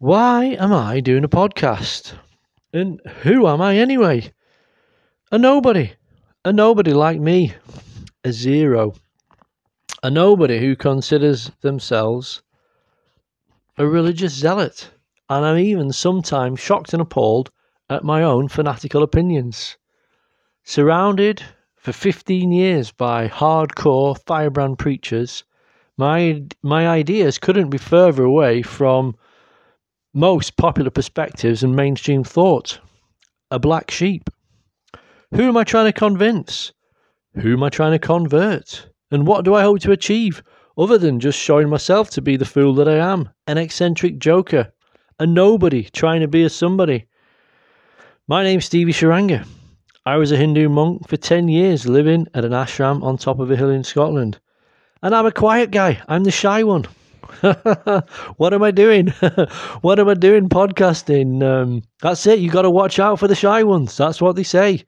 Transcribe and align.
why 0.00 0.44
am 0.44 0.72
I 0.72 1.00
doing 1.00 1.24
a 1.24 1.28
podcast? 1.28 2.14
And 2.72 3.00
who 3.22 3.48
am 3.48 3.60
I 3.60 3.76
anyway? 3.78 4.32
A 5.32 5.38
nobody. 5.38 5.92
A 6.44 6.52
nobody 6.52 6.92
like 6.92 7.18
me. 7.18 7.54
A 8.22 8.32
zero. 8.32 8.94
A 10.02 10.08
nobody 10.08 10.60
who 10.60 10.76
considers 10.76 11.50
themselves 11.62 12.42
a 13.76 13.86
religious 13.86 14.34
zealot. 14.34 14.88
And 15.28 15.44
I'm 15.44 15.58
even 15.58 15.92
sometimes 15.92 16.60
shocked 16.60 16.92
and 16.92 17.02
appalled 17.02 17.50
at 17.90 18.04
my 18.04 18.22
own 18.22 18.46
fanatical 18.46 19.02
opinions. 19.02 19.78
Surrounded 20.62 21.42
for 21.74 21.92
15 21.92 22.52
years 22.52 22.92
by 22.92 23.26
hardcore 23.26 24.16
firebrand 24.26 24.78
preachers, 24.78 25.42
my, 25.96 26.44
my 26.62 26.88
ideas 26.88 27.38
couldn't 27.38 27.70
be 27.70 27.78
further 27.78 28.22
away 28.22 28.62
from 28.62 29.16
most 30.14 30.56
popular 30.56 30.90
perspectives 30.90 31.62
and 31.62 31.76
mainstream 31.76 32.24
thought. 32.24 32.80
A 33.50 33.58
black 33.58 33.90
sheep. 33.90 34.30
Who 35.34 35.48
am 35.48 35.56
I 35.56 35.64
trying 35.64 35.86
to 35.86 35.92
convince? 35.92 36.72
Who 37.34 37.52
am 37.52 37.62
I 37.62 37.68
trying 37.68 37.92
to 37.92 37.98
convert? 37.98 38.88
And 39.10 39.26
what 39.26 39.44
do 39.44 39.54
I 39.54 39.62
hope 39.62 39.80
to 39.80 39.92
achieve 39.92 40.42
other 40.76 40.98
than 40.98 41.20
just 41.20 41.38
showing 41.38 41.68
myself 41.68 42.10
to 42.10 42.22
be 42.22 42.36
the 42.36 42.44
fool 42.44 42.74
that 42.74 42.88
I 42.88 42.96
am? 42.96 43.28
An 43.46 43.58
eccentric 43.58 44.18
joker. 44.18 44.72
A 45.18 45.26
nobody 45.26 45.84
trying 45.84 46.20
to 46.20 46.28
be 46.28 46.42
a 46.44 46.48
somebody. 46.48 47.06
My 48.26 48.42
name's 48.42 48.64
Stevie 48.64 48.92
Saranga. 48.92 49.46
I 50.06 50.16
was 50.16 50.32
a 50.32 50.36
Hindu 50.36 50.68
monk 50.68 51.08
for 51.08 51.16
10 51.16 51.48
years 51.48 51.86
living 51.86 52.26
at 52.32 52.44
an 52.44 52.52
ashram 52.52 53.02
on 53.02 53.18
top 53.18 53.40
of 53.40 53.50
a 53.50 53.56
hill 53.56 53.70
in 53.70 53.84
Scotland. 53.84 54.38
And 55.02 55.14
I'm 55.14 55.26
a 55.26 55.32
quiet 55.32 55.70
guy. 55.70 56.00
I'm 56.08 56.24
the 56.24 56.30
shy 56.30 56.62
one. 56.62 56.86
what 58.36 58.54
am 58.54 58.62
I 58.62 58.70
doing? 58.70 59.08
what 59.80 59.98
am 59.98 60.08
I 60.08 60.14
doing 60.14 60.48
podcasting? 60.48 61.42
Um, 61.42 61.82
that's 62.00 62.26
it. 62.26 62.38
You 62.38 62.50
got 62.50 62.62
to 62.62 62.70
watch 62.70 62.98
out 62.98 63.18
for 63.18 63.28
the 63.28 63.34
shy 63.34 63.62
ones. 63.62 63.96
That's 63.96 64.20
what 64.20 64.36
they 64.36 64.42
say. 64.42 64.84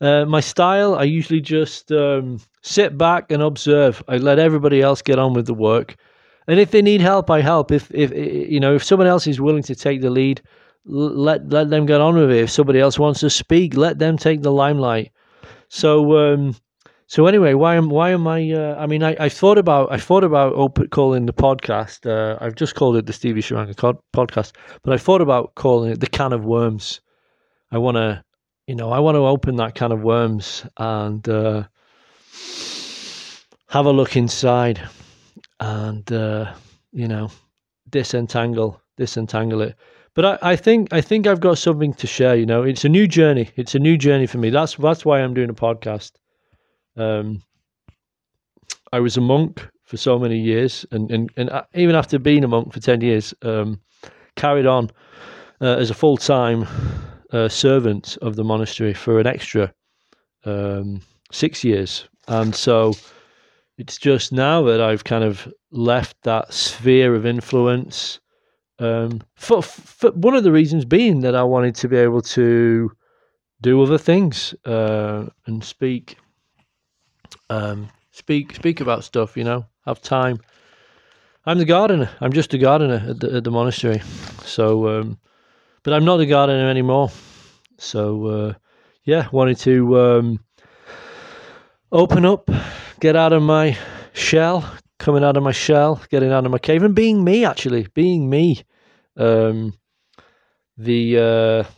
Uh, 0.00 0.24
my 0.24 0.40
style, 0.40 0.94
I 0.96 1.04
usually 1.04 1.40
just 1.40 1.92
um, 1.92 2.40
sit 2.62 2.98
back 2.98 3.30
and 3.30 3.42
observe. 3.42 4.02
I 4.08 4.16
let 4.16 4.38
everybody 4.38 4.82
else 4.82 5.00
get 5.00 5.18
on 5.18 5.32
with 5.32 5.46
the 5.46 5.54
work, 5.54 5.96
and 6.48 6.58
if 6.58 6.72
they 6.72 6.82
need 6.82 7.00
help, 7.00 7.30
I 7.30 7.40
help. 7.40 7.70
If 7.70 7.90
if 7.94 8.10
you 8.12 8.58
know 8.58 8.74
if 8.74 8.82
someone 8.82 9.06
else 9.06 9.26
is 9.26 9.40
willing 9.40 9.62
to 9.62 9.74
take 9.76 10.00
the 10.00 10.10
lead, 10.10 10.42
let 10.84 11.48
let 11.48 11.70
them 11.70 11.86
get 11.86 12.00
on 12.00 12.16
with 12.16 12.30
it. 12.30 12.42
If 12.42 12.50
somebody 12.50 12.80
else 12.80 12.98
wants 12.98 13.20
to 13.20 13.30
speak, 13.30 13.76
let 13.76 13.98
them 13.98 14.18
take 14.18 14.42
the 14.42 14.52
limelight. 14.52 15.12
So 15.68 16.18
um, 16.18 16.56
so 17.12 17.26
anyway, 17.26 17.52
why 17.52 17.74
am 17.74 17.90
why 17.90 18.08
am 18.08 18.26
I? 18.26 18.50
Uh, 18.52 18.74
I 18.78 18.86
mean, 18.86 19.02
I, 19.02 19.14
I 19.20 19.28
thought 19.28 19.58
about 19.58 19.92
I 19.92 19.98
thought 19.98 20.24
about 20.24 20.54
calling 20.90 21.26
the 21.26 21.34
podcast. 21.34 22.06
Uh, 22.10 22.38
I've 22.40 22.54
just 22.54 22.74
called 22.74 22.96
it 22.96 23.04
the 23.04 23.12
Stevie 23.12 23.42
Saranga 23.42 23.98
podcast, 24.14 24.52
but 24.82 24.94
I 24.94 24.96
thought 24.96 25.20
about 25.20 25.54
calling 25.54 25.92
it 25.92 26.00
the 26.00 26.06
Can 26.06 26.32
of 26.32 26.46
Worms. 26.46 27.02
I 27.70 27.76
want 27.76 27.98
to, 27.98 28.24
you 28.66 28.74
know, 28.74 28.92
I 28.92 28.98
want 29.00 29.16
to 29.16 29.26
open 29.26 29.56
that 29.56 29.74
can 29.74 29.92
of 29.92 30.00
worms 30.00 30.64
and 30.78 31.28
uh, 31.28 31.64
have 33.68 33.84
a 33.84 33.92
look 33.92 34.16
inside, 34.16 34.80
and 35.60 36.10
uh, 36.10 36.54
you 36.92 37.08
know, 37.08 37.30
disentangle 37.90 38.80
disentangle 38.96 39.60
it. 39.60 39.76
But 40.14 40.24
I, 40.24 40.38
I 40.52 40.56
think 40.56 40.90
I 40.94 41.02
think 41.02 41.26
I've 41.26 41.40
got 41.40 41.58
something 41.58 41.92
to 41.92 42.06
share. 42.06 42.36
You 42.36 42.46
know, 42.46 42.62
it's 42.62 42.86
a 42.86 42.88
new 42.88 43.06
journey. 43.06 43.50
It's 43.56 43.74
a 43.74 43.78
new 43.78 43.98
journey 43.98 44.26
for 44.26 44.38
me. 44.38 44.48
That's 44.48 44.76
that's 44.76 45.04
why 45.04 45.20
I'm 45.20 45.34
doing 45.34 45.50
a 45.50 45.54
podcast. 45.54 46.12
Um, 46.96 47.42
I 48.92 49.00
was 49.00 49.16
a 49.16 49.20
monk 49.20 49.66
for 49.84 49.96
so 49.96 50.18
many 50.18 50.38
years, 50.38 50.86
and, 50.90 51.10
and, 51.10 51.30
and 51.36 51.50
even 51.74 51.94
after 51.94 52.18
being 52.18 52.44
a 52.44 52.48
monk 52.48 52.72
for 52.72 52.80
10 52.80 53.00
years, 53.00 53.34
um, 53.42 53.80
carried 54.36 54.66
on 54.66 54.90
uh, 55.60 55.76
as 55.76 55.90
a 55.90 55.94
full 55.94 56.16
time 56.16 56.66
uh, 57.32 57.48
servant 57.48 58.16
of 58.22 58.36
the 58.36 58.44
monastery 58.44 58.94
for 58.94 59.18
an 59.18 59.26
extra 59.26 59.72
um, 60.44 61.00
six 61.30 61.64
years. 61.64 62.08
And 62.28 62.54
so 62.54 62.94
it's 63.78 63.98
just 63.98 64.32
now 64.32 64.62
that 64.62 64.80
I've 64.80 65.04
kind 65.04 65.24
of 65.24 65.52
left 65.70 66.16
that 66.22 66.52
sphere 66.52 67.14
of 67.14 67.26
influence. 67.26 68.20
Um, 68.78 69.22
for, 69.36 69.62
for 69.62 70.10
one 70.12 70.34
of 70.34 70.44
the 70.44 70.52
reasons 70.52 70.84
being 70.84 71.20
that 71.20 71.34
I 71.34 71.42
wanted 71.42 71.74
to 71.76 71.88
be 71.88 71.96
able 71.96 72.22
to 72.22 72.90
do 73.60 73.82
other 73.82 73.98
things 73.98 74.54
uh, 74.64 75.26
and 75.46 75.62
speak 75.62 76.16
um, 77.52 77.88
speak 78.10 78.54
speak 78.54 78.80
about 78.80 79.04
stuff. 79.04 79.36
You 79.36 79.44
know, 79.44 79.66
have 79.86 80.00
time. 80.00 80.40
I'm 81.44 81.58
the 81.58 81.64
gardener. 81.64 82.08
I'm 82.20 82.32
just 82.32 82.54
a 82.54 82.58
gardener 82.58 83.04
at 83.08 83.20
the, 83.20 83.36
at 83.36 83.44
the 83.44 83.50
monastery. 83.50 84.00
So, 84.44 84.88
um, 84.88 85.18
but 85.82 85.92
I'm 85.92 86.04
not 86.04 86.20
a 86.20 86.26
gardener 86.26 86.70
anymore. 86.70 87.10
So, 87.78 88.26
uh, 88.26 88.54
yeah, 89.04 89.26
wanted 89.32 89.58
to 89.58 90.00
um, 90.00 90.44
open 91.90 92.24
up, 92.24 92.48
get 93.00 93.16
out 93.16 93.32
of 93.32 93.42
my 93.42 93.76
shell, 94.12 94.72
coming 95.00 95.24
out 95.24 95.36
of 95.36 95.42
my 95.42 95.50
shell, 95.50 96.00
getting 96.10 96.30
out 96.30 96.46
of 96.46 96.52
my 96.52 96.58
cave, 96.58 96.84
and 96.84 96.94
being 96.94 97.24
me. 97.24 97.44
Actually, 97.44 97.88
being 97.92 98.30
me. 98.30 98.62
Um, 99.16 99.74
the 100.78 101.18
uh, 101.18 101.70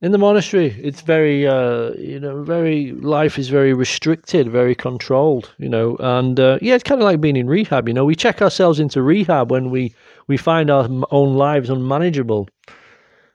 in 0.00 0.12
the 0.12 0.18
monastery 0.18 0.76
it's 0.80 1.00
very 1.00 1.46
uh, 1.46 1.90
you 1.94 2.20
know 2.20 2.42
very 2.42 2.92
life 2.92 3.38
is 3.38 3.48
very 3.48 3.72
restricted 3.72 4.48
very 4.48 4.74
controlled 4.74 5.52
you 5.58 5.68
know 5.68 5.96
and 5.98 6.38
uh, 6.38 6.58
yeah 6.62 6.74
it's 6.74 6.84
kind 6.84 7.00
of 7.00 7.04
like 7.04 7.20
being 7.20 7.36
in 7.36 7.48
rehab 7.48 7.88
you 7.88 7.94
know. 7.94 8.04
We 8.04 8.14
check 8.14 8.40
ourselves 8.40 8.78
into 8.78 9.02
rehab 9.02 9.50
when 9.50 9.70
we 9.70 9.94
we 10.28 10.36
find 10.36 10.70
our 10.70 10.88
own 11.10 11.36
lives 11.36 11.70
unmanageable 11.70 12.48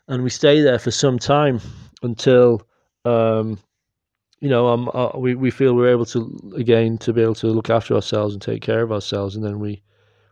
and 0.07 0.23
we 0.23 0.29
stay 0.29 0.61
there 0.61 0.79
for 0.79 0.91
some 0.91 1.19
time 1.19 1.59
until 2.01 2.61
um, 3.03 3.59
you 4.39 4.49
know 4.49 4.67
um, 4.67 4.89
uh, 4.93 5.11
we, 5.15 5.35
we 5.35 5.51
feel 5.51 5.75
we're 5.75 5.91
able 5.91 6.05
to 6.07 6.53
again 6.55 6.97
to 6.99 7.11
be 7.11 7.21
able 7.21 7.35
to 7.35 7.47
look 7.47 7.69
after 7.69 7.93
ourselves 7.93 8.33
and 8.33 8.41
take 8.41 8.61
care 8.61 8.83
of 8.83 8.91
ourselves 8.91 9.35
and 9.35 9.43
then 9.43 9.59
we 9.59 9.81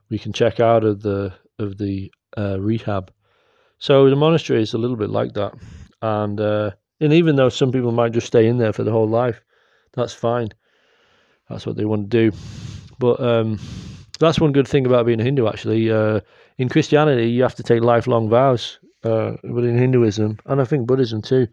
we 0.09 0.17
can 0.17 0.31
check 0.31 0.61
out 0.61 0.85
of 0.85 1.01
the 1.01 1.33
of 1.59 1.77
the 1.77 2.11
uh, 2.37 2.57
rehab. 2.59 3.11
So 3.79 4.09
the 4.09 4.15
monastery 4.15 4.61
is 4.61 4.73
a 4.73 4.77
little 4.77 4.95
bit 4.95 5.09
like 5.09 5.33
that 5.33 5.53
and 6.01 6.39
uh, 6.39 6.71
and 6.99 7.13
even 7.13 7.35
though 7.35 7.49
some 7.49 7.71
people 7.71 7.91
might 7.91 8.11
just 8.11 8.27
stay 8.27 8.47
in 8.47 8.57
there 8.57 8.73
for 8.73 8.83
the 8.83 8.91
whole 8.91 9.07
life, 9.07 9.41
that's 9.93 10.13
fine. 10.13 10.49
That's 11.49 11.65
what 11.65 11.75
they 11.75 11.85
want 11.85 12.09
to 12.09 12.29
do. 12.29 12.37
But 12.99 13.19
um, 13.19 13.59
that's 14.19 14.39
one 14.39 14.51
good 14.51 14.67
thing 14.67 14.85
about 14.85 15.05
being 15.05 15.19
a 15.19 15.23
Hindu. 15.23 15.47
Actually, 15.47 15.91
uh, 15.91 16.21
in 16.57 16.69
Christianity, 16.69 17.29
you 17.29 17.41
have 17.43 17.55
to 17.55 17.63
take 17.63 17.81
lifelong 17.81 18.29
vows. 18.29 18.79
Uh, 19.03 19.35
but 19.43 19.63
in 19.63 19.77
Hinduism, 19.77 20.37
and 20.45 20.61
I 20.61 20.63
think 20.63 20.85
Buddhism 20.85 21.23
too, 21.23 21.47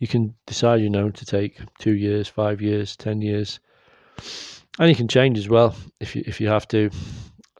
you 0.00 0.06
can 0.06 0.34
decide, 0.46 0.82
you 0.82 0.90
know, 0.90 1.08
to 1.08 1.24
take 1.24 1.58
two 1.78 1.94
years, 1.94 2.28
five 2.28 2.60
years, 2.60 2.94
ten 2.94 3.22
years, 3.22 3.58
and 4.78 4.90
you 4.90 4.94
can 4.94 5.08
change 5.08 5.38
as 5.38 5.48
well 5.48 5.74
if 6.00 6.14
you 6.14 6.22
if 6.26 6.42
you 6.42 6.48
have 6.48 6.68
to. 6.68 6.90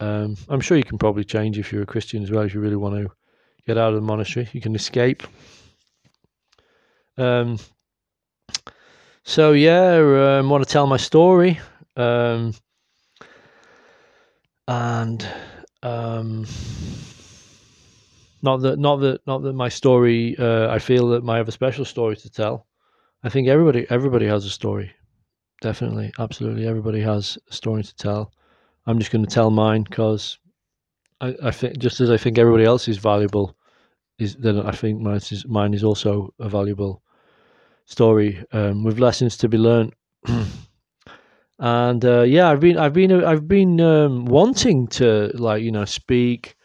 Um, 0.00 0.37
I'm 0.50 0.61
sure 0.61 0.77
you 0.77 0.84
can 0.84 0.99
probably 0.99 1.25
change 1.25 1.59
if 1.59 1.73
you're 1.73 1.83
a 1.83 1.87
Christian 1.87 2.23
as 2.23 2.31
well. 2.31 2.43
If 2.43 2.53
you 2.53 2.61
really 2.61 2.77
want 2.77 2.97
to 2.97 3.11
get 3.67 3.79
out 3.79 3.95
of 3.95 3.95
the 3.95 4.06
monastery, 4.06 4.49
you 4.53 4.61
can 4.61 4.75
escape 4.75 5.23
um, 7.20 7.58
so 9.25 9.53
yeah, 9.53 10.38
um, 10.38 10.48
want 10.48 10.64
to 10.64 10.72
tell 10.72 10.86
my 10.86 10.97
story, 10.97 11.60
um, 11.97 12.54
and 14.66 15.28
um, 15.82 16.47
not 18.42 18.62
that 18.62 18.78
not 18.78 18.97
that 18.97 19.20
not 19.26 19.42
that 19.42 19.53
my 19.53 19.69
story. 19.69 20.36
Uh, 20.38 20.69
I 20.70 20.78
feel 20.78 21.08
that 21.08 21.28
I 21.28 21.36
have 21.36 21.48
a 21.48 21.53
special 21.53 21.84
story 21.84 22.16
to 22.16 22.31
tell. 22.31 22.66
I 23.22 23.28
think 23.28 23.48
everybody 23.48 23.87
everybody 23.91 24.26
has 24.26 24.44
a 24.47 24.50
story. 24.50 24.91
Definitely, 25.60 26.12
absolutely, 26.19 26.66
everybody 26.66 27.00
has 27.02 27.37
a 27.50 27.52
story 27.52 27.82
to 27.82 27.94
tell. 27.97 28.32
I'm 28.87 28.98
just 28.98 29.10
going 29.10 29.25
to 29.25 29.31
tell 29.31 29.50
mine 29.50 29.82
because 29.82 30.38
I, 31.20 31.34
I 31.44 31.50
think 31.50 31.78
just 31.78 32.00
as 32.00 32.11
I 32.11 32.16
think 32.16 32.38
everybody 32.38 32.64
else 32.64 32.88
is 32.88 32.96
valuable, 32.96 33.55
is 34.19 34.37
then 34.37 34.61
I 34.61 34.73
think 34.73 35.02
mine 35.02 35.16
is 35.16 35.46
mine 35.46 35.75
is 35.75 35.84
also 35.84 36.32
a 36.38 36.49
valuable 36.49 37.02
story 37.90 38.42
um, 38.52 38.84
with 38.84 38.98
lessons 38.98 39.37
to 39.38 39.48
be 39.48 39.58
learned. 39.58 39.92
and 41.58 42.04
uh, 42.04 42.22
yeah, 42.22 42.48
I've 42.48 42.60
been 42.60 42.78
I've 42.78 42.92
been 42.92 43.12
I've 43.12 43.48
been 43.48 43.81
um, 43.81 44.25
wanting 44.25 44.87
to 44.88 45.31
like 45.34 45.62
you 45.62 45.72
know 45.72 45.84
speak, 45.84 46.56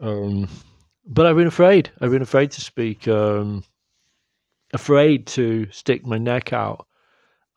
um, 0.00 0.48
but 1.06 1.26
I've 1.26 1.36
been 1.36 1.46
afraid. 1.46 1.90
I've 2.00 2.10
been 2.10 2.22
afraid 2.22 2.50
to 2.52 2.60
speak. 2.60 3.08
Um, 3.08 3.64
afraid 4.72 5.26
to 5.28 5.70
stick 5.70 6.04
my 6.04 6.18
neck 6.18 6.52
out 6.52 6.86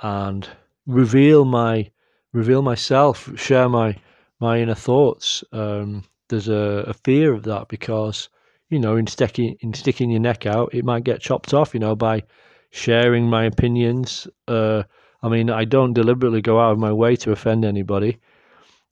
and 0.01 0.47
reveal 0.85 1.45
my 1.45 1.91
reveal 2.31 2.62
myself, 2.62 3.29
share 3.35 3.68
my 3.68 3.97
my 4.39 4.59
inner 4.59 4.75
thoughts. 4.75 5.44
Um, 5.51 6.03
there's 6.29 6.47
a, 6.47 6.85
a 6.88 6.94
fear 6.94 7.33
of 7.33 7.44
that 7.44 7.68
because 7.68 8.29
you 8.69 8.79
know 8.79 8.95
in 8.95 9.07
sticking 9.07 9.57
in 9.62 9.74
sticking 9.74 10.09
your 10.09 10.21
neck 10.21 10.45
out, 10.45 10.74
it 10.74 10.85
might 10.85 11.03
get 11.03 11.19
chopped 11.21 11.53
off. 11.53 11.74
You 11.74 11.79
know 11.81 11.95
by 11.95 12.24
sharing 12.72 13.30
my 13.30 13.46
opinions. 13.46 14.28
Uh, 14.48 14.84
I 15.22 15.30
mean, 15.30 15.50
I 15.50 15.66
don't 15.66 15.94
deliberately 15.94 16.42
go 16.42 16.60
out 16.60 16.74
of 16.74 16.80
my 16.80 16.94
way 16.94 17.16
to 17.18 17.31
offend 17.31 17.66
anybody, 17.66 18.19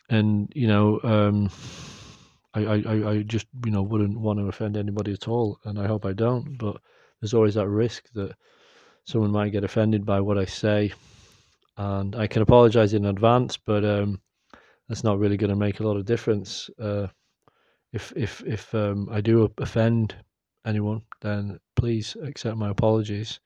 and 0.09 0.51
you 0.55 0.67
know, 0.67 0.99
um, 1.03 1.49
I, 2.53 2.61
I, 2.63 3.09
I 3.11 3.23
just 3.23 3.47
you 3.65 3.71
know 3.71 3.83
wouldn't 3.83 4.19
want 4.19 4.39
to 4.39 4.47
offend 4.47 4.77
anybody 4.77 5.13
at 5.13 5.27
all, 5.27 5.59
and 5.65 5.79
I 5.79 5.87
hope 5.87 6.05
I 6.05 6.13
don't. 6.13 6.57
But 6.57 6.77
there's 7.19 7.33
always 7.33 7.55
that 7.55 7.67
risk 7.67 8.11
that 8.13 8.35
someone 9.05 9.31
might 9.31 9.51
get 9.51 9.63
offended 9.63 10.05
by 10.05 10.19
what 10.21 10.37
I 10.37 10.45
say, 10.45 10.93
and 11.77 12.15
I 12.15 12.27
can 12.27 12.41
apologize 12.41 12.93
in 12.93 13.05
advance, 13.05 13.57
but 13.57 13.85
um, 13.85 14.21
that's 14.87 15.03
not 15.03 15.19
really 15.19 15.37
going 15.37 15.49
to 15.49 15.55
make 15.55 15.79
a 15.79 15.83
lot 15.87 15.97
of 15.97 16.05
difference. 16.05 16.69
Uh, 16.79 17.07
if 17.93 18.13
if 18.15 18.43
if 18.45 18.73
um, 18.75 19.07
I 19.11 19.21
do 19.21 19.51
offend 19.57 20.15
anyone, 20.65 21.01
then 21.21 21.59
please 21.75 22.15
accept 22.23 22.57
my 22.57 22.69
apologies, 22.69 23.39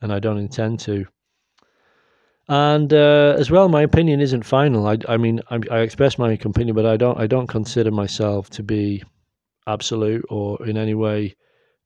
and 0.00 0.12
I 0.12 0.18
don't 0.18 0.38
intend 0.38 0.80
to. 0.80 1.06
And 2.48 2.92
uh, 2.94 3.36
as 3.38 3.50
well, 3.50 3.68
my 3.68 3.82
opinion 3.82 4.20
isn't 4.20 4.42
final. 4.42 4.86
I, 4.86 4.96
I 5.06 5.18
mean, 5.18 5.40
I, 5.50 5.60
I 5.70 5.78
express 5.80 6.18
my 6.18 6.32
opinion, 6.32 6.74
but 6.74 6.86
I 6.86 6.96
don't 6.96 7.18
I 7.20 7.26
don't 7.26 7.46
consider 7.46 7.90
myself 7.90 8.48
to 8.50 8.62
be 8.62 9.02
absolute 9.66 10.24
or 10.30 10.64
in 10.66 10.78
any 10.78 10.94
way. 10.94 11.36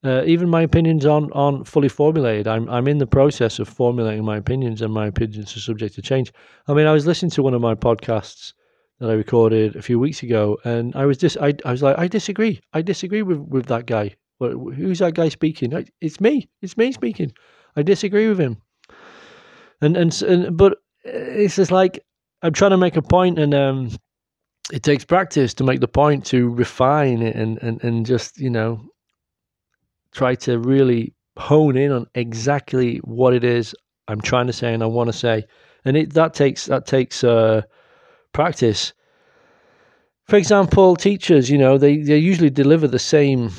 Uh, 0.05 0.23
even 0.25 0.49
my 0.49 0.62
opinions 0.62 1.06
aren't, 1.06 1.31
aren't 1.32 1.67
fully 1.67 1.88
formulated. 1.88 2.47
I'm 2.47 2.69
I'm 2.69 2.87
in 2.87 2.99
the 2.99 3.06
process 3.06 3.59
of 3.59 3.69
formulating 3.69 4.25
my 4.25 4.37
opinions, 4.37 4.82
and 4.82 4.93
my 4.93 5.06
opinions 5.06 5.56
are 5.56 5.61
subject 5.61 5.97
to 5.97 6.03
change. 6.03 6.32
I 6.69 6.75
mean, 6.75 6.87
I 6.87 6.93
was 6.93 7.06
listening 7.06 7.31
to 7.32 7.43
one 7.43 7.55
of 7.55 7.61
my 7.61 7.75
podcasts 7.75 8.53
that 9.00 9.11
I 9.11 9.14
recorded 9.14 9.75
a 9.75 9.82
few 9.82 9.99
weeks 9.99 10.23
ago, 10.23 10.59
and 10.64 10.94
I 10.94 11.06
was 11.06 11.19
just 11.19 11.37
I, 11.38 11.55
I 11.64 11.73
was 11.73 11.82
like, 11.82 11.99
I 11.99 12.06
disagree. 12.06 12.61
I 12.73 12.82
disagree 12.82 13.23
with 13.23 13.38
with 13.38 13.67
that 13.67 13.87
guy. 13.87 14.14
Who's 14.38 14.99
that 15.00 15.14
guy 15.14 15.29
speaking? 15.29 15.73
It's 16.00 16.20
me. 16.20 16.49
It's 16.62 16.76
me 16.76 16.93
speaking. 16.93 17.32
I 17.76 17.82
disagree 17.82 18.28
with 18.28 18.38
him. 18.38 18.58
And 19.80 19.96
and, 19.96 20.22
and 20.22 20.56
but 20.56 20.78
it's 21.04 21.56
just 21.56 21.70
like 21.72 22.04
I'm 22.42 22.52
trying 22.52 22.70
to 22.72 22.76
make 22.76 22.96
a 22.96 23.02
point, 23.02 23.38
and 23.38 23.54
um, 23.54 23.90
it 24.72 24.82
takes 24.82 25.04
practice 25.04 25.54
to 25.54 25.64
make 25.64 25.80
the 25.80 25.88
point, 25.88 26.24
to 26.26 26.48
refine 26.50 27.22
it, 27.22 27.34
and 27.36 27.58
and 27.62 27.82
and 27.82 28.06
just 28.06 28.38
you 28.38 28.50
know 28.50 28.80
try 30.12 30.34
to 30.34 30.58
really 30.58 31.14
hone 31.38 31.76
in 31.76 31.90
on 31.90 32.06
exactly 32.14 32.98
what 32.98 33.32
it 33.32 33.42
is 33.42 33.75
I'm 34.08 34.20
trying 34.20 34.46
to 34.46 34.52
say 34.52 34.75
and 34.75 34.82
I 34.82 34.86
want 34.86 35.08
to 35.08 35.12
say, 35.12 35.44
and 35.84 35.96
it 35.96 36.12
that 36.14 36.34
takes 36.34 36.66
that 36.66 36.86
takes 36.86 37.25
uh, 37.25 37.62
practice. 38.32 38.92
For 40.28 40.36
example, 40.36 40.96
teachers, 40.96 41.50
you 41.50 41.58
know, 41.58 41.78
they, 41.78 41.98
they 41.98 42.16
usually 42.16 42.50
deliver 42.50 42.86
the 42.86 42.98
same 42.98 43.50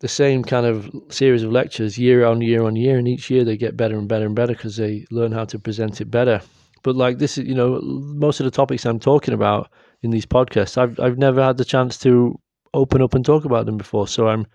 the 0.00 0.08
same 0.08 0.42
kind 0.42 0.66
of 0.66 0.90
series 1.10 1.42
of 1.42 1.52
lectures 1.52 1.98
year 1.98 2.24
on 2.24 2.40
year 2.40 2.64
on 2.64 2.74
year, 2.74 2.98
and 2.98 3.06
each 3.06 3.30
year 3.30 3.44
they 3.44 3.56
get 3.56 3.76
better 3.76 3.96
and 3.98 4.08
better 4.08 4.26
and 4.26 4.34
better 4.34 4.54
because 4.54 4.76
they 4.76 5.06
learn 5.10 5.32
how 5.32 5.44
to 5.44 5.58
present 5.58 6.00
it 6.00 6.10
better. 6.10 6.40
But 6.82 6.96
like 6.96 7.18
this 7.18 7.36
is, 7.38 7.46
you 7.46 7.54
know, 7.54 7.80
most 7.82 8.40
of 8.40 8.44
the 8.44 8.50
topics 8.50 8.86
I'm 8.86 8.98
talking 8.98 9.34
about 9.34 9.70
in 10.02 10.10
these 10.10 10.26
podcasts, 10.26 10.78
I've 10.78 10.98
I've 10.98 11.18
never 11.18 11.42
had 11.42 11.58
the 11.58 11.64
chance 11.64 11.98
to 11.98 12.38
open 12.72 13.02
up 13.02 13.14
and 13.14 13.24
talk 13.24 13.44
about 13.44 13.66
them 13.66 13.76
before. 13.76 14.08
So 14.08 14.28
I'm 14.28 14.46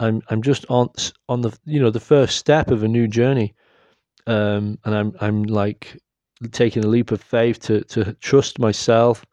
I'm 0.00 0.20
I'm 0.28 0.42
just 0.42 0.66
on 0.68 0.90
on 1.28 1.42
the 1.42 1.56
you 1.64 1.80
know 1.80 1.90
the 1.90 2.00
first 2.00 2.36
step 2.36 2.70
of 2.72 2.82
a 2.82 2.88
new 2.88 3.06
journey, 3.06 3.54
um, 4.26 4.78
and 4.84 4.94
I'm 4.94 5.12
I'm 5.20 5.44
like 5.44 5.96
taking 6.50 6.84
a 6.84 6.88
leap 6.88 7.12
of 7.12 7.22
faith 7.22 7.60
to 7.60 7.82
to 7.82 8.14
trust 8.14 8.58
myself, 8.58 9.24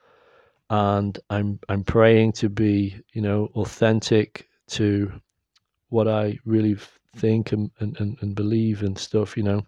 and 0.70 1.18
I'm 1.32 1.60
I'm 1.70 1.84
praying 1.84 2.34
to 2.34 2.50
be 2.50 2.96
you 3.14 3.22
know 3.24 3.50
authentic 3.56 4.48
to 4.68 5.12
what 5.90 6.08
I 6.08 6.40
really 6.46 6.78
think 7.16 7.52
and, 7.52 7.72
and, 7.80 8.18
and, 8.22 8.36
believe 8.36 8.84
and 8.84 8.98
stuff, 8.98 9.36
you 9.36 9.44
know. 9.44 9.66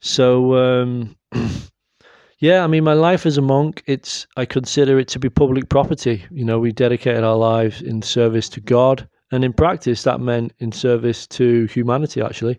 So 0.00 0.54
um, 0.56 1.16
yeah, 2.38 2.64
I 2.64 2.66
mean, 2.66 2.84
my 2.84 2.94
life 2.94 3.26
as 3.26 3.36
a 3.36 3.42
monk, 3.42 3.82
it's 3.86 4.26
I 4.36 4.44
consider 4.44 4.98
it 4.98 5.08
to 5.08 5.18
be 5.18 5.28
public 5.28 5.68
property. 5.68 6.24
You 6.30 6.44
know, 6.44 6.58
we 6.58 6.72
dedicated 6.72 7.24
our 7.24 7.36
lives 7.36 7.82
in 7.82 8.02
service 8.02 8.48
to 8.50 8.60
God, 8.60 9.08
and 9.32 9.44
in 9.44 9.52
practice, 9.52 10.02
that 10.04 10.20
meant 10.20 10.52
in 10.58 10.72
service 10.72 11.26
to 11.28 11.66
humanity. 11.66 12.22
Actually, 12.22 12.58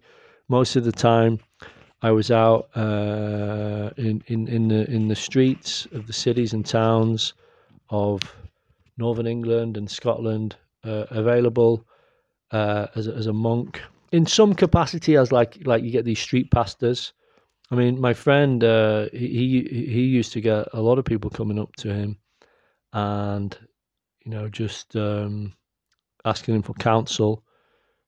most 0.50 0.76
of 0.76 0.84
the 0.84 0.92
time, 0.92 1.40
I 2.02 2.12
was 2.12 2.30
out 2.30 2.70
uh, 2.76 3.90
in 3.98 4.24
in 4.28 4.48
in 4.48 4.68
the 4.68 4.90
in 4.92 5.08
the 5.08 5.16
streets 5.16 5.88
of 5.94 6.08
the 6.08 6.14
cities 6.14 6.54
and 6.54 6.66
towns 6.66 7.34
of 7.90 8.22
Northern 8.98 9.28
England 9.28 9.78
and 9.78 9.90
Scotland, 9.90 10.56
uh, 10.84 11.06
available 11.10 11.86
uh, 12.52 12.88
as 12.96 13.08
as 13.08 13.28
a 13.28 13.34
monk 13.34 13.82
in 14.12 14.26
some 14.26 14.54
capacity 14.54 15.16
as 15.18 15.32
like 15.32 15.58
like 15.66 15.84
you 15.84 15.92
get 15.92 16.06
these 16.06 16.20
street 16.20 16.52
pastors. 16.52 17.14
I 17.72 17.76
mean, 17.76 18.00
my 18.02 18.14
friend 18.14 18.64
uh, 18.64 19.08
he 19.14 19.68
he 19.72 20.04
used 20.04 20.34
to 20.34 20.42
get 20.42 20.68
a 20.74 20.82
lot 20.82 21.00
of 21.00 21.06
people 21.06 21.30
coming 21.30 21.60
up 21.60 21.76
to 21.78 21.94
him, 21.94 22.18
and 22.94 23.58
you 24.26 24.32
know 24.32 24.50
just 24.50 24.96
um, 24.96 25.54
asking 26.26 26.56
him 26.56 26.62
for 26.64 26.74
counsel, 26.74 27.44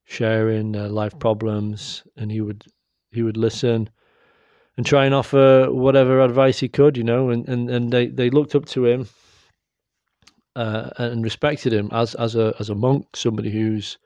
sharing 0.06 0.76
uh, 0.76 0.90
life 0.90 1.18
problems, 1.18 2.04
and 2.18 2.32
he 2.32 2.42
would 2.42 2.66
he 3.12 3.24
would 3.24 3.38
listen 3.38 3.90
and 4.78 4.86
try 4.86 5.06
and 5.06 5.14
offer 5.14 5.68
whatever 5.72 6.22
advice 6.22 6.60
he 6.60 6.68
could, 6.68 6.98
you 6.98 7.04
know, 7.04 7.30
and, 7.30 7.48
and, 7.48 7.70
and 7.70 7.94
they, 7.94 8.08
they 8.08 8.32
looked 8.32 8.56
up 8.56 8.66
to 8.66 8.86
him 8.88 9.08
uh, 10.56 10.90
and 10.98 11.24
respected 11.24 11.72
him 11.72 11.90
as 11.92 12.16
as 12.16 12.36
a 12.36 12.54
as 12.60 12.70
a 12.70 12.76
monk, 12.76 13.16
somebody 13.16 13.52
who's 13.52 13.98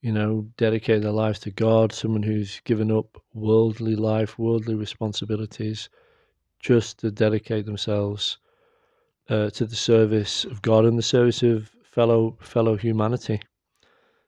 you 0.00 0.12
know, 0.12 0.46
dedicated 0.56 1.02
their 1.02 1.10
lives 1.10 1.40
to 1.40 1.50
God, 1.50 1.92
someone 1.92 2.22
who's 2.22 2.60
given 2.64 2.90
up 2.90 3.20
worldly 3.34 3.96
life, 3.96 4.38
worldly 4.38 4.74
responsibilities, 4.74 5.88
just 6.60 7.00
to 7.00 7.10
dedicate 7.10 7.66
themselves 7.66 8.38
uh, 9.28 9.50
to 9.50 9.66
the 9.66 9.76
service 9.76 10.44
of 10.44 10.62
God 10.62 10.84
and 10.84 10.96
the 10.96 11.02
service 11.02 11.42
of 11.42 11.70
fellow 11.84 12.36
fellow 12.40 12.76
humanity. 12.76 13.40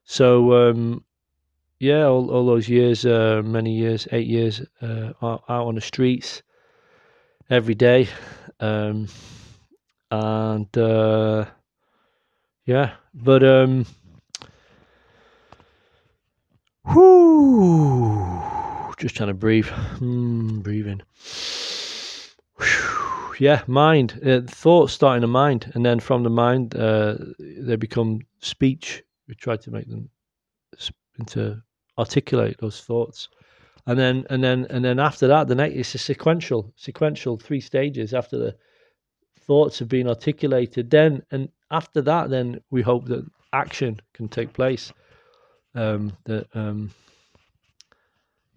So, 0.05 0.53
um, 0.55 1.05
yeah, 1.79 2.05
all, 2.05 2.31
all 2.31 2.47
those 2.47 2.69
years, 2.69 3.07
uh, 3.07 3.43
many 3.45 3.73
years, 3.77 4.09
eight 4.13 4.27
years, 4.27 4.63
uh, 4.83 5.13
out 5.23 5.45
on 5.49 5.77
the 5.77 5.81
streets 5.81 6.43
every 7.49 7.75
day, 7.75 8.09
um, 8.59 9.07
and 10.11 10.77
uh, 10.77 11.45
yeah, 12.67 12.95
but 13.15 13.43
um, 13.45 13.87
Whoo! 16.87 18.43
Just 18.99 19.17
trying 19.17 19.29
to 19.29 19.35
breathe. 19.35 19.67
Mm, 19.67 20.63
breathing. 20.63 21.03
Whew. 22.59 23.35
Yeah, 23.39 23.63
mind. 23.67 24.21
Uh, 24.25 24.41
thoughts 24.47 24.95
start 24.95 25.17
in 25.17 25.23
the 25.23 25.27
mind, 25.27 25.71
and 25.75 25.85
then 25.85 26.01
from 26.01 26.23
the 26.23 26.31
mind, 26.31 26.75
uh, 26.75 27.17
they 27.39 27.77
become 27.77 28.21
speech. 28.41 29.03
We 29.29 29.35
try 29.35 29.57
to 29.57 29.71
make 29.71 29.89
them 29.89 30.11
into 31.19 31.63
articulate 31.99 32.59
those 32.59 32.81
thoughts, 32.81 33.29
and 33.87 33.99
then 33.99 34.27
and 34.31 34.43
then 34.43 34.67
and 34.71 34.85
then 34.85 34.99
after 34.99 35.27
that, 35.29 35.49
the 35.49 35.55
next 35.55 35.77
it's 35.77 35.95
a 35.95 35.99
sequential, 35.99 36.73
sequential 36.77 37.39
three 37.39 37.61
stages. 37.61 38.13
After 38.13 38.39
the 38.39 38.57
thoughts 39.47 39.79
have 39.79 39.89
been 39.89 40.09
articulated, 40.09 40.91
then 40.91 41.23
and 41.31 41.49
after 41.71 42.03
that, 42.03 42.31
then 42.31 42.61
we 42.71 42.83
hope 42.83 43.07
that 43.07 43.27
action 43.53 44.01
can 44.13 44.29
take 44.29 44.53
place 44.53 44.93
um, 45.75 46.13
that 46.25 46.47
um, 46.55 46.91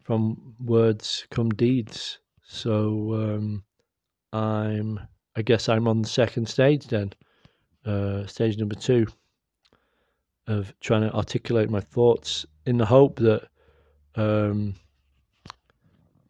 from 0.03 0.55
words 0.63 1.25
come 1.29 1.50
deeds. 1.50 2.20
So 2.46 3.13
um, 3.13 3.63
I'm, 4.32 5.00
I 5.36 5.41
guess 5.41 5.70
I'm 5.70 5.88
on 5.88 6.01
the 6.01 6.10
second 6.10 6.48
stage 6.48 6.88
then, 6.88 7.13
uh, 7.86 8.25
stage 8.27 8.58
number 8.58 8.75
two 8.75 9.08
of 10.48 10.74
trying 10.82 11.01
to 11.01 11.13
articulate 11.13 11.70
my 11.70 11.79
thoughts 11.79 12.46
in 12.65 12.77
the 12.77 12.86
hope 12.86 13.17
that, 13.20 13.48
um, 14.15 14.75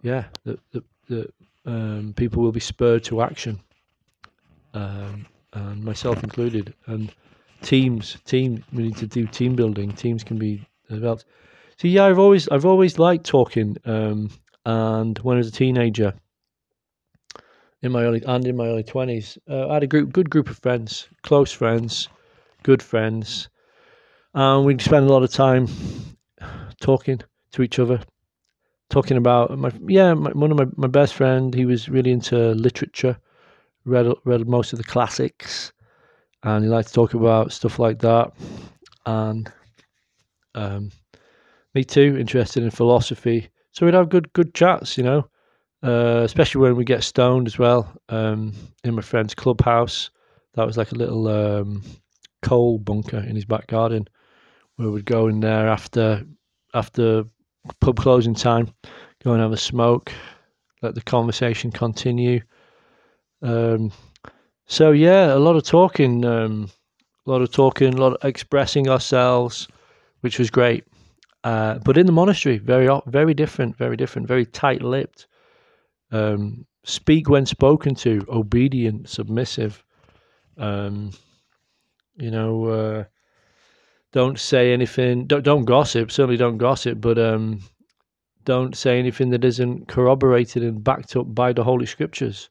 yeah, 0.01 0.25
that, 0.43 0.59
that, 0.71 0.83
that 1.07 1.33
um, 1.65 2.13
people 2.15 2.43
will 2.43 2.51
be 2.51 2.59
spurred 2.59 3.03
to 3.05 3.21
action, 3.21 3.59
um, 4.73 5.25
and 5.53 5.83
myself 5.83 6.23
included, 6.23 6.73
and 6.87 7.11
teams, 7.61 8.17
team, 8.25 8.63
we 8.73 8.83
need 8.83 8.97
to 8.97 9.07
do 9.07 9.25
team 9.25 9.55
building. 9.55 9.91
Teams 9.91 10.23
can 10.23 10.37
be 10.37 10.65
So 11.77 11.87
yeah, 11.87 12.05
I've 12.05 12.19
always 12.19 12.47
I've 12.49 12.65
always 12.65 12.99
liked 12.99 13.25
talking. 13.25 13.77
Um, 13.85 14.29
and 14.65 15.17
when 15.19 15.37
I 15.37 15.39
was 15.39 15.49
a 15.49 15.51
teenager, 15.51 16.13
in 17.81 17.91
my 17.91 18.03
early 18.03 18.23
and 18.25 18.47
in 18.47 18.55
my 18.55 18.67
early 18.67 18.83
twenties, 18.83 19.37
uh, 19.49 19.69
I 19.69 19.75
had 19.75 19.83
a 19.83 19.87
group, 19.87 20.13
good 20.13 20.29
group 20.29 20.49
of 20.49 20.57
friends, 20.57 21.09
close 21.21 21.51
friends, 21.51 22.07
good 22.63 22.81
friends, 22.81 23.49
and 24.33 24.65
we'd 24.65 24.81
spend 24.81 25.05
a 25.07 25.11
lot 25.11 25.23
of 25.23 25.31
time 25.31 25.67
talking 26.79 27.19
to 27.51 27.61
each 27.61 27.79
other, 27.79 27.99
talking 28.89 29.17
about 29.17 29.57
my 29.57 29.71
yeah 29.87 30.13
my, 30.13 30.31
one 30.31 30.51
of 30.51 30.57
my, 30.57 30.65
my 30.77 30.87
best 30.87 31.13
friend. 31.13 31.53
He 31.53 31.65
was 31.65 31.89
really 31.89 32.11
into 32.11 32.53
literature, 32.53 33.17
read 33.85 34.13
read 34.23 34.47
most 34.47 34.71
of 34.71 34.77
the 34.77 34.85
classics, 34.85 35.73
and 36.43 36.63
he 36.63 36.69
liked 36.69 36.87
to 36.87 36.93
talk 36.93 37.13
about 37.13 37.51
stuff 37.51 37.79
like 37.79 37.99
that, 37.99 38.31
and 39.05 39.51
um, 40.55 40.91
me 41.73 41.83
too, 41.83 42.17
interested 42.19 42.63
in 42.63 42.71
philosophy. 42.71 43.49
So 43.71 43.85
we'd 43.85 43.95
have 43.95 44.09
good 44.09 44.31
good 44.33 44.53
chats, 44.53 44.97
you 44.97 45.03
know, 45.03 45.27
uh, 45.83 46.21
especially 46.23 46.61
when 46.61 46.75
we 46.75 46.85
get 46.85 47.03
stoned 47.03 47.47
as 47.47 47.57
well. 47.57 47.91
Um, 48.09 48.53
in 48.83 48.95
my 48.95 49.01
friend's 49.01 49.35
clubhouse, 49.35 50.09
that 50.53 50.67
was 50.67 50.77
like 50.77 50.91
a 50.91 50.97
little 50.97 51.27
um, 51.27 51.81
coal 52.41 52.77
bunker 52.77 53.17
in 53.17 53.35
his 53.35 53.45
back 53.45 53.67
garden, 53.67 54.07
where 54.75 54.89
we'd 54.89 55.05
go 55.05 55.27
in 55.27 55.39
there 55.39 55.67
after 55.67 56.23
after 56.73 57.23
pub 57.79 57.97
closing 57.97 58.35
time, 58.35 58.73
go 59.23 59.31
and 59.33 59.41
have 59.41 59.51
a 59.51 59.57
smoke, 59.57 60.11
let 60.81 60.95
the 60.95 61.01
conversation 61.01 61.71
continue. 61.71 62.41
Um, 63.41 63.91
so 64.65 64.91
yeah, 64.91 65.33
a 65.33 65.39
lot 65.39 65.55
of 65.55 65.63
talking, 65.63 66.23
um, 66.25 66.69
a 67.25 67.31
lot 67.31 67.41
of 67.41 67.51
talking, 67.51 67.93
a 67.93 67.97
lot 67.97 68.13
of 68.13 68.25
expressing 68.25 68.89
ourselves, 68.89 69.67
which 70.23 70.39
was 70.39 70.49
great. 70.49 70.85
Uh, 71.43 71.77
but 71.79 71.97
in 71.97 72.05
the 72.05 72.13
monastery, 72.13 72.57
very 72.57 72.87
very 73.07 73.33
different, 73.33 73.75
very 73.75 73.97
different, 73.97 74.25
very 74.25 74.45
tight-lipped. 74.45 75.27
Um, 76.11 76.65
speak 76.85 77.27
when 77.27 77.45
spoken 77.45 77.93
to, 77.95 78.25
obedient, 78.29 79.09
submissive. 79.09 79.83
Um, 80.57 81.11
you 82.15 82.31
know, 82.31 82.65
uh, 82.65 83.03
don't 84.13 84.39
say 84.39 84.71
anything. 84.71 85.27
Don't 85.27 85.43
don't 85.43 85.65
gossip. 85.65 86.09
Certainly 86.09 86.37
don't 86.37 86.57
gossip. 86.57 87.01
But 87.01 87.17
um, 87.17 87.59
don't 88.45 88.77
say 88.77 88.97
anything 88.97 89.29
that 89.31 89.43
isn't 89.43 89.89
corroborated 89.89 90.63
and 90.63 90.81
backed 90.83 91.17
up 91.17 91.35
by 91.35 91.51
the 91.51 91.65
Holy 91.65 91.85
Scriptures. 91.85 92.49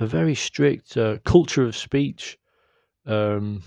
A 0.00 0.06
very 0.06 0.34
strict 0.34 0.96
uh, 0.96 1.18
culture 1.26 1.64
of 1.64 1.76
speech. 1.76 2.38
Um, 3.04 3.62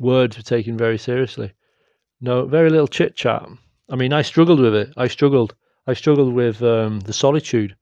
words 0.00 0.36
were 0.36 0.42
taken 0.42 0.76
very 0.76 0.98
seriously. 0.98 1.52
No, 2.22 2.46
very 2.46 2.70
little 2.70 2.86
chit 2.86 3.16
chat. 3.16 3.44
I 3.90 3.96
mean, 3.96 4.12
I 4.12 4.22
struggled 4.22 4.60
with 4.60 4.74
it. 4.76 4.94
I 4.96 5.08
struggled. 5.08 5.56
I 5.88 5.94
struggled 5.94 6.32
with 6.32 6.62
um, 6.62 7.00
the 7.00 7.12
solitude. 7.12 7.74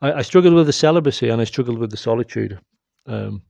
I, 0.00 0.12
I, 0.12 0.22
struggled 0.22 0.54
with 0.54 0.66
the 0.66 0.72
celibacy 0.72 1.28
and 1.28 1.40
I 1.40 1.44
struggled 1.44 1.78
with 1.78 1.90
the 1.90 1.96
solitude. 1.96 2.60
Um, 3.06 3.42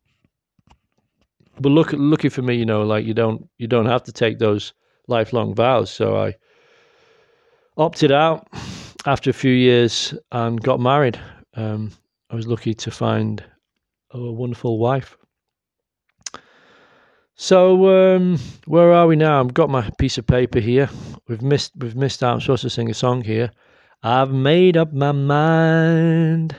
but 1.61 1.69
look, 1.69 1.91
lucky 1.93 2.31
for 2.31 2.41
me, 2.41 2.55
you 2.55 2.65
know, 2.65 2.83
like 2.83 3.05
you 3.05 3.13
don't 3.13 3.47
you 3.59 3.67
don't 3.67 3.85
have 3.85 4.03
to 4.05 4.13
take 4.13 4.39
those 4.39 4.73
lifelong 5.09 5.55
vows. 5.55 5.91
So 5.91 6.17
I 6.17 6.35
opted 7.77 8.11
out 8.11 8.49
after 9.05 9.29
a 9.29 9.35
few 9.35 9.53
years 9.53 10.15
and 10.33 10.63
got 10.63 10.81
married. 10.81 11.21
Um, 11.55 11.93
I 12.31 12.35
was 12.35 12.47
lucky 12.47 12.73
to 12.73 12.91
find 12.91 13.45
a 14.13 14.33
wonderful 14.33 14.79
wife. 14.79 15.19
So 17.41 18.17
um, 18.17 18.37
where 18.67 18.93
are 18.93 19.07
we 19.07 19.15
now? 19.15 19.39
I've 19.39 19.55
got 19.55 19.71
my 19.71 19.89
piece 19.97 20.19
of 20.19 20.27
paper 20.27 20.59
here. 20.59 20.91
We've 21.29 21.41
missed 21.41 21.71
we've 21.77 21.95
missed 21.95 22.21
out. 22.21 22.35
I'm 22.35 22.41
supposed 22.41 22.63
to 22.63 22.71
sing 22.71 22.91
a 22.91 22.95
song 22.95 23.23
here. 23.23 23.53
I've 24.03 24.33
made 24.33 24.77
up 24.77 24.93
my 24.93 25.13
mind. 25.13 26.57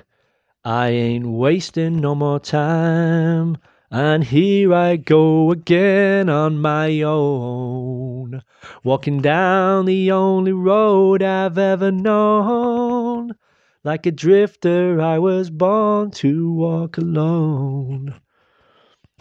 I 0.64 0.88
ain't 0.88 1.28
wasting 1.28 2.00
no 2.00 2.16
more 2.16 2.40
time. 2.40 3.58
And 3.92 4.24
here 4.24 4.74
I 4.74 4.96
go 4.96 5.52
again 5.52 6.30
on 6.30 6.62
my 6.62 7.02
own, 7.02 8.42
walking 8.82 9.22
down 9.22 9.86
the 9.86 10.14
only 10.14 10.54
road 10.54 11.22
I've 11.22 11.58
ever 11.58 11.92
known. 11.92 13.36
Like 13.84 14.06
a 14.06 14.12
drifter, 14.12 15.02
I 15.02 15.20
was 15.20 15.50
born 15.50 16.12
to 16.12 16.54
walk 16.54 16.98
alone. 16.98 18.22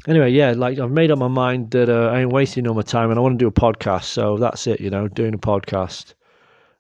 Anyway, 0.09 0.31
yeah, 0.31 0.55
like 0.57 0.79
I've 0.79 0.91
made 0.91 1.11
up 1.11 1.19
my 1.19 1.29
mind 1.29 1.73
that 1.73 1.91
uh, 1.91 2.09
I 2.09 2.21
ain't 2.21 2.33
wasting 2.33 2.65
no 2.65 2.73
more 2.73 2.83
time 2.83 3.11
and 3.11 3.19
I 3.19 3.23
want 3.23 3.39
to 3.39 3.45
do 3.45 3.47
a 3.47 3.53
podcast. 3.53 4.05
So 4.05 4.39
that's 4.39 4.67
it, 4.67 4.81
you 4.81 4.89
know, 4.89 5.07
doing 5.07 5.35
a 5.35 5.39
podcast. 5.39 6.15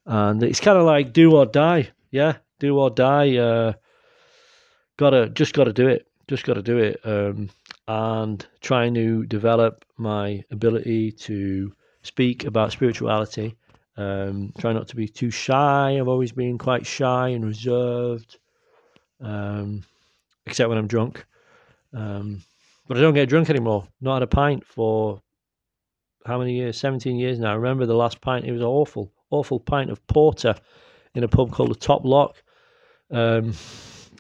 And 0.06 0.42
it's 0.42 0.61
kind 0.61 0.78
of 0.78 0.87
like 0.87 1.12
do 1.12 1.37
or 1.37 1.44
die. 1.44 1.90
Yeah, 2.11 2.38
do 2.58 2.78
or 2.78 2.88
die. 2.88 3.37
Uh, 3.37 3.75
gotta, 4.97 5.28
just 5.28 5.52
gotta 5.52 5.75
do 5.75 5.88
it. 5.88 6.06
Just 6.26 6.44
gotta 6.44 6.62
do 6.62 6.78
it. 6.78 7.00
Um, 7.04 7.50
and 7.87 8.47
trying 8.62 8.94
to 8.94 9.26
develop 9.26 9.85
my 9.99 10.42
ability 10.50 11.12
to 11.12 11.70
speak 12.00 12.47
about 12.47 12.73
spirituality. 12.73 13.56
Um, 13.99 14.54
try 14.58 14.73
not 14.73 14.88
to 14.88 14.97
be 14.97 15.06
too 15.06 15.30
shy. 15.30 15.99
I've 15.99 16.08
always 16.08 16.32
been 16.32 16.56
quite 16.56 16.87
shy 16.87 17.28
and 17.28 17.44
reserved, 17.44 18.38
um, 19.20 19.85
except 20.47 20.70
when 20.70 20.78
I'm 20.78 20.87
drunk. 20.87 21.26
Um, 21.92 22.42
but 22.88 22.97
I 22.97 23.00
don't 23.00 23.14
get 23.14 23.28
drunk 23.28 23.50
anymore. 23.50 23.87
Not 24.00 24.14
had 24.14 24.23
a 24.23 24.26
pint 24.26 24.66
for 24.66 25.21
how 26.26 26.38
many 26.38 26.54
years? 26.54 26.78
17 26.78 27.16
years 27.16 27.38
now. 27.38 27.52
I 27.52 27.54
remember 27.54 27.87
the 27.87 27.95
last 27.95 28.21
pint. 28.21 28.47
It 28.47 28.52
was 28.52 28.62
an 28.62 28.66
awful, 28.66 29.12
awful 29.30 29.61
pint 29.61 29.90
of 29.90 30.04
porter 30.07 30.54
in 31.14 31.23
a 31.23 31.28
pub 31.28 31.52
called 31.52 31.71
the 31.71 31.75
Top 31.75 32.04
Lock 32.04 32.42
um, 33.11 33.52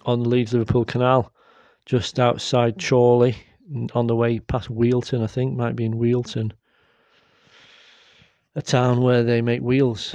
on 0.04 0.22
the 0.22 0.28
Leeds 0.28 0.52
Liverpool 0.52 0.84
Canal, 0.84 1.32
just 1.86 2.20
outside 2.20 2.82
Chorley 2.82 3.36
on 3.94 4.06
the 4.06 4.16
way 4.16 4.38
past 4.38 4.70
Wheelton, 4.70 5.22
I 5.22 5.26
think, 5.26 5.56
might 5.56 5.76
be 5.76 5.84
in 5.84 5.98
Wheelton, 5.98 6.52
a 8.54 8.62
town 8.62 9.02
where 9.02 9.22
they 9.22 9.42
make 9.42 9.60
wheels. 9.60 10.14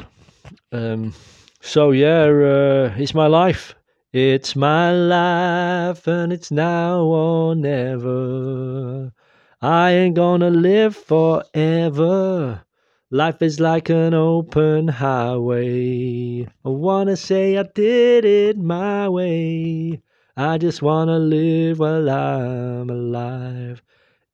Um, 0.72 1.14
so 1.62 1.92
yeah, 1.92 2.24
uh, 2.24 2.94
it's 2.98 3.14
my 3.14 3.28
life. 3.28 3.76
It's 4.14 4.56
my 4.56 4.92
life, 4.92 6.08
and 6.08 6.32
it's 6.32 6.52
now 6.52 7.02
or 7.02 7.56
never. 7.56 9.12
I 9.60 9.92
ain't 9.92 10.16
gonna 10.16 10.52
live 10.52 10.96
forever. 10.96 12.64
Life 13.10 13.42
is 13.42 13.60
like 13.60 13.90
an 13.90 14.14
open 14.14 14.88
highway. 14.88 16.48
I 16.64 16.70
wanna 16.70 17.18
say 17.18 17.58
I 17.58 17.64
did 17.64 18.24
it 18.24 18.58
my 18.60 19.10
way. 19.10 20.04
I 20.38 20.60
just 20.60 20.84
want 20.84 21.10
to 21.10 21.18
live 21.18 21.80
while 21.80 22.08
I'm 22.08 22.92
alive. 22.92 23.82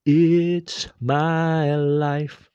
It's 0.06 0.90
my 1.00 1.76
life. 1.76 2.49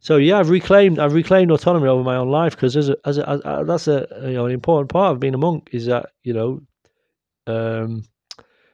So 0.00 0.16
yeah, 0.16 0.38
I've 0.38 0.50
reclaimed 0.50 0.98
I've 0.98 1.12
reclaimed 1.14 1.50
autonomy 1.50 1.88
over 1.88 2.02
my 2.02 2.16
own 2.16 2.30
life 2.30 2.54
because 2.54 2.76
as 2.76 2.88
a, 2.88 2.96
as, 3.04 3.18
a, 3.18 3.28
as 3.28 3.40
a, 3.44 3.64
that's 3.66 3.88
a 3.88 4.06
you 4.22 4.34
know 4.34 4.46
an 4.46 4.52
important 4.52 4.90
part 4.90 5.12
of 5.12 5.20
being 5.20 5.34
a 5.34 5.38
monk 5.38 5.68
is 5.72 5.86
that 5.86 6.10
you 6.22 6.32
know 6.32 6.60
um, 7.46 8.04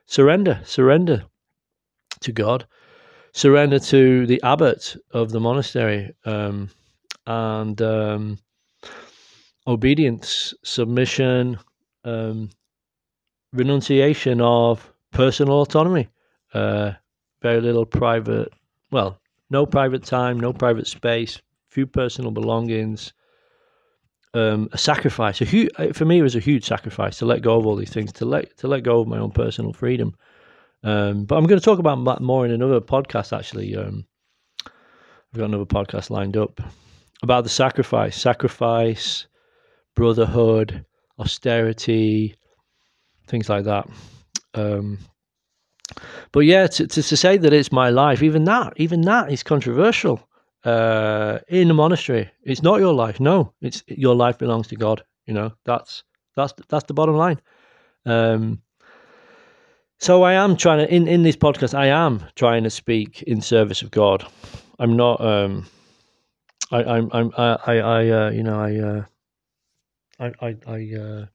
surrender 0.07 0.61
surrender 0.65 1.25
to 2.21 2.33
God, 2.33 2.67
surrender 3.33 3.79
to 3.79 4.27
the 4.27 4.43
abbot 4.43 4.97
of 5.13 5.31
the 5.31 5.41
monastery, 5.41 6.13
um, 6.25 6.71
and 7.27 7.81
um, 7.81 8.39
obedience, 9.67 10.55
submission, 10.63 11.59
um, 12.05 12.51
renunciation 13.53 14.41
of 14.41 14.93
personal 15.13 15.61
autonomy. 15.63 16.09
Uh, 16.53 16.93
very 17.43 17.61
little 17.61 17.85
private, 17.85 18.51
well, 18.91 19.21
no 19.51 19.67
private 19.67 20.05
time, 20.05 20.39
no 20.39 20.53
private 20.53 20.87
space, 20.87 21.41
few 21.69 21.87
personal 21.87 22.31
belongings. 22.31 23.13
Um, 24.33 24.69
a 24.73 24.79
sacrifice. 24.79 25.41
A 25.41 25.45
huge, 25.45 25.71
uh, 25.77 25.93
for 25.93 26.05
me, 26.05 26.19
it 26.19 26.23
was 26.23 26.35
a 26.35 26.41
huge 26.41 26.65
sacrifice 26.65 27.19
to 27.19 27.27
let 27.27 27.43
go 27.43 27.57
of 27.57 27.67
all 27.67 27.77
these 27.77 27.93
things, 27.93 28.13
to 28.15 28.25
let 28.25 28.57
to 28.59 28.67
let 28.67 28.83
go 28.83 29.01
of 29.01 29.07
my 29.07 29.19
own 29.19 29.31
personal 29.31 29.73
freedom. 29.73 30.13
Um, 30.83 31.25
but 31.25 31.37
I'm 31.37 31.47
going 31.47 31.61
to 31.61 31.65
talk 31.65 31.79
about 31.79 32.05
that 32.05 32.21
more 32.21 32.45
in 32.45 32.51
another 32.51 32.81
podcast. 32.81 33.37
Actually, 33.37 33.77
um, 33.77 34.05
I've 34.67 35.39
got 35.39 35.45
another 35.45 35.65
podcast 35.65 36.11
lined 36.11 36.37
up 36.37 36.61
about 37.23 37.45
the 37.45 37.51
sacrifice, 37.51 38.21
sacrifice, 38.21 39.27
brotherhood, 39.95 40.85
austerity, 41.19 42.35
things 43.27 43.49
like 43.49 43.65
that. 43.65 43.89
Um, 44.55 44.99
but 46.33 46.41
yeah, 46.41 46.67
to, 46.67 46.87
to, 46.87 47.03
to 47.03 47.17
say 47.17 47.37
that 47.37 47.53
it's 47.53 47.73
my 47.73 47.91
life, 47.91 48.23
even 48.23 48.45
that, 48.45 48.73
even 48.77 49.03
that 49.03 49.33
is 49.33 49.43
controversial. 49.43 50.21
Uh, 50.65 51.41
in 51.49 51.69
the 51.69 51.75
monastery, 51.75 52.31
it's 52.43 52.63
not 52.63 52.81
your 52.81 52.95
life. 52.95 53.21
No, 53.21 53.53
it's 53.61 53.85
your 53.87 54.15
life 54.15 54.39
belongs 54.39 54.67
to 54.69 54.77
God. 54.77 55.05
You 55.27 55.35
know, 55.35 55.53
that's 55.65 56.05
that's 56.37 56.55
that's 56.69 56.85
the 56.85 56.95
bottom 56.95 57.17
line. 57.17 57.39
Um, 58.07 58.63
so 59.99 60.23
I 60.23 60.33
am 60.33 60.57
trying 60.57 60.79
to 60.79 60.95
in 60.95 61.07
in 61.07 61.23
this 61.23 61.37
podcast. 61.37 61.75
I 61.75 61.89
am 61.89 62.25
trying 62.35 62.65
to 62.65 62.71
speak 62.71 63.23
in 63.25 63.43
service 63.43 63.83
of 63.83 63.91
God. 63.91 64.27
I'm 64.79 64.97
not. 64.97 65.21
Um, 65.21 65.67
I 66.73 66.83
I'm 66.83 67.11
I'm 67.13 67.31
I 67.37 67.59
I, 67.67 67.75
I 67.77 68.09
uh, 68.09 68.31
you 68.31 68.43
know 68.43 68.59
I 68.59 68.77
uh, 68.79 69.05
I 70.19 70.33
I 70.41 70.57
I 70.67 70.95
uh, 70.99 71.27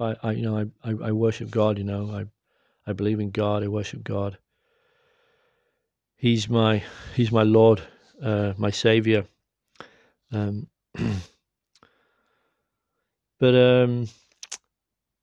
I, 0.00 0.14
I 0.22 0.32
you 0.32 0.42
know, 0.42 0.58
I, 0.58 0.90
I, 0.90 1.08
I 1.08 1.12
worship 1.12 1.50
God. 1.50 1.78
You 1.78 1.84
know, 1.84 2.10
I, 2.10 2.24
I 2.88 2.94
believe 2.94 3.20
in 3.20 3.30
God. 3.30 3.62
I 3.62 3.68
worship 3.68 4.02
God. 4.02 4.38
He's 6.16 6.48
my, 6.48 6.82
He's 7.14 7.30
my 7.30 7.42
Lord, 7.42 7.82
uh, 8.22 8.54
my 8.56 8.70
Savior. 8.70 9.26
Um, 10.32 10.66
but 13.38 13.54
um, 13.54 14.08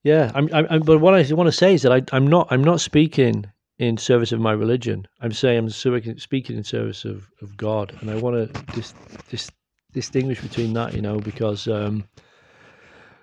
yeah, 0.03 0.31
I'm, 0.36 0.48
I'm, 0.53 0.81
But 0.81 1.00
what 1.00 1.15
I 1.15 1.34
want 1.34 1.48
to 1.48 1.51
say 1.51 1.74
is 1.74 1.81
that 1.81 1.91
I, 1.91 2.03
I'm 2.15 2.27
not, 2.27 2.48
I'm 2.51 2.63
not 2.63 2.81
speaking 2.81 3.48
in 3.79 3.98
service 3.98 4.31
of 4.31 4.39
my 4.39 4.51
religion. 4.53 5.07
I'm 5.19 5.34
saying 5.34 5.57
I'm 5.57 5.69
speaking 5.72 6.57
in 6.57 6.63
service 6.63 7.03
of, 7.03 7.27
of 7.41 7.57
God, 7.57 7.98
and 8.00 8.12
I 8.12 8.15
want 8.15 8.53
to 8.53 8.63
dis, 8.74 8.93
dis, 9.29 9.51
distinguish 9.91 10.39
between 10.39 10.74
that, 10.74 10.93
you 10.93 11.01
know, 11.01 11.17
because 11.17 11.67
um, 11.67 12.03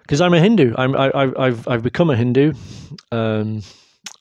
because 0.03 0.21
I'm 0.21 0.35
a 0.35 0.41
Hindu. 0.41 0.75
I'm 0.77 0.97
I, 0.97 1.47
have 1.47 1.69
I've 1.69 1.83
become 1.83 2.11
a 2.11 2.17
Hindu. 2.17 2.53
Um, 3.13 3.63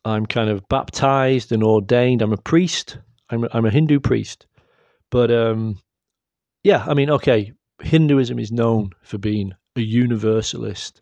I'm 0.03 0.25
kind 0.25 0.49
of 0.49 0.67
baptized 0.67 1.51
and 1.51 1.63
ordained. 1.63 2.21
I'm 2.21 2.33
a 2.33 2.37
priest. 2.37 2.97
I'm 3.29 3.43
a, 3.43 3.49
I'm 3.51 3.65
a 3.65 3.71
Hindu 3.71 3.99
priest. 3.99 4.45
but 5.09 5.31
um, 5.31 5.79
yeah, 6.63 6.83
I 6.87 6.93
mean, 6.93 7.09
okay, 7.09 7.53
Hinduism 7.81 8.39
is 8.39 8.51
known 8.51 8.91
for 9.03 9.17
being 9.17 9.53
a 9.75 9.81
universalist. 9.81 11.01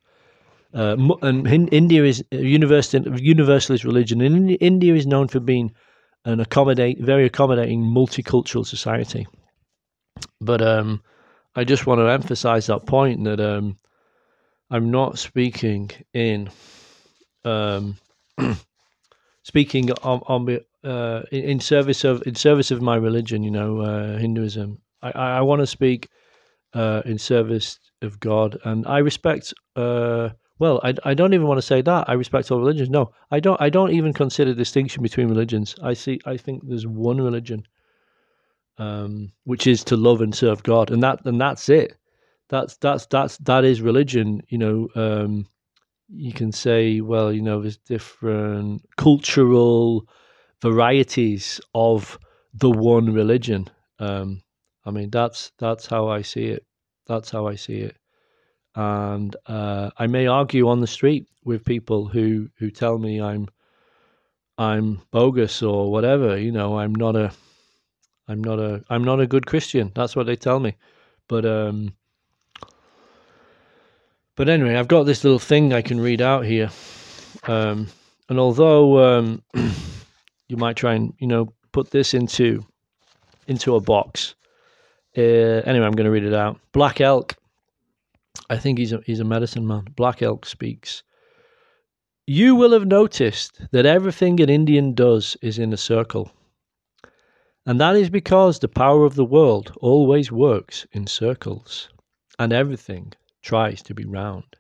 Uh, 0.74 0.96
and 1.22 1.74
India 1.74 2.04
is 2.04 2.24
a 2.32 2.38
universalist 2.38 3.84
religion, 3.84 4.22
and 4.22 4.58
India 4.62 4.94
is 4.94 5.08
known 5.08 5.28
for 5.28 5.40
being 5.40 5.74
an 6.26 6.40
accommodate, 6.40 7.00
very 7.00 7.26
accommodating, 7.26 7.82
multicultural 7.82 8.66
society. 8.66 9.28
But 10.40 10.62
um, 10.62 11.02
I 11.56 11.64
just 11.64 11.88
want 11.88 12.00
to 12.00 12.10
emphasize 12.10 12.68
that 12.68 12.86
point 12.86 13.24
that 13.24 13.40
um, 13.40 13.80
I'm 14.70 14.92
not 14.92 15.18
speaking 15.18 15.90
in 16.14 16.50
um, 17.44 17.98
speaking 19.50 19.92
on, 20.04 20.20
on 20.28 20.60
uh, 20.84 21.24
in 21.32 21.60
service 21.60 22.04
of 22.04 22.22
in 22.28 22.36
service 22.36 22.70
of 22.70 22.82
my 22.82 22.96
religion. 22.96 23.44
You 23.44 23.52
know, 23.52 23.82
uh, 23.82 24.18
Hinduism. 24.18 24.80
I, 25.02 25.12
I 25.40 25.42
want 25.42 25.62
to 25.62 25.68
speak 25.68 26.10
uh, 26.74 27.02
in 27.06 27.18
service 27.18 27.80
of 28.04 28.20
God, 28.20 28.58
and 28.64 28.86
I 28.86 29.00
respect. 29.00 29.54
Uh, 29.76 30.30
well, 30.60 30.80
I, 30.84 30.94
I 31.04 31.14
don't 31.14 31.34
even 31.34 31.48
want 31.48 31.58
to 31.58 31.70
say 31.72 31.82
that 31.82 32.10
I 32.10 32.14
respect 32.14 32.52
all 32.52 32.60
religions. 32.60 32.90
No, 32.90 33.12
I 33.32 33.40
don't. 33.40 33.60
I 33.60 33.70
don't 33.70 33.92
even 33.92 34.14
consider 34.14 34.54
distinction 34.54 35.02
between 35.02 35.30
religions. 35.30 35.76
I 35.82 35.94
see. 35.96 36.20
I 36.26 36.38
think 36.38 36.62
there's 36.64 36.86
one 36.86 37.20
religion, 37.20 37.64
um, 38.78 39.32
which 39.46 39.66
is 39.66 39.84
to 39.86 39.98
love 39.98 40.22
and 40.22 40.36
serve 40.36 40.62
God, 40.62 40.92
and 40.92 41.02
that 41.02 41.26
and 41.26 41.42
that's 41.42 41.70
it. 41.70 41.98
That's 42.50 42.78
that's 42.78 43.08
that's 43.08 43.38
that 43.50 43.64
is 43.66 43.82
religion. 43.82 44.42
You 44.50 44.60
know, 44.60 44.88
um, 44.96 45.48
you 46.12 46.34
can 46.34 46.52
say, 46.52 47.02
well, 47.02 47.32
you 47.32 47.42
know, 47.42 47.62
there's 47.62 47.78
different 47.78 48.84
cultural 48.98 50.08
varieties 50.62 51.62
of 51.74 52.18
the 52.54 52.70
one 52.70 53.14
religion. 53.14 53.70
Um, 54.00 54.42
I 54.86 54.92
mean, 54.92 55.10
that's 55.10 55.52
that's 55.60 55.86
how 55.86 56.08
I 56.08 56.22
see 56.22 56.46
it. 56.46 56.66
That's 57.08 57.30
how 57.30 57.48
I 57.48 57.56
see 57.56 57.80
it. 57.80 57.98
And 58.76 59.36
uh, 59.46 59.92
I 59.98 60.08
may 60.08 60.28
argue 60.28 60.68
on 60.68 60.80
the 60.80 60.88
street 60.88 61.28
with 61.44 61.66
people 61.66 62.08
who 62.08 62.50
who 62.58 62.72
tell 62.72 62.98
me 62.98 63.22
I'm 63.22 63.48
I'm 64.58 65.02
bogus 65.12 65.62
or 65.62 65.92
whatever. 65.92 66.38
You 66.38 66.52
know, 66.52 66.80
I'm 66.80 66.94
not 66.94 67.16
a 67.16 67.32
I'm 68.28 68.44
not 68.44 68.60
a 68.60 68.84
I'm 68.90 69.04
not 69.04 69.20
a 69.20 69.28
good 69.28 69.46
Christian. 69.46 69.92
That's 69.96 70.16
what 70.16 70.26
they 70.26 70.36
tell 70.36 70.60
me. 70.60 70.76
But 71.28 71.46
um, 71.46 71.94
but 74.40 74.48
anyway, 74.48 74.76
I've 74.76 74.88
got 74.88 75.04
this 75.04 75.26
little 75.26 75.38
thing 75.38 75.74
I 75.74 75.82
can 75.82 76.00
read 76.00 76.22
out 76.22 76.46
here. 76.46 76.70
Um, 77.44 77.88
and 78.30 78.40
although 78.40 79.18
um, 79.18 79.44
you 80.48 80.56
might 80.56 80.78
try 80.78 80.94
and 80.94 81.14
you 81.20 81.28
know 81.28 81.52
put 81.74 81.92
this 81.92 82.14
into 82.14 82.66
into 83.48 83.76
a 83.76 83.82
box, 83.82 84.36
uh, 85.18 85.22
anyway, 85.22 85.86
I'm 85.86 85.92
going 85.92 86.06
to 86.06 86.12
read 86.12 86.24
it 86.24 86.34
out. 86.34 86.58
Black 86.72 87.02
Elk. 87.02 87.36
I 88.50 88.56
think 88.56 88.80
he's 88.80 88.94
a, 88.94 89.02
he's 89.06 89.20
a 89.20 89.26
medicine 89.26 89.68
man. 89.68 89.84
Black 89.98 90.22
Elk 90.22 90.46
speaks. 90.46 91.04
You 92.26 92.56
will 92.56 92.72
have 92.72 92.88
noticed 92.88 93.60
that 93.72 93.86
everything 93.86 94.40
an 94.40 94.50
Indian 94.50 94.94
does 94.94 95.36
is 95.42 95.60
in 95.60 95.74
a 95.74 95.78
circle. 95.78 96.32
And 97.66 97.78
that 97.82 97.98
is 97.98 98.10
because 98.10 98.60
the 98.60 98.70
power 98.70 99.04
of 99.04 99.16
the 99.16 99.26
world 99.26 99.74
always 99.82 100.32
works 100.32 100.88
in 100.94 101.08
circles, 101.08 101.90
and 102.40 102.54
everything 102.54 103.12
tries 103.42 103.82
to 103.84 103.94
be 103.94 104.06
round. 104.06 104.58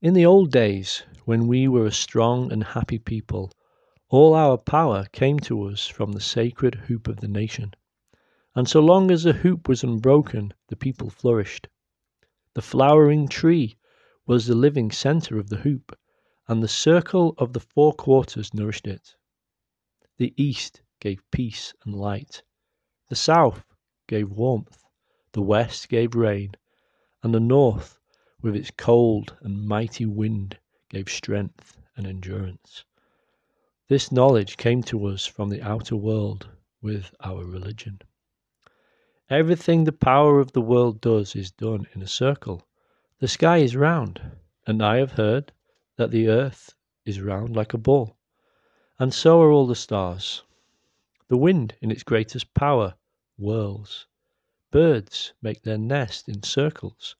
In 0.00 0.14
the 0.14 0.26
old 0.26 0.52
days, 0.52 1.02
when 1.24 1.46
we 1.46 1.66
were 1.68 1.86
a 1.86 1.92
strong 1.92 2.52
and 2.52 2.62
happy 2.62 2.98
people, 2.98 3.52
all 4.08 4.34
our 4.34 4.56
power 4.56 5.06
came 5.12 5.40
to 5.40 5.62
us 5.64 5.86
from 5.86 6.12
the 6.12 6.20
sacred 6.20 6.74
hoop 6.86 7.08
of 7.08 7.20
the 7.20 7.28
nation 7.28 7.74
and 8.56 8.66
so 8.66 8.80
long 8.80 9.10
as 9.10 9.22
the 9.22 9.34
hoop 9.34 9.68
was 9.68 9.84
unbroken, 9.84 10.54
the 10.68 10.76
people 10.76 11.10
flourished. 11.10 11.68
The 12.54 12.62
flowering 12.62 13.28
tree 13.28 13.76
was 14.24 14.46
the 14.46 14.54
living 14.54 14.90
centre 14.90 15.38
of 15.38 15.50
the 15.50 15.58
hoop, 15.58 15.96
and 16.48 16.62
the 16.62 16.68
circle 16.68 17.34
of 17.36 17.52
the 17.52 17.60
four 17.60 17.92
quarters 17.92 18.54
nourished 18.54 18.86
it. 18.86 19.14
The 20.16 20.32
east 20.42 20.80
gave 21.00 21.30
peace 21.30 21.74
and 21.84 21.94
light, 21.94 22.42
the 23.10 23.14
south 23.14 23.62
gave 24.08 24.30
warmth, 24.30 24.82
the 25.32 25.42
west 25.42 25.90
gave 25.90 26.14
rain, 26.14 26.52
and 27.26 27.34
the 27.34 27.40
north, 27.40 27.98
with 28.40 28.54
its 28.54 28.70
cold 28.70 29.36
and 29.40 29.66
mighty 29.66 30.06
wind, 30.06 30.56
gave 30.90 31.08
strength 31.08 31.76
and 31.96 32.06
endurance. 32.06 32.84
This 33.88 34.12
knowledge 34.12 34.56
came 34.56 34.80
to 34.84 35.06
us 35.06 35.26
from 35.26 35.48
the 35.48 35.60
outer 35.60 35.96
world 35.96 36.48
with 36.80 37.12
our 37.18 37.44
religion. 37.44 38.00
Everything 39.28 39.82
the 39.82 39.90
power 39.90 40.38
of 40.38 40.52
the 40.52 40.60
world 40.60 41.00
does 41.00 41.34
is 41.34 41.50
done 41.50 41.88
in 41.96 42.00
a 42.00 42.06
circle. 42.06 42.64
The 43.18 43.26
sky 43.26 43.56
is 43.56 43.74
round, 43.74 44.20
and 44.64 44.80
I 44.80 44.98
have 44.98 45.18
heard 45.18 45.50
that 45.96 46.12
the 46.12 46.28
earth 46.28 46.76
is 47.04 47.20
round 47.20 47.56
like 47.56 47.74
a 47.74 47.78
ball, 47.78 48.16
and 49.00 49.12
so 49.12 49.42
are 49.42 49.50
all 49.50 49.66
the 49.66 49.74
stars. 49.74 50.44
The 51.26 51.36
wind, 51.36 51.74
in 51.80 51.90
its 51.90 52.04
greatest 52.04 52.54
power, 52.54 52.94
whirls. 53.36 54.06
Birds 54.72 55.32
make 55.40 55.62
their 55.62 55.78
nest 55.78 56.28
in 56.28 56.42
circles, 56.42 57.14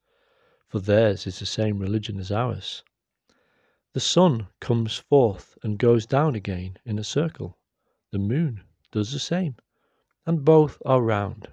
for 0.66 0.80
theirs 0.80 1.26
is 1.26 1.38
the 1.38 1.46
same 1.46 1.78
religion 1.78 2.18
as 2.18 2.32
ours. 2.32 2.82
The 3.92 4.00
sun 4.00 4.48
comes 4.60 4.96
forth 4.96 5.56
and 5.62 5.78
goes 5.78 6.06
down 6.06 6.34
again 6.34 6.76
in 6.84 6.98
a 6.98 7.04
circle. 7.04 7.56
The 8.10 8.18
moon 8.18 8.62
does 8.90 9.12
the 9.12 9.18
same, 9.18 9.56
and 10.26 10.44
both 10.44 10.82
are 10.84 11.00
round. 11.00 11.48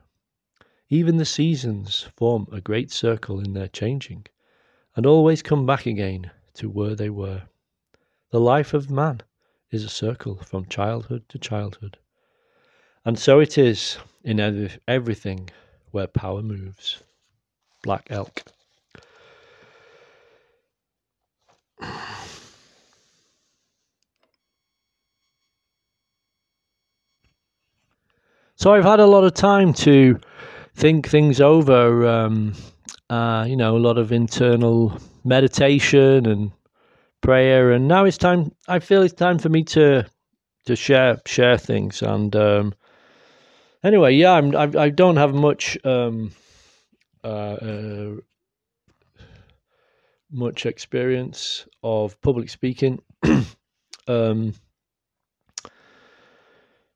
Even 0.90 1.18
the 1.18 1.26
seasons 1.26 2.02
form 2.16 2.48
a 2.52 2.60
great 2.60 2.92
circle 2.92 3.40
in 3.40 3.54
their 3.54 3.68
changing, 3.68 4.26
and 4.96 5.06
always 5.06 5.42
come 5.42 5.66
back 5.66 5.86
again 5.86 6.32
to 6.56 6.70
where 6.70 6.96
they 6.96 7.10
were. 7.10 7.44
The 8.32 8.40
life 8.40 8.74
of 8.74 8.90
man 8.90 9.22
is 9.70 9.84
a 9.84 9.90
circle 9.90 10.38
from 10.38 10.66
childhood 10.66 11.30
to 11.30 11.38
childhood. 11.38 12.00
And 13.06 13.20
so 13.20 13.40
it 13.40 13.58
is 13.58 14.00
in 14.24 14.40
everything 14.88 15.50
where 15.94 16.08
power 16.08 16.42
moves. 16.42 17.02
Black 17.84 18.08
Elk. 18.10 18.44
So 28.56 28.74
I've 28.74 28.84
had 28.84 29.00
a 29.00 29.06
lot 29.06 29.24
of 29.24 29.34
time 29.34 29.74
to 29.86 30.20
think 30.76 31.08
things 31.08 31.40
over. 31.42 32.08
Um, 32.08 32.54
uh, 33.10 33.46
you 33.48 33.56
know, 33.56 33.78
a 33.78 33.80
lot 33.80 33.98
of 33.98 34.12
internal 34.12 34.98
meditation 35.24 36.26
and 36.26 36.52
prayer, 37.22 37.72
and 37.72 37.88
now 37.88 38.06
it's 38.06 38.18
time. 38.18 38.52
I 38.68 38.80
feel 38.80 39.04
it's 39.04 39.14
time 39.14 39.38
for 39.38 39.50
me 39.50 39.64
to 39.66 40.06
to 40.66 40.76
share 40.76 41.22
share 41.28 41.58
things. 41.58 42.02
And 42.02 42.36
um, 42.36 42.74
anyway, 43.84 44.16
yeah, 44.16 44.34
I'm, 44.34 44.56
I, 44.56 44.84
I 44.84 44.90
don't 44.90 45.18
have 45.18 45.34
much 45.34 45.78
um, 45.86 46.32
uh, 47.24 47.28
uh, 47.28 48.16
much 50.32 50.66
experience 50.66 51.66
of 51.84 52.20
public 52.22 52.50
speaking. 52.50 53.02
um, 54.08 54.54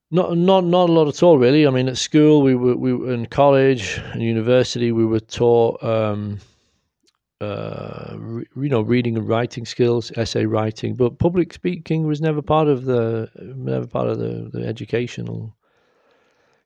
not 0.10 0.38
not 0.38 0.64
not 0.64 0.90
a 0.90 0.92
lot 0.92 1.08
at 1.08 1.22
all, 1.22 1.38
really. 1.38 1.68
I 1.68 1.70
mean, 1.70 1.90
at 1.90 1.98
school, 1.98 2.42
we 2.42 2.56
were 2.56 2.76
we 2.76 2.94
were 2.94 3.14
in 3.14 3.26
college 3.26 4.00
and 4.14 4.22
university, 4.22 4.92
we 4.92 5.06
were 5.06 5.20
taught, 5.20 5.84
um, 5.84 6.40
uh, 7.42 8.16
re, 8.18 8.46
you 8.56 8.70
know, 8.70 8.82
reading 8.82 9.18
and 9.18 9.28
writing 9.28 9.66
skills, 9.66 10.12
essay 10.16 10.46
writing, 10.46 10.96
but 10.96 11.20
public 11.20 11.54
speaking 11.54 12.08
was 12.08 12.22
never 12.22 12.42
part 12.42 12.68
of 12.70 12.86
the 12.86 13.30
never 13.36 13.86
part 13.86 14.08
of 14.08 14.20
the, 14.20 14.50
the 14.54 14.66
educational 14.66 15.57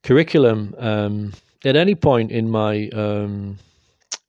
curriculum. 0.04 0.76
Um, 0.78 1.34
at 1.64 1.76
any 1.76 1.96
point 1.96 2.32
in 2.32 2.50
my 2.50 2.88
um, 2.90 3.58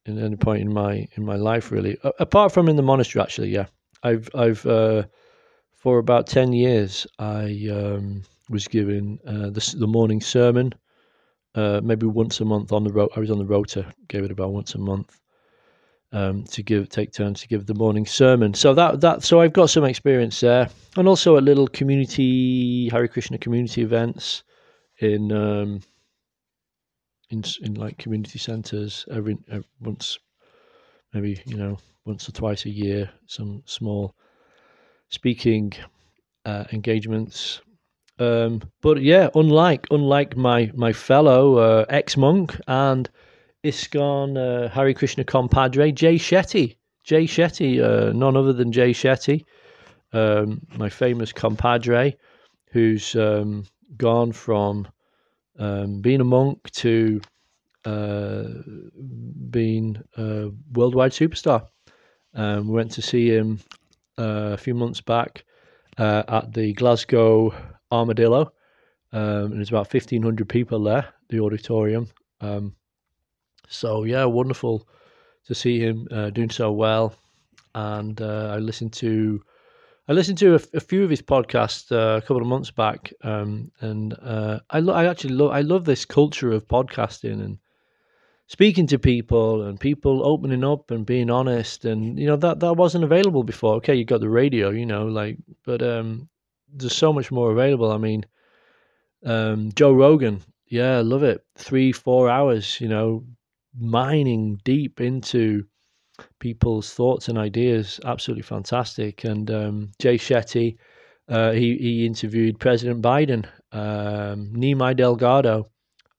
any 0.07 0.37
point 0.37 0.61
in 0.61 0.73
my 0.73 1.07
in 1.15 1.25
my 1.25 1.37
life, 1.37 1.71
really, 1.71 1.97
apart 2.19 2.53
from 2.53 2.69
in 2.69 2.77
the 2.77 2.83
monastery, 2.83 3.23
actually, 3.23 3.51
yeah, 3.51 3.67
I've 4.03 4.29
I've 4.35 4.65
uh, 4.67 5.05
for 5.75 5.99
about 5.99 6.27
ten 6.27 6.53
years, 6.53 7.07
I 7.19 7.69
um, 7.73 8.23
was 8.51 8.69
given 8.69 9.19
uh, 9.27 9.51
the, 9.51 9.75
the 9.79 9.87
morning 9.87 10.21
sermon, 10.21 10.75
uh, 11.55 11.81
maybe 11.83 12.07
once 12.07 12.41
a 12.41 12.45
month 12.45 12.73
on 12.73 12.85
the 12.85 12.93
road. 12.93 13.11
I 13.17 13.21
was 13.21 13.31
on 13.31 13.39
the 13.39 13.47
rota, 13.47 13.87
gave 14.09 14.25
it 14.25 14.31
about 14.31 14.53
once 14.53 14.75
a 14.75 14.79
month 14.79 15.19
um, 16.13 16.45
to 16.45 16.63
give 16.63 16.89
take 16.89 17.13
turns 17.13 17.41
to 17.41 17.49
give 17.49 17.67
the 17.67 17.75
morning 17.75 18.07
sermon. 18.07 18.55
So 18.55 18.75
that 18.75 19.01
that 19.01 19.23
so 19.23 19.41
I've 19.41 19.53
got 19.55 19.71
some 19.71 19.85
experience 19.85 20.41
there, 20.41 20.69
and 20.97 21.09
also 21.09 21.37
at 21.37 21.45
little 21.45 21.69
community 21.69 22.89
Hare 22.91 23.09
Krishna 23.09 23.39
community 23.39 23.83
events 23.83 24.43
in 25.03 25.33
um, 25.33 25.81
in 27.31 27.43
in 27.63 27.75
like 27.75 27.99
community 27.99 28.39
centres 28.39 29.07
every, 29.11 29.37
every 29.51 29.67
once 29.81 30.19
maybe 31.13 31.41
you 31.47 31.57
know 31.57 31.79
once 32.05 32.29
or 32.29 32.33
twice 32.33 32.65
a 32.67 32.71
year 32.71 33.11
some 33.27 33.63
small 33.67 34.15
speaking 35.09 35.73
uh, 36.45 36.65
engagements. 36.73 37.61
Um, 38.19 38.63
but 38.81 39.03
yeah, 39.03 39.29
unlike 39.35 39.87
unlike 39.91 40.37
my 40.37 40.71
my 40.75 40.93
fellow 40.93 41.57
uh, 41.59 41.85
ex 41.89 42.17
monk 42.17 42.59
and 42.67 43.09
ISKCON 43.65 44.37
uh, 44.37 44.69
Hare 44.69 44.93
Krishna 44.95 45.25
compadre 45.25 45.93
Jay 45.93 46.17
Shetty, 46.17 46.77
Jay 47.05 47.25
Shetty, 47.25 47.83
uh, 47.83 48.13
none 48.13 48.37
other 48.37 48.53
than 48.53 48.73
Jay 48.73 48.93
Shetty, 48.93 49.45
um, 50.13 50.61
my 50.77 50.89
famous 50.89 51.33
compadre, 51.33 52.17
who's 52.73 53.15
um, 53.17 53.65
gone 53.97 54.33
from 54.33 54.89
um, 55.59 56.01
being 56.01 56.21
a 56.21 56.25
monk 56.25 56.71
to 56.71 57.21
uh, 57.85 58.45
being 59.51 60.01
a 60.17 60.51
worldwide 60.73 61.13
superstar. 61.13 61.67
Um, 62.35 62.69
we 62.69 62.75
went 62.75 62.93
to 62.93 63.03
see 63.03 63.29
him 63.29 63.61
uh, 64.19 64.53
a 64.53 64.57
few 64.57 64.75
months 64.75 65.01
back 65.01 65.45
uh, 65.99 66.23
at 66.29 66.53
the 66.53 66.73
Glasgow 66.75 67.55
Armadillo. 67.91 68.53
Um, 69.13 69.53
and 69.53 69.57
there's 69.57 69.69
about 69.69 69.93
1,500 69.93 70.49
people 70.49 70.83
there, 70.83 71.09
the 71.29 71.41
auditorium. 71.41 72.09
Um, 72.41 72.75
so, 73.69 74.05
yeah, 74.05 74.25
wonderful 74.25 74.89
to 75.47 75.55
see 75.55 75.79
him 75.79 76.09
uh, 76.11 76.31
doing 76.31 76.51
so 76.51 76.73
well. 76.73 77.15
And 77.75 78.21
uh, 78.21 78.53
I 78.55 78.59
listened 78.59 78.93
to 78.95 79.43
I 80.09 80.13
listened 80.13 80.39
to 80.39 80.55
a, 80.55 80.61
a 80.75 80.81
few 80.81 81.05
of 81.05 81.11
his 81.11 81.23
podcasts 81.23 81.91
uh, 81.93 82.17
a 82.19 82.21
couple 82.21 82.41
of 82.43 82.47
months 82.49 82.71
back, 82.71 83.13
um, 83.23 83.71
and 83.81 84.15
uh, 84.21 84.61
I 84.71 84.81
lo- 84.81 84.95
I 84.95 85.07
actually 85.07 85.35
love 85.35 85.51
I 85.53 85.61
love 85.61 85.85
this 85.85 86.05
culture 86.05 86.53
of 86.53 86.67
podcasting 86.69 87.41
and 87.43 87.59
speaking 88.49 88.87
to 88.89 88.99
people 88.99 89.63
and 89.63 89.79
people 89.81 90.27
opening 90.27 90.65
up 90.65 90.91
and 90.91 91.07
being 91.07 91.31
honest, 91.31 91.85
and 91.85 92.19
you 92.19 92.27
know 92.27 92.37
that 92.37 92.61
that 92.61 92.75
wasn't 92.75 93.05
available 93.05 93.45
before. 93.45 93.77
Okay, 93.77 93.95
you 93.95 94.05
got 94.05 94.21
the 94.21 94.29
radio, 94.29 94.71
you 94.71 94.87
know, 94.87 95.07
like, 95.07 95.39
but 95.65 95.83
um, 95.83 96.29
there's 96.73 96.97
so 96.97 97.13
much 97.13 97.31
more 97.31 97.53
available. 97.53 97.93
I 97.93 97.99
mean, 97.99 98.25
um, 99.25 99.71
Joe 99.75 99.93
Rogan, 99.93 100.41
yeah, 100.67 101.01
love 101.01 101.23
it. 101.23 101.45
Three 101.57 101.93
four 101.93 102.29
hours, 102.29 102.81
you 102.81 102.89
know, 102.89 103.25
mining 103.79 104.61
deep 104.65 105.01
into 105.01 105.65
people's 106.43 106.93
thoughts 106.93 107.29
and 107.29 107.39
ideas. 107.39 108.01
Absolutely 108.05 108.43
fantastic. 108.43 109.23
And 109.23 109.49
um, 109.49 109.93
Jay 110.01 110.19
Shetty, 110.19 110.77
uh, 111.29 111.53
he 111.53 111.77
he 111.79 112.05
interviewed 112.05 112.59
President 112.59 113.01
Biden, 113.01 113.47
um, 113.71 114.53
Nimai 114.53 114.97
Delgado, 114.97 115.71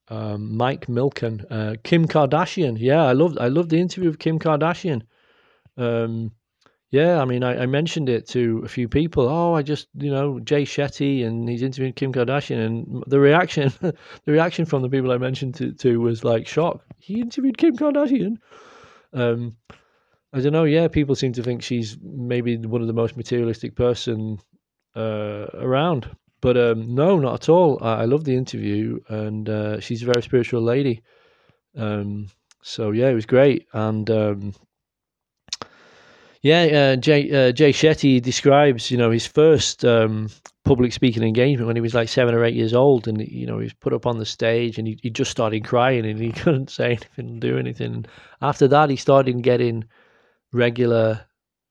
um, 0.07 0.55
Mike 0.55 0.87
Milken, 0.87 1.45
uh, 1.51 1.75
Kim 1.83 2.07
Kardashian. 2.07 2.77
Yeah, 2.79 3.03
I 3.03 3.11
loved 3.11 3.37
I 3.37 3.49
loved 3.49 3.69
the 3.69 3.81
interview 3.81 4.09
with 4.09 4.19
Kim 4.19 4.39
Kardashian. 4.39 5.01
Um, 5.77 6.31
yeah, 6.89 7.19
I 7.19 7.25
mean, 7.25 7.43
I, 7.43 7.63
I, 7.63 7.65
mentioned 7.65 8.07
it 8.07 8.27
to 8.29 8.61
a 8.63 8.67
few 8.67 8.87
people. 8.87 9.27
Oh, 9.27 9.55
I 9.55 9.63
just, 9.63 9.87
you 9.95 10.11
know, 10.11 10.39
Jay 10.39 10.63
Shetty, 10.63 11.25
and 11.25 11.49
he's 11.49 11.63
interviewing 11.63 11.93
Kim 11.93 12.13
Kardashian, 12.13 12.63
and 12.63 13.03
the 13.07 13.19
reaction, 13.19 13.73
the 13.81 13.95
reaction 14.27 14.65
from 14.65 14.83
the 14.83 14.89
people 14.89 15.11
I 15.11 15.17
mentioned 15.17 15.55
to, 15.55 15.71
to 15.71 15.99
was 15.99 16.23
like 16.23 16.45
shock. 16.47 16.85
He 16.99 17.19
interviewed 17.19 17.57
Kim 17.57 17.75
Kardashian. 17.75 18.37
Um, 19.11 19.57
I 20.33 20.41
don't 20.41 20.53
know. 20.53 20.63
Yeah, 20.63 20.87
people 20.87 21.15
seem 21.15 21.33
to 21.33 21.43
think 21.43 21.61
she's 21.61 21.95
maybe 22.01 22.57
one 22.57 22.81
of 22.81 22.87
the 22.87 22.93
most 22.93 23.15
materialistic 23.15 23.75
person 23.75 24.39
uh, 24.95 25.45
around, 25.53 26.09
but 26.41 26.57
um, 26.57 26.95
no, 26.95 27.19
not 27.19 27.35
at 27.35 27.49
all. 27.49 27.77
I, 27.81 28.01
I 28.01 28.05
love 28.05 28.23
the 28.23 28.35
interview, 28.35 28.99
and 29.09 29.47
uh, 29.47 29.79
she's 29.79 30.01
a 30.01 30.07
very 30.07 30.23
spiritual 30.23 30.63
lady. 30.63 31.03
Um, 31.77 32.29
so 32.63 32.91
yeah, 32.91 33.09
it 33.09 33.13
was 33.13 33.27
great, 33.27 33.67
and 33.73 34.09
um, 34.09 34.53
yeah, 36.41 36.63
uh, 36.63 36.95
Jay 36.95 37.31
uh, 37.31 37.51
Jay 37.51 37.71
Shetty 37.71 38.21
describes 38.21 38.89
you 38.89 38.97
know 38.97 39.11
his 39.11 39.27
first 39.27 39.85
um, 39.85 40.29
public 40.65 40.93
speaking 40.93 41.23
engagement 41.23 41.67
when 41.67 41.75
he 41.75 41.81
was 41.81 41.93
like 41.93 42.09
seven 42.09 42.33
or 42.33 42.43
eight 42.43 42.55
years 42.55 42.73
old, 42.73 43.07
and 43.07 43.21
you 43.21 43.45
know 43.45 43.59
he 43.59 43.65
was 43.65 43.73
put 43.73 43.93
up 43.93 44.07
on 44.07 44.17
the 44.17 44.25
stage 44.25 44.79
and 44.79 44.87
he, 44.87 44.99
he 45.03 45.09
just 45.09 45.29
started 45.29 45.63
crying 45.63 46.05
and 46.05 46.19
he 46.19 46.31
couldn't 46.41 46.71
say 46.71 46.87
anything, 46.87 47.39
do 47.39 47.59
anything. 47.59 48.05
After 48.41 48.67
that, 48.67 48.89
he 48.89 48.95
started 48.95 49.41
getting 49.43 49.85
regular 50.53 51.25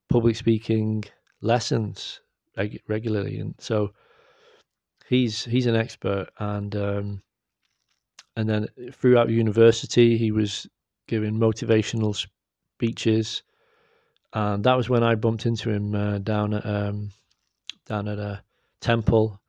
public 0.09 0.37
speaking 0.37 1.05
lessons 1.41 2.21
reg- 2.57 2.83
regularly, 2.89 3.39
and 3.39 3.55
so 3.59 3.93
he's 5.09 5.45
he's 5.45 5.67
an 5.67 5.77
expert. 5.77 6.29
And 6.39 6.75
um, 6.77 7.23
and 8.37 8.49
then 8.49 8.69
throughout 8.93 9.31
university, 9.31 10.17
he 10.17 10.33
was 10.33 10.67
giving 11.07 11.35
motivational 11.35 12.15
speeches, 12.77 13.43
and 14.33 14.65
that 14.65 14.77
was 14.77 14.89
when 14.89 15.03
I 15.03 15.15
bumped 15.15 15.47
into 15.47 15.71
him 15.71 15.95
uh, 15.95 16.19
down 16.19 16.55
at 16.55 16.67
um, 16.67 17.11
down 17.87 18.09
at 18.09 18.19
a 18.19 18.43
temple 18.81 19.41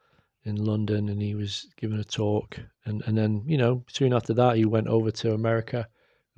in 0.46 0.58
London, 0.58 1.10
and 1.10 1.22
he 1.22 1.36
was 1.36 1.68
giving 1.78 2.00
a 2.00 2.04
talk. 2.04 2.60
And 2.86 3.02
and 3.06 3.18
then 3.18 3.44
you 3.46 3.58
know 3.58 3.84
soon 3.88 4.14
after 4.14 4.34
that, 4.36 4.58
he 4.58 4.66
went 4.66 4.88
over 4.88 5.12
to 5.12 5.34
America 5.34 5.88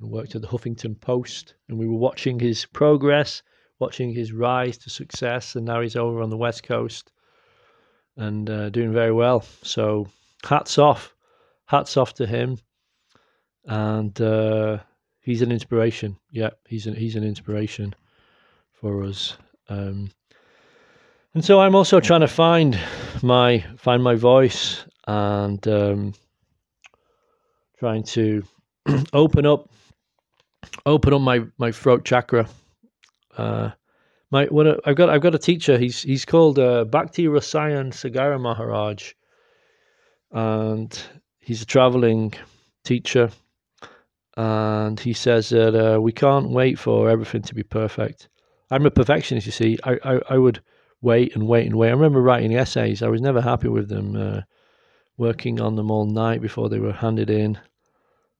and 0.00 0.10
worked 0.10 0.34
at 0.34 0.42
the 0.42 0.48
Huffington 0.48 1.00
Post. 1.00 1.54
And 1.68 1.78
we 1.78 1.86
were 1.86 1.98
watching 1.98 2.38
his 2.38 2.66
progress, 2.66 3.42
watching 3.78 4.12
his 4.12 4.32
rise 4.32 4.78
to 4.78 4.90
success. 4.90 5.56
And 5.56 5.64
now 5.64 5.80
he's 5.80 5.96
over 5.96 6.20
on 6.20 6.30
the 6.30 6.36
West 6.36 6.62
Coast 6.62 7.12
and 8.16 8.48
uh, 8.48 8.70
doing 8.70 8.92
very 8.92 9.12
well. 9.12 9.44
So 9.62 10.08
hats 10.44 10.78
off, 10.78 11.14
hats 11.66 11.96
off 11.96 12.14
to 12.14 12.26
him. 12.26 12.58
And 13.64 14.18
uh, 14.20 14.78
he's 15.20 15.42
an 15.42 15.50
inspiration. 15.50 16.16
Yeah, 16.30 16.50
he's 16.66 16.86
an 16.86 16.94
he's 16.94 17.16
an 17.16 17.24
inspiration 17.24 17.94
for 18.72 19.02
us. 19.02 19.36
Um, 19.68 20.10
and 21.34 21.44
so 21.44 21.60
I'm 21.60 21.74
also 21.74 22.00
trying 22.00 22.20
to 22.20 22.28
find 22.28 22.78
my 23.22 23.64
find 23.76 24.02
my 24.02 24.14
voice 24.14 24.84
and 25.06 25.66
um, 25.66 26.14
trying 27.78 28.04
to 28.04 28.42
open 29.12 29.46
up 29.46 29.68
open 30.86 31.12
up 31.12 31.20
my 31.20 31.44
my 31.58 31.72
throat 31.72 32.04
chakra. 32.04 32.48
Uh, 33.36 33.70
my 34.30 34.46
when 34.46 34.68
I, 34.68 34.76
I've 34.86 34.96
got 34.96 35.10
I've 35.10 35.20
got 35.20 35.34
a 35.34 35.38
teacher. 35.38 35.76
He's 35.76 36.02
he's 36.02 36.24
called 36.24 36.58
uh, 36.58 36.84
Bhakti 36.84 37.26
Rasayan 37.26 37.92
Sagara 37.92 38.40
Maharaj, 38.40 39.12
and 40.30 40.98
he's 41.40 41.60
a 41.60 41.66
traveling 41.66 42.32
teacher. 42.84 43.30
And 44.38 45.00
he 45.00 45.14
says 45.14 45.48
that 45.48 45.74
uh, 45.74 45.98
we 45.98 46.12
can't 46.12 46.50
wait 46.50 46.78
for 46.78 47.08
everything 47.08 47.40
to 47.42 47.54
be 47.54 47.62
perfect. 47.62 48.28
I'm 48.70 48.84
a 48.84 48.90
perfectionist, 48.90 49.46
you 49.46 49.52
see. 49.52 49.78
I, 49.82 49.98
I, 50.04 50.20
I 50.30 50.36
would 50.36 50.60
wait 51.00 51.34
and 51.34 51.48
wait 51.48 51.64
and 51.64 51.74
wait. 51.74 51.88
I 51.88 51.92
remember 51.92 52.20
writing 52.20 52.54
essays. 52.54 53.02
I 53.02 53.08
was 53.08 53.22
never 53.22 53.40
happy 53.40 53.68
with 53.68 53.88
them, 53.88 54.14
uh, 54.14 54.42
working 55.16 55.58
on 55.58 55.76
them 55.76 55.90
all 55.90 56.04
night 56.04 56.42
before 56.42 56.68
they 56.68 56.78
were 56.78 56.92
handed 56.92 57.30
in 57.30 57.58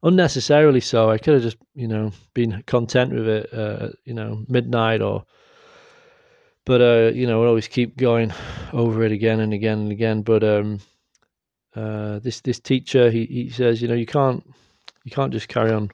unnecessarily 0.03 0.81
so. 0.81 1.11
I 1.11 1.19
could 1.19 1.35
have 1.35 1.43
just, 1.43 1.59
you 1.75 1.89
know, 1.89 2.13
been 2.35 2.63
content 2.67 3.13
with 3.13 3.29
it, 3.29 3.53
uh, 3.53 3.89
you 4.05 4.15
know, 4.15 4.45
midnight 4.49 5.03
or. 5.03 5.25
But 6.65 6.81
uh, 6.81 7.13
you 7.15 7.29
know, 7.29 7.45
I 7.45 7.47
always 7.47 7.69
keep 7.69 7.97
going 7.97 8.33
over 8.73 9.05
it 9.05 9.13
again 9.13 9.39
and 9.39 9.53
again 9.55 9.79
and 9.79 9.93
again. 9.93 10.23
But 10.23 10.43
um, 10.43 10.81
uh, 11.77 12.19
this 12.19 12.41
this 12.41 12.59
teacher, 12.59 13.09
he, 13.09 13.25
he 13.27 13.51
says, 13.51 13.81
you 13.81 13.87
know, 13.87 13.95
you 13.95 14.07
can't 14.07 14.43
you 15.05 15.13
can't 15.13 15.33
just 15.33 15.47
carry 15.47 15.71
on 15.71 15.91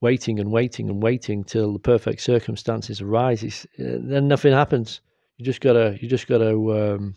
waiting 0.00 0.40
and 0.40 0.50
waiting 0.50 0.90
and 0.90 1.00
waiting 1.00 1.44
till 1.44 1.72
the 1.72 1.78
perfect 1.78 2.20
circumstances 2.20 3.00
arise. 3.00 3.44
It's, 3.44 3.64
uh, 3.78 3.98
then 4.02 4.26
nothing 4.26 4.52
happens. 4.52 5.00
You 5.36 5.44
just 5.44 5.60
gotta 5.60 5.96
you 6.02 6.08
just 6.08 6.26
gotta 6.26 6.50
um, 6.50 7.14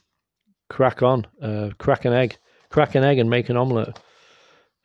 crack 0.70 1.02
on, 1.02 1.26
uh, 1.42 1.72
crack 1.80 2.06
an 2.06 2.14
egg, 2.14 2.38
crack 2.70 2.94
an 2.94 3.04
egg, 3.04 3.18
and 3.18 3.30
make 3.30 3.50
an 3.50 3.58
omelette. 3.58 4.00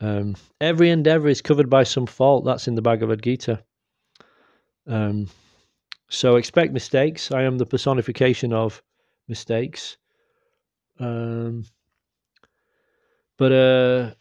Um, 0.00 0.36
every 0.60 0.90
endeavor 0.90 1.28
is 1.28 1.42
covered 1.42 1.68
by 1.68 1.82
some 1.84 2.06
fault. 2.06 2.44
That's 2.44 2.68
in 2.68 2.74
the 2.74 2.82
Bhagavad 2.82 3.22
Gita. 3.22 3.62
Um, 4.86 5.28
so 6.08 6.36
expect 6.36 6.72
mistakes. 6.72 7.30
I 7.30 7.42
am 7.42 7.58
the 7.58 7.66
personification 7.66 8.52
of 8.52 8.82
mistakes. 9.28 9.98
Um, 10.98 11.64
but 13.36 13.52
uh, 13.52 14.14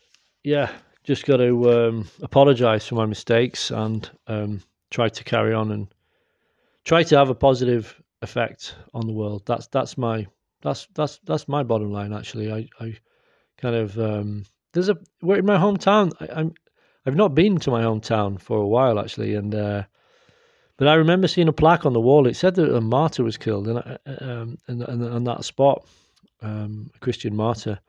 yeah, 0.43 0.71
just 1.03 1.25
got 1.25 1.37
to 1.37 1.71
um, 1.71 2.07
apologize 2.21 2.87
for 2.87 2.95
my 2.95 3.05
mistakes 3.05 3.71
and 3.71 4.09
um, 4.27 4.61
try 4.91 5.09
to 5.09 5.23
carry 5.23 5.53
on 5.53 5.71
and 5.71 5.87
try 6.83 7.03
to 7.03 7.17
have 7.17 7.29
a 7.29 7.35
positive 7.35 8.01
effect 8.21 8.75
on 8.93 9.07
the 9.07 9.13
world. 9.13 9.43
That's 9.45 9.67
that's 9.67 9.97
my 9.97 10.27
that's 10.61 10.87
that's 10.93 11.19
that's 11.25 11.47
my 11.47 11.63
bottom 11.63 11.91
line. 11.91 12.13
Actually, 12.13 12.51
I 12.51 12.69
I 12.79 12.97
kind 13.57 13.75
of 13.75 13.97
um, 13.99 14.45
there's 14.73 14.89
a 14.89 14.97
we're 15.21 15.37
in 15.37 15.45
my 15.45 15.57
hometown. 15.57 16.11
I, 16.19 16.41
am 16.41 16.53
I've 17.05 17.15
not 17.15 17.35
been 17.35 17.57
to 17.59 17.71
my 17.71 17.83
hometown 17.83 18.39
for 18.39 18.57
a 18.57 18.67
while 18.67 18.99
actually, 18.99 19.35
and 19.35 19.53
uh, 19.53 19.83
but 20.77 20.87
I 20.87 20.95
remember 20.95 21.27
seeing 21.27 21.47
a 21.47 21.53
plaque 21.53 21.85
on 21.85 21.93
the 21.93 21.99
wall. 21.99 22.27
It 22.27 22.35
said 22.35 22.55
that 22.55 22.73
a 22.73 22.81
martyr 22.81 23.23
was 23.23 23.37
killed, 23.37 23.67
and 23.67 23.79
uh, 23.79 23.97
um, 24.21 24.57
and, 24.67 24.83
and 24.83 25.03
on 25.03 25.23
that 25.25 25.43
spot, 25.43 25.85
um, 26.41 26.91
a 26.95 26.99
Christian 26.99 27.35
martyr, 27.35 27.79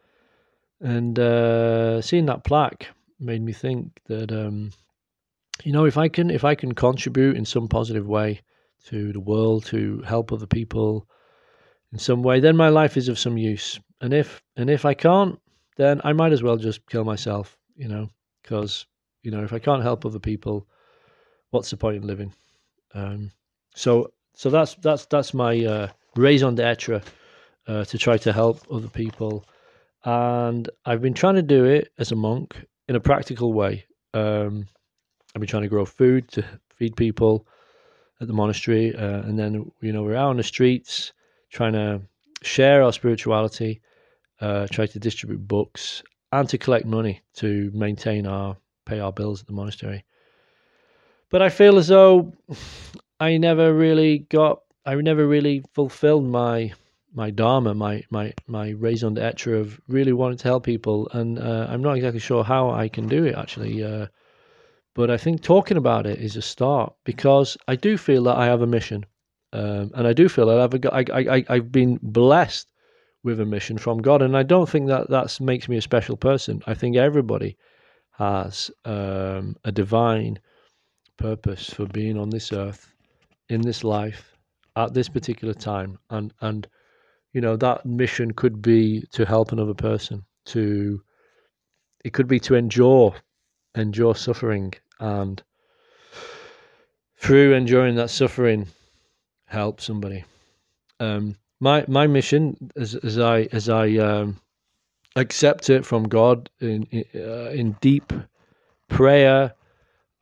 and 0.80 1.18
uh, 1.18 2.02
seeing 2.02 2.26
that 2.26 2.44
plaque 2.44 2.88
made 3.18 3.42
me 3.42 3.52
think 3.52 4.00
that 4.06 4.32
um, 4.32 4.72
you 5.62 5.72
know 5.72 5.84
if 5.84 5.98
I 5.98 6.08
can 6.08 6.30
if 6.30 6.44
I 6.44 6.54
can 6.54 6.74
contribute 6.74 7.36
in 7.36 7.44
some 7.44 7.68
positive 7.68 8.06
way 8.06 8.40
to 8.86 9.12
the 9.12 9.20
world 9.20 9.66
to 9.66 10.00
help 10.06 10.32
other 10.32 10.46
people 10.46 11.06
in 11.92 11.98
some 11.98 12.22
way, 12.22 12.40
then 12.40 12.56
my 12.56 12.68
life 12.68 12.96
is 12.96 13.08
of 13.08 13.18
some 13.18 13.36
use. 13.36 13.78
And 14.00 14.14
if 14.14 14.42
and 14.56 14.70
if 14.70 14.84
I 14.84 14.94
can't, 14.94 15.38
then 15.80 16.00
I 16.04 16.12
might 16.12 16.32
as 16.32 16.42
well 16.42 16.56
just 16.56 16.86
kill 16.88 17.04
myself, 17.04 17.56
you 17.74 17.88
know, 17.88 18.10
because 18.42 18.86
you 19.22 19.30
know 19.30 19.42
if 19.42 19.52
I 19.52 19.58
can't 19.58 19.82
help 19.82 20.04
other 20.04 20.18
people, 20.18 20.66
what's 21.50 21.70
the 21.70 21.76
point 21.76 21.96
in 21.96 22.06
living? 22.06 22.32
Um, 22.94 23.30
so 23.74 24.12
so 24.34 24.50
that's 24.50 24.74
that's 24.76 25.06
that's 25.06 25.32
my 25.32 25.64
uh, 25.64 25.88
raison 26.16 26.54
d'être 26.54 27.02
uh, 27.66 27.84
to 27.84 27.98
try 27.98 28.18
to 28.18 28.32
help 28.32 28.60
other 28.70 28.88
people, 28.88 29.44
and 30.04 30.68
I've 30.84 31.00
been 31.00 31.14
trying 31.14 31.36
to 31.36 31.42
do 31.42 31.64
it 31.64 31.92
as 31.98 32.12
a 32.12 32.16
monk 32.16 32.56
in 32.88 32.96
a 32.96 33.00
practical 33.00 33.52
way. 33.54 33.86
Um, 34.12 34.66
I've 35.34 35.40
been 35.40 35.48
trying 35.48 35.62
to 35.62 35.68
grow 35.68 35.86
food 35.86 36.28
to 36.32 36.44
feed 36.74 36.96
people 36.96 37.46
at 38.20 38.26
the 38.26 38.34
monastery, 38.34 38.94
uh, 38.94 39.22
and 39.22 39.38
then 39.38 39.72
you 39.80 39.92
know 39.92 40.02
we're 40.02 40.16
out 40.16 40.30
on 40.30 40.36
the 40.36 40.42
streets 40.42 41.12
trying 41.50 41.72
to 41.72 42.02
share 42.42 42.82
our 42.82 42.92
spirituality, 42.92 43.80
uh, 44.40 44.66
try 44.70 44.86
to 44.86 44.98
distribute 44.98 45.46
books, 45.46 46.02
and 46.32 46.48
to 46.48 46.58
collect 46.58 46.86
money 46.86 47.20
to 47.34 47.70
maintain 47.74 48.26
our 48.26 48.56
pay 48.86 49.00
our 49.00 49.12
bills 49.12 49.40
at 49.40 49.46
the 49.46 49.52
monastery. 49.52 50.04
But 51.30 51.42
I 51.42 51.48
feel 51.48 51.78
as 51.78 51.88
though 51.88 52.32
I 53.20 53.36
never 53.36 53.74
really 53.74 54.20
got, 54.30 54.62
I 54.86 54.94
never 54.94 55.26
really 55.26 55.62
fulfilled 55.74 56.24
my 56.24 56.72
my 57.12 57.30
dharma, 57.30 57.74
my 57.74 58.02
my 58.10 58.32
my 58.46 58.70
raison 58.70 59.14
d'être 59.14 59.60
of 59.60 59.80
really 59.88 60.12
wanting 60.12 60.38
to 60.38 60.48
help 60.48 60.64
people, 60.64 61.08
and 61.12 61.38
uh, 61.38 61.66
I'm 61.68 61.82
not 61.82 61.96
exactly 61.96 62.20
sure 62.20 62.44
how 62.44 62.70
I 62.70 62.88
can 62.88 63.08
do 63.08 63.24
it 63.24 63.34
actually. 63.34 63.82
Uh, 63.82 64.06
but 64.94 65.10
I 65.10 65.16
think 65.16 65.42
talking 65.42 65.76
about 65.76 66.06
it 66.06 66.18
is 66.20 66.36
a 66.36 66.42
start 66.42 66.94
because 67.04 67.56
I 67.68 67.76
do 67.76 67.96
feel 67.96 68.24
that 68.24 68.36
I 68.36 68.46
have 68.46 68.62
a 68.62 68.66
mission, 68.66 69.06
um, 69.52 69.90
and 69.94 70.06
I 70.06 70.12
do 70.12 70.28
feel 70.28 70.46
that 70.46 70.60
I've 70.60 70.80
got, 70.80 70.92
I, 70.92 71.04
I 71.36 71.44
I've 71.48 71.72
been 71.72 71.98
blessed 72.02 72.70
with 73.22 73.40
a 73.40 73.44
mission 73.44 73.78
from 73.78 73.98
God, 73.98 74.22
and 74.22 74.36
I 74.36 74.42
don't 74.42 74.68
think 74.68 74.88
that 74.88 75.10
that 75.10 75.40
makes 75.40 75.68
me 75.68 75.76
a 75.76 75.82
special 75.82 76.16
person. 76.16 76.62
I 76.66 76.74
think 76.74 76.96
everybody 76.96 77.56
has 78.12 78.70
um, 78.84 79.56
a 79.64 79.72
divine 79.72 80.38
purpose 81.16 81.70
for 81.70 81.86
being 81.86 82.18
on 82.18 82.30
this 82.30 82.52
earth, 82.52 82.92
in 83.48 83.60
this 83.60 83.84
life, 83.84 84.36
at 84.76 84.94
this 84.94 85.08
particular 85.08 85.54
time, 85.54 85.98
and 86.10 86.32
and 86.40 86.66
you 87.32 87.40
know 87.40 87.56
that 87.56 87.84
mission 87.84 88.32
could 88.32 88.62
be 88.62 89.04
to 89.12 89.24
help 89.24 89.52
another 89.52 89.74
person, 89.74 90.24
to 90.46 91.02
it 92.04 92.12
could 92.12 92.28
be 92.28 92.40
to 92.40 92.54
endure 92.54 93.14
endure 93.74 94.14
suffering. 94.14 94.72
And 94.98 95.42
through 97.20 97.54
enduring 97.54 97.96
that 97.96 98.10
suffering 98.10 98.66
help 99.44 99.80
somebody. 99.80 100.24
Um, 100.98 101.36
my 101.60 101.84
my 101.88 102.06
mission 102.06 102.70
as 102.76 102.94
as 102.96 103.18
i 103.18 103.42
as 103.52 103.68
i 103.68 103.96
um, 103.96 104.38
accept 105.16 105.70
it 105.70 105.84
from 105.84 106.04
god 106.04 106.50
in 106.60 106.84
in, 106.90 107.04
uh, 107.14 107.50
in 107.50 107.72
deep 107.80 108.12
prayer 108.88 109.54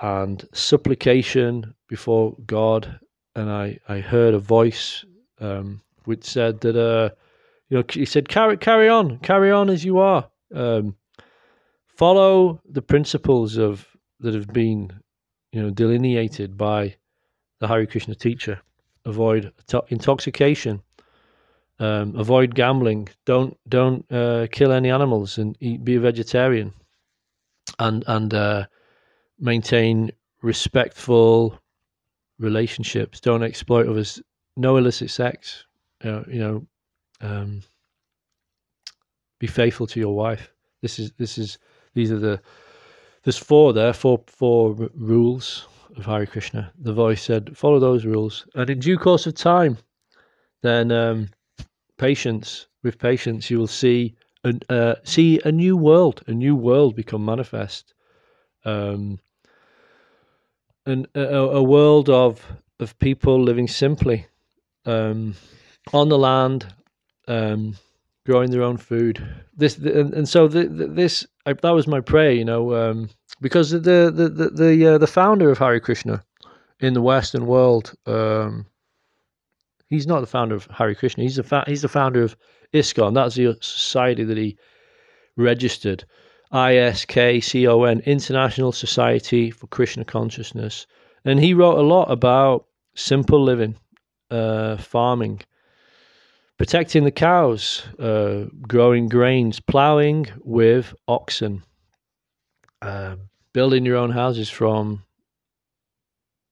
and 0.00 0.46
supplication 0.52 1.74
before 1.88 2.36
god 2.46 2.98
and 3.34 3.50
i 3.50 3.78
i 3.88 3.98
heard 3.98 4.34
a 4.34 4.38
voice 4.38 5.04
um, 5.40 5.80
which 6.04 6.24
said 6.24 6.60
that 6.60 6.76
uh, 6.76 7.08
you 7.68 7.76
know 7.76 7.84
he 7.90 8.04
said 8.04 8.28
carry 8.28 8.56
carry 8.56 8.88
on 8.88 9.18
carry 9.18 9.50
on 9.50 9.70
as 9.70 9.84
you 9.84 9.98
are 9.98 10.28
um, 10.54 10.96
follow 11.86 12.60
the 12.70 12.82
principles 12.82 13.56
of 13.56 13.86
that 14.20 14.34
have 14.34 14.48
been 14.48 14.90
you 15.52 15.62
know 15.62 15.70
delineated 15.70 16.56
by 16.56 16.94
the 17.60 17.68
Hare 17.68 17.86
Krishna 17.86 18.14
teacher. 18.14 18.60
Avoid 19.04 19.52
intoxication. 19.88 20.82
Um, 21.80 22.16
avoid 22.16 22.54
gambling. 22.54 23.08
Don't 23.24 23.56
don't 23.68 24.04
uh, 24.10 24.48
kill 24.50 24.72
any 24.72 24.90
animals 24.90 25.38
and 25.38 25.56
eat, 25.60 25.84
be 25.84 25.94
a 25.94 26.00
vegetarian. 26.00 26.72
And 27.78 28.04
and 28.06 28.34
uh, 28.34 28.66
maintain 29.38 30.10
respectful 30.42 31.58
relationships. 32.38 33.20
Don't 33.20 33.42
exploit 33.42 33.88
others. 33.88 34.20
No 34.56 34.76
illicit 34.76 35.10
sex. 35.10 35.64
You 36.02 36.24
know, 36.28 36.66
um, 37.20 37.62
be 39.38 39.46
faithful 39.46 39.86
to 39.88 40.00
your 40.00 40.14
wife. 40.14 40.52
This 40.82 40.98
is 40.98 41.12
this 41.12 41.38
is 41.38 41.58
these 41.94 42.10
are 42.10 42.18
the 42.18 42.40
there's 43.24 43.38
four 43.38 43.72
there, 43.72 43.92
four 43.92 44.22
four 44.26 44.74
rules 44.94 45.66
of 45.96 46.06
Hare 46.06 46.26
Krishna. 46.26 46.72
The 46.78 46.92
voice 46.92 47.22
said, 47.22 47.56
follow 47.56 47.78
those 47.78 48.04
rules, 48.04 48.46
and 48.54 48.70
in 48.70 48.78
due 48.78 48.98
course 48.98 49.26
of 49.26 49.34
time, 49.34 49.78
then 50.62 50.92
um, 50.92 51.28
patience 51.98 52.66
with 52.82 52.98
patience, 52.98 53.50
you 53.50 53.58
will 53.58 53.66
see 53.66 54.14
a, 54.44 54.54
uh, 54.70 54.94
see 55.04 55.40
a 55.44 55.52
new 55.52 55.76
world, 55.76 56.22
a 56.26 56.32
new 56.32 56.56
world 56.56 56.96
become 56.96 57.24
manifest, 57.24 57.94
um, 58.64 59.18
and 60.86 61.06
a, 61.14 61.38
a 61.38 61.62
world 61.62 62.08
of 62.08 62.44
of 62.80 62.98
people 62.98 63.42
living 63.42 63.68
simply 63.68 64.26
um, 64.86 65.34
on 65.92 66.08
the 66.08 66.18
land. 66.18 66.72
Um, 67.26 67.76
growing 68.28 68.50
their 68.50 68.62
own 68.62 68.76
food. 68.76 69.26
This 69.56 69.78
and, 69.78 70.12
and 70.12 70.28
so 70.28 70.48
the, 70.48 70.64
the, 70.64 70.86
this 70.86 71.26
I, 71.46 71.54
that 71.54 71.70
was 71.70 71.86
my 71.86 72.00
prayer, 72.00 72.32
you 72.32 72.44
know, 72.44 72.74
um, 72.74 73.08
because 73.40 73.70
the 73.70 73.78
the 73.78 74.28
the 74.28 74.50
the, 74.50 74.86
uh, 74.86 74.98
the 74.98 75.06
founder 75.06 75.50
of 75.50 75.58
Hare 75.58 75.80
Krishna 75.80 76.22
in 76.78 76.92
the 76.92 77.00
Western 77.00 77.46
world, 77.46 77.94
um, 78.06 78.66
he's 79.88 80.06
not 80.06 80.20
the 80.20 80.26
founder 80.26 80.54
of 80.54 80.66
Hare 80.66 80.94
Krishna. 80.94 81.24
He's 81.24 81.36
the 81.36 81.42
fa- 81.42 81.64
he's 81.66 81.82
the 81.82 81.88
founder 81.88 82.22
of 82.22 82.36
ISKCON. 82.72 83.14
That's 83.14 83.34
the 83.34 83.56
society 83.60 84.24
that 84.24 84.36
he 84.36 84.58
registered. 85.36 86.04
ISKCON, 86.52 88.04
International 88.04 88.72
Society 88.72 89.50
for 89.50 89.66
Krishna 89.66 90.04
Consciousness, 90.04 90.86
and 91.24 91.38
he 91.40 91.54
wrote 91.54 91.78
a 91.78 91.82
lot 91.82 92.10
about 92.10 92.66
simple 92.94 93.42
living, 93.42 93.76
uh, 94.30 94.76
farming, 94.78 95.40
protecting 96.56 97.04
the 97.04 97.10
cows, 97.10 97.84
uh, 97.98 98.44
growing 98.62 99.08
grains, 99.08 99.60
ploughing 99.60 100.26
with 100.40 100.94
oxen, 101.06 101.62
uh, 102.80 103.16
building 103.52 103.84
your 103.84 103.96
own 103.96 104.10
houses 104.10 104.48
from 104.48 105.04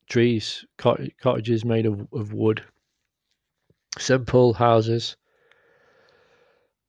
trees, 0.09 0.65
cott- 0.79 1.01
cottages 1.21 1.65
made 1.65 1.87
of, 1.87 2.07
of 2.13 2.33
wood, 2.33 2.63
simple 3.99 4.55
houses, 4.55 5.17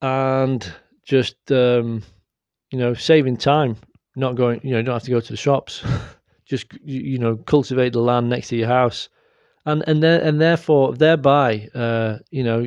and 0.02 0.72
just 1.04 1.52
um, 1.52 2.04
you 2.72 2.80
know 2.80 2.94
saving 2.94 3.38
time, 3.38 3.78
not 4.16 4.36
going. 4.36 4.62
You 4.64 4.72
know, 4.72 4.78
you 4.78 4.84
don't 4.84 4.96
have 4.96 5.04
to 5.04 5.12
go 5.12 5.20
to 5.22 5.34
the 5.34 5.38
shops. 5.38 5.84
just 6.46 6.68
you 6.84 7.18
know, 7.18 7.36
cultivate 7.36 7.92
the 7.92 8.00
land 8.00 8.30
next 8.30 8.48
to 8.50 8.56
your 8.56 8.68
house 8.68 9.10
and 9.68 9.84
and 9.86 10.02
there, 10.02 10.20
and 10.22 10.42
therefore 10.42 10.94
thereby 10.96 11.68
uh, 11.76 12.18
you 12.32 12.44
know 12.44 12.66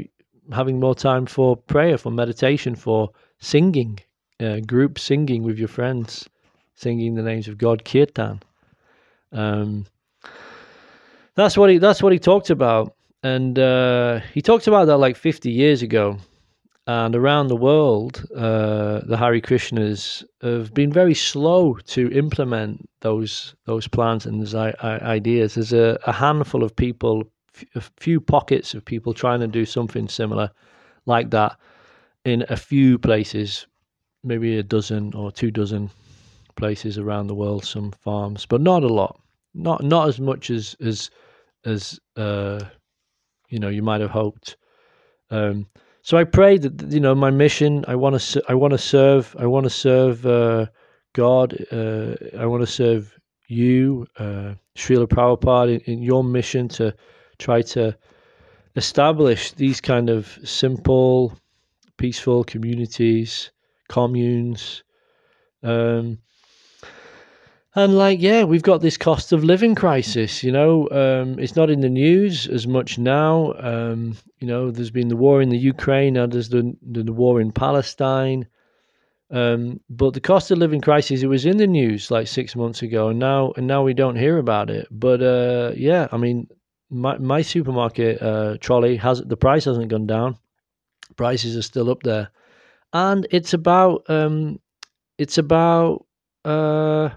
having 0.52 0.78
more 0.78 0.94
time 0.94 1.26
for 1.26 1.56
prayer, 1.56 1.96
for 1.96 2.10
meditation, 2.10 2.74
for 2.74 3.10
singing, 3.38 3.98
uh, 4.40 4.60
group 4.60 4.98
singing 4.98 5.42
with 5.42 5.58
your 5.58 5.68
friends, 5.68 6.28
singing 6.74 7.14
the 7.14 7.22
names 7.22 7.48
of 7.48 7.56
God, 7.56 7.84
kirtan. 7.84 8.42
Um, 9.32 9.86
that's 11.34 11.56
what 11.56 11.70
he 11.70 11.78
that's 11.78 12.02
what 12.02 12.12
he 12.12 12.18
talked 12.18 12.50
about, 12.50 12.94
and 13.22 13.58
uh, 13.58 14.20
he 14.32 14.42
talked 14.42 14.66
about 14.66 14.86
that 14.86 14.98
like 14.98 15.16
fifty 15.16 15.50
years 15.50 15.82
ago. 15.82 16.18
And 16.86 17.14
around 17.14 17.48
the 17.48 17.56
world, 17.56 18.26
uh, 18.34 19.02
the 19.06 19.16
Hare 19.16 19.40
Krishnas 19.40 20.24
have 20.42 20.74
been 20.74 20.92
very 20.92 21.14
slow 21.14 21.74
to 21.74 22.10
implement 22.10 22.88
those 23.00 23.54
those 23.64 23.86
plans 23.86 24.26
and 24.26 24.40
those 24.40 24.54
ideas. 24.54 25.54
There's 25.54 25.72
a, 25.72 25.98
a 26.06 26.12
handful 26.12 26.64
of 26.64 26.74
people 26.74 27.30
a 27.74 27.80
few 27.80 28.20
pockets 28.20 28.74
of 28.74 28.84
people 28.84 29.12
trying 29.14 29.40
to 29.40 29.46
do 29.46 29.64
something 29.64 30.08
similar 30.08 30.50
like 31.06 31.30
that 31.30 31.56
in 32.24 32.44
a 32.48 32.56
few 32.56 32.98
places, 32.98 33.66
maybe 34.24 34.58
a 34.58 34.62
dozen 34.62 35.14
or 35.14 35.32
two 35.32 35.50
dozen 35.50 35.90
places 36.56 36.98
around 36.98 37.26
the 37.26 37.34
world, 37.34 37.64
some 37.64 37.92
farms, 37.92 38.46
but 38.46 38.60
not 38.60 38.82
a 38.82 38.88
lot. 38.88 39.20
Not 39.54 39.82
not 39.82 40.08
as 40.08 40.20
much 40.20 40.50
as 40.50 40.76
as 40.80 41.10
as 41.64 42.00
uh, 42.16 42.60
you 43.50 43.58
know 43.58 43.68
you 43.68 43.82
might 43.82 44.00
have 44.00 44.10
hoped. 44.10 44.56
Um, 45.30 45.66
so 46.02 46.16
I 46.16 46.24
pray 46.24 46.58
that 46.58 46.90
you 46.90 47.00
know 47.00 47.14
my 47.14 47.30
mission. 47.30 47.84
I 47.86 47.94
want 47.96 48.18
to 48.18 48.42
I 48.48 48.54
want 48.54 48.72
to 48.72 48.78
serve. 48.78 49.36
I 49.38 49.46
want 49.46 49.64
to 49.64 49.70
serve 49.70 50.24
uh, 50.24 50.66
God. 51.12 51.54
Uh, 51.70 52.14
I 52.38 52.46
want 52.46 52.62
to 52.62 52.66
serve 52.66 53.14
you, 53.48 54.06
uh, 54.18 54.54
Srila 54.76 55.06
Prabhupada, 55.06 55.80
in, 55.84 55.94
in 55.94 56.02
your 56.02 56.22
mission 56.22 56.68
to 56.68 56.94
try 57.38 57.62
to 57.62 57.96
establish 58.76 59.52
these 59.52 59.80
kind 59.80 60.08
of 60.08 60.38
simple, 60.44 61.36
peaceful 61.96 62.44
communities, 62.44 63.50
communes, 63.88 64.84
um, 65.64 66.18
and 67.76 67.96
like, 67.96 68.20
yeah, 68.20 68.42
we've 68.44 68.62
got 68.62 68.80
this 68.80 68.96
cost 68.96 69.32
of 69.32 69.44
living 69.44 69.74
crisis. 69.74 70.42
You 70.42 70.50
know, 70.50 70.88
um, 70.90 71.38
it's 71.38 71.54
not 71.54 71.70
in 71.70 71.80
the 71.80 71.88
news 71.88 72.48
as 72.48 72.66
much 72.66 72.98
now. 72.98 73.54
Um, 73.58 74.16
you 74.40 74.46
know, 74.48 74.70
there's 74.70 74.90
been 74.90 75.08
the 75.08 75.16
war 75.16 75.40
in 75.40 75.50
the 75.50 75.58
Ukraine, 75.58 76.14
now 76.14 76.26
there's 76.26 76.48
the 76.48 76.76
the, 76.82 77.02
the 77.04 77.12
war 77.12 77.40
in 77.40 77.52
Palestine. 77.52 78.46
Um, 79.30 79.78
but 79.88 80.14
the 80.14 80.20
cost 80.20 80.50
of 80.50 80.58
living 80.58 80.80
crisis, 80.80 81.22
it 81.22 81.28
was 81.28 81.46
in 81.46 81.58
the 81.58 81.66
news 81.66 82.10
like 82.10 82.26
six 82.26 82.56
months 82.56 82.82
ago, 82.82 83.08
and 83.08 83.18
now 83.20 83.52
and 83.56 83.66
now 83.66 83.84
we 83.84 83.94
don't 83.94 84.16
hear 84.16 84.38
about 84.38 84.70
it. 84.70 84.88
But 84.90 85.22
uh, 85.22 85.72
yeah, 85.76 86.08
I 86.10 86.16
mean, 86.16 86.48
my 86.90 87.16
my 87.18 87.42
supermarket 87.42 88.20
uh, 88.20 88.56
trolley 88.60 88.96
has 88.96 89.22
the 89.22 89.36
price 89.36 89.64
hasn't 89.66 89.88
gone 89.88 90.06
down. 90.08 90.36
Prices 91.16 91.56
are 91.56 91.62
still 91.62 91.90
up 91.90 92.02
there, 92.02 92.30
and 92.92 93.28
it's 93.30 93.54
about 93.54 94.10
um, 94.10 94.58
it's 95.16 95.38
about 95.38 96.06
uh, 96.44 97.10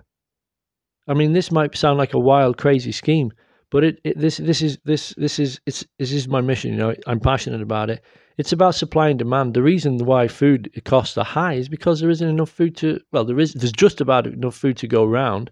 I 1.08 1.13
mean, 1.13 1.34
this 1.34 1.52
might 1.52 1.76
sound 1.76 1.98
like 1.98 2.13
a 2.13 2.20
wild, 2.20 2.58
crazy 2.58 2.92
scheme, 2.92 3.32
but 3.70 3.84
it, 3.84 4.00
it 4.04 4.18
this 4.18 4.38
this 4.38 4.62
is 4.62 4.78
this 4.86 5.13
this 5.18 5.39
is 5.39 5.60
it's 5.66 5.86
this 6.00 6.12
is 6.12 6.28
my 6.28 6.42
mission. 6.42 6.72
You 6.72 6.78
know, 6.78 6.96
I'm 7.08 7.20
passionate 7.20 7.62
about 7.62 7.89
it. 7.89 8.04
It's 8.38 8.52
about 8.52 8.76
supply 8.76 9.10
and 9.10 9.20
demand. 9.20 9.54
The 9.54 9.62
reason 9.62 9.98
why 9.98 10.28
food 10.28 10.72
costs 10.86 11.18
are 11.18 11.26
high 11.26 11.54
is 11.54 11.70
because 11.70 12.00
there 12.00 12.10
isn't 12.10 12.28
enough 12.28 12.50
food 12.50 12.76
to. 12.78 13.00
Well, 13.12 13.26
there 13.26 13.39
is. 13.39 13.54
There's 13.54 13.72
just 13.72 14.02
about 14.02 14.28
enough 14.28 14.56
food 14.56 14.78
to 14.78 14.88
go 14.88 15.04
around, 15.04 15.52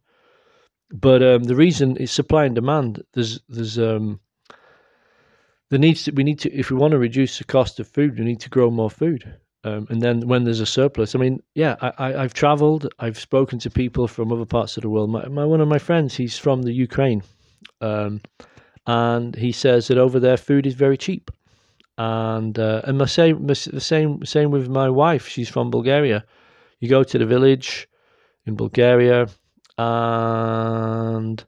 but 0.92 1.22
um, 1.22 1.44
the 1.44 1.56
reason 1.56 1.98
is 1.98 2.12
supply 2.12 2.46
and 2.46 2.56
demand. 2.56 3.04
There's 3.14 3.42
there's 3.50 3.78
um, 3.78 4.20
there 5.70 5.80
needs 5.80 6.04
to 6.04 6.12
we 6.12 6.24
need 6.24 6.40
to 6.40 6.54
if 6.54 6.72
we 6.72 6.78
want 6.78 6.92
to 6.92 6.98
reduce 6.98 7.38
the 7.38 7.44
cost 7.44 7.80
of 7.80 7.88
food, 7.88 8.18
we 8.18 8.26
need 8.26 8.40
to 8.42 8.50
grow 8.50 8.72
more 8.72 8.90
food. 8.90 9.36
Um, 9.64 9.86
and 9.90 10.02
then 10.02 10.28
when 10.28 10.44
there's 10.44 10.60
a 10.60 10.66
surplus, 10.66 11.14
I 11.14 11.20
mean, 11.20 11.42
yeah, 11.54 11.76
I, 12.00 12.12
have 12.12 12.34
traveled. 12.34 12.92
I've 13.00 13.20
spoken 13.20 13.60
to 13.60 13.70
people 13.70 14.08
from 14.08 14.32
other 14.32 14.46
parts 14.46 14.76
of 14.76 14.82
the 14.82 14.90
world. 14.90 15.12
My, 15.12 15.28
my 15.28 15.46
one 15.46 15.62
of 15.62 15.68
my 15.68 15.78
friends, 15.78 16.16
he's 16.16 16.38
from 16.38 16.64
the 16.64 16.74
Ukraine, 16.74 17.22
um, 17.80 18.22
and 18.88 19.36
he 19.36 19.52
says 19.52 19.88
that 19.88 20.00
over 20.00 20.20
there 20.20 20.38
food 20.38 20.66
is 20.66 20.74
very 20.74 20.98
cheap. 20.98 21.30
And 21.98 22.58
uh, 22.58 22.82
and 22.86 23.00
the 23.00 23.06
same 23.06 23.46
the 23.46 23.56
same 23.56 24.26
same 24.26 24.50
with 24.50 24.68
my 24.68 24.90
wife. 24.90 25.28
She's 25.28 25.50
from 25.50 25.70
Bulgaria. 25.70 26.26
You 26.80 26.90
go 26.90 27.04
to 27.04 27.18
the 27.20 27.28
village 27.28 27.88
in 28.48 28.56
Bulgaria, 28.56 29.28
and 29.78 31.44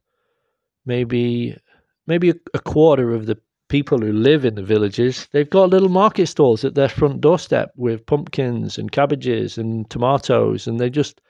maybe 0.86 1.58
maybe 2.06 2.30
a, 2.30 2.36
a 2.54 2.60
quarter 2.60 3.12
of 3.12 3.26
the 3.26 3.40
people 3.74 3.98
who 3.98 4.14
live 4.14 4.46
in 4.46 4.54
the 4.54 4.62
villages, 4.62 5.28
they've 5.32 5.50
got 5.50 5.72
little 5.72 5.90
market 5.90 6.28
stalls 6.28 6.64
at 6.64 6.76
their 6.76 6.88
front 6.88 7.20
doorstep 7.22 7.72
with 7.76 8.06
pumpkins 8.06 8.78
and 8.78 8.92
cabbages 8.92 9.58
and 9.58 9.90
tomatoes, 9.90 10.68
and 10.68 10.80
they 10.80 10.92
just, 10.92 11.22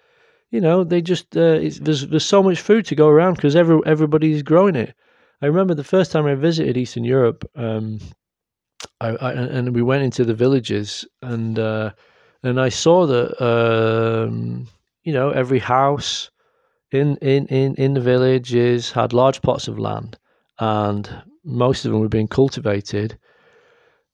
you 0.52 0.60
know, 0.60 0.84
they 0.84 1.02
just 1.02 1.38
uh, 1.38 1.60
there's 1.86 2.06
there's 2.08 2.26
so 2.26 2.44
much 2.44 2.60
food 2.60 2.86
to 2.86 2.96
go 2.96 3.08
around 3.08 3.36
because 3.36 3.56
every 3.56 3.80
everybody's 3.86 4.44
growing 4.44 4.76
it. 4.76 4.94
I 5.42 5.46
remember 5.46 5.74
the 5.74 5.86
first 5.96 6.12
time 6.12 6.26
I 6.26 6.36
visited 6.36 6.76
Eastern 6.76 7.06
Europe, 7.06 7.50
um, 7.56 8.00
I, 9.00 9.10
I, 9.28 9.32
and 9.32 9.74
we 9.74 9.82
went 9.82 10.04
into 10.04 10.26
the 10.26 10.34
villages, 10.34 11.06
and 11.22 11.58
uh, 11.58 11.92
and 12.44 12.60
I 12.60 12.68
saw 12.68 13.08
that 13.08 13.42
um, 13.42 14.68
you 15.06 15.14
know 15.14 15.30
every 15.30 15.60
house 15.60 16.30
in 16.92 17.16
in 17.22 17.48
in 17.48 17.76
in 17.76 17.94
the 17.94 18.02
villages 18.02 18.92
had 18.92 19.14
large 19.14 19.42
plots 19.42 19.70
of 19.70 19.80
land 19.80 20.18
and 20.60 21.24
most 21.44 21.86
of 21.86 21.92
them 21.92 22.02
were 22.02 22.10
being 22.10 22.28
cultivated 22.28 23.18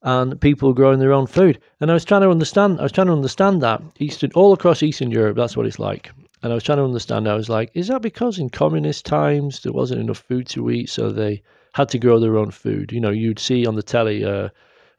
and 0.02 0.40
people 0.40 0.70
were 0.70 0.76
growing 0.76 1.00
their 1.00 1.14
own 1.14 1.28
food. 1.28 1.60
And 1.80 1.92
I 1.92 1.94
was 1.94 2.06
trying 2.06 2.22
to 2.22 2.30
understand, 2.30 2.80
I 2.80 2.84
was 2.84 2.92
trying 2.92 3.08
to 3.08 3.14
understand 3.14 3.62
that 3.62 3.82
Eastern, 4.00 4.32
all 4.34 4.54
across 4.54 4.82
Eastern 4.82 5.12
Europe, 5.12 5.36
that's 5.36 5.58
what 5.58 5.66
it's 5.66 5.80
like. 5.80 6.12
And 6.42 6.54
I 6.54 6.56
was 6.56 6.64
trying 6.64 6.78
to 6.78 6.86
understand, 6.86 7.28
I 7.28 7.36
was 7.36 7.50
like, 7.50 7.70
is 7.74 7.90
that 7.90 8.02
because 8.02 8.40
in 8.40 8.50
communist 8.50 9.06
times 9.06 9.62
there 9.62 9.74
wasn't 9.74 10.02
enough 10.02 10.20
food 10.20 10.48
to 10.50 10.70
eat, 10.70 10.90
so 10.90 11.12
they 11.12 11.42
had 11.74 11.90
to 11.90 12.00
grow 12.00 12.20
their 12.20 12.38
own 12.38 12.52
food? 12.52 12.94
You 12.94 13.02
know, 13.02 13.10
you'd 13.10 13.40
see 13.40 13.66
on 13.66 13.76
the 13.76 13.84
telly 13.84 14.24
uh, 14.24 14.50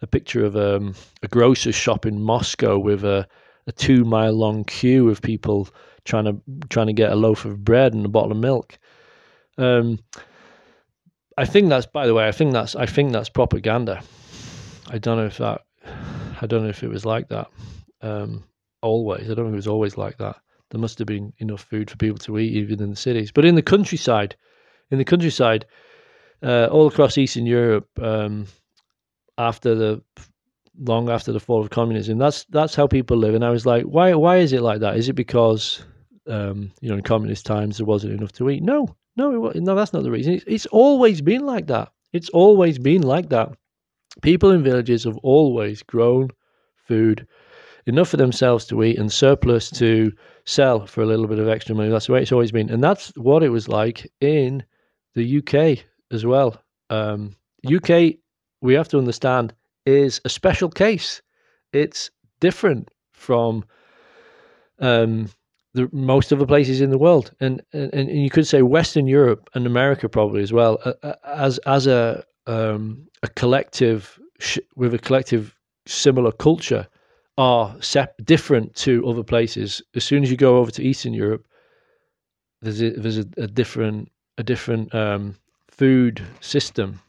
a 0.03 0.07
picture 0.07 0.45
of 0.45 0.55
um, 0.57 0.95
a 1.23 1.29
grocer's 1.29 1.75
shop 1.75 2.05
in 2.05 2.21
Moscow 2.21 2.79
with 2.79 3.05
a, 3.05 3.27
a 3.66 3.73
two 3.73 4.05
mile 4.05 4.35
long 4.35 4.64
queue 4.64 5.09
of 5.09 5.23
people 5.23 5.69
trying 6.05 6.25
to 6.25 6.40
trying 6.69 6.87
to 6.88 6.93
get 6.93 7.12
a 7.12 7.16
loaf 7.16 7.45
of 7.45 7.64
bread 7.64 7.95
and 7.95 8.05
a 8.05 8.09
bottle 8.09 8.33
of 8.33 8.38
milk. 8.38 8.79
Um, 9.57 9.99
I 11.40 11.46
think 11.46 11.70
that's, 11.70 11.87
by 11.87 12.07
the 12.07 12.12
way, 12.12 12.29
I 12.29 12.33
think 12.33 12.53
that's, 12.53 12.76
I 12.76 12.85
think 12.85 13.12
that's 13.12 13.31
propaganda. 13.31 14.03
I 14.88 14.98
don't 14.98 15.16
know 15.16 15.24
if 15.24 15.38
that, 15.38 15.62
I 16.42 16.46
don't 16.46 16.64
know 16.64 16.68
if 16.68 16.83
it 16.83 16.88
was 16.88 17.07
like 17.07 17.31
that. 17.31 17.46
Um, 18.03 18.44
always, 18.83 19.31
I 19.31 19.33
don't 19.33 19.46
know 19.46 19.48
if 19.48 19.55
it 19.55 19.57
was 19.57 19.66
always 19.66 19.96
like 19.96 20.18
that. 20.18 20.37
There 20.68 20.79
must 20.79 20.98
have 20.98 21.07
been 21.07 21.33
enough 21.38 21.62
food 21.62 21.90
for 21.90 21.96
people 21.96 22.18
to 22.18 22.38
eat, 22.38 22.53
even 22.53 22.83
in 22.83 22.90
the 22.90 22.96
cities. 22.96 23.33
But 23.33 23.46
in 23.46 23.55
the 23.55 23.62
countryside, 23.62 24.37
in 24.90 24.98
the 24.98 25.05
countryside, 25.05 25.64
uh, 26.42 26.66
all 26.66 26.87
across 26.88 27.16
Eastern 27.16 27.46
Europe, 27.46 27.88
um, 28.03 28.46
after 29.38 29.74
the 29.74 30.03
long 30.79 31.09
after 31.09 31.33
the 31.33 31.40
fall 31.40 31.62
of 31.62 31.70
communism, 31.70 32.18
that's 32.18 32.44
that's 32.50 32.74
how 32.74 32.87
people 32.87 33.16
live. 33.16 33.35
And 33.35 33.46
I 33.46 33.50
was 33.50 33.64
like, 33.64 33.85
why 33.85 34.12
why 34.12 34.37
is 34.37 34.53
it 34.53 34.61
like 34.61 34.81
that? 34.81 34.98
Is 34.98 35.09
it 35.09 35.14
because 35.14 35.83
um, 36.26 36.70
you 36.83 36.90
know 36.90 36.96
in 36.96 37.03
communist 37.03 37.46
times 37.46 37.79
there 37.79 37.87
wasn't 37.87 38.12
enough 38.12 38.33
to 38.33 38.50
eat? 38.50 38.62
No, 38.62 38.94
no, 39.16 39.53
no, 39.55 39.75
that's 39.75 39.92
not 39.92 40.03
the 40.03 40.11
reason. 40.11 40.35
It's, 40.35 40.44
it's 40.46 40.66
always 40.66 41.20
been 41.20 41.44
like 41.44 41.66
that. 41.68 41.92
It's 42.12 42.31
always 42.31 42.79
been 42.79 43.03
like 43.03 43.29
that. 43.31 43.51
People 44.23 44.51
in 44.51 44.62
villages 44.62 45.05
have 45.05 45.18
always 45.18 45.83
grown 45.83 46.31
food 46.87 47.27
enough 47.87 48.09
for 48.09 48.16
themselves 48.16 48.66
to 48.66 48.83
eat 48.83 48.99
and 48.99 49.12
surplus 49.12 49.70
to 49.70 50.12
sell 50.44 50.87
for 50.87 51.03
a 51.03 51.07
little 51.07 51.27
bit 51.27 51.38
of 51.38 51.49
extra 51.49 51.75
money. 51.75 51.88
That's 51.88 52.07
the 52.07 52.12
way 52.12 52.23
it's 52.23 52.33
always 52.33 52.53
been. 52.53 52.70
And 52.70 52.83
that's 52.83 53.12
what 53.16 53.42
it 53.42 53.49
was 53.49 53.68
like 53.68 54.11
in 54.20 54.64
the 55.14 55.38
UK 55.38 55.85
as 56.11 56.27
well. 56.27 56.61
Um, 56.90 57.37
UK, 57.66 58.14
we 58.61 58.75
have 58.75 58.88
to 58.88 58.99
understand, 58.99 59.55
is 59.87 60.20
a 60.25 60.29
special 60.29 60.68
case. 60.68 61.23
It's 61.73 62.11
different 62.40 62.90
from 63.12 63.64
um, 64.79 65.29
the 65.74 65.88
most 65.92 66.33
of 66.33 66.38
the 66.38 66.46
places 66.46 66.80
in 66.80 66.90
the 66.90 66.98
world, 66.98 67.33
and, 67.40 67.62
and 67.72 67.92
and 67.94 68.11
you 68.11 68.30
could 68.30 68.46
say 68.46 68.62
Western 68.62 69.06
Europe 69.06 69.48
and 69.54 69.66
America 69.66 70.09
probably 70.09 70.42
as 70.42 70.52
well, 70.52 70.78
uh, 70.85 70.92
uh 71.02 71.14
as 71.24 71.59
as 71.59 71.87
a 71.87 72.24
um, 72.46 73.06
a 73.22 73.28
collective 73.28 74.18
sh- 74.38 74.59
with 74.74 74.94
a 74.94 74.98
collective 74.98 75.54
similar 75.87 76.33
culture, 76.33 76.88
are 77.38 77.76
sep- 77.80 78.16
different 78.24 78.74
to 78.74 79.06
other 79.06 79.22
places. 79.22 79.83
As 79.94 80.04
soon 80.04 80.22
as 80.22 80.30
you 80.30 80.37
go 80.37 80.59
over 80.59 80.70
to 80.72 80.83
Eastern 80.83 81.14
Europe, 81.14 81.46
there's 82.62 82.83
a, 82.83 82.90
there's 82.90 83.18
a, 83.18 83.26
a 83.37 83.46
different 83.46 84.11
a 84.38 84.42
different 84.42 84.92
um, 84.94 85.37
food 85.68 86.22
system. 86.40 87.00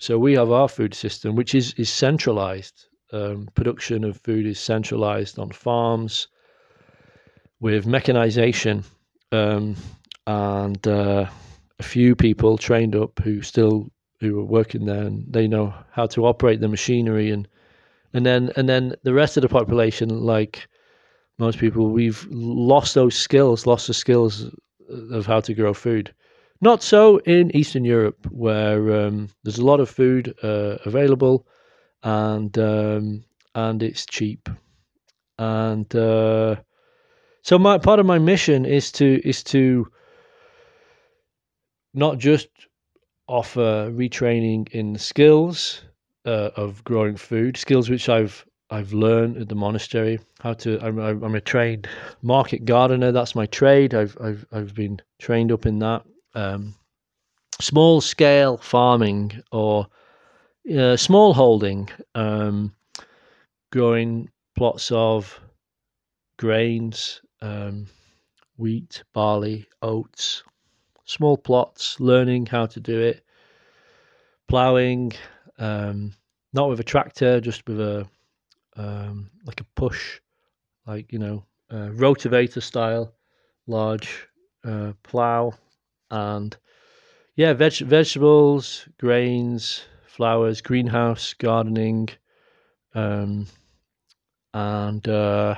So 0.00 0.18
we 0.18 0.34
have 0.34 0.50
our 0.50 0.68
food 0.68 0.94
system, 0.94 1.36
which 1.36 1.54
is 1.54 1.72
is 1.74 1.88
centralized. 1.88 2.86
Um, 3.12 3.48
production 3.54 4.04
of 4.04 4.16
food 4.16 4.46
is 4.46 4.58
centralized 4.58 5.38
on 5.38 5.50
farms 5.50 6.28
with 7.62 7.86
mechanization 7.86 8.84
um, 9.30 9.76
and 10.26 10.86
uh, 10.86 11.24
a 11.78 11.82
few 11.82 12.14
people 12.16 12.58
trained 12.58 12.94
up 12.96 13.18
who 13.20 13.40
still 13.40 13.88
who 14.20 14.38
are 14.40 14.44
working 14.44 14.84
there 14.84 15.04
and 15.04 15.24
they 15.32 15.46
know 15.48 15.72
how 15.92 16.04
to 16.06 16.26
operate 16.26 16.60
the 16.60 16.68
machinery 16.68 17.30
and 17.30 17.48
and 18.12 18.26
then 18.26 18.50
and 18.56 18.68
then 18.68 18.94
the 19.04 19.14
rest 19.14 19.36
of 19.36 19.42
the 19.42 19.48
population 19.48 20.08
like 20.08 20.66
most 21.38 21.58
people 21.58 21.88
we've 21.88 22.26
lost 22.30 22.94
those 22.94 23.16
skills 23.16 23.64
lost 23.64 23.86
the 23.86 23.94
skills 23.94 24.50
of 25.10 25.24
how 25.24 25.40
to 25.40 25.54
grow 25.54 25.72
food. 25.72 26.12
Not 26.60 26.82
so 26.82 27.18
in 27.18 27.54
eastern 27.56 27.84
europe 27.84 28.26
where 28.30 29.06
um, 29.06 29.28
there's 29.44 29.58
a 29.58 29.64
lot 29.64 29.80
of 29.80 29.88
food 29.88 30.34
uh, 30.42 30.76
available 30.84 31.46
and 32.02 32.56
um, 32.58 33.24
and 33.54 33.82
it's 33.82 34.04
cheap. 34.04 34.48
And 35.38 35.94
uh, 35.94 36.56
so 37.42 37.58
my 37.58 37.78
part 37.78 38.00
of 38.00 38.06
my 38.06 38.18
mission 38.18 38.64
is 38.64 38.92
to 38.92 39.20
is 39.28 39.42
to 39.44 39.86
not 41.94 42.18
just 42.18 42.48
offer 43.28 43.90
retraining 43.92 44.68
in 44.70 44.96
skills 44.96 45.82
uh, 46.24 46.50
of 46.56 46.82
growing 46.84 47.16
food, 47.16 47.56
skills 47.56 47.90
which 47.90 48.08
I've 48.08 48.44
I've 48.70 48.92
learned 48.92 49.36
at 49.36 49.48
the 49.48 49.54
monastery 49.54 50.18
how 50.40 50.54
to. 50.54 50.80
I'm, 50.80 50.98
I'm 50.98 51.34
a 51.34 51.40
trained 51.40 51.88
market 52.22 52.64
gardener. 52.64 53.12
That's 53.12 53.34
my 53.34 53.46
trade. 53.46 53.94
I've 53.94 54.16
I've 54.20 54.46
I've 54.52 54.74
been 54.74 55.00
trained 55.18 55.52
up 55.52 55.66
in 55.66 55.78
that. 55.80 56.04
Um, 56.34 56.74
small 57.60 58.00
scale 58.00 58.56
farming 58.56 59.42
or 59.52 59.86
uh, 60.74 60.96
small 60.96 61.34
holding, 61.34 61.88
um, 62.14 62.74
growing 63.70 64.30
plots 64.56 64.90
of 64.90 65.38
grains, 66.38 67.20
um, 67.42 67.86
wheat, 68.56 69.02
barley, 69.12 69.66
oats, 69.82 70.42
small 71.04 71.36
plots, 71.36 72.00
learning 72.00 72.46
how 72.46 72.66
to 72.66 72.80
do 72.80 73.00
it, 73.00 73.24
ploughing, 74.48 75.12
um, 75.58 76.14
not 76.52 76.68
with 76.68 76.80
a 76.80 76.84
tractor, 76.84 77.40
just 77.40 77.66
with 77.66 77.80
a 77.80 78.08
um, 78.76 79.30
like 79.44 79.60
a 79.60 79.64
push, 79.76 80.20
like 80.86 81.12
you 81.12 81.18
know, 81.18 81.44
uh, 81.70 81.90
rotavator 81.90 82.62
style, 82.62 83.14
large 83.66 84.28
uh, 84.64 84.92
plow, 85.02 85.52
and 86.10 86.56
yeah, 87.36 87.52
veg- 87.52 87.86
vegetables, 87.86 88.88
grains, 88.98 89.84
flowers, 90.06 90.60
greenhouse 90.60 91.34
gardening, 91.34 92.08
um, 92.94 93.46
and 94.54 95.08
uh, 95.08 95.56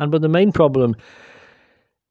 and 0.00 0.10
but 0.10 0.22
the 0.22 0.28
main 0.28 0.50
problem 0.50 0.96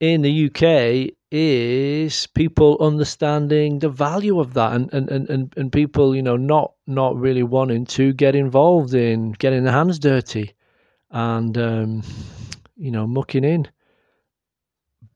in 0.00 0.22
the 0.22 0.46
UK 0.46 1.14
is 1.30 2.26
people 2.28 2.76
understanding 2.80 3.78
the 3.78 3.88
value 3.88 4.40
of 4.40 4.54
that 4.54 4.72
and, 4.72 4.92
and, 4.92 5.10
and, 5.28 5.52
and 5.56 5.72
people, 5.72 6.16
you 6.16 6.22
know, 6.22 6.36
not 6.36 6.72
not 6.86 7.16
really 7.16 7.42
wanting 7.42 7.84
to 7.86 8.12
get 8.12 8.34
involved 8.34 8.94
in 8.94 9.32
getting 9.32 9.62
their 9.64 9.72
hands 9.72 9.98
dirty 9.98 10.54
and 11.10 11.56
um, 11.58 12.02
you 12.76 12.90
know, 12.90 13.06
mucking 13.06 13.44
in. 13.44 13.68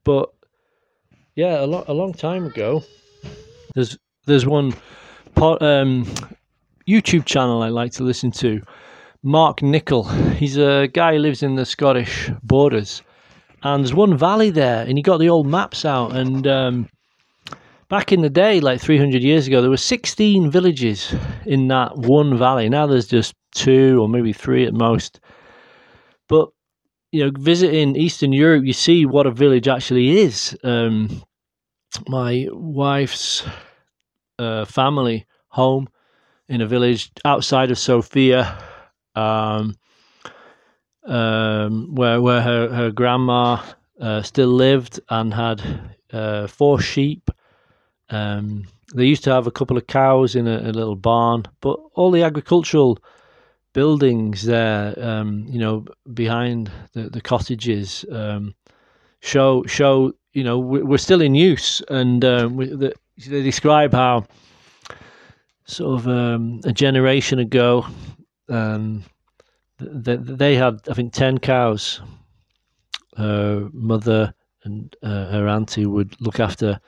But 0.04 0.30
yeah, 1.34 1.64
a 1.64 1.66
lot 1.66 1.88
a 1.88 1.94
long 1.94 2.12
time 2.12 2.44
ago, 2.44 2.84
there's 3.74 3.96
there's 4.26 4.46
one 4.46 4.74
um, 5.36 6.04
YouTube 6.86 7.24
channel 7.24 7.62
I 7.62 7.68
like 7.68 7.92
to 7.92 8.04
listen 8.04 8.30
to. 8.32 8.62
Mark 9.24 9.62
Nicol. 9.62 10.04
He's 10.34 10.58
a 10.58 10.86
guy 10.92 11.14
who 11.14 11.18
lives 11.18 11.42
in 11.42 11.56
the 11.56 11.64
Scottish 11.64 12.30
borders, 12.42 13.02
and 13.62 13.82
there's 13.82 13.94
one 13.94 14.18
valley 14.18 14.50
there, 14.50 14.82
and 14.82 14.98
he 14.98 15.02
got 15.02 15.16
the 15.16 15.30
old 15.30 15.46
maps 15.46 15.86
out. 15.86 16.14
And 16.14 16.46
um, 16.46 16.90
back 17.88 18.12
in 18.12 18.20
the 18.20 18.28
day, 18.28 18.60
like 18.60 18.82
300 18.82 19.22
years 19.22 19.46
ago, 19.46 19.62
there 19.62 19.70
were 19.70 19.78
16 19.78 20.50
villages 20.50 21.14
in 21.46 21.68
that 21.68 21.96
one 21.96 22.36
valley. 22.36 22.68
Now 22.68 22.86
there's 22.86 23.06
just 23.06 23.34
two 23.54 23.98
or 23.98 24.10
maybe 24.10 24.34
three 24.34 24.66
at 24.66 24.74
most. 24.74 25.20
But 26.28 26.50
you 27.10 27.24
know, 27.24 27.30
visiting 27.38 27.96
Eastern 27.96 28.32
Europe, 28.32 28.64
you 28.66 28.74
see 28.74 29.06
what 29.06 29.26
a 29.26 29.30
village 29.30 29.68
actually 29.68 30.20
is. 30.20 30.54
Um, 30.62 31.22
my 32.08 32.46
wife's 32.50 33.42
uh, 34.38 34.66
family 34.66 35.26
home 35.48 35.88
in 36.48 36.60
a 36.60 36.66
village 36.66 37.10
outside 37.24 37.70
of 37.70 37.78
Sofia, 37.78 38.58
um, 39.14 39.76
um, 41.04 41.94
where 41.94 42.20
where 42.20 42.40
her 42.40 42.72
her 42.72 42.90
grandma 42.90 43.62
uh, 44.00 44.22
still 44.22 44.48
lived 44.48 45.00
and 45.10 45.34
had 45.34 45.62
uh, 46.12 46.46
four 46.46 46.80
sheep. 46.80 47.30
Um, 48.10 48.66
they 48.94 49.04
used 49.06 49.24
to 49.24 49.32
have 49.32 49.46
a 49.46 49.50
couple 49.50 49.76
of 49.76 49.86
cows 49.86 50.36
in 50.36 50.46
a, 50.46 50.58
a 50.58 50.72
little 50.72 50.96
barn, 50.96 51.44
but 51.60 51.78
all 51.94 52.10
the 52.10 52.22
agricultural 52.22 52.98
buildings 53.72 54.44
there, 54.44 54.94
um, 54.98 55.44
you 55.48 55.58
know, 55.58 55.84
behind 56.12 56.70
the, 56.92 57.10
the 57.10 57.20
cottages, 57.20 58.04
um, 58.10 58.54
show 59.20 59.64
show 59.66 60.12
you 60.32 60.44
know 60.44 60.58
we're 60.58 60.98
still 60.98 61.20
in 61.20 61.34
use, 61.34 61.82
and 61.88 62.24
um, 62.24 62.56
we, 62.56 62.66
the, 62.66 62.94
they 63.26 63.42
describe 63.42 63.92
how 63.92 64.26
sort 65.66 66.00
of 66.00 66.08
um, 66.08 66.60
a 66.64 66.72
generation 66.72 67.38
ago, 67.38 67.86
um, 68.48 69.04
they, 69.78 70.16
they 70.16 70.54
had 70.54 70.80
I 70.88 70.94
think 70.94 71.12
ten 71.12 71.38
cows. 71.38 72.00
Her 73.16 73.68
mother 73.72 74.34
and 74.64 74.96
uh, 75.02 75.26
her 75.30 75.46
auntie 75.46 75.86
would 75.86 76.20
look 76.20 76.40
after 76.40 76.80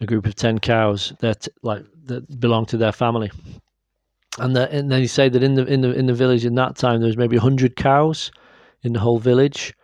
a 0.00 0.06
group 0.06 0.26
of 0.26 0.36
ten 0.36 0.60
cows 0.60 1.12
that 1.18 1.48
like 1.62 1.84
that 2.04 2.38
belonged 2.38 2.68
to 2.68 2.76
their 2.76 2.92
family. 2.92 3.32
And, 4.38 4.54
the, 4.54 4.70
and 4.70 4.92
then 4.92 5.00
you 5.00 5.08
say 5.08 5.28
that 5.28 5.42
in 5.42 5.54
the 5.54 5.64
in 5.66 5.80
the 5.80 5.92
in 5.92 6.06
the 6.06 6.14
village 6.14 6.44
in 6.44 6.54
that 6.54 6.76
time 6.76 7.00
there 7.00 7.08
was 7.08 7.16
maybe 7.16 7.36
hundred 7.36 7.74
cows 7.74 8.30
in 8.82 8.92
the 8.92 9.00
whole 9.00 9.18
village, 9.18 9.74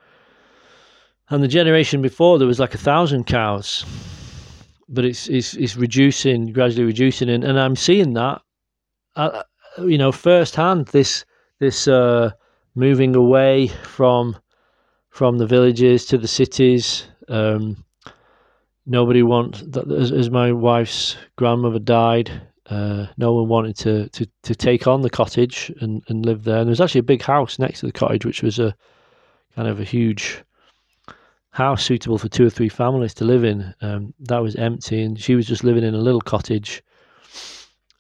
and 1.31 1.43
the 1.43 1.49
generation 1.49 2.03
before 2.03 2.39
there 2.39 2.47
was 2.47 2.61
like 2.61 2.75
a 2.75 2.79
thousand 2.79 3.25
cows, 3.25 3.85
but 4.89 5.05
it's 5.05 5.29
it's 5.29 5.55
it's 5.55 5.75
reducing 5.77 6.53
gradually 6.53 6.85
reducing, 6.85 7.29
and, 7.29 7.43
and 7.43 7.59
I'm 7.59 7.75
seeing 7.77 8.13
that, 8.13 8.43
uh, 9.17 9.43
you 9.79 9.99
know, 9.99 10.13
firsthand 10.13 10.87
this 10.89 11.25
this 11.59 11.89
uh, 11.89 12.31
moving 12.75 13.15
away 13.15 13.69
from 13.69 14.37
from 15.11 15.39
the 15.39 15.47
villages 15.47 16.07
to 16.07 16.19
the 16.19 16.29
cities. 16.29 17.05
Um, 17.29 17.85
nobody 18.87 19.23
wants 19.23 19.63
that 19.69 19.91
as, 19.91 20.11
as 20.11 20.31
my 20.31 20.53
wife's 20.53 21.17
grandmother 21.37 21.79
died 21.79 22.31
uh, 22.73 23.07
no 23.19 23.35
one 23.35 23.49
wanted 23.49 23.77
to, 23.77 24.09
to, 24.11 24.27
to 24.43 24.55
take 24.55 24.87
on 24.87 25.03
the 25.03 25.11
cottage 25.11 25.71
and, 25.81 26.03
and 26.09 26.25
live 26.25 26.45
there. 26.45 26.59
And 26.59 26.67
there 26.67 26.73
was 26.73 26.81
actually 26.81 27.01
a 27.01 27.05
big 27.05 27.23
house 27.23 27.59
next 27.59 27.81
to 27.81 27.87
the 27.87 27.93
cottage, 27.93 28.25
which 28.25 28.43
was 28.43 28.59
a 28.59 28.75
kind 29.55 29.69
of 29.69 29.79
a 29.79 29.85
huge 29.85 30.43
house 31.51 31.85
suitable 31.85 32.17
for 32.17 32.29
two 32.29 32.47
or 32.47 32.51
three 32.51 32.71
families 32.71 33.13
to 33.15 33.25
live 33.25 33.45
in. 33.45 33.75
Um, 33.83 34.15
that 34.21 34.43
was 34.43 34.57
empty, 34.57 35.03
and 35.03 35.21
she 35.21 35.35
was 35.35 35.47
just 35.47 35.65
living 35.65 35.85
in 35.85 35.95
a 35.95 35.99
little 35.99 36.21
cottage 36.21 36.83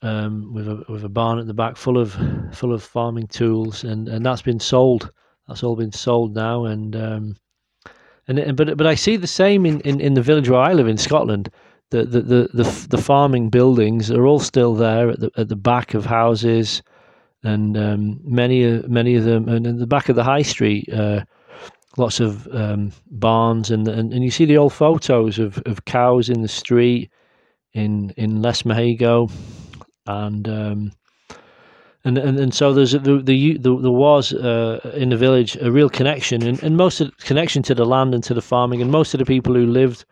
um, 0.03 0.53
with 0.53 0.68
a 0.68 0.84
with 0.88 1.05
a 1.05 1.09
barn 1.09 1.38
at 1.38 1.46
the 1.46 1.55
back, 1.55 1.76
full 1.76 1.98
of 1.98 2.16
full 2.53 2.72
of 2.72 2.82
farming 2.82 3.28
tools, 3.28 3.84
and, 3.84 4.09
and 4.09 4.24
that's 4.24 4.42
been 4.42 4.61
sold. 4.61 5.11
That's 5.48 5.62
all 5.62 5.76
been 5.76 5.92
sold 5.92 6.34
now, 6.34 6.64
and 6.64 6.94
um, 6.94 7.36
and 8.28 8.57
but 8.57 8.76
but 8.76 8.86
I 8.86 8.94
see 8.94 9.16
the 9.16 9.26
same 9.26 9.66
in, 9.66 9.80
in, 9.80 10.00
in 10.00 10.14
the 10.14 10.22
village 10.22 10.48
where 10.48 10.61
I 10.61 10.72
live 10.72 10.88
in 10.88 10.98
Scotland 10.98 11.50
the, 11.92 12.05
the, 12.05 12.20
the, 12.22 12.48
the, 12.55 12.86
the 12.88 12.98
farming 12.98 13.50
buildings 13.50 14.11
are 14.11 14.26
all 14.26 14.40
still 14.40 14.74
there 14.74 15.11
at 15.11 15.20
the, 15.20 15.30
at 15.36 15.48
the 15.48 15.57
back 15.57 15.92
of 15.94 16.07
houses, 16.07 16.82
and 17.44 17.76
um, 17.76 18.18
many 18.24 18.64
many 18.88 19.14
of 19.14 19.24
them, 19.24 19.48
and 19.48 19.66
in 19.66 19.78
the 19.78 19.86
back 19.86 20.09
of 20.09 20.16
the 20.16 20.24
high 20.24 20.42
street, 20.42 20.88
uh, 20.92 21.22
lots 21.98 22.18
of 22.18 22.48
um, 22.55 22.92
barns, 23.11 23.70
and, 23.70 23.86
and 23.88 24.12
and 24.12 24.24
you 24.24 24.30
see 24.30 24.46
the 24.46 24.57
old 24.57 24.72
photos 24.72 25.38
of, 25.38 25.62
of 25.66 25.84
cows 25.84 26.30
in 26.30 26.40
the 26.40 26.48
street 26.48 27.11
in 27.74 28.11
in 28.16 28.40
Lesmahagow, 28.40 29.30
and 30.07 30.48
um, 30.48 30.92
and, 32.05 32.18
and 32.18 32.38
and 32.38 32.55
so 32.55 32.72
there's 32.72 32.92
the 32.92 32.98
the, 32.98 33.57
the 33.59 33.78
there 33.78 33.90
was 33.90 34.32
uh, 34.32 34.80
in 34.94 35.11
the 35.11 35.16
village 35.16 35.57
a 35.61 35.70
real 35.70 35.88
connection, 35.88 36.42
and, 36.42 36.62
and 36.62 36.76
most 36.76 37.00
of 37.00 37.09
the 37.09 37.24
connection 37.24 37.62
to 37.64 37.74
the 37.74 37.86
land 37.86 38.14
and 38.14 38.24
to 38.24 38.34
the 38.34 38.42
farming, 38.42 38.82
and 38.82 38.90
most 38.90 39.14
of 39.14 39.18
the 39.18 39.24
people 39.24 39.55
who 39.55 39.66
lived 39.66 40.05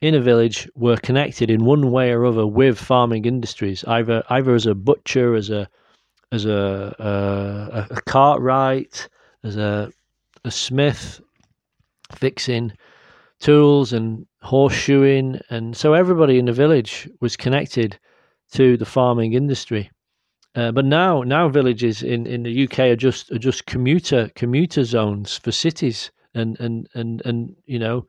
in 0.00 0.14
a 0.14 0.20
village 0.20 0.68
were 0.74 0.96
connected 0.96 1.50
in 1.50 1.64
one 1.64 1.90
way 1.92 2.10
or 2.10 2.24
other 2.24 2.46
with 2.46 2.78
farming 2.78 3.24
industries, 3.24 3.84
either 3.84 4.22
either 4.30 4.54
as 4.54 4.66
a 4.66 4.74
butcher, 4.74 5.34
as 5.34 5.50
a 5.50 5.68
as 6.32 6.46
a 6.46 6.94
a, 6.98 7.94
a 7.94 8.00
cartwright, 8.02 9.08
as 9.44 9.56
a 9.56 9.90
a 10.44 10.50
smith, 10.50 11.20
fixing 12.14 12.72
tools 13.38 13.92
and 13.92 14.26
horseshoeing, 14.42 15.40
and 15.50 15.76
so 15.76 15.92
everybody 15.92 16.38
in 16.38 16.46
the 16.46 16.52
village 16.52 17.08
was 17.20 17.36
connected 17.36 17.98
to 18.52 18.76
the 18.76 18.84
farming 18.86 19.32
industry. 19.32 19.90
Uh, 20.54 20.70
but 20.70 20.84
now, 20.84 21.22
now 21.22 21.48
villages 21.48 22.02
in, 22.02 22.26
in 22.26 22.42
the 22.42 22.64
UK 22.64 22.80
are 22.80 22.96
just 22.96 23.30
are 23.32 23.38
just 23.38 23.64
commuter 23.66 24.30
commuter 24.34 24.84
zones 24.84 25.38
for 25.38 25.50
cities, 25.50 26.10
and 26.34 26.60
and 26.60 26.88
and 26.94 27.22
and 27.24 27.56
you 27.64 27.78
know, 27.78 28.06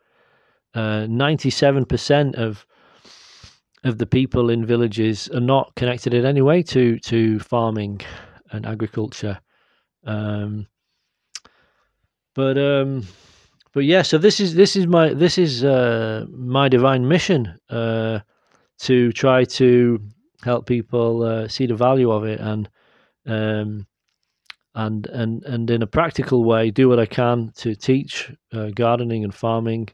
uh, 0.73 1.07
ninety-seven 1.09 1.85
percent 1.85 2.35
of 2.35 2.65
of 3.85 3.97
the 3.97 4.05
people 4.05 4.49
in 4.49 4.65
villages 4.65 5.29
are 5.29 5.39
not 5.39 5.73
connected 5.75 6.13
in 6.13 6.25
any 6.25 6.41
way 6.41 6.61
to 6.63 6.99
to 6.99 7.39
farming 7.39 8.01
and 8.51 8.65
agriculture. 8.65 9.39
Um, 10.05 10.67
but 12.35 12.57
um, 12.57 13.07
but 13.73 13.85
yeah, 13.85 14.01
so 14.01 14.17
this 14.17 14.39
is 14.39 14.55
this 14.55 14.75
is 14.75 14.85
my 14.85 15.13
this 15.13 15.37
is 15.37 15.63
uh, 15.63 16.25
my 16.29 16.67
divine 16.67 17.07
mission 17.07 17.57
uh, 17.69 18.19
to 18.79 19.11
try 19.13 19.45
to 19.45 19.99
help 20.43 20.65
people 20.65 21.23
uh, 21.23 21.47
see 21.47 21.65
the 21.65 21.75
value 21.75 22.11
of 22.11 22.25
it 22.25 22.39
and 22.39 22.69
um, 23.25 23.87
and 24.75 25.07
and 25.07 25.43
and 25.45 25.69
in 25.69 25.81
a 25.81 25.87
practical 25.87 26.43
way 26.43 26.71
do 26.71 26.89
what 26.89 26.99
I 26.99 27.05
can 27.05 27.51
to 27.57 27.75
teach 27.75 28.31
uh, 28.51 28.69
gardening 28.75 29.23
and 29.23 29.33
farming 29.33 29.89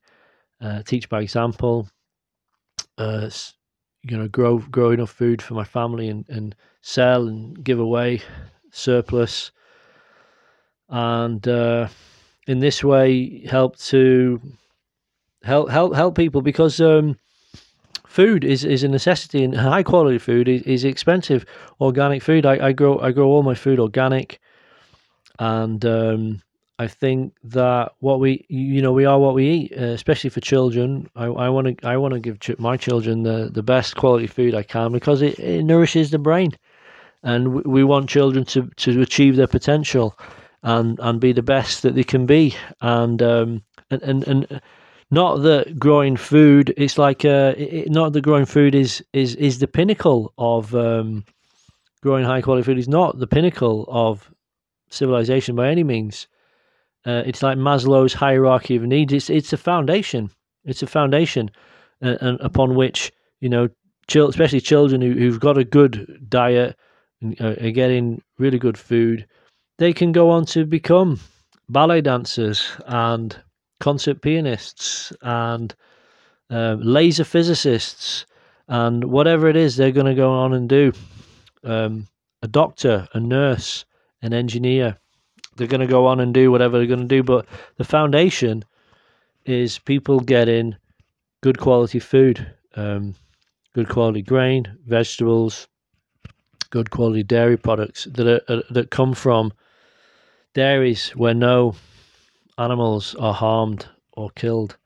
uh, 0.62 0.84
teach 0.84 1.08
by 1.10 1.22
example, 1.22 1.88
uh, 2.97 3.30
you 4.04 4.18
know, 4.18 4.28
grow 4.28 4.60
grow 4.60 4.91
enough 4.91 5.12
food 5.12 5.41
for 5.41 5.54
my 5.54 5.64
family 5.64 6.10
and, 6.10 6.26
and 6.30 6.56
sell 6.82 7.28
and 7.28 7.64
give 7.64 7.80
away 7.80 8.22
surplus, 8.72 9.52
and 10.89 11.47
uh, 11.47 11.88
in 12.47 12.60
this 12.60 12.84
way 12.84 13.45
help 13.45 13.78
to 13.78 14.41
help 15.43 15.70
help 15.70 15.95
help 15.95 16.16
people 16.16 16.41
because 16.41 16.82
um, 16.82 17.18
food 18.20 18.44
is, 18.44 18.66
is 18.66 18.84
a 18.84 18.90
necessity 18.90 19.46
and 19.46 19.56
high 19.56 19.82
quality 19.82 20.18
food 20.18 20.50
is, 20.50 20.62
is 20.64 20.84
expensive. 20.84 21.46
Organic 21.80 22.22
food, 22.22 22.46
I, 22.46 22.68
I 22.68 22.72
grow 22.74 23.00
I 23.00 23.14
grow 23.14 23.30
all 23.30 23.44
my 23.44 23.56
food 23.56 23.80
organic, 23.80 24.42
and 25.40 25.86
um, 25.86 26.42
I 26.80 26.88
think 26.88 27.34
that 27.46 27.94
what 28.00 28.20
we, 28.20 28.46
you 28.50 28.82
know, 28.82 28.92
we 28.92 29.06
are 29.06 29.18
what 29.20 29.36
we 29.36 29.50
eat, 29.50 29.74
uh, 29.78 29.94
especially 30.00 30.30
for 30.32 30.42
children. 30.42 31.10
I 31.16 31.48
want 31.48 31.80
to, 31.80 31.88
I 31.88 31.96
want 31.96 32.14
to 32.14 32.20
give 32.20 32.42
ch- 32.42 32.60
my 32.60 32.76
children 32.76 33.24
the, 33.24 33.50
the 33.54 33.64
best 33.64 33.96
quality 33.96 34.28
food 34.28 34.54
I 34.54 34.64
can 34.64 34.92
because 34.92 35.22
it, 35.22 35.40
it 35.40 35.64
nourishes 35.64 36.12
the 36.12 36.20
brain, 36.20 36.52
and 37.24 37.64
we 37.64 37.86
want 37.86 38.10
children 38.10 38.44
to 38.46 38.70
to 38.84 39.02
achieve 39.02 39.38
their 39.38 39.48
potential 39.48 40.20
and 40.64 41.00
and 41.00 41.22
be 41.22 41.32
the 41.32 41.50
best 41.56 41.84
that 41.84 41.96
they 41.96 42.04
can 42.04 42.26
be 42.26 42.54
and 42.82 43.22
um 43.22 43.64
and 43.90 44.02
and, 44.02 44.28
and 44.28 44.62
not 45.12 45.38
that 45.38 45.80
growing 45.80 46.16
food 46.16 46.74
it's 46.78 46.97
like 46.97 47.26
uh 47.26 47.53
it, 47.57 47.89
not 47.89 48.14
that 48.14 48.22
growing 48.22 48.45
food 48.45 48.76
is 48.76 49.03
is 49.14 49.36
is 49.36 49.60
the 49.60 49.68
pinnacle 49.68 50.34
of 50.38 50.74
um 50.76 51.24
growing 52.01 52.26
high 52.26 52.41
quality 52.41 52.64
food. 52.64 52.78
Is 52.78 52.88
not 52.88 53.20
the 53.20 53.28
pinnacle 53.28 53.86
of 53.89 54.32
civilization 54.89 55.55
by 55.55 55.70
any 55.70 55.84
means. 55.84 56.28
Uh, 57.05 57.24
it's 57.26 57.41
like 57.43 57.57
maslow's 57.57 58.14
hierarchy 58.14 58.76
of 58.76 58.84
needs. 58.84 59.14
It's 59.14 59.30
it's 59.30 59.53
a 59.53 59.57
foundation. 59.57 60.30
It's 60.66 60.84
a 60.84 60.88
foundation 60.88 61.51
uh, 62.01 62.16
and 62.22 62.39
upon 62.41 62.76
which 62.76 63.12
you 63.39 63.49
know 63.49 63.70
especially 64.16 64.60
children 64.60 65.01
who, 65.01 65.14
who've 65.14 65.39
got 65.39 65.57
a 65.57 65.64
good 65.64 66.26
diet 66.30 66.76
and 67.22 67.39
uh, 67.39 67.55
are 67.62 67.72
getting 67.72 68.22
really 68.39 68.57
good 68.57 68.78
food 68.78 69.28
they 69.78 69.93
can 69.93 70.12
go 70.12 70.30
on 70.32 70.45
to 70.45 70.66
become 70.66 71.20
ballet 71.70 72.01
dancers 72.01 72.72
and 72.88 73.38
concert 73.80 74.22
pianists 74.22 75.14
and 75.22 75.74
uh, 76.50 76.76
laser 76.80 77.24
physicists 77.24 78.26
and 78.68 79.04
whatever 79.06 79.48
it 79.48 79.56
is 79.56 79.76
they're 79.76 79.92
going 79.92 80.06
to 80.06 80.16
go 80.16 80.32
on 80.32 80.54
and 80.54 80.70
do. 80.70 80.92
Um, 81.64 82.08
a 82.42 82.48
doctor, 82.48 83.08
a 83.14 83.20
nurse, 83.20 83.86
an 84.22 84.34
engineer. 84.34 84.98
They're 85.56 85.68
going 85.68 85.82
to 85.82 85.88
go 85.88 86.06
on 86.06 86.20
and 86.20 86.34
do 86.34 86.52
whatever 86.52 86.78
they're 86.78 86.88
going 86.88 87.02
to 87.02 87.06
do. 87.06 87.24
But 87.24 87.46
the 87.78 87.84
foundation 87.84 88.64
is 89.46 89.80
people 89.80 90.20
getting 90.20 90.76
good 91.42 91.60
quality 91.60 92.00
food, 92.00 92.54
um, 92.76 93.16
good 93.74 93.90
quality 93.90 94.22
grain, 94.22 94.78
vegetables, 94.86 95.68
good 96.70 96.92
quality 96.92 97.24
dairy 97.24 97.58
products 97.58 98.06
that 98.06 98.28
are, 98.28 98.42
uh, 98.48 98.62
that 98.70 98.92
come 98.92 99.14
from 99.14 99.52
dairies 100.54 101.10
where 101.12 101.34
no 101.34 101.76
animals 102.60 103.16
are 103.16 103.34
harmed 103.34 103.88
or 104.14 104.30
killed 104.32 104.78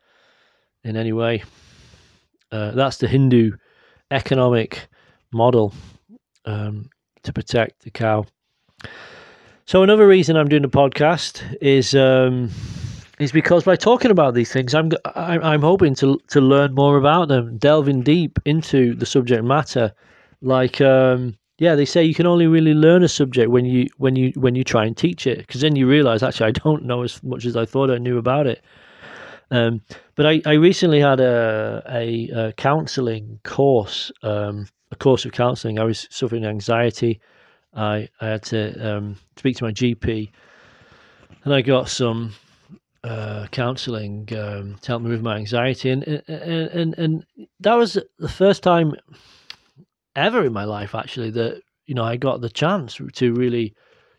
in 0.83 0.95
any 0.95 1.11
way. 1.11 1.43
Uh, 2.51 2.71
that's 2.71 2.97
the 2.97 3.07
Hindu 3.07 3.51
economic 4.11 4.87
model 5.31 5.73
um, 6.45 6.89
to 7.23 7.33
protect 7.33 7.81
the 7.83 7.91
cow. 7.91 8.25
So 9.65 9.81
another 9.81 10.07
reason 10.07 10.35
I'm 10.35 10.49
doing 10.49 10.61
the 10.61 10.69
podcast 10.69 11.41
is 11.61 11.95
um, 11.95 12.51
is 13.19 13.31
because 13.31 13.63
by 13.63 13.75
talking 13.75 14.11
about 14.11 14.33
these 14.33 14.51
things, 14.51 14.75
I'm 14.75 14.91
I'm 15.15 15.61
hoping 15.61 15.95
to 15.95 16.19
to 16.27 16.41
learn 16.41 16.75
more 16.75 16.97
about 16.97 17.29
them, 17.29 17.57
delving 17.57 18.03
deep 18.03 18.39
into 18.45 18.93
the 18.93 19.05
subject 19.05 19.43
matter, 19.43 19.93
like 20.41 20.81
um, 20.81 21.37
yeah, 21.57 21.75
they 21.75 21.85
say 21.85 22.03
you 22.03 22.15
can 22.15 22.25
only 22.25 22.47
really 22.47 22.73
learn 22.73 23.03
a 23.03 23.07
subject 23.07 23.51
when 23.51 23.65
you 23.65 23.87
when 23.97 24.15
you 24.15 24.31
when 24.35 24.55
you 24.55 24.63
try 24.63 24.85
and 24.85 24.97
teach 24.97 25.27
it, 25.27 25.39
because 25.39 25.61
then 25.61 25.75
you 25.75 25.87
realize 25.87 26.23
actually 26.23 26.47
I 26.47 26.51
don't 26.51 26.83
know 26.83 27.03
as 27.03 27.21
much 27.23 27.45
as 27.45 27.55
I 27.55 27.65
thought 27.65 27.91
I 27.91 27.97
knew 27.97 28.17
about 28.17 28.47
it. 28.47 28.63
Um, 29.51 29.81
but 30.15 30.25
I, 30.25 30.41
I 30.45 30.53
recently 30.53 30.99
had 30.99 31.19
a 31.19 31.83
a, 31.87 32.29
a 32.29 32.53
counselling 32.53 33.39
course, 33.43 34.11
um, 34.23 34.67
a 34.91 34.95
course 34.95 35.25
of 35.25 35.31
counselling. 35.31 35.77
I 35.77 35.83
was 35.83 36.07
suffering 36.09 36.43
anxiety. 36.43 37.19
I 37.75 38.09
I 38.19 38.27
had 38.27 38.43
to 38.43 38.95
um, 38.95 39.17
speak 39.37 39.57
to 39.57 39.65
my 39.65 39.71
GP, 39.71 40.31
and 41.43 41.53
I 41.53 41.61
got 41.61 41.87
some 41.87 42.33
uh, 43.03 43.45
counselling 43.51 44.27
um, 44.35 44.77
to 44.81 44.87
help 44.87 45.03
me 45.03 45.11
with 45.11 45.21
my 45.21 45.35
anxiety, 45.35 45.91
and 45.91 46.03
and 46.03 46.69
and 46.71 46.95
and 46.97 47.25
that 47.59 47.75
was 47.75 47.99
the 48.17 48.29
first 48.29 48.63
time 48.63 48.95
ever 50.15 50.45
in 50.45 50.53
my 50.53 50.63
life 50.63 50.95
actually 50.95 51.31
that 51.31 51.61
you 51.85 51.95
know 51.95 52.03
I 52.03 52.17
got 52.17 52.41
the 52.41 52.49
chance 52.49 52.99
to 53.13 53.33
really 53.33 53.73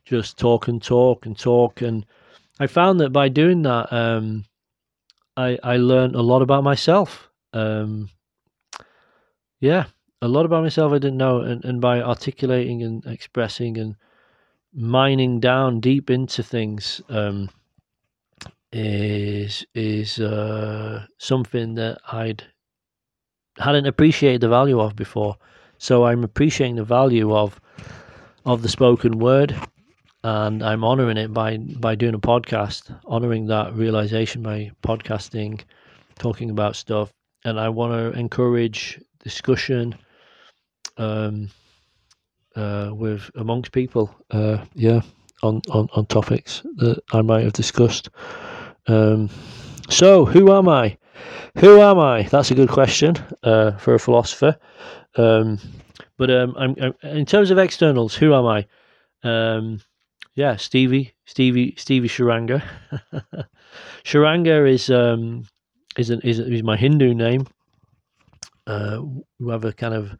just 0.05 0.39
talk 0.39 0.69
and 0.69 0.83
talk 0.83 1.27
and 1.27 1.39
talk. 1.39 1.81
And 1.81 2.05
I 2.61 2.67
found 2.67 3.01
that 3.01 3.11
by 3.11 3.29
doing 3.29 3.63
that 3.63 3.93
um, 3.93 4.45
I 5.37 5.59
I 5.63 5.77
learned 5.77 6.15
a 6.15 6.23
lot 6.23 6.43
about 6.43 6.65
myself. 6.65 7.29
Um, 7.53 8.11
yeah 9.61 9.87
a 10.21 10.29
lot 10.29 10.47
about 10.47 10.63
myself 10.63 10.93
I 10.93 10.99
didn't 10.99 11.19
know. 11.19 11.41
And, 11.41 11.65
and 11.65 11.81
by 11.81 12.01
articulating 12.01 12.83
and 12.83 13.05
expressing 13.07 13.77
and 13.77 13.97
mining 14.73 15.39
down 15.39 15.81
deep 15.81 16.11
into 16.11 16.43
things 16.43 17.01
um, 17.09 17.51
is 18.73 19.65
is 19.75 20.19
uh, 20.19 21.07
something 21.19 21.75
that 21.75 21.99
I'd 22.11 22.45
hadn't 23.59 23.87
appreciated 23.87 24.41
the 24.41 24.49
value 24.49 24.81
of 24.81 24.97
before 24.97 25.37
so 25.79 26.05
I'm 26.05 26.25
appreciating 26.25 26.77
the 26.77 26.85
value 26.85 27.35
of 27.35 27.61
of 28.45 28.63
the 28.63 28.69
spoken 28.69 29.19
word, 29.19 29.57
and 30.23 30.63
I'm 30.63 30.85
honoring 30.85 31.17
it 31.17 31.33
by 31.33 31.59
by 31.59 31.95
doing 31.95 32.15
a 32.15 32.19
podcast, 32.19 32.95
honoring 33.07 33.47
that 33.47 33.75
realization 33.75 34.43
by 34.43 34.71
podcasting, 34.83 35.63
talking 36.19 36.51
about 36.51 36.77
stuff, 36.77 37.13
and 37.45 37.59
I 37.59 37.69
want 37.69 37.93
to 37.93 38.19
encourage 38.19 39.01
discussion, 39.23 39.95
um, 40.99 41.49
uh, 42.57 42.91
with 42.93 43.31
amongst 43.37 43.73
people, 43.73 44.15
uh, 44.31 44.65
yeah, 44.75 45.01
on 45.43 45.61
on 45.71 45.89
on 45.93 46.07
topics 46.07 46.63
that 46.77 47.01
I 47.13 47.23
might 47.23 47.45
have 47.45 47.53
discussed. 47.53 48.09
Um, 48.87 49.31
so 49.89 50.25
who 50.25 50.53
am 50.53 50.69
I? 50.69 50.97
Who 51.59 51.81
am 51.81 51.99
I? 51.99 52.25
That's 52.25 52.51
a 52.51 52.55
good 52.55 52.69
question 52.69 53.15
uh, 53.43 53.73
for 53.73 53.95
a 53.95 53.99
philosopher. 54.01 54.57
Um, 55.17 55.59
but 56.17 56.31
um, 56.31 56.55
I'm, 56.59 56.77
I'm, 56.81 56.95
in 57.03 57.27
terms 57.27 57.51
of 57.51 57.59
externals, 57.59 58.15
who 58.15 58.35
am 58.35 58.47
I? 58.47 58.67
Um, 59.23 59.81
yeah, 60.35 60.57
Stevie, 60.57 61.13
Stevie, 61.27 61.75
Stevie 61.77 62.09
Saranga. 62.09 62.63
Saranga 64.05 64.69
is 64.73 64.91
um, 64.91 65.47
is, 65.97 66.11
an, 66.11 66.21
is 66.23 66.39
is 66.39 66.63
my 66.63 66.77
Hindu 66.77 67.15
name. 67.15 67.47
Uh, 68.67 69.03
have 69.51 69.65
a 69.65 69.73
kind 69.73 69.95
of 69.95 70.17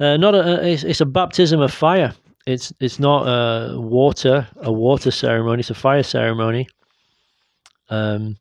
uh, 0.00 0.16
not 0.16 0.34
a 0.34 0.66
it's, 0.66 0.84
it's 0.84 1.00
a 1.00 1.06
baptism 1.06 1.60
of 1.60 1.72
fire. 1.72 2.14
It's 2.46 2.72
it's 2.80 2.98
not 2.98 3.24
a 3.26 3.78
water 3.80 4.46
a 4.62 4.72
water 4.72 5.10
ceremony. 5.10 5.60
It's 5.60 5.70
a 5.70 5.74
fire 5.74 6.02
ceremony. 6.02 6.68
Um, 7.90 8.36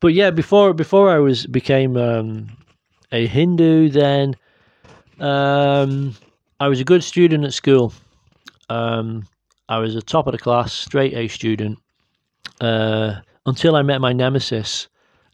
but 0.00 0.14
yeah, 0.14 0.30
before 0.30 0.74
before 0.74 1.10
I 1.10 1.18
was 1.18 1.46
became 1.46 1.96
um, 1.96 2.48
a 3.12 3.26
Hindu, 3.26 3.90
then 3.90 4.34
um, 5.20 6.14
I 6.58 6.68
was 6.68 6.80
a 6.80 6.84
good 6.84 7.04
student 7.04 7.44
at 7.44 7.54
school. 7.54 7.92
Um, 8.68 9.26
I 9.68 9.78
was 9.78 9.94
a 9.94 10.02
top 10.02 10.26
of 10.26 10.32
the 10.32 10.38
class, 10.38 10.72
straight 10.72 11.14
A 11.14 11.28
student, 11.28 11.78
uh, 12.60 13.16
until 13.46 13.76
I 13.76 13.82
met 13.82 14.00
my 14.00 14.12
nemesis, 14.12 14.88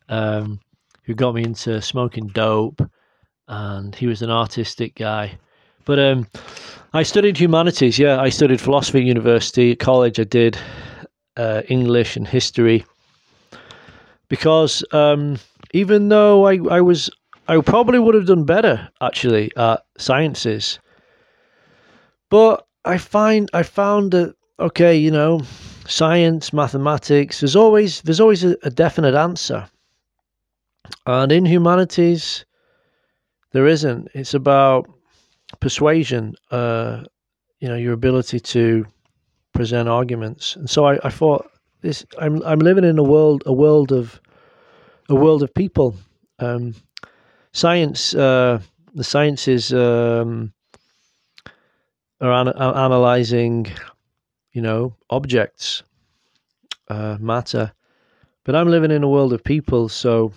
um, 0.09 0.61
who 1.05 1.15
got 1.15 1.35
me 1.35 1.43
into 1.43 1.81
smoking 1.81 2.27
dope, 2.29 2.83
and 3.49 3.95
he 3.95 4.07
was 4.07 4.23
an 4.23 4.31
artistic 4.31 4.95
guy. 4.95 5.39
But 5.85 5.99
um, 5.99 6.27
I 6.93 7.03
studied 7.03 7.39
humanities. 7.39 7.99
Yeah, 7.99 8.21
I 8.21 8.29
studied 8.29 8.61
philosophy 8.61 8.99
at 8.99 9.05
university. 9.05 9.73
At 9.73 9.79
college, 9.79 10.19
I 10.19 10.25
did 10.25 10.59
uh, 11.37 11.63
English 11.69 12.17
and 12.17 12.27
history 12.27 12.85
because 14.29 14.85
um, 14.93 15.39
even 15.73 16.09
though 16.09 16.47
I, 16.47 16.59
I 16.71 16.81
was 16.81 17.11
I 17.49 17.61
probably 17.61 17.99
would 17.99 18.15
have 18.15 18.27
done 18.27 18.45
better 18.45 18.89
actually 19.01 19.55
at 19.57 19.85
sciences. 19.99 20.79
But 22.29 22.67
I 22.85 22.99
find 22.99 23.49
I 23.53 23.63
found 23.63 24.13
that 24.13 24.35
okay, 24.59 24.97
you 24.97 25.11
know, 25.11 25.43
science, 25.87 26.53
mathematics, 26.53 27.41
there's 27.41 27.57
always 27.57 28.01
there's 28.03 28.21
always 28.21 28.45
a, 28.45 28.57
a 28.63 28.71
definite 28.71 29.15
answer. 29.15 29.69
And 31.05 31.31
in 31.33 31.45
humanities 31.45 32.45
there 33.53 33.67
isn't. 33.67 34.09
It's 34.13 34.35
about 34.35 34.87
persuasion, 35.61 36.35
uh, 36.51 37.05
you 37.61 37.69
know, 37.69 37.77
your 37.77 37.93
ability 37.93 38.41
to 38.41 38.85
present 39.55 39.89
arguments. 39.89 40.57
And 40.57 40.69
so 40.69 40.85
I, 40.85 40.99
I 41.05 41.11
thought 41.11 41.51
this 41.81 42.05
I'm 42.19 42.43
I'm 42.43 42.59
living 42.59 42.85
in 42.85 42.99
a 42.99 43.03
world 43.03 43.43
a 43.47 43.53
world 43.53 43.93
of 43.93 44.21
a 45.09 45.15
world 45.15 45.43
of 45.43 45.55
people. 45.55 45.95
Um, 46.39 46.75
science, 47.57 48.15
uh, 48.15 48.61
the 48.95 49.03
sciences 49.03 49.73
um, 49.73 50.53
are, 52.21 52.33
an- 52.33 52.49
are 52.49 52.77
analyzing, 52.85 53.67
you 54.53 54.61
know, 54.61 54.95
objects, 55.09 55.83
uh, 56.89 57.17
matter. 57.19 57.73
But 58.45 58.57
I'm 58.57 58.69
living 58.69 58.91
in 58.91 59.03
a 59.03 59.09
world 59.09 59.33
of 59.33 59.43
people, 59.43 59.89
so 59.89 60.33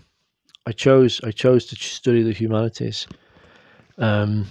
I 0.66 0.72
chose 0.72 1.20
I 1.24 1.32
chose 1.32 1.66
to 1.68 1.76
study 1.76 2.24
the 2.24 2.32
humanities. 2.32 3.06
Um, 3.98 4.48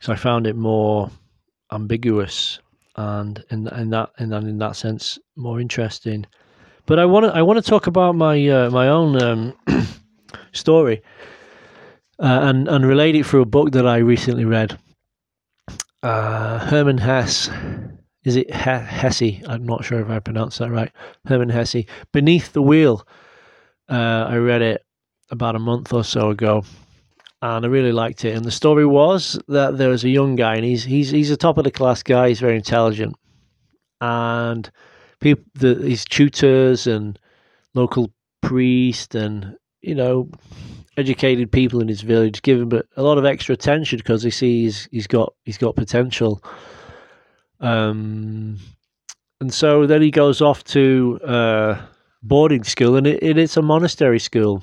so 0.00 0.12
I 0.12 0.16
found 0.16 0.46
it 0.46 0.56
more 0.56 1.10
ambiguous 1.70 2.58
and 2.96 3.42
in 3.50 3.68
in 3.68 3.90
that 3.90 4.10
that 4.18 4.42
in 4.42 4.58
that 4.58 4.76
sense 4.76 5.18
more 5.36 5.60
interesting. 5.60 6.26
But 6.86 6.98
I 6.98 7.06
want 7.06 7.26
to 7.26 7.32
I 7.32 7.42
want 7.42 7.64
to 7.64 7.70
talk 7.70 7.86
about 7.86 8.16
my 8.16 8.48
uh, 8.48 8.70
my 8.70 8.88
own 8.88 9.22
um, 9.22 9.54
story 10.52 11.02
uh, 12.18 12.40
and 12.42 12.68
and 12.68 12.86
relate 12.86 13.14
it 13.14 13.26
through 13.26 13.42
a 13.42 13.46
book 13.46 13.72
that 13.72 13.86
I 13.86 13.98
recently 13.98 14.44
read. 14.44 14.78
uh, 16.02 16.58
Hermann 16.58 16.98
Hesse. 16.98 17.50
Is 18.24 18.36
it 18.36 18.50
Hesse? 18.50 19.42
I'm 19.48 19.64
not 19.64 19.84
sure 19.84 20.00
if 20.00 20.08
I 20.10 20.18
pronounced 20.18 20.58
that 20.58 20.70
right. 20.70 20.90
Hermann 21.26 21.48
Hesse. 21.50 21.84
Beneath 22.12 22.52
the 22.52 22.62
Wheel. 22.62 23.06
Uh, 23.88 24.26
I 24.28 24.36
read 24.38 24.62
it 24.62 24.84
about 25.30 25.54
a 25.56 25.60
month 25.60 25.92
or 25.92 26.02
so 26.02 26.30
ago, 26.30 26.64
and 27.40 27.64
I 27.64 27.68
really 27.68 27.92
liked 27.92 28.24
it. 28.24 28.34
And 28.36 28.44
the 28.44 28.50
story 28.50 28.84
was 28.86 29.38
that 29.48 29.78
there 29.78 29.90
was 29.90 30.02
a 30.04 30.08
young 30.08 30.34
guy, 30.36 30.56
and 30.56 30.64
he's 30.64 30.84
he's 30.84 31.10
he's 31.10 31.30
a 31.30 31.36
top 31.36 31.58
of 31.58 31.64
the 31.64 31.70
class 31.70 32.02
guy. 32.02 32.28
He's 32.28 32.40
very 32.40 32.56
intelligent, 32.56 33.14
and 34.00 34.68
people, 35.20 35.44
the, 35.54 35.76
his 35.76 36.04
tutors 36.04 36.88
and 36.88 37.16
local 37.74 38.10
priest, 38.42 39.14
and 39.14 39.56
you 39.82 39.94
know, 39.94 40.28
educated 40.96 41.52
people 41.52 41.80
in 41.80 41.88
his 41.88 42.00
village 42.00 42.42
give 42.42 42.60
him 42.60 42.82
a 42.96 43.02
lot 43.02 43.18
of 43.18 43.24
extra 43.24 43.52
attention 43.52 43.98
because 43.98 44.22
they 44.22 44.30
see 44.30 44.62
he's 44.62 44.88
he's 44.90 45.06
got 45.06 45.34
he's 45.44 45.58
got 45.58 45.76
potential. 45.76 46.42
Um, 47.60 48.58
and 49.40 49.52
so 49.52 49.86
then 49.86 50.02
he 50.02 50.10
goes 50.10 50.40
off 50.40 50.64
to 50.64 51.20
uh, 51.24 51.82
boarding 52.22 52.64
school, 52.64 52.96
and 52.96 53.06
it, 53.06 53.22
it, 53.22 53.38
it's 53.38 53.56
a 53.56 53.62
monastery 53.62 54.18
school. 54.18 54.62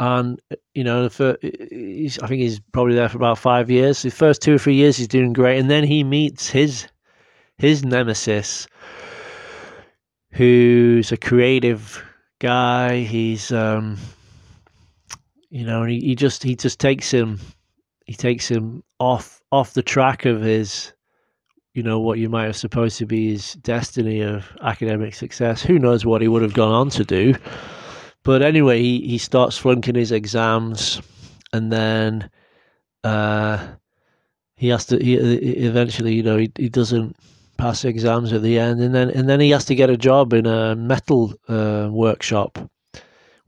And 0.00 0.40
you 0.74 0.84
know, 0.84 1.08
for 1.08 1.36
he's, 1.42 2.18
I 2.20 2.26
think 2.28 2.40
he's 2.40 2.60
probably 2.72 2.94
there 2.94 3.08
for 3.08 3.18
about 3.18 3.38
five 3.38 3.70
years. 3.70 4.02
The 4.02 4.10
first 4.10 4.40
two 4.40 4.54
or 4.54 4.58
three 4.58 4.74
years, 4.74 4.96
he's 4.96 5.08
doing 5.08 5.32
great, 5.32 5.58
and 5.58 5.70
then 5.70 5.84
he 5.84 6.02
meets 6.02 6.48
his 6.48 6.88
his 7.58 7.84
nemesis, 7.84 8.66
who's 10.32 11.12
a 11.12 11.16
creative 11.16 12.02
guy. 12.38 13.00
He's 13.00 13.52
um, 13.52 13.98
you 15.56 15.64
know, 15.64 15.80
and 15.84 15.90
he, 15.90 16.00
he 16.00 16.14
just 16.14 16.42
he 16.42 16.54
just 16.54 16.78
takes 16.78 17.10
him 17.10 17.40
he 18.04 18.12
takes 18.12 18.46
him 18.46 18.84
off 19.00 19.40
off 19.50 19.72
the 19.72 19.82
track 19.82 20.26
of 20.26 20.42
his 20.42 20.92
you 21.72 21.82
know 21.82 21.98
what 21.98 22.18
you 22.18 22.28
might 22.28 22.44
have 22.44 22.56
supposed 22.56 22.98
to 22.98 23.06
be 23.06 23.32
his 23.32 23.54
destiny 23.54 24.20
of 24.20 24.54
academic 24.60 25.14
success. 25.14 25.62
Who 25.62 25.78
knows 25.78 26.04
what 26.04 26.20
he 26.20 26.28
would 26.28 26.42
have 26.42 26.52
gone 26.52 26.72
on 26.72 26.90
to 26.90 27.04
do? 27.04 27.34
But 28.22 28.42
anyway, 28.42 28.82
he, 28.82 29.00
he 29.06 29.16
starts 29.16 29.56
flunking 29.56 29.94
his 29.94 30.12
exams, 30.12 31.00
and 31.54 31.72
then 31.72 32.28
uh, 33.02 33.66
he 34.56 34.68
has 34.68 34.84
to. 34.86 35.02
He, 35.02 35.14
eventually, 35.14 36.12
you 36.12 36.22
know, 36.22 36.36
he, 36.36 36.52
he 36.58 36.68
doesn't 36.68 37.16
pass 37.56 37.82
exams 37.82 38.34
at 38.34 38.42
the 38.42 38.58
end, 38.58 38.82
and 38.82 38.94
then 38.94 39.08
and 39.08 39.26
then 39.26 39.40
he 39.40 39.50
has 39.50 39.64
to 39.66 39.74
get 39.74 39.88
a 39.88 39.96
job 39.96 40.34
in 40.34 40.44
a 40.44 40.76
metal 40.76 41.32
uh, 41.48 41.88
workshop 41.90 42.58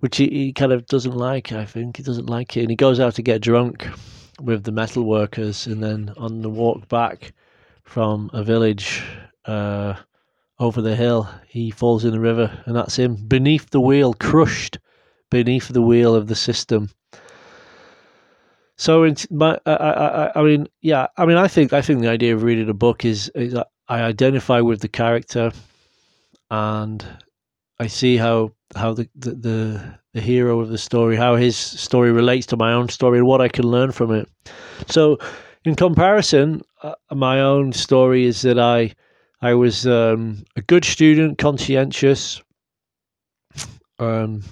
which 0.00 0.16
he, 0.16 0.28
he 0.28 0.52
kind 0.52 0.72
of 0.72 0.86
doesn't 0.86 1.16
like. 1.16 1.52
I 1.52 1.64
think 1.64 1.96
he 1.96 2.02
doesn't 2.02 2.30
like 2.30 2.56
it, 2.56 2.60
and 2.62 2.70
he 2.70 2.76
goes 2.76 3.00
out 3.00 3.14
to 3.16 3.22
get 3.22 3.42
drunk 3.42 3.86
with 4.40 4.64
the 4.64 4.72
metal 4.72 5.04
workers, 5.04 5.66
and 5.66 5.82
then 5.82 6.12
on 6.16 6.42
the 6.42 6.50
walk 6.50 6.88
back 6.88 7.32
from 7.82 8.30
a 8.32 8.44
village 8.44 9.02
uh, 9.46 9.94
over 10.58 10.82
the 10.82 10.94
hill, 10.94 11.28
he 11.46 11.70
falls 11.70 12.04
in 12.04 12.12
the 12.12 12.20
river, 12.20 12.62
and 12.66 12.76
that's 12.76 12.96
him 12.96 13.16
beneath 13.16 13.70
the 13.70 13.80
wheel, 13.80 14.14
crushed 14.14 14.78
beneath 15.30 15.68
the 15.68 15.82
wheel 15.82 16.14
of 16.14 16.28
the 16.28 16.34
system. 16.34 16.90
So, 18.76 19.12
my, 19.30 19.58
I, 19.66 19.72
I, 19.72 20.32
I 20.36 20.42
mean, 20.42 20.68
yeah, 20.82 21.08
I 21.16 21.26
mean, 21.26 21.36
I 21.36 21.48
think, 21.48 21.72
I 21.72 21.82
think 21.82 22.00
the 22.00 22.08
idea 22.08 22.34
of 22.34 22.44
reading 22.44 22.68
a 22.68 22.74
book 22.74 23.04
is, 23.04 23.28
is 23.34 23.56
I 23.88 24.02
identify 24.02 24.60
with 24.60 24.80
the 24.80 24.88
character, 24.88 25.50
and 26.50 27.04
I 27.80 27.86
see 27.86 28.16
how 28.16 28.52
how 28.76 28.92
the, 28.92 29.08
the, 29.14 29.30
the 29.34 29.98
the 30.14 30.20
hero 30.20 30.60
of 30.60 30.68
the 30.68 30.78
story, 30.78 31.16
how 31.16 31.36
his 31.36 31.56
story 31.56 32.10
relates 32.12 32.46
to 32.46 32.56
my 32.56 32.72
own 32.72 32.88
story, 32.88 33.18
and 33.18 33.26
what 33.26 33.40
I 33.40 33.48
can 33.48 33.66
learn 33.66 33.92
from 33.92 34.12
it. 34.12 34.28
So, 34.88 35.18
in 35.64 35.74
comparison, 35.76 36.62
uh, 36.82 36.94
my 37.12 37.40
own 37.40 37.72
story 37.72 38.24
is 38.24 38.42
that 38.42 38.58
I 38.58 38.94
I 39.40 39.54
was 39.54 39.86
um, 39.86 40.44
a 40.56 40.62
good 40.62 40.84
student, 40.84 41.38
conscientious. 41.38 42.42
Um, 44.00 44.42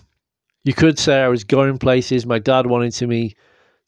you 0.64 0.74
could 0.74 0.98
say 0.98 1.20
I 1.20 1.28
was 1.28 1.44
going 1.44 1.78
places. 1.78 2.26
My 2.26 2.38
dad 2.38 2.66
wanted 2.66 2.92
to 2.94 3.06
me 3.06 3.34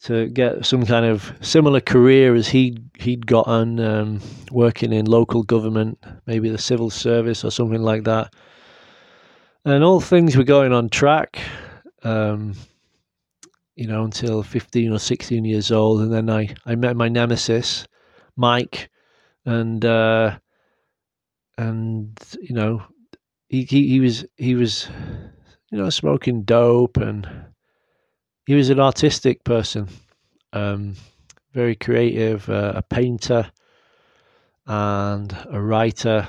to 0.03 0.29
get 0.29 0.65
some 0.65 0.87
kind 0.87 1.05
of 1.05 1.33
similar 1.41 1.81
career 1.81 2.35
as 2.35 2.49
he 2.49 2.77
he'd 2.99 3.27
gotten 3.27 3.79
um, 3.79 4.21
working 4.51 4.93
in 4.93 5.07
local 5.07 5.45
government, 5.45 5.99
maybe 6.27 6.49
the 6.49 6.59
civil 6.59 6.91
service 6.91 7.45
or 7.45 7.51
something 7.51 7.83
like 7.83 8.05
that 8.05 8.33
and 9.65 9.85
all 9.85 10.01
things 10.01 10.37
were 10.37 10.45
going 10.45 10.73
on 10.73 10.89
track. 10.89 11.39
Um, 12.03 12.55
you 13.79 13.87
know, 13.87 14.03
until 14.03 14.43
15 14.43 14.93
or 14.93 14.99
16 14.99 15.45
years 15.45 15.71
old. 15.71 16.01
And 16.01 16.13
then 16.13 16.29
I, 16.29 16.53
I 16.67 16.75
met 16.75 16.97
my 16.97 17.09
nemesis, 17.09 17.87
Mike, 18.35 18.91
and, 19.47 19.85
uh, 19.85 20.37
and, 21.57 22.19
you 22.41 22.57
know, 22.57 22.83
he, 23.49 23.63
he, 23.63 23.87
he 23.87 24.01
was, 24.01 24.25
he 24.37 24.57
was, 24.57 24.89
you 25.71 25.79
know, 25.79 25.91
smoking 25.91 26.43
dope 26.43 26.97
and 26.97 27.29
he 28.47 28.57
was 28.57 28.69
an 28.69 28.81
artistic 28.81 29.45
person, 29.45 29.87
um, 30.53 30.95
very 31.53 31.77
creative, 31.77 32.51
uh, 32.51 32.73
a 32.75 32.83
painter 32.83 33.49
and 34.67 35.39
a 35.53 35.61
writer 35.61 36.27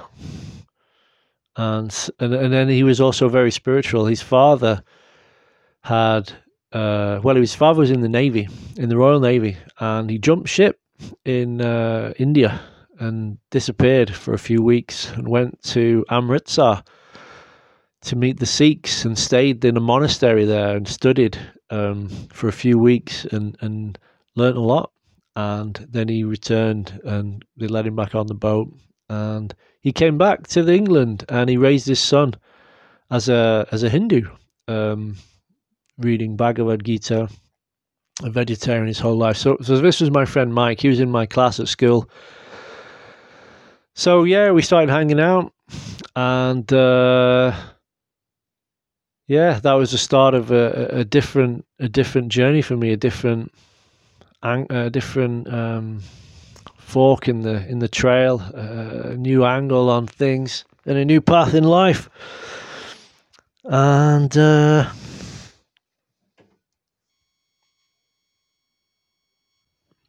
and 1.60 2.10
and 2.20 2.34
and 2.34 2.54
then 2.54 2.70
he 2.70 2.84
was 2.84 3.02
also 3.02 3.28
very 3.28 3.52
spiritual. 3.52 4.06
His 4.06 4.22
father 4.22 4.82
had 5.82 6.32
uh, 6.72 7.20
well, 7.22 7.36
his 7.36 7.54
father 7.54 7.80
was 7.80 7.92
in 7.92 8.00
the 8.00 8.10
navy, 8.10 8.48
in 8.78 8.90
the 8.90 8.98
Royal 8.98 9.20
Navy, 9.20 9.58
and 9.80 10.10
he 10.10 10.18
jumped 10.18 10.48
ship 10.48 10.80
in 11.26 11.62
uh, 11.62 12.14
India 12.18 12.62
and 13.00 13.38
disappeared 13.50 14.14
for 14.14 14.34
a 14.34 14.40
few 14.40 14.62
weeks 14.62 15.12
and 15.12 15.28
went 15.28 15.62
to 15.64 16.06
Amritsar 16.10 16.84
to 18.02 18.16
meet 18.16 18.40
the 18.40 18.46
Sikhs 18.46 19.04
and 19.04 19.18
stayed 19.18 19.66
in 19.66 19.76
a 19.76 19.82
monastery 19.82 20.46
there 20.46 20.78
and 20.78 20.88
studied 20.88 21.38
um, 21.70 22.08
for 22.32 22.48
a 22.48 22.54
few 22.54 22.78
weeks 22.78 23.26
and 23.26 23.58
and 23.60 24.00
learned 24.36 24.58
a 24.58 24.62
lot. 24.62 24.92
And 25.36 25.76
then 25.90 26.08
he 26.08 26.24
returned 26.24 27.02
and 27.04 27.44
they 27.58 27.68
let 27.68 27.86
him 27.86 27.96
back 27.98 28.16
on 28.16 28.28
the 28.28 28.34
boat 28.34 28.74
and 29.10 29.54
he 29.82 29.92
came 29.92 30.18
back 30.18 30.48
to 30.48 30.68
England 30.68 31.26
and 31.30 31.50
he 31.50 31.58
raised 31.58 31.88
his 31.88 32.00
son 32.00 32.36
as 33.10 33.30
a 33.30 33.68
as 33.72 33.84
a 33.84 33.90
Hindu, 33.90 34.24
um, 34.68 35.16
reading 35.98 36.36
Bhagavad 36.36 36.84
Gita, 36.84 37.30
a 38.24 38.30
vegetarian 38.30 38.88
his 38.88 39.00
whole 39.00 39.16
life. 39.16 39.38
So, 39.38 39.58
so 39.62 39.78
this 39.78 40.00
was 40.00 40.12
my 40.12 40.26
friend 40.26 40.54
Mike. 40.54 40.82
He 40.82 40.90
was 40.90 41.00
in 41.00 41.10
my 41.10 41.26
class 41.26 41.60
at 41.60 41.68
school. 41.68 42.10
So 43.96 44.24
yeah, 44.24 44.52
we 44.52 44.62
started 44.62 44.90
hanging 44.90 45.20
out, 45.20 45.52
and 46.16 46.72
uh, 46.72 47.54
yeah, 49.28 49.60
that 49.60 49.74
was 49.74 49.92
the 49.92 49.98
start 49.98 50.34
of 50.34 50.52
a, 50.52 50.90
a 50.92 51.06
different 51.06 51.66
a 51.80 51.90
different 51.90 52.30
journey 52.30 52.62
for 52.62 52.78
me, 52.78 52.92
a 52.92 52.98
different 52.98 53.52
a 54.42 54.90
different 54.90 55.52
um, 55.54 56.02
fork 56.90 57.28
in 57.28 57.42
the 57.42 57.68
in 57.68 57.80
the 57.80 57.88
trail, 57.88 58.42
a 58.54 59.16
new 59.16 59.46
angle 59.46 59.90
on 59.90 60.08
things, 60.08 60.66
and 60.86 60.98
a 60.98 61.06
new 61.06 61.22
path 61.22 61.54
in 61.54 61.64
life. 61.64 62.10
And 63.64 64.36
uh, 64.38 64.92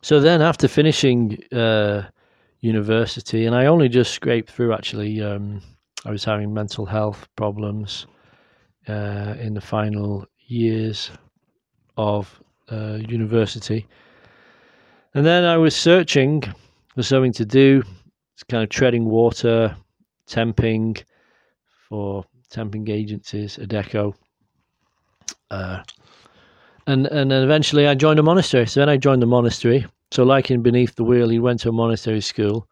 so 0.02 0.20
then, 0.20 0.40
after 0.42 0.68
finishing 0.68 1.38
uh, 1.52 2.02
university, 2.60 3.46
and 3.46 3.54
I 3.54 3.66
only 3.66 3.88
just 3.88 4.12
scraped 4.12 4.50
through. 4.50 4.72
Actually, 4.72 5.22
um, 5.22 5.60
I 6.06 6.10
was 6.10 6.24
having 6.24 6.54
mental 6.54 6.86
health 6.86 7.28
problems 7.36 8.06
uh, 8.88 9.34
in 9.38 9.54
the 9.54 9.60
final 9.60 10.26
years 10.46 11.10
of 11.96 12.40
uh, 12.72 12.98
university. 13.08 13.86
And 15.14 15.26
then 15.26 15.44
I 15.44 15.56
was 15.56 15.74
searching 15.74 16.44
for 16.94 17.02
something 17.02 17.32
to 17.34 17.44
do. 17.44 17.82
It's 18.34 18.44
kind 18.44 18.62
of 18.62 18.68
treading 18.70 19.04
water, 19.04 19.76
temping 20.26 21.02
for 21.88 22.24
temping 22.50 22.88
agencies, 22.88 23.58
Adecco. 23.58 24.14
Uh, 25.50 25.82
and 26.86 27.06
and 27.06 27.30
then 27.30 27.42
eventually 27.42 27.86
I 27.86 27.94
joined 27.94 28.18
a 28.18 28.22
monastery. 28.22 28.66
So 28.66 28.80
then 28.80 28.88
I 28.88 28.96
joined 28.96 29.22
the 29.22 29.26
monastery. 29.26 29.86
So 30.10 30.24
like 30.24 30.50
in 30.50 30.62
Beneath 30.62 30.94
the 30.96 31.04
Wheel, 31.04 31.28
he 31.28 31.38
went 31.38 31.60
to 31.60 31.68
a 31.68 31.72
monastery 31.72 32.20
school. 32.20 32.66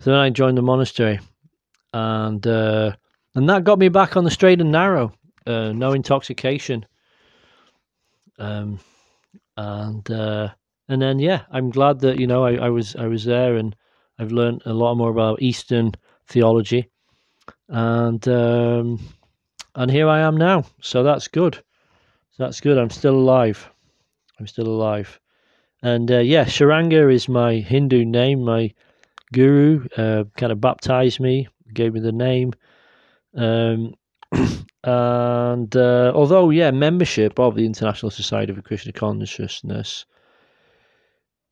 So 0.00 0.10
then 0.10 0.20
I 0.20 0.30
joined 0.30 0.58
the 0.58 0.62
monastery, 0.62 1.20
and 1.92 2.44
uh, 2.46 2.96
and 3.34 3.48
that 3.48 3.64
got 3.64 3.78
me 3.78 3.88
back 3.88 4.16
on 4.16 4.24
the 4.24 4.30
straight 4.30 4.60
and 4.60 4.72
narrow. 4.72 5.12
Uh, 5.46 5.72
no 5.72 5.92
intoxication. 5.92 6.86
Um, 8.38 8.80
and 9.56 10.10
uh, 10.10 10.48
and 10.90 11.00
then 11.00 11.20
yeah, 11.20 11.42
I'm 11.52 11.70
glad 11.70 12.00
that 12.00 12.18
you 12.18 12.26
know 12.26 12.44
I, 12.44 12.56
I 12.56 12.68
was 12.68 12.96
I 12.96 13.06
was 13.06 13.24
there 13.24 13.54
and 13.54 13.76
I've 14.18 14.32
learned 14.32 14.62
a 14.66 14.74
lot 14.74 14.96
more 14.96 15.10
about 15.10 15.40
Eastern 15.40 15.92
theology, 16.26 16.90
and 17.68 18.26
um, 18.26 18.98
and 19.76 19.90
here 19.90 20.08
I 20.08 20.20
am 20.20 20.36
now. 20.36 20.64
So 20.82 21.04
that's 21.04 21.28
good. 21.28 21.62
That's 22.38 22.60
good. 22.60 22.76
I'm 22.76 22.90
still 22.90 23.14
alive. 23.14 23.70
I'm 24.40 24.48
still 24.48 24.66
alive, 24.66 25.20
And 25.82 26.10
uh, 26.10 26.18
yeah, 26.18 26.44
Saranga 26.46 27.12
is 27.12 27.28
my 27.28 27.56
Hindu 27.56 28.04
name. 28.04 28.42
My 28.42 28.72
guru 29.32 29.86
uh, 29.96 30.24
kind 30.38 30.50
of 30.50 30.60
baptized 30.60 31.20
me, 31.20 31.46
gave 31.72 31.92
me 31.92 32.00
the 32.00 32.10
name. 32.10 32.52
Um, 33.36 33.94
and 34.84 35.76
uh, 35.76 36.12
although, 36.14 36.48
yeah, 36.48 36.70
membership 36.70 37.38
of 37.38 37.54
the 37.54 37.66
International 37.66 38.10
Society 38.10 38.54
for 38.54 38.62
Krishna 38.62 38.92
Consciousness 38.92 40.06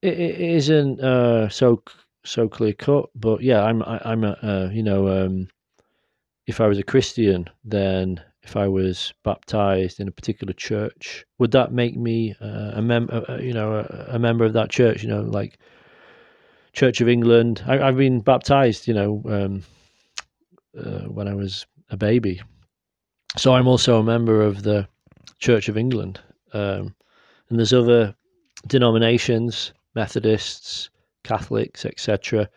it, 0.03 0.19
it 0.19 0.41
isn't 0.41 1.01
uh, 1.01 1.49
so 1.49 1.83
so 2.25 2.49
clear 2.49 2.73
cut, 2.73 3.07
but 3.15 3.43
yeah, 3.43 3.63
I'm 3.63 3.83
I, 3.83 4.01
I'm 4.05 4.25
a 4.25 4.39
uh, 4.43 4.71
you 4.73 4.83
know 4.83 5.09
um, 5.09 5.49
if 6.47 6.61
I 6.61 6.67
was 6.67 6.79
a 6.79 6.83
Christian, 6.83 7.49
then 7.65 8.21
if 8.43 8.57
I 8.57 8.67
was 8.67 9.13
baptized 9.25 10.01
in 10.01 10.09
a 10.09 10.13
particular 10.13 10.55
church, 10.55 11.27
would 11.39 11.51
that 11.53 11.73
make 11.73 11.97
me 11.97 12.35
uh, 12.41 12.73
a 12.75 12.83
member? 12.83 13.25
Uh, 13.29 13.37
you 13.37 13.53
know, 13.53 13.75
a, 13.75 14.15
a, 14.15 14.19
member 14.19 14.47
of 14.47 14.55
that 14.55 14.71
church? 14.71 15.03
You 15.03 15.11
know, 15.11 15.21
like 15.21 15.59
Church 16.73 17.03
of 17.03 17.09
England. 17.09 17.63
I, 17.67 17.77
have 17.77 17.99
been 17.99 18.21
baptized. 18.21 18.89
You 18.89 18.95
know, 18.95 19.23
um, 19.27 19.65
uh, 20.79 21.09
when 21.09 21.29
I 21.29 21.35
was 21.35 21.67
a 21.91 21.97
baby, 21.97 22.41
so 23.37 23.55
I'm 23.55 23.69
also 23.69 23.99
a 23.99 24.05
member 24.05 24.41
of 24.41 24.63
the 24.63 24.89
Church 25.39 25.69
of 25.69 25.77
England. 25.77 26.21
Um, 26.55 26.95
and 27.51 27.59
there's 27.59 27.75
other 27.75 28.15
denominations, 28.67 29.73
Methodists, 29.95 30.91
Catholics, 31.25 31.85
etc. 31.85 32.49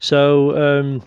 So 0.00 0.56
um, 0.56 1.02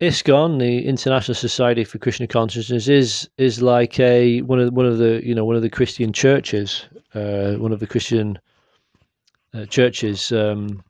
ISKCON, 0.00 0.58
the 0.58 0.86
International 0.86 1.34
Society 1.34 1.84
for 1.84 1.98
Krishna 1.98 2.26
Consciousness, 2.26 2.88
is 2.88 3.28
is 3.38 3.62
like 3.62 3.98
a 3.98 4.42
one 4.42 4.60
of 4.60 4.72
one 4.72 4.86
of 4.86 4.98
the 4.98 5.22
you 5.24 5.34
know 5.34 5.44
one 5.44 5.56
of 5.56 5.62
the 5.62 5.70
Christian 5.70 6.12
churches, 6.12 6.84
uh, 7.14 7.54
one 7.54 7.72
of 7.72 7.80
the 7.80 7.86
Christian 7.86 8.38
uh, 9.54 9.64
churches, 9.66 10.32
um, 10.32 10.82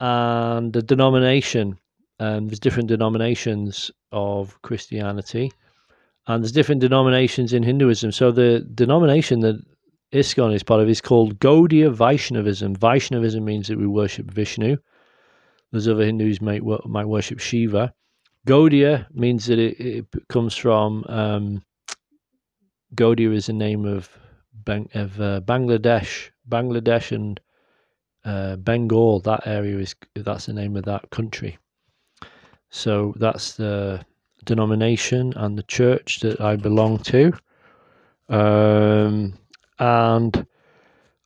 and 0.00 0.72
the 0.72 0.82
denomination. 0.82 1.78
Um, 2.20 2.46
there's 2.46 2.60
different 2.60 2.88
denominations 2.88 3.90
of 4.12 4.60
Christianity, 4.62 5.50
and 6.28 6.44
there's 6.44 6.52
different 6.52 6.80
denominations 6.80 7.52
in 7.52 7.64
Hinduism. 7.64 8.12
So 8.12 8.30
the 8.30 8.60
denomination 8.74 9.40
that 9.40 9.60
ISKCON 10.12 10.54
is 10.54 10.62
part 10.62 10.80
of 10.80 10.88
is 10.88 11.00
called 11.00 11.38
Gaudiya 11.38 11.92
Vaishnavism. 11.92 12.74
Vaishnavism 12.74 13.44
means 13.44 13.68
that 13.68 13.78
we 13.78 13.86
worship 13.86 14.30
Vishnu. 14.30 14.76
There's 15.70 15.88
other 15.88 16.04
Hindus 16.04 16.40
might 16.40 16.62
might 16.86 17.06
worship 17.06 17.38
Shiva 17.38 17.94
Gaudiya 18.46 19.06
means 19.14 19.46
that 19.46 19.58
it, 19.58 19.80
it 19.80 20.06
comes 20.28 20.56
from 20.56 21.04
um, 21.08 21.62
Gaudiya 22.94 23.34
is 23.34 23.46
the 23.46 23.52
name 23.52 23.84
of 23.84 24.10
Bang, 24.52 24.88
of 24.94 25.20
uh, 25.20 25.40
Bangladesh, 25.44 26.30
Bangladesh 26.48 27.12
and 27.12 27.40
uh, 28.24 28.56
Bengal. 28.56 29.20
That 29.20 29.46
area 29.46 29.78
is 29.78 29.94
that's 30.14 30.46
the 30.46 30.52
name 30.52 30.76
of 30.76 30.84
that 30.84 31.10
country. 31.10 31.58
So 32.70 33.14
that's 33.16 33.54
the 33.54 34.04
denomination 34.44 35.32
and 35.36 35.56
the 35.56 35.62
church 35.64 36.20
that 36.20 36.40
I 36.40 36.56
belong 36.56 36.98
to. 36.98 37.32
Um, 38.28 39.34
and 39.82 40.46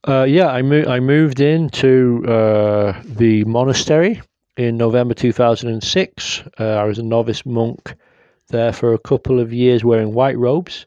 uh, 0.08 0.24
yeah, 0.24 0.48
I 0.48 0.62
moved. 0.62 0.88
I 0.88 0.98
moved 0.98 1.40
into 1.40 2.24
uh, 2.26 2.98
the 3.04 3.44
monastery 3.44 4.22
in 4.56 4.78
November 4.78 5.12
2006. 5.12 6.42
Uh, 6.58 6.64
I 6.64 6.84
was 6.84 6.98
a 6.98 7.02
novice 7.02 7.44
monk 7.44 7.94
there 8.48 8.72
for 8.72 8.94
a 8.94 8.98
couple 8.98 9.40
of 9.40 9.52
years 9.52 9.84
wearing 9.84 10.14
white 10.14 10.38
robes. 10.38 10.86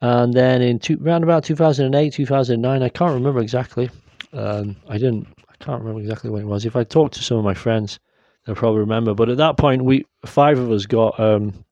And 0.00 0.32
then 0.34 0.62
in 0.62 0.78
two, 0.78 1.00
around 1.02 1.24
about 1.24 1.42
2008, 1.42 2.12
2009, 2.12 2.82
I 2.82 2.88
can't 2.88 3.14
remember 3.14 3.40
exactly. 3.40 3.90
Um, 4.32 4.76
I 4.88 4.98
didn't, 4.98 5.26
I 5.48 5.64
can't 5.64 5.80
remember 5.80 6.00
exactly 6.00 6.30
when 6.30 6.42
it 6.42 6.46
was. 6.46 6.66
If 6.66 6.76
I 6.76 6.84
talked 6.84 7.14
to 7.14 7.24
some 7.24 7.38
of 7.38 7.44
my 7.44 7.54
friends, 7.54 7.98
they'll 8.44 8.54
probably 8.54 8.80
remember. 8.80 9.14
But 9.14 9.30
at 9.30 9.38
that 9.38 9.56
point, 9.56 9.84
we 9.84 10.04
five 10.24 10.58
of 10.58 10.70
us 10.70 10.86
got 10.86 11.18
um, 11.18 11.64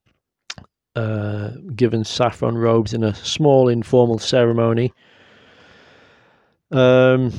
uh, 0.96 1.50
given 1.74 2.04
saffron 2.04 2.56
robes 2.56 2.94
in 2.94 3.04
a 3.04 3.14
small 3.14 3.68
informal 3.68 4.18
ceremony. 4.18 4.92
Um, 6.70 7.32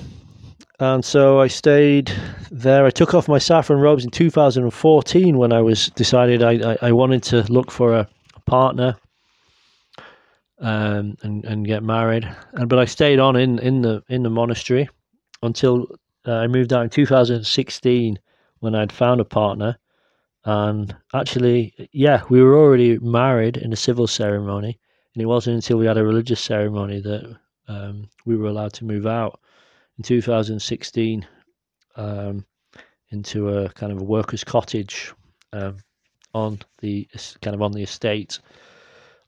and 0.80 1.06
so 1.06 1.40
I 1.40 1.48
stayed 1.48 2.12
there. 2.52 2.86
I 2.86 2.90
took 2.90 3.14
off 3.14 3.28
my 3.28 3.38
saffron 3.38 3.80
robes 3.80 4.04
in 4.04 4.12
2014 4.12 5.38
when 5.38 5.54
I 5.54 5.62
was 5.62 5.88
decided 5.92 6.44
I, 6.44 6.74
I, 6.74 6.78
I 6.82 6.92
wanted 6.92 7.24
to 7.24 7.44
look 7.52 7.72
for 7.72 7.96
a, 7.96 8.10
partner 8.46 8.96
um, 10.60 11.18
and 11.24 11.44
and 11.46 11.66
get 11.66 11.84
married. 11.84 12.30
And 12.54 12.70
but 12.70 12.80
I 12.80 12.86
stayed 12.86 13.20
on 13.20 13.36
in, 13.36 13.60
in 13.60 13.82
the 13.82 14.04
in 14.08 14.24
the 14.24 14.30
monastery 14.30 14.88
until 15.42 15.88
uh, 16.28 16.34
I 16.34 16.48
moved 16.48 16.74
out 16.74 16.84
in 16.84 16.90
2016 16.90 18.20
when 18.60 18.76
I'd 18.76 18.92
found 18.92 19.22
a 19.22 19.26
partner. 19.26 19.78
And 20.46 20.96
actually, 21.14 21.74
yeah, 21.92 22.22
we 22.30 22.42
were 22.42 22.56
already 22.56 23.00
married 23.00 23.58
in 23.58 23.74
a 23.74 23.76
civil 23.76 24.06
ceremony, 24.06 24.78
and 25.14 25.24
it 25.24 25.26
wasn't 25.26 25.56
until 25.56 25.78
we 25.78 25.88
had 25.88 25.98
a 25.98 26.06
religious 26.06 26.40
ceremony 26.40 27.02
that 27.02 27.36
um, 27.68 28.10
we 28.26 28.36
were 28.36 28.48
allowed 28.48 28.74
to 28.74 28.86
move 28.86 29.06
out 29.06 29.40
in 29.98 30.04
2016 30.04 31.28
um, 31.96 32.46
into 33.10 33.50
a 33.50 33.70
kind 33.70 33.92
of 33.92 34.02
a 34.02 34.04
workers' 34.04 34.44
cottage 34.44 35.14
um, 35.54 35.78
on 36.34 36.60
the 36.80 37.08
kind 37.42 37.56
of 37.56 37.62
on 37.62 37.72
the 37.72 37.84
estate 37.84 38.40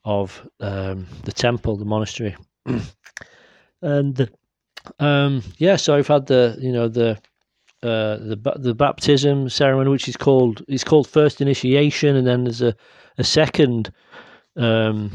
of 0.04 0.48
um, 0.60 1.08
the 1.24 1.32
temple, 1.32 1.78
the 1.78 1.86
monastery, 1.86 2.36
and 3.82 4.30
um, 5.00 5.44
yeah. 5.58 5.76
So 5.76 5.96
I've 5.96 6.08
had 6.08 6.28
the 6.28 6.58
you 6.60 6.72
know 6.72 6.88
the 6.88 7.12
uh, 7.84 8.18
the 8.18 8.54
the 8.58 8.76
baptism 8.76 9.50
ceremony, 9.50 9.90
which 9.90 10.08
is 10.08 10.18
called 10.18 10.64
it's 10.68 10.84
called 10.84 11.08
first 11.08 11.42
initiation, 11.42 12.16
and 12.16 12.28
then 12.28 12.44
there's 12.44 12.62
a 12.62 12.76
a 13.18 13.24
second 13.24 13.92
um, 14.56 15.12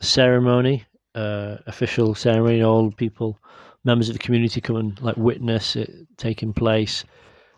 ceremony, 0.00 0.84
uh, 1.14 1.58
official 1.66 2.14
ceremony. 2.14 2.62
All 2.62 2.90
people 2.90 3.38
members 3.84 4.08
of 4.08 4.14
the 4.14 4.18
community 4.18 4.60
come 4.60 4.76
and 4.76 5.00
like 5.02 5.16
witness 5.16 5.76
it 5.76 5.90
taking 6.16 6.52
place, 6.52 7.04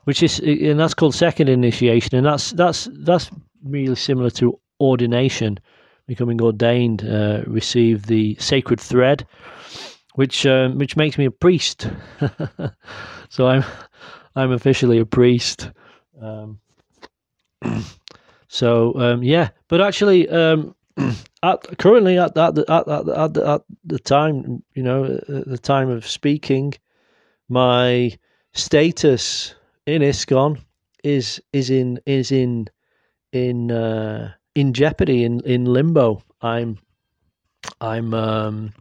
which 0.05 0.23
is 0.23 0.41
and 0.41 0.79
that's 0.79 0.95
called 0.95 1.15
second 1.15 1.49
initiation, 1.49 2.17
and 2.17 2.27
that's 2.27 2.51
that's 2.53 2.89
that's 2.93 3.31
really 3.65 3.97
similar 3.97 4.31
to 4.31 4.59
ordination, 4.81 5.59
becoming 6.07 6.41
ordained, 6.43 7.05
uh, 7.05 7.43
receive 7.47 8.07
the 8.07 8.37
sacred 8.39 8.81
thread, 8.81 9.27
which 10.15 10.47
um, 10.47 10.79
which 10.79 10.97
makes 10.97 11.17
me 11.19 11.25
a 11.25 11.31
priest. 11.31 11.89
so 13.29 13.47
I'm 13.49 13.65
I'm 14.35 14.53
officially 14.53 14.99
a 14.99 15.07
priest. 15.07 15.71
Um, 16.21 16.59
so 18.49 18.99
um, 19.01 19.23
yeah, 19.23 19.51
but 19.69 19.81
actually, 19.81 20.29
um, 20.29 20.75
at 21.43 21.79
currently 21.79 22.19
at 22.19 22.35
that 22.35 22.59
at, 22.59 22.89
at, 22.89 23.09
at, 23.09 23.37
at 23.37 23.63
the 23.85 23.99
time, 23.99 24.63
you 24.75 24.83
know, 24.83 25.05
at 25.05 25.47
the 25.47 25.59
time 25.59 25.91
of 25.91 26.07
speaking, 26.07 26.75
my 27.49 28.17
status 28.53 29.55
in 29.87 30.03
ISKCON 30.03 30.59
is 31.05 31.41
is 31.53 31.71
in 31.71 32.01
is 32.07 32.33
in 32.33 32.69
in 33.33 33.71
uh, 33.71 34.33
in 34.55 34.73
jeopardy 34.73 35.25
in 35.25 35.41
in 35.41 35.65
limbo. 35.65 36.23
I'm 36.43 36.79
I'm 37.81 38.15
um, 38.15 38.73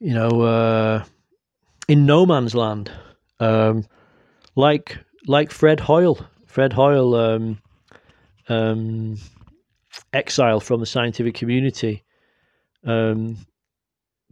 you 0.00 0.14
know 0.14 0.42
uh, 0.42 1.04
in 1.88 2.06
no 2.06 2.26
man's 2.26 2.54
land. 2.54 2.90
Um, 3.40 3.86
like 4.56 4.98
like 5.26 5.50
Fred 5.50 5.80
Hoyle. 5.80 6.18
Fred 6.46 6.72
Hoyle 6.72 7.14
um, 7.14 7.58
um, 8.48 9.16
exile 10.12 10.60
from 10.60 10.80
the 10.80 10.86
scientific 10.86 11.34
community. 11.34 12.04
Um, 12.84 13.38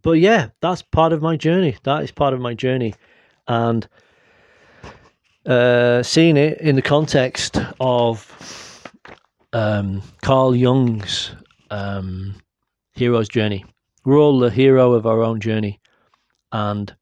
but 0.02 0.12
yeah, 0.12 0.48
that's 0.60 0.82
part 0.82 1.12
of 1.12 1.22
my 1.22 1.36
journey. 1.36 1.76
That 1.84 2.02
is 2.02 2.10
part 2.10 2.34
of 2.34 2.40
my 2.40 2.54
journey, 2.54 2.94
and 3.46 3.88
uh, 5.46 6.02
seeing 6.02 6.36
it 6.36 6.60
in 6.60 6.76
the 6.76 6.82
context 6.82 7.58
of 7.80 8.88
um, 9.52 10.02
Carl 10.22 10.54
Jung's 10.54 11.32
um, 11.70 12.34
hero's 12.94 13.28
journey. 13.28 13.64
We're 14.04 14.18
all 14.18 14.38
the 14.38 14.50
hero 14.50 14.92
of 14.92 15.06
our 15.06 15.22
own 15.22 15.40
journey, 15.40 15.80
and 16.50 16.94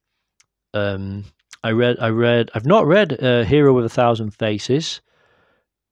um, 0.73 1.25
I 1.63 1.71
read. 1.71 1.97
I 1.99 2.09
read. 2.09 2.51
I've 2.53 2.65
not 2.65 2.85
read 2.87 3.23
uh, 3.23 3.43
Hero 3.43 3.73
with 3.73 3.85
a 3.85 3.89
Thousand 3.89 4.31
Faces, 4.31 5.01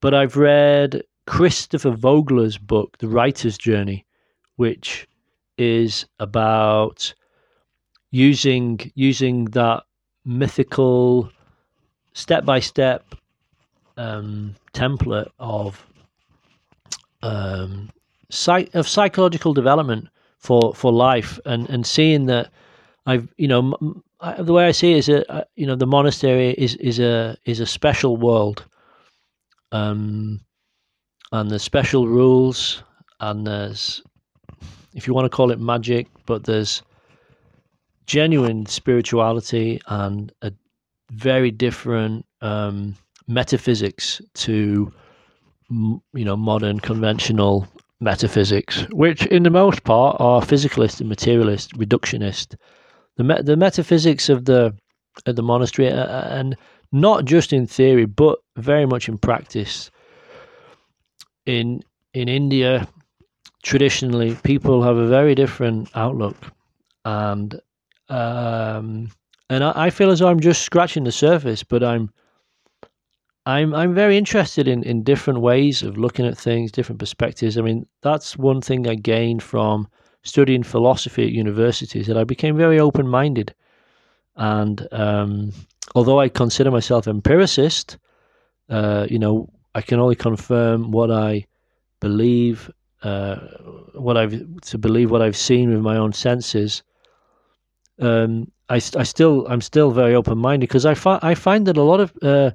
but 0.01 0.13
I've 0.13 0.38
read 0.38 1.03
Christopher 1.30 1.91
Vogler's 1.91 2.57
book, 2.57 2.97
The 2.99 3.07
Writer's 3.07 3.57
Journey, 3.57 4.05
which 4.57 5.07
is 5.57 6.05
about 6.19 7.13
using 8.11 8.91
using 8.95 9.45
that 9.47 9.84
mythical 10.25 11.32
step 12.13 12.45
by 12.45 12.59
step 12.59 13.05
template 14.73 15.30
of 15.39 15.86
um, 17.23 17.89
psych- 18.30 18.73
of 18.75 18.88
psychological 18.88 19.53
development 19.53 20.09
for 20.39 20.73
for 20.75 20.91
life 20.91 21.39
and 21.45 21.69
and 21.69 21.86
seeing 21.86 22.25
that 22.27 22.51
I've 23.05 23.30
you 23.38 23.47
know 23.47 23.59
m- 23.82 24.03
I, 24.21 24.41
the 24.41 24.53
way 24.53 24.67
I 24.67 24.71
see 24.71 24.93
it 24.93 24.97
is 24.99 25.05
that 25.07 25.32
uh, 25.32 25.43
you 25.55 25.67
know 25.67 25.75
the 25.75 25.88
monastery 25.88 26.51
is 26.51 26.75
is 26.75 26.99
a 26.99 27.38
is 27.45 27.59
a 27.59 27.65
special 27.65 28.17
world, 28.17 28.65
um, 29.71 30.41
and 31.32 31.49
there's 31.51 31.63
special 31.63 32.07
rules 32.07 32.84
and 33.19 33.45
there's 33.45 34.01
if 34.95 35.07
you 35.07 35.13
want 35.13 35.25
to 35.25 35.36
call 35.36 35.51
it 35.51 35.59
magic, 35.59 36.07
but 36.25 36.43
there's 36.45 36.82
genuine 38.07 38.65
spirituality 38.65 39.80
and 39.88 40.32
a 40.41 40.51
very 41.11 41.51
different 41.51 42.25
um, 42.41 42.95
metaphysics 43.27 44.21
to 44.34 44.91
you 45.69 46.25
know 46.25 46.36
modern 46.36 46.80
conventional 46.80 47.67
metaphysics, 48.01 48.86
which 48.91 49.25
in 49.27 49.43
the 49.43 49.49
most 49.49 49.84
part 49.84 50.17
are 50.19 50.41
physicalist 50.41 50.99
and 50.99 51.09
materialist, 51.09 51.71
reductionist. 51.77 52.55
The 53.17 53.23
me- 53.23 53.41
the 53.43 53.57
metaphysics 53.57 54.30
of 54.30 54.45
the 54.45 54.73
of 55.25 55.36
the 55.36 55.43
monastery, 55.43 55.88
and 55.89 56.55
not 56.91 57.25
just 57.25 57.53
in 57.53 57.67
theory, 57.67 58.05
but 58.05 58.39
very 58.57 58.86
much 58.86 59.07
in 59.07 59.17
practice. 59.17 59.91
In 61.46 61.82
in 62.14 62.30
India, 62.30 62.88
traditionally, 63.64 64.36
people 64.44 64.84
have 64.84 64.98
a 64.98 65.08
very 65.08 65.36
different 65.36 65.90
outlook, 65.96 66.38
and 67.06 67.60
um, 68.10 69.10
and 69.50 69.64
I, 69.64 69.74
I 69.76 69.90
feel 69.90 70.12
as 70.12 70.20
though 70.20 70.28
I'm 70.30 70.40
just 70.40 70.62
scratching 70.64 71.04
the 71.04 71.12
surface, 71.12 71.64
but 71.64 71.84
I'm 71.84 72.10
I'm 73.46 73.74
I'm 73.74 73.94
very 73.96 74.18
interested 74.18 74.68
in, 74.68 74.84
in 74.84 75.04
different 75.04 75.42
ways 75.42 75.82
of 75.82 75.98
looking 75.98 76.26
at 76.26 76.38
things, 76.38 76.72
different 76.72 77.00
perspectives. 77.00 77.58
I 77.58 77.62
mean, 77.62 77.86
that's 78.02 78.38
one 78.38 78.62
thing 78.62 78.88
I 78.88 78.96
gained 78.96 79.42
from 79.42 79.88
studying 80.24 80.64
philosophy 80.64 81.26
at 81.26 81.32
universities 81.32 82.08
that 82.08 82.18
I 82.18 82.24
became 82.26 82.58
very 82.58 82.80
open 82.80 83.08
minded. 83.08 83.56
And 84.36 84.88
um, 84.92 85.52
although 85.96 86.20
I 86.20 86.30
consider 86.30 86.72
myself 86.72 87.08
empiricist, 87.08 87.98
uh, 88.70 89.08
you 89.10 89.20
know, 89.20 89.50
I 89.76 89.82
can 89.82 89.99
only 89.99 90.15
confirm 90.15 90.91
what 90.91 91.11
I 91.11 91.45
believe, 91.99 92.72
uh, 93.03 93.36
what 93.93 94.17
I've 94.17 94.61
to 94.61 94.78
believe 94.78 95.11
what 95.11 95.22
I've 95.22 95.38
seen 95.38 95.72
with 95.72 95.82
my 95.82 95.97
own 95.97 96.13
senses. 96.13 96.84
Um, 97.99 98.51
I, 98.70 98.76
I 98.76 99.03
still 99.03 99.45
I'm 99.47 99.61
still 99.61 99.91
very 99.91 100.15
open 100.15 100.38
minded 100.38 100.67
because 100.67 100.86
I, 100.86 100.93
fi- 100.93 101.20
I 101.22 101.36
find 101.36 101.65
that 101.67 101.78
a 101.78 101.84
lot 101.84 101.99
of 101.99 102.13
uh, 102.22 102.51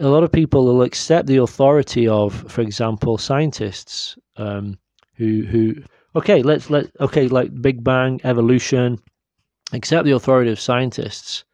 a 0.00 0.08
lot 0.08 0.22
of 0.22 0.32
people 0.32 0.64
will 0.64 0.82
accept 0.82 1.26
the 1.26 1.36
authority 1.36 2.08
of, 2.08 2.50
for 2.50 2.62
example, 2.62 3.18
scientists 3.18 4.16
um, 4.36 4.78
who 5.14 5.44
who 5.44 5.74
okay 6.16 6.42
let's 6.42 6.70
let 6.70 6.90
okay 7.00 7.28
like 7.28 7.60
Big 7.60 7.84
Bang 7.84 8.20
evolution 8.24 8.98
accept 9.72 10.04
the 10.04 10.12
authority 10.12 10.50
of 10.50 10.58
scientists 10.58 11.44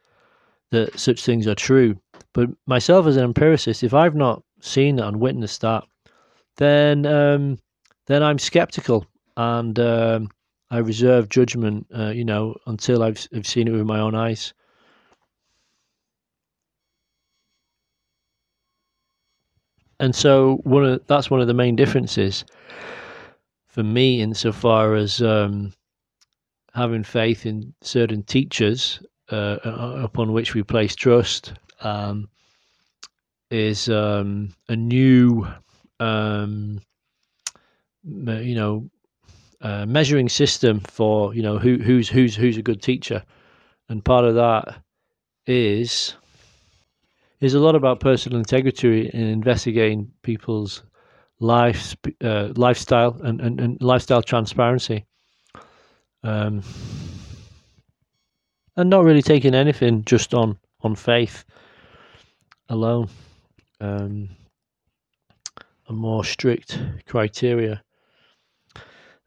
that 0.70 0.99
such 0.99 1.24
things 1.24 1.47
are 1.47 1.55
true. 1.55 1.97
But 2.32 2.51
myself 2.66 3.07
as 3.07 3.16
an 3.16 3.24
empiricist, 3.24 3.82
if 3.82 3.94
I've 3.94 4.14
not 4.14 4.42
seen 4.67 4.99
and 4.99 5.21
witnessed 5.21 5.62
that, 5.62 5.85
then 6.57 7.07
um, 7.07 7.59
then 8.07 8.23
I'm 8.23 8.39
skeptical 8.39 9.07
and 9.37 9.79
um, 9.79 10.29
I 10.71 10.79
reserve 10.79 11.29
judgment. 11.29 11.87
Uh, 11.97 12.11
you 12.11 12.25
know, 12.25 12.57
until 12.67 13.03
I've 13.03 13.27
I've 13.35 13.47
seen 13.47 13.69
it 13.69 13.73
with 13.73 13.87
my 13.87 14.01
own 14.01 14.14
eyes. 14.14 14.53
and 20.01 20.14
so 20.14 20.57
one 20.64 20.85
of 20.85 21.07
that's 21.07 21.31
one 21.31 21.41
of 21.41 21.47
the 21.47 21.55
main 21.55 21.77
differences 21.77 22.45
for 23.69 23.83
me 23.83 24.21
insofar 24.21 24.95
as 24.95 25.23
um, 25.23 25.73
having 26.75 27.05
faith 27.05 27.47
in 27.47 27.73
certain 27.83 28.23
teachers 28.23 29.01
uh, 29.31 29.59
upon 29.64 30.33
which 30.33 30.55
we 30.55 30.62
place 30.62 30.95
trust 30.95 31.55
um, 31.81 32.29
is 33.51 33.88
um, 33.88 34.51
a 34.68 34.76
new 34.76 35.47
um, 36.01 36.80
you 38.05 38.55
know 38.55 38.88
uh, 39.61 39.86
measuring 39.86 40.28
system 40.28 40.80
for 40.80 41.34
you 41.34 41.42
know 41.42 41.59
who 41.59 41.76
who's 41.78 42.09
who's 42.09 42.34
who's 42.36 42.57
a 42.57 42.62
good 42.62 42.82
teacher 42.82 43.22
and 43.88 44.05
part 44.05 44.24
of 44.24 44.34
that 44.34 44.82
is 45.47 46.14
is 47.40 47.55
a 47.55 47.61
lot 47.61 47.74
about 47.74 48.01
personal 48.01 48.38
integrity 48.38 49.11
and 49.12 49.22
investigating 49.22 50.11
people's 50.22 50.82
life, 51.38 51.94
uh, 52.24 52.49
lifestyle, 52.57 53.20
and, 53.22 53.40
and, 53.40 53.61
and 53.61 53.82
lifestyle 53.82 54.22
transparency. 54.22 55.05
Um, 56.22 56.62
and 58.76 58.90
not 58.90 59.05
really 59.05 59.22
taking 59.22 59.55
anything 59.55 60.05
just 60.05 60.34
on, 60.34 60.59
on 60.80 60.94
faith 60.97 61.44
alone. 62.68 63.09
Um, 63.81 64.31
a 65.89 65.93
more 65.93 66.24
strict 66.24 66.79
criteria. 67.07 67.83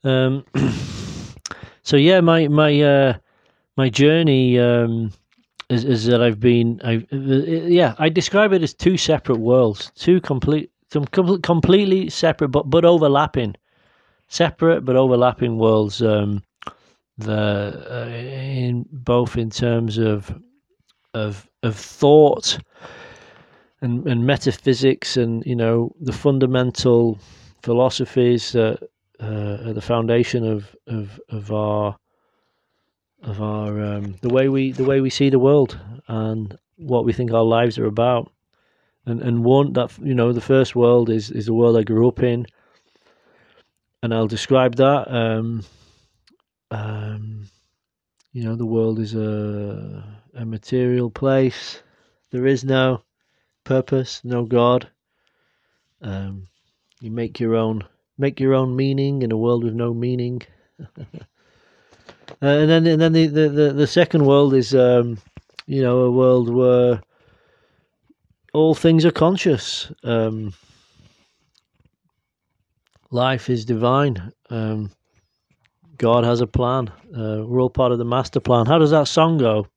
Um, 0.04 0.46
so 1.84 1.98
yeah, 1.98 2.22
my 2.22 2.48
my 2.48 2.82
uh, 2.82 3.14
my 3.78 3.90
journey 3.90 4.60
um, 4.60 5.12
is, 5.70 5.86
is 5.86 6.06
that 6.06 6.22
I've 6.22 6.40
been, 6.40 6.82
I 6.84 7.06
yeah, 7.12 7.96
I 8.00 8.10
describe 8.10 8.54
it 8.54 8.64
as 8.64 8.74
two 8.74 8.98
separate 8.98 9.40
worlds, 9.40 9.92
two 9.96 10.20
complete, 10.22 10.72
some 10.92 11.06
com- 11.06 11.42
completely 11.42 12.10
separate 12.10 12.50
but 12.50 12.70
but 12.70 12.86
overlapping, 12.86 13.56
separate 14.28 14.86
but 14.86 14.96
overlapping 14.96 15.58
worlds. 15.58 16.02
Um, 16.02 16.44
the 17.18 17.86
uh, 17.92 18.10
in 18.10 18.86
both 18.92 19.38
in 19.38 19.50
terms 19.50 19.98
of 19.98 20.34
of 21.14 21.50
of 21.64 21.76
thought 21.76 22.58
and 23.82 24.08
and 24.08 24.26
metaphysics 24.26 25.18
and 25.18 25.46
you 25.46 25.56
know 25.56 25.96
the 26.02 26.14
fundamental 26.14 27.18
philosophies 27.62 28.52
that 28.52 28.90
uh, 29.22 29.58
are 29.68 29.74
the 29.74 29.82
foundation 29.82 30.46
of 30.46 30.76
of 30.88 31.20
of 31.30 31.52
our 31.52 31.98
of 33.24 33.42
our 33.42 33.82
um, 33.82 34.16
the 34.22 34.30
way 34.30 34.50
we 34.50 34.72
the 34.72 34.84
way 34.84 35.02
we 35.02 35.10
see 35.10 35.30
the 35.30 35.40
world 35.40 35.80
and 36.08 36.58
what 36.78 37.06
we 37.06 37.14
think 37.14 37.32
our 37.32 37.44
lives 37.44 37.78
are 37.78 37.86
about. 37.86 38.32
And 39.06 39.22
and 39.22 39.44
one 39.44 39.74
that 39.74 39.98
you 40.00 40.14
know 40.14 40.34
the 40.34 40.42
first 40.42 40.76
world 40.76 41.10
is 41.10 41.32
is 41.32 41.46
the 41.46 41.54
world 41.54 41.78
I 41.78 41.84
grew 41.84 42.08
up 42.08 42.22
in, 42.22 42.46
and 44.04 44.14
I'll 44.14 44.28
describe 44.28 44.76
that. 44.76 45.12
Um, 45.12 45.64
um, 46.72 47.50
you 48.34 48.44
know, 48.44 48.56
the 48.56 48.66
world 48.66 49.00
is 49.00 49.16
a 49.16 50.04
a 50.36 50.46
material 50.46 51.10
place. 51.10 51.82
There 52.32 52.46
is 52.46 52.64
no 52.64 53.02
purpose, 53.70 54.22
no 54.24 54.46
God. 54.46 54.90
Um, 56.02 56.48
you 57.02 57.12
make 57.12 57.40
your 57.40 57.56
own 57.56 57.84
make 58.18 58.40
your 58.40 58.56
own 58.56 58.76
meaning 58.76 59.22
in 59.22 59.32
a 59.32 59.38
world 59.38 59.64
with 59.64 59.76
no 59.76 59.94
meaning. 59.94 60.42
Uh, 62.42 62.60
and 62.62 62.70
then 62.70 62.88
and 62.88 63.02
then 63.02 63.12
the, 63.12 63.28
the, 63.28 63.50
the, 63.50 63.74
the 63.74 63.88
second 63.88 64.24
world 64.24 64.54
is 64.54 64.74
um, 64.74 65.18
you 65.66 65.82
know 65.82 66.02
a 66.02 66.12
world 66.12 66.48
where 66.48 67.02
all 68.54 68.76
things 68.76 69.04
are 69.04 69.12
conscious. 69.12 69.92
Um, 70.04 70.54
life 73.12 73.50
is 73.50 73.66
divine. 73.66 74.32
Um, 74.50 74.92
God 75.98 76.24
has 76.24 76.40
a 76.40 76.48
plan. 76.48 76.90
Uh, 77.12 77.44
we're 77.46 77.62
all 77.62 77.70
part 77.70 77.92
of 77.92 77.98
the 77.98 78.06
master 78.06 78.40
plan. 78.40 78.68
How 78.68 78.78
does 78.78 78.92
that 78.92 79.08
song 79.08 79.38
go? 79.38 79.68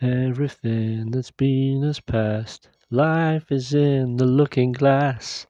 Everything 0.00 1.10
that's 1.10 1.32
been 1.32 1.82
has 1.82 1.98
passed. 2.00 2.68
Life 2.90 3.52
is 3.52 3.74
in 3.74 4.16
the 4.16 4.24
looking 4.24 4.72
glass. 4.72 5.46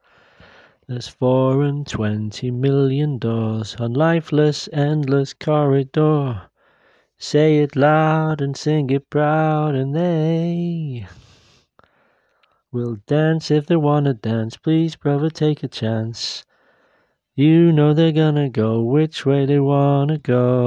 There's 0.89 1.07
four 1.07 1.63
and 1.63 1.87
twenty 1.87 2.51
million 2.51 3.19
doors 3.19 3.77
on 3.77 3.93
lifeless, 3.93 4.69
endless 4.73 5.35
corridor. 5.35 6.51
Say 7.17 7.59
it 7.59 7.77
loud 7.77 8.41
and 8.41 8.57
sing 8.57 8.91
it 8.91 9.09
proud, 9.09 9.77
and 9.77 9.95
they 9.95 11.07
will 12.73 12.97
dance 13.07 13.53
if 13.53 13.67
they 13.67 13.77
wanna 13.77 14.15
dance. 14.15 14.57
Please, 14.57 14.97
brother, 14.97 15.31
take 15.31 15.63
a 15.63 15.69
chance. 15.69 16.45
You 17.37 17.71
know 17.71 17.95
they're 17.95 18.11
gonna 18.11 18.49
go 18.49 18.83
which 18.83 19.25
way 19.25 19.47
they 19.47 19.61
wanna 19.61 20.19
go. 20.19 20.61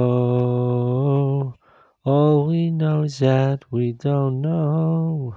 All 2.02 2.46
we 2.46 2.70
know 2.70 3.02
is 3.02 3.18
that 3.18 3.70
we 3.70 3.92
don't 3.92 4.40
know 4.40 5.36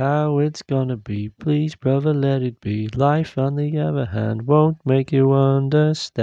how 0.00 0.38
it's 0.38 0.62
gonna 0.62 0.96
be. 0.96 1.28
Please, 1.28 1.74
brother, 1.76 2.14
let 2.14 2.42
it 2.42 2.58
be. 2.62 2.88
Life, 2.88 3.36
on 3.36 3.56
the 3.56 3.78
other 3.78 4.06
hand, 4.06 4.46
won't 4.46 4.78
make 4.86 5.12
you 5.12 5.32
understand. 5.32 6.16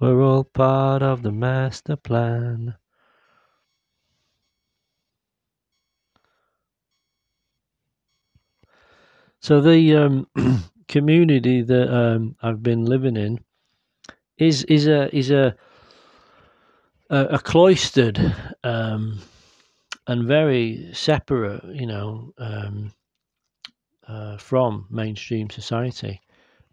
We're 0.00 0.20
all 0.20 0.42
part 0.44 1.02
of 1.02 1.22
the 1.22 1.30
master 1.30 1.94
plan. 1.94 2.74
So 9.40 9.60
the 9.60 9.96
um, 9.96 10.26
community 10.88 11.62
that 11.62 11.94
um, 11.94 12.36
I've 12.42 12.64
been 12.64 12.84
living 12.84 13.16
in 13.16 13.38
is 14.38 14.64
is 14.64 14.88
a 14.88 15.14
is 15.16 15.30
a 15.30 15.54
a, 17.10 17.24
a 17.26 17.38
cloistered 17.38 18.34
um, 18.64 19.20
and 20.06 20.26
very 20.26 20.90
separate, 20.92 21.64
you 21.74 21.86
know, 21.86 22.32
um, 22.38 22.92
uh, 24.08 24.36
from 24.36 24.86
mainstream 24.90 25.50
society. 25.50 26.20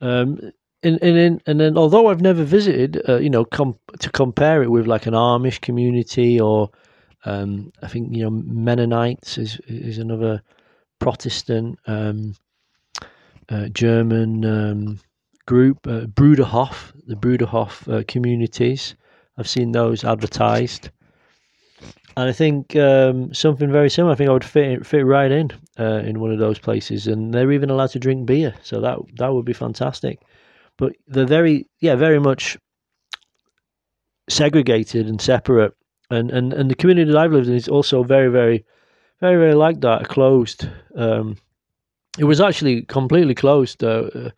Um, 0.01 0.51
and, 0.83 1.01
and, 1.01 1.41
and 1.45 1.59
then, 1.59 1.77
although 1.77 2.07
I've 2.07 2.21
never 2.21 2.43
visited, 2.43 3.01
uh, 3.09 3.17
you 3.17 3.29
know, 3.29 3.45
com- 3.45 3.79
to 3.99 4.09
compare 4.11 4.63
it 4.63 4.71
with 4.71 4.87
like 4.87 5.05
an 5.05 5.13
Amish 5.13 5.59
community 5.61 6.39
or 6.39 6.69
um, 7.25 7.71
I 7.81 7.87
think 7.87 8.15
you 8.15 8.23
know 8.23 8.29
Mennonites 8.29 9.37
is 9.37 9.59
is 9.67 9.97
another 9.97 10.41
Protestant 10.99 11.77
um, 11.85 12.35
uh, 13.49 13.67
German 13.69 14.45
um, 14.45 14.99
group, 15.45 15.85
uh, 15.87 16.05
Bruderhof, 16.05 16.93
the 17.05 17.15
Bruderhof 17.15 17.91
uh, 17.91 18.03
communities. 18.07 18.95
I've 19.37 19.47
seen 19.47 19.71
those 19.71 20.03
advertised, 20.03 20.89
and 22.17 22.27
I 22.27 22.33
think 22.33 22.75
um, 22.75 23.31
something 23.31 23.71
very 23.71 23.91
similar. 23.91 24.13
I 24.13 24.15
think 24.15 24.29
I 24.31 24.33
would 24.33 24.43
fit 24.43 24.83
fit 24.87 25.05
right 25.05 25.31
in 25.31 25.51
uh, 25.79 26.01
in 26.03 26.19
one 26.19 26.31
of 26.31 26.39
those 26.39 26.57
places, 26.57 27.05
and 27.05 27.31
they're 27.31 27.51
even 27.51 27.69
allowed 27.69 27.91
to 27.91 27.99
drink 27.99 28.25
beer, 28.25 28.55
so 28.63 28.81
that 28.81 28.97
that 29.17 29.31
would 29.31 29.45
be 29.45 29.53
fantastic. 29.53 30.19
But 30.77 30.93
they're 31.07 31.27
very, 31.27 31.67
yeah, 31.79 31.95
very 31.95 32.19
much 32.19 32.57
segregated 34.29 35.07
and 35.07 35.21
separate, 35.21 35.75
and 36.09 36.31
and 36.31 36.53
and 36.53 36.71
the 36.71 36.75
community 36.75 37.11
that 37.11 37.19
I've 37.19 37.33
lived 37.33 37.49
in 37.49 37.53
is 37.53 37.67
also 37.67 38.01
very, 38.01 38.29
very, 38.29 38.65
very, 39.21 39.37
very 39.37 39.53
like 39.53 39.81
that, 39.81 40.07
closed. 40.07 40.67
Um, 40.95 41.37
it 42.17 42.23
was 42.23 42.41
actually 42.41 42.81
completely 42.81 43.35
closed 43.35 43.83
uh, 43.83 44.31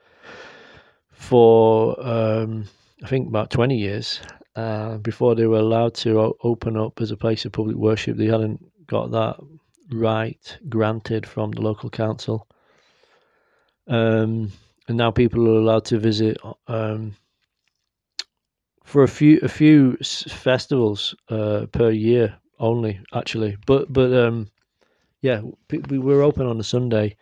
for 1.14 1.96
um, 2.06 2.66
I 3.06 3.08
think 3.08 3.30
about 3.30 3.52
twenty 3.52 3.78
years 3.78 4.20
uh, 4.60 4.98
before 4.98 5.36
they 5.36 5.48
were 5.48 5.60
allowed 5.60 5.94
to 5.94 6.36
open 6.44 6.76
up 6.76 7.00
as 7.00 7.12
a 7.12 7.18
place 7.18 7.46
of 7.46 7.52
public 7.54 7.78
worship. 7.78 8.18
They 8.18 8.26
hadn't 8.26 8.62
got 8.88 9.12
that 9.12 9.38
right 9.90 10.58
granted 10.68 11.26
from 11.26 11.52
the 11.52 11.62
local 11.62 11.90
council. 11.90 12.46
Um, 13.88 14.52
and 14.88 14.98
now 14.98 15.12
people 15.12 15.48
are 15.48 15.60
allowed 15.60 15.86
to 15.86 15.98
visit 15.98 16.38
um, 16.68 17.16
for 18.84 19.04
a 19.04 19.08
few 19.08 19.40
a 19.44 19.48
few 19.48 19.96
festivals 19.98 21.16
uh, 21.30 21.68
per 21.72 21.90
year 21.92 22.36
only, 22.60 23.00
actually. 23.14 23.56
But 23.66 23.94
but 23.94 24.12
um, 24.14 24.50
yeah, 25.22 25.42
we 25.90 26.00
were 26.00 26.22
open 26.22 26.48
on 26.48 26.60
a 26.60 26.64
Sunday. 26.64 27.16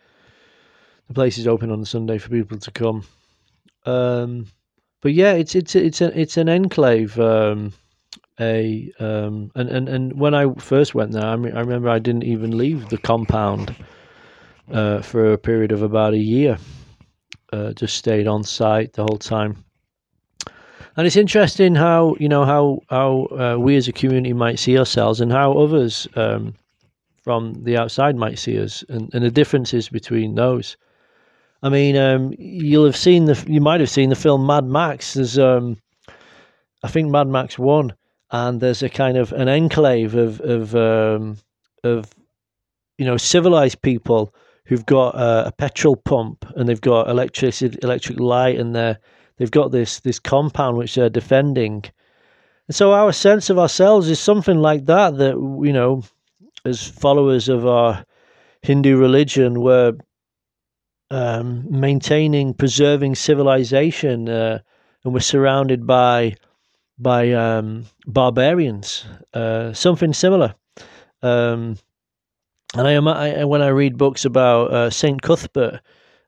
The 1.06 1.14
place 1.14 1.38
is 1.38 1.46
open 1.46 1.70
on 1.70 1.80
a 1.80 1.86
Sunday 1.86 2.18
for 2.18 2.30
people 2.30 2.58
to 2.58 2.70
come. 2.72 3.04
Um, 3.86 4.46
but 5.00 5.12
yeah, 5.12 5.32
it's 5.32 5.54
it's 5.54 5.74
it's 5.76 6.00
a, 6.00 6.18
it's 6.18 6.36
an 6.36 6.48
enclave. 6.48 7.18
Um, 7.18 7.72
a 8.40 8.92
um, 9.00 9.50
and, 9.54 9.68
and 9.68 9.88
and 9.88 10.12
when 10.18 10.34
I 10.34 10.52
first 10.54 10.94
went 10.94 11.12
there, 11.12 11.24
I, 11.24 11.32
I 11.32 11.60
remember 11.60 11.88
I 11.88 11.98
didn't 11.98 12.24
even 12.24 12.56
leave 12.56 12.88
the 12.88 12.98
compound 12.98 13.74
uh, 14.72 15.02
for 15.02 15.32
a 15.32 15.38
period 15.38 15.72
of 15.72 15.82
about 15.82 16.14
a 16.14 16.18
year. 16.18 16.58
Uh, 17.52 17.72
just 17.72 17.96
stayed 17.96 18.26
on 18.26 18.44
site 18.44 18.92
the 18.92 19.02
whole 19.02 19.18
time. 19.18 19.64
And 20.96 21.06
it's 21.06 21.16
interesting 21.16 21.74
how 21.74 22.16
you 22.18 22.28
know 22.28 22.44
how 22.44 22.80
how 22.90 23.28
uh, 23.30 23.56
we 23.58 23.76
as 23.76 23.88
a 23.88 23.92
community 23.92 24.32
might 24.32 24.58
see 24.58 24.78
ourselves 24.78 25.20
and 25.20 25.32
how 25.32 25.52
others 25.52 26.08
um, 26.16 26.54
from 27.22 27.54
the 27.64 27.76
outside 27.76 28.16
might 28.16 28.38
see 28.38 28.60
us, 28.60 28.84
and, 28.88 29.12
and 29.14 29.24
the 29.24 29.30
differences 29.30 29.88
between 29.88 30.34
those. 30.34 30.76
I 31.62 31.68
mean, 31.68 31.96
um, 31.96 32.32
you'll 32.38 32.86
have 32.86 32.96
seen 32.96 33.24
the 33.24 33.44
you 33.48 33.60
might 33.60 33.80
have 33.80 33.90
seen 33.90 34.10
the 34.10 34.16
film 34.16 34.46
Mad 34.46 34.64
Max. 34.64 35.14
There's 35.14 35.38
um, 35.38 35.76
I 36.82 36.88
think 36.88 37.10
Mad 37.10 37.26
Max 37.26 37.58
One, 37.58 37.94
and 38.30 38.60
there's 38.60 38.82
a 38.82 38.88
kind 38.88 39.16
of 39.16 39.32
an 39.32 39.48
enclave 39.48 40.14
of 40.14 40.40
of 40.40 40.76
um, 40.76 41.38
of 41.82 42.10
you 42.96 43.04
know 43.04 43.16
civilized 43.16 43.82
people 43.82 44.32
who've 44.66 44.86
got 44.86 45.14
uh, 45.14 45.44
a 45.46 45.52
petrol 45.52 45.96
pump 45.96 46.44
and 46.54 46.68
they've 46.68 46.80
got 46.80 47.08
electricity, 47.08 47.76
electric 47.82 48.20
light, 48.20 48.58
and 48.58 48.76
they 48.76 48.96
they've 49.38 49.50
got 49.50 49.72
this 49.72 50.00
this 50.00 50.20
compound 50.20 50.76
which 50.76 50.94
they're 50.94 51.10
defending. 51.10 51.84
And 52.68 52.76
so 52.76 52.92
our 52.92 53.12
sense 53.12 53.50
of 53.50 53.58
ourselves 53.58 54.08
is 54.08 54.20
something 54.20 54.58
like 54.58 54.86
that. 54.86 55.16
That 55.16 55.34
you 55.64 55.72
know, 55.72 56.04
as 56.64 56.86
followers 56.86 57.48
of 57.48 57.66
our 57.66 58.04
Hindu 58.62 58.96
religion, 58.96 59.60
we're 59.60 59.94
um, 61.10 61.66
maintaining, 61.68 62.54
preserving 62.54 63.14
civilization, 63.14 64.28
uh, 64.28 64.58
and 65.04 65.12
we're 65.12 65.20
surrounded 65.20 65.86
by 65.86 66.36
by 66.98 67.32
um, 67.32 67.86
barbarians. 68.06 69.04
Uh, 69.32 69.72
something 69.72 70.12
similar. 70.12 70.54
Um, 71.22 71.78
and 72.76 72.86
I 72.86 72.92
am 72.92 73.08
I, 73.08 73.44
when 73.44 73.62
I 73.62 73.68
read 73.68 73.96
books 73.96 74.24
about 74.24 74.72
uh, 74.72 74.90
Saint 74.90 75.22
Cuthbert, 75.22 75.80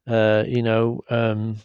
uh, 0.07 0.45
you 0.47 0.63
know, 0.63 1.01
um, 1.11 1.57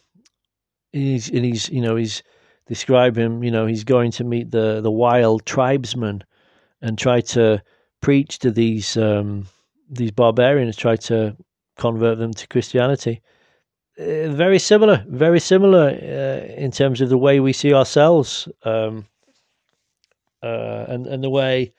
he's 0.92 1.30
and 1.30 1.46
he's 1.46 1.70
you 1.70 1.82
know 1.82 1.96
he's 1.96 2.24
describe 2.68 3.18
him. 3.18 3.44
You 3.44 3.52
know, 3.52 3.66
he's 3.66 3.84
going 3.84 4.12
to 4.12 4.24
meet 4.24 4.52
the 4.52 4.82
the 4.82 4.92
wild 4.92 5.46
tribesmen 5.46 6.24
and 6.82 6.98
try 6.98 7.22
to 7.22 7.62
preach 8.02 8.40
to 8.40 8.52
these 8.52 8.98
um, 8.98 9.48
these 9.90 10.12
barbarians, 10.12 10.76
try 10.76 10.96
to 10.96 11.38
convert 11.78 12.18
them 12.18 12.34
to 12.34 12.48
Christianity. 12.48 13.22
Uh, 13.98 14.30
very 14.30 14.60
similar, 14.60 15.06
very 15.08 15.40
similar 15.40 15.88
uh, 15.90 16.54
in 16.56 16.72
terms 16.72 17.02
of 17.02 17.10
the 17.10 17.18
way 17.18 17.40
we 17.40 17.54
see 17.54 17.74
ourselves, 17.74 18.48
um, 18.64 19.06
uh, 20.44 20.86
and 20.90 21.08
and 21.08 21.24
the 21.24 21.30
way 21.30 21.74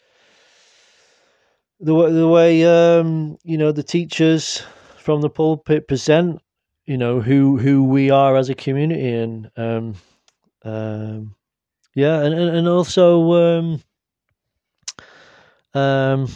the 1.81 1.95
way 1.95 2.13
the 2.13 2.29
way 2.29 2.65
um, 2.65 3.37
you 3.45 3.59
know 3.59 3.71
the 3.71 3.83
teachers 3.83 4.63
from 4.99 5.21
the 5.21 5.31
pulpit 5.31 5.87
present 5.89 6.41
you 6.87 6.97
know 6.97 7.21
who 7.21 7.59
who 7.59 7.85
we 7.85 8.11
are 8.11 8.37
as 8.37 8.49
a 8.49 8.55
community 8.55 9.13
and 9.13 9.51
um, 9.57 9.95
um, 10.65 11.35
yeah 11.95 12.23
and 12.23 12.35
and 12.35 12.67
also 12.69 13.33
um, 13.33 13.83
um, 15.75 16.29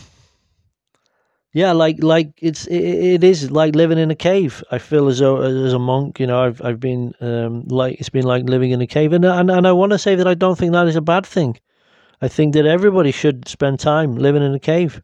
yeah 1.53 1.73
like 1.73 2.03
like 2.03 2.33
it's 2.39 2.67
it, 2.67 2.83
it 2.83 3.25
is 3.25 3.51
like 3.51 3.75
living 3.75 3.99
in 3.99 4.11
a 4.11 4.15
cave 4.15 4.63
i 4.71 4.79
feel 4.79 5.09
as 5.09 5.19
though 5.19 5.41
as 5.43 5.73
a 5.73 5.79
monk 5.79 6.21
you 6.21 6.27
know 6.27 6.43
i've 6.45 6.63
i've 6.63 6.81
been 6.81 7.13
um 7.21 7.63
like 7.69 7.99
it's 7.99 8.09
been 8.09 8.25
like 8.25 8.45
living 8.49 8.71
in 8.71 8.81
a 8.81 8.87
cave 8.87 9.13
and 9.13 9.25
and, 9.25 9.51
and 9.51 9.67
i 9.67 9.73
want 9.73 9.91
to 9.91 9.99
say 9.99 10.15
that 10.15 10.29
i 10.29 10.35
don't 10.35 10.57
think 10.57 10.73
that 10.73 10.87
is 10.87 10.97
a 10.97 11.01
bad 11.01 11.27
thing 11.27 11.59
i 12.23 12.29
think 12.29 12.55
that 12.55 12.67
everybody 12.67 13.11
should 13.11 13.49
spend 13.49 13.81
time 13.81 14.17
living 14.17 14.43
in 14.43 14.55
a 14.55 14.61
cave 14.61 15.01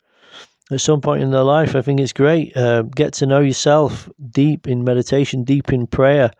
at 0.70 0.80
some 0.80 1.01
point 1.01 1.22
in 1.22 1.30
their 1.30 1.42
life. 1.44 1.74
I 1.76 1.82
think 1.82 2.01
it's 2.01 2.12
great. 2.12 2.57
Uh, 2.57 2.82
get 2.82 3.12
to 3.14 3.26
know 3.26 3.40
yourself 3.40 4.09
deep 4.30 4.66
in 4.66 4.84
meditation, 4.84 5.44
deep 5.44 5.72
in 5.72 5.86
prayer. 5.86 6.30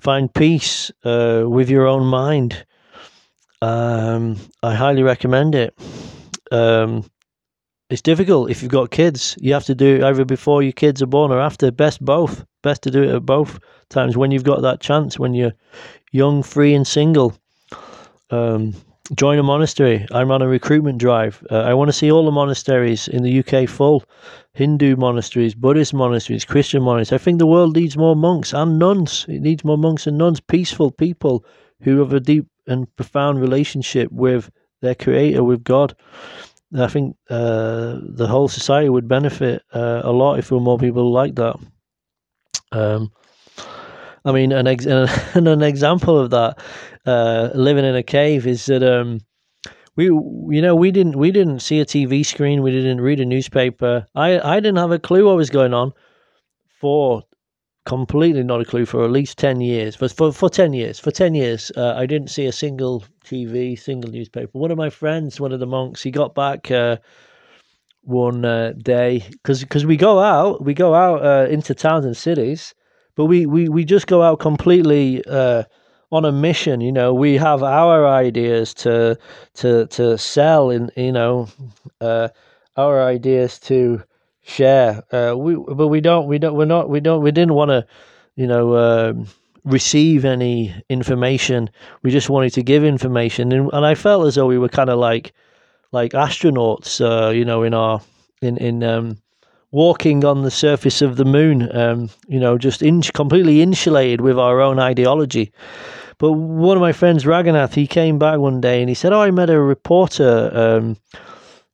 Find 0.00 0.32
peace 0.32 0.90
uh, 1.04 1.44
with 1.46 1.70
your 1.70 1.86
own 1.86 2.06
mind. 2.06 2.66
Um, 3.62 4.36
I 4.62 4.74
highly 4.74 5.02
recommend 5.02 5.54
it. 5.54 5.74
Um, 6.50 7.04
it's 7.90 8.02
difficult 8.02 8.50
if 8.50 8.62
you've 8.62 8.70
got 8.70 8.90
kids. 8.90 9.36
You 9.40 9.52
have 9.52 9.64
to 9.64 9.74
do 9.74 9.96
it 9.96 10.04
either 10.04 10.24
before 10.24 10.62
your 10.62 10.72
kids 10.72 11.02
are 11.02 11.06
born 11.06 11.32
or 11.32 11.40
after. 11.40 11.70
Best 11.72 12.02
both. 12.04 12.44
Best 12.62 12.82
to 12.82 12.90
do 12.90 13.02
it 13.02 13.14
at 13.14 13.26
both 13.26 13.58
times 13.88 14.16
when 14.16 14.30
you've 14.30 14.44
got 14.44 14.62
that 14.62 14.80
chance. 14.80 15.18
When 15.18 15.34
you're 15.34 15.54
young, 16.12 16.42
free, 16.42 16.72
and 16.72 16.86
single. 16.86 17.36
Um, 18.30 18.74
join 19.16 19.38
a 19.38 19.42
monastery. 19.42 20.06
I'm 20.12 20.30
on 20.30 20.40
a 20.40 20.46
recruitment 20.46 20.98
drive. 20.98 21.44
Uh, 21.50 21.62
I 21.62 21.74
want 21.74 21.88
to 21.88 21.92
see 21.92 22.12
all 22.12 22.24
the 22.24 22.30
monasteries 22.30 23.08
in 23.08 23.24
the 23.24 23.40
UK 23.40 23.68
full 23.68 24.04
Hindu 24.52 24.96
monasteries, 24.96 25.54
Buddhist 25.54 25.92
monasteries, 25.92 26.44
Christian 26.44 26.82
monasteries. 26.82 27.20
I 27.20 27.24
think 27.24 27.38
the 27.38 27.46
world 27.46 27.76
needs 27.76 27.96
more 27.96 28.16
monks 28.16 28.52
and 28.52 28.78
nuns. 28.78 29.26
It 29.28 29.40
needs 29.40 29.64
more 29.64 29.78
monks 29.78 30.06
and 30.06 30.16
nuns, 30.16 30.40
peaceful 30.40 30.92
people 30.92 31.44
who 31.82 31.98
have 31.98 32.12
a 32.12 32.20
deep 32.20 32.46
and 32.66 32.94
profound 32.94 33.40
relationship 33.40 34.12
with 34.12 34.50
their 34.80 34.94
creator, 34.94 35.42
with 35.42 35.64
God. 35.64 35.94
I 36.76 36.86
think 36.86 37.16
uh, 37.28 37.98
the 38.02 38.28
whole 38.28 38.48
society 38.48 38.88
would 38.88 39.08
benefit 39.08 39.62
uh, 39.72 40.02
a 40.04 40.12
lot 40.12 40.38
if 40.38 40.50
more 40.52 40.78
people 40.78 41.10
like 41.10 41.34
that. 41.36 41.56
Um, 42.72 43.12
I 44.24 44.32
mean, 44.32 44.52
an 44.52 44.66
ex- 44.66 44.86
an 45.34 45.62
example 45.62 46.18
of 46.18 46.30
that 46.30 46.58
uh, 47.06 47.50
living 47.54 47.84
in 47.84 47.96
a 47.96 48.02
cave 48.02 48.46
is 48.46 48.66
that 48.66 48.82
um, 48.82 49.20
we, 49.96 50.04
you 50.06 50.62
know, 50.62 50.74
we 50.76 50.90
didn't 50.90 51.16
we 51.16 51.30
didn't 51.30 51.60
see 51.60 51.80
a 51.80 51.84
TV 51.84 52.24
screen, 52.24 52.62
we 52.62 52.70
didn't 52.70 53.00
read 53.00 53.20
a 53.20 53.24
newspaper. 53.24 54.06
I 54.14 54.40
I 54.40 54.60
didn't 54.60 54.78
have 54.78 54.92
a 54.92 54.98
clue 54.98 55.26
what 55.26 55.36
was 55.36 55.50
going 55.50 55.74
on 55.74 55.92
for 56.80 57.22
completely 57.86 58.42
not 58.42 58.60
a 58.60 58.64
clue 58.64 58.86
for 58.86 59.04
at 59.04 59.10
least 59.10 59.38
10 59.38 59.60
years. 59.60 59.96
For 59.96 60.08
for, 60.08 60.32
for 60.32 60.50
10 60.50 60.72
years. 60.72 60.98
For 60.98 61.10
10 61.10 61.34
years 61.34 61.72
uh, 61.76 61.94
i 61.96 62.06
didn't 62.06 62.30
see 62.30 62.46
a 62.46 62.52
single 62.52 63.04
tv 63.24 63.78
single 63.78 64.10
newspaper. 64.10 64.50
One 64.52 64.70
of 64.70 64.78
my 64.78 64.90
friends 64.90 65.40
one 65.40 65.52
of 65.52 65.60
the 65.60 65.66
monks 65.66 66.02
he 66.02 66.10
got 66.10 66.34
back 66.34 66.70
uh, 66.70 66.98
one 68.02 68.44
uh, 68.44 68.72
day. 68.76 69.24
Because 69.30 69.60
because 69.60 69.86
we 69.86 69.96
go 69.96 70.18
out 70.20 70.64
we 70.64 70.74
go 70.74 70.94
out 70.94 71.24
uh, 71.24 71.48
into 71.50 71.74
towns 71.74 72.04
and 72.04 72.16
cities 72.16 72.74
but 73.20 73.26
we, 73.26 73.44
we, 73.44 73.68
we 73.68 73.84
just 73.84 74.06
go 74.06 74.22
out 74.22 74.40
completely 74.40 75.22
uh, 75.26 75.64
on 76.12 76.24
a 76.24 76.32
mission. 76.32 76.80
You 76.80 76.92
know, 76.92 77.12
we 77.12 77.36
have 77.36 77.62
our 77.62 78.06
ideas 78.06 78.74
to 78.74 79.18
to 79.56 79.86
to 79.88 80.16
sell, 80.16 80.70
in 80.70 80.90
you 80.96 81.12
know, 81.12 81.48
uh, 82.00 82.28
our 82.76 83.02
ideas 83.02 83.58
to 83.60 84.02
share. 84.42 85.02
Uh, 85.12 85.34
we 85.36 85.54
but 85.54 85.88
we 85.88 86.00
don't 86.00 86.26
we 86.26 86.38
don't 86.38 86.54
we're 86.54 86.64
not 86.64 86.88
we 86.88 87.00
don't 87.00 87.22
we 87.22 87.30
didn't 87.30 87.54
want 87.54 87.70
to, 87.70 87.86
you 88.36 88.46
know. 88.46 88.76
Um, 88.76 89.26
receive 89.62 90.24
any 90.24 90.74
information 90.88 91.68
we 92.02 92.10
just 92.10 92.30
wanted 92.30 92.50
to 92.50 92.62
give 92.62 92.82
information 92.82 93.52
and, 93.52 93.68
and 93.74 93.84
i 93.84 93.94
felt 93.94 94.26
as 94.26 94.36
though 94.36 94.46
we 94.46 94.56
were 94.56 94.70
kind 94.70 94.88
of 94.88 94.98
like 94.98 95.34
like 95.92 96.12
astronauts 96.12 96.98
uh, 97.02 97.28
you 97.28 97.44
know 97.44 97.62
in 97.62 97.74
our 97.74 98.00
in 98.40 98.56
in 98.56 98.82
um 98.82 99.18
walking 99.72 100.24
on 100.24 100.42
the 100.42 100.50
surface 100.50 101.00
of 101.00 101.16
the 101.16 101.24
moon, 101.24 101.74
um, 101.76 102.10
you 102.28 102.40
know, 102.40 102.58
just 102.58 102.82
in, 102.82 103.02
completely 103.02 103.62
insulated 103.62 104.20
with 104.20 104.38
our 104.38 104.60
own 104.60 104.78
ideology. 104.78 105.52
But 106.18 106.32
one 106.32 106.76
of 106.76 106.80
my 106.80 106.92
friends, 106.92 107.24
Raghunath, 107.24 107.74
he 107.74 107.86
came 107.86 108.18
back 108.18 108.38
one 108.38 108.60
day 108.60 108.80
and 108.80 108.88
he 108.88 108.94
said, 108.94 109.12
"Oh, 109.12 109.20
I 109.20 109.30
met 109.30 109.48
a 109.48 109.60
reporter 109.60 110.50
um, 110.52 110.96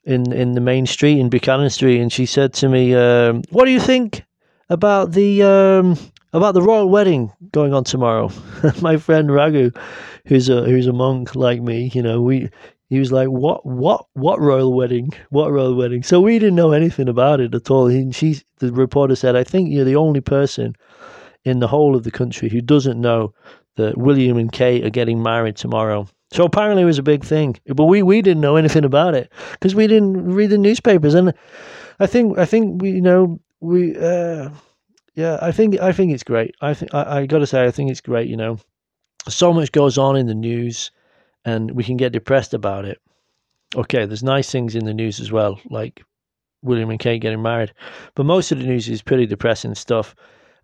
in 0.06 0.32
in 0.32 0.52
the 0.52 0.60
main 0.60 0.86
street 0.86 1.18
in 1.18 1.28
Buchanan 1.28 1.68
Street, 1.68 2.00
and 2.00 2.12
she 2.12 2.26
said 2.26 2.52
to 2.54 2.68
me, 2.68 2.94
um, 2.94 3.42
what 3.50 3.66
do 3.66 3.72
you 3.72 3.80
think 3.80 4.24
about 4.70 5.12
the 5.12 5.42
um, 5.42 5.98
about 6.32 6.54
the 6.54 6.62
royal 6.62 6.88
wedding 6.88 7.32
going 7.52 7.74
on 7.74 7.84
tomorrow?" 7.84 8.30
my 8.80 8.96
friend 8.96 9.32
Raghu, 9.32 9.72
who's 10.26 10.48
a 10.48 10.62
who's 10.62 10.86
a 10.86 10.92
monk 10.92 11.34
like 11.34 11.60
me, 11.60 11.90
you 11.92 12.02
know, 12.02 12.22
we 12.22 12.48
he 12.88 13.00
was 13.00 13.10
like, 13.10 13.28
"What? 13.28 13.66
What? 13.66 14.06
What 14.14 14.40
royal 14.40 14.72
wedding? 14.72 15.10
What 15.30 15.50
royal 15.50 15.74
wedding?" 15.74 16.04
So 16.04 16.20
we 16.20 16.38
didn't 16.38 16.54
know 16.54 16.70
anything 16.72 17.08
about 17.08 17.40
it 17.40 17.54
at 17.54 17.70
all. 17.70 17.88
He, 17.88 18.12
she, 18.12 18.40
the 18.58 18.72
reporter 18.72 19.16
said, 19.16 19.34
"I 19.34 19.42
think 19.42 19.70
you're 19.70 19.84
the 19.84 19.96
only 19.96 20.20
person 20.20 20.76
in 21.44 21.58
the 21.58 21.68
whole 21.68 21.96
of 21.96 22.04
the 22.04 22.10
country 22.12 22.48
who 22.48 22.60
doesn't 22.60 23.00
know 23.00 23.34
that 23.76 23.98
William 23.98 24.36
and 24.38 24.52
Kate 24.52 24.84
are 24.84 24.90
getting 24.90 25.20
married 25.20 25.56
tomorrow." 25.56 26.06
So 26.32 26.44
apparently 26.44 26.82
it 26.82 26.86
was 26.86 26.98
a 26.98 27.04
big 27.04 27.24
thing, 27.24 27.56
but 27.74 27.84
we, 27.84 28.02
we 28.02 28.20
didn't 28.20 28.40
know 28.40 28.56
anything 28.56 28.84
about 28.84 29.14
it 29.14 29.32
because 29.52 29.74
we 29.74 29.86
didn't 29.86 30.24
read 30.34 30.50
the 30.50 30.58
newspapers. 30.58 31.14
And 31.14 31.32
I 32.00 32.06
think 32.06 32.38
I 32.38 32.44
think 32.44 32.82
we 32.82 32.90
you 32.90 33.00
know 33.00 33.40
we 33.60 33.96
uh, 33.96 34.50
yeah 35.14 35.38
I 35.40 35.52
think 35.52 35.78
I 35.80 35.92
think 35.92 36.12
it's 36.12 36.24
great. 36.24 36.54
I 36.60 36.74
think 36.74 36.92
I, 36.92 37.20
I 37.20 37.26
got 37.26 37.38
to 37.38 37.46
say 37.46 37.64
I 37.64 37.70
think 37.70 37.90
it's 37.90 38.00
great. 38.00 38.28
You 38.28 38.36
know, 38.36 38.58
so 39.28 39.52
much 39.52 39.72
goes 39.72 39.98
on 39.98 40.16
in 40.16 40.26
the 40.26 40.34
news 40.34 40.90
and 41.44 41.70
we 41.70 41.84
can 41.84 41.96
get 41.96 42.12
depressed 42.12 42.54
about 42.54 42.84
it. 42.84 43.00
Okay, 43.76 44.04
there's 44.04 44.22
nice 44.22 44.50
things 44.50 44.74
in 44.74 44.84
the 44.84 44.94
news 44.94 45.20
as 45.20 45.30
well, 45.30 45.60
like 45.70 46.02
William 46.62 46.90
and 46.90 46.98
Kate 46.98 47.20
getting 47.20 47.42
married, 47.42 47.72
but 48.14 48.26
most 48.26 48.50
of 48.50 48.58
the 48.58 48.66
news 48.66 48.88
is 48.88 49.02
pretty 49.02 49.26
depressing 49.26 49.74
stuff. 49.74 50.14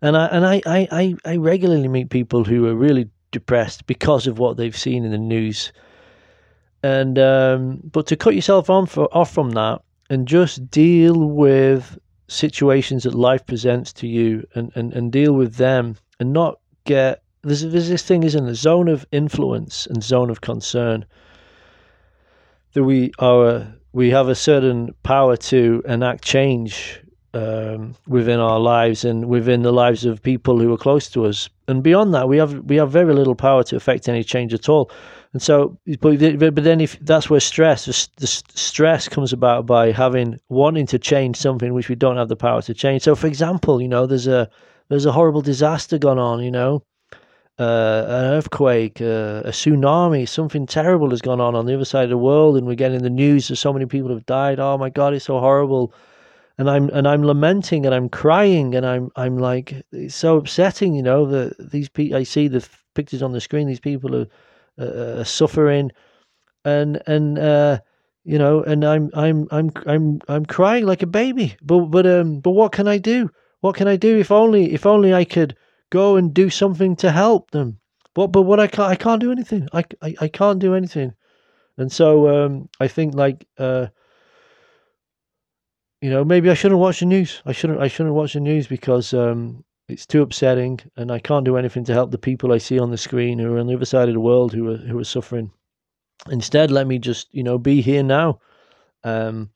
And 0.01 0.17
I 0.17 0.25
and 0.27 0.45
I, 0.45 0.61
I, 0.65 1.15
I 1.23 1.37
regularly 1.37 1.87
meet 1.87 2.09
people 2.09 2.43
who 2.43 2.67
are 2.67 2.75
really 2.75 3.09
depressed 3.33 3.85
because 3.85 4.27
of 4.27 4.39
what 4.39 4.55
they've 4.55 4.77
seen 4.77 5.03
in 5.03 5.11
the 5.11 5.17
news. 5.17 5.73
And 6.81 7.19
um, 7.19 7.81
but 7.83 8.07
to 8.07 8.15
cut 8.15 8.35
yourself 8.35 8.69
on 8.69 8.85
for, 8.85 9.13
off 9.15 9.33
from 9.33 9.51
that 9.51 9.81
and 10.09 10.27
just 10.27 10.69
deal 10.69 11.25
with 11.25 11.97
situations 12.27 13.03
that 13.03 13.13
life 13.13 13.45
presents 13.45 13.91
to 13.93 14.07
you 14.07 14.47
and, 14.55 14.71
and, 14.75 14.93
and 14.93 15.11
deal 15.11 15.33
with 15.33 15.55
them 15.55 15.97
and 16.19 16.31
not 16.33 16.59
get 16.85 17.21
there's, 17.43 17.61
there's 17.61 17.89
this 17.89 18.03
thing 18.03 18.23
is 18.23 18.35
in 18.35 18.45
the 18.45 18.55
zone 18.55 18.87
of 18.87 19.05
influence 19.11 19.85
and 19.87 20.03
zone 20.03 20.29
of 20.29 20.41
concern 20.41 21.05
that 22.73 22.83
we 22.83 23.11
are 23.19 23.67
we 23.91 24.09
have 24.09 24.29
a 24.29 24.35
certain 24.35 24.93
power 25.03 25.37
to 25.37 25.83
enact 25.85 26.23
change 26.23 27.01
um, 27.33 27.95
within 28.07 28.39
our 28.39 28.59
lives 28.59 29.03
and 29.03 29.25
within 29.25 29.63
the 29.63 29.71
lives 29.71 30.05
of 30.05 30.21
people 30.21 30.59
who 30.59 30.71
are 30.73 30.77
close 30.77 31.09
to 31.09 31.25
us. 31.25 31.49
And 31.67 31.81
beyond 31.81 32.13
that, 32.13 32.27
we 32.29 32.37
have 32.37 32.53
we 32.65 32.75
have 32.75 32.91
very 32.91 33.13
little 33.13 33.35
power 33.35 33.63
to 33.63 33.75
affect 33.75 34.07
any 34.07 34.23
change 34.23 34.53
at 34.53 34.69
all. 34.69 34.91
And 35.33 35.41
so, 35.41 35.77
but, 35.99 36.19
but 36.19 36.63
then 36.63 36.79
if 36.79 36.99
that's 36.99 37.27
where 37.27 37.39
stress, 37.39 37.85
the, 37.85 38.27
stress 38.27 39.09
comes 39.09 39.33
about 39.33 39.65
by 39.65 39.91
having 39.91 40.39
wanting 40.49 40.85
to 40.87 40.99
change 40.99 41.37
something 41.37 41.73
which 41.73 41.89
we 41.89 41.95
don't 41.95 42.17
have 42.17 42.29
the 42.29 42.35
power 42.35 42.61
to 42.61 42.73
change. 42.73 43.01
So, 43.01 43.15
for 43.15 43.25
example, 43.25 43.81
you 43.81 43.87
know, 43.87 44.05
there's 44.05 44.27
a 44.27 44.47
there's 44.89 45.07
a 45.07 45.11
horrible 45.11 45.41
disaster 45.41 45.97
gone 45.97 46.19
on, 46.19 46.43
you 46.43 46.51
know, 46.51 46.83
uh, 47.59 48.05
an 48.07 48.25
earthquake, 48.33 49.01
uh, 49.01 49.41
a 49.45 49.51
tsunami, 49.51 50.27
something 50.27 50.67
terrible 50.67 51.09
has 51.09 51.21
gone 51.21 51.41
on 51.41 51.55
on 51.55 51.65
the 51.65 51.73
other 51.73 51.85
side 51.85 52.03
of 52.03 52.09
the 52.09 52.17
world, 52.17 52.57
and 52.57 52.67
we're 52.67 52.75
getting 52.75 53.01
the 53.01 53.09
news 53.09 53.47
that 53.47 53.55
so 53.55 53.73
many 53.73 53.85
people 53.85 54.09
have 54.09 54.25
died. 54.27 54.59
Oh 54.59 54.77
my 54.77 54.89
God, 54.89 55.13
it's 55.13 55.25
so 55.25 55.39
horrible, 55.39 55.93
and 56.57 56.69
I'm 56.69 56.89
and 56.89 57.07
I'm 57.07 57.23
lamenting 57.23 57.85
and 57.85 57.95
I'm 57.95 58.09
crying 58.09 58.75
and 58.75 58.85
I'm 58.85 59.09
I'm 59.15 59.37
like 59.37 59.73
it's 59.91 60.15
so 60.15 60.37
upsetting, 60.37 60.93
you 60.93 61.01
know, 61.01 61.25
that 61.25 61.71
these 61.71 61.89
people. 61.89 62.17
I 62.17 62.23
see 62.23 62.47
the 62.47 62.67
pictures 62.93 63.23
on 63.23 63.31
the 63.31 63.41
screen. 63.41 63.67
These 63.67 63.79
people 63.79 64.15
are, 64.15 64.27
uh, 64.79 65.19
are 65.21 65.25
suffering, 65.25 65.91
and 66.63 67.01
and 67.07 67.39
uh, 67.39 67.79
you 68.23 68.37
know, 68.37 68.61
and 68.63 68.83
I'm 68.83 69.09
I'm 69.13 69.47
I'm 69.51 69.71
I'm 69.85 70.21
I'm 70.27 70.45
crying 70.45 70.85
like 70.85 71.01
a 71.01 71.07
baby. 71.07 71.55
But 71.61 71.85
but 71.85 72.05
um 72.05 72.39
but 72.39 72.51
what 72.51 72.71
can 72.71 72.87
I 72.87 72.97
do? 72.97 73.29
What 73.61 73.75
can 73.75 73.87
I 73.87 73.95
do? 73.95 74.19
If 74.19 74.31
only 74.31 74.73
if 74.73 74.85
only 74.85 75.13
I 75.13 75.25
could 75.25 75.55
go 75.89 76.17
and 76.17 76.33
do 76.33 76.49
something 76.49 76.95
to 76.97 77.11
help 77.11 77.51
them. 77.51 77.79
But 78.13 78.27
but 78.27 78.43
what 78.43 78.59
I 78.59 78.67
can't 78.67 78.91
I 78.91 78.95
can't 78.95 79.21
do 79.21 79.31
anything. 79.31 79.67
I, 79.73 79.83
I, 80.01 80.15
I 80.21 80.27
can't 80.27 80.59
do 80.59 80.75
anything. 80.75 81.13
And 81.77 81.91
so 81.91 82.29
um, 82.45 82.69
I 82.79 82.87
think 82.87 83.15
like 83.15 83.47
uh, 83.57 83.87
you 86.03 86.09
know 86.09 86.25
maybe 86.25 86.49
I 86.49 86.53
shouldn't 86.53 86.81
watch 86.81 86.99
the 86.99 87.05
news. 87.05 87.41
I 87.45 87.53
shouldn't 87.53 87.79
I 87.79 87.87
shouldn't 87.87 88.13
watch 88.13 88.33
the 88.33 88.41
news 88.41 88.67
because 88.67 89.13
um, 89.13 89.63
it's 89.87 90.05
too 90.05 90.21
upsetting, 90.21 90.81
and 90.97 91.09
I 91.09 91.19
can't 91.19 91.45
do 91.45 91.55
anything 91.55 91.85
to 91.85 91.93
help 91.93 92.11
the 92.11 92.17
people 92.17 92.51
I 92.51 92.57
see 92.57 92.77
on 92.77 92.91
the 92.91 92.97
screen 92.97 93.39
who 93.39 93.55
are 93.55 93.59
on 93.59 93.67
the 93.67 93.75
other 93.75 93.85
side 93.85 94.09
of 94.09 94.13
the 94.13 94.19
world 94.19 94.51
who 94.51 94.69
are 94.69 94.75
who 94.75 94.99
are 94.99 95.05
suffering. 95.05 95.51
Instead, 96.29 96.71
let 96.71 96.87
me 96.87 96.99
just 96.99 97.33
you 97.33 97.41
know 97.41 97.57
be 97.57 97.81
here 97.81 98.03
now. 98.03 98.41
Um, 99.05 99.51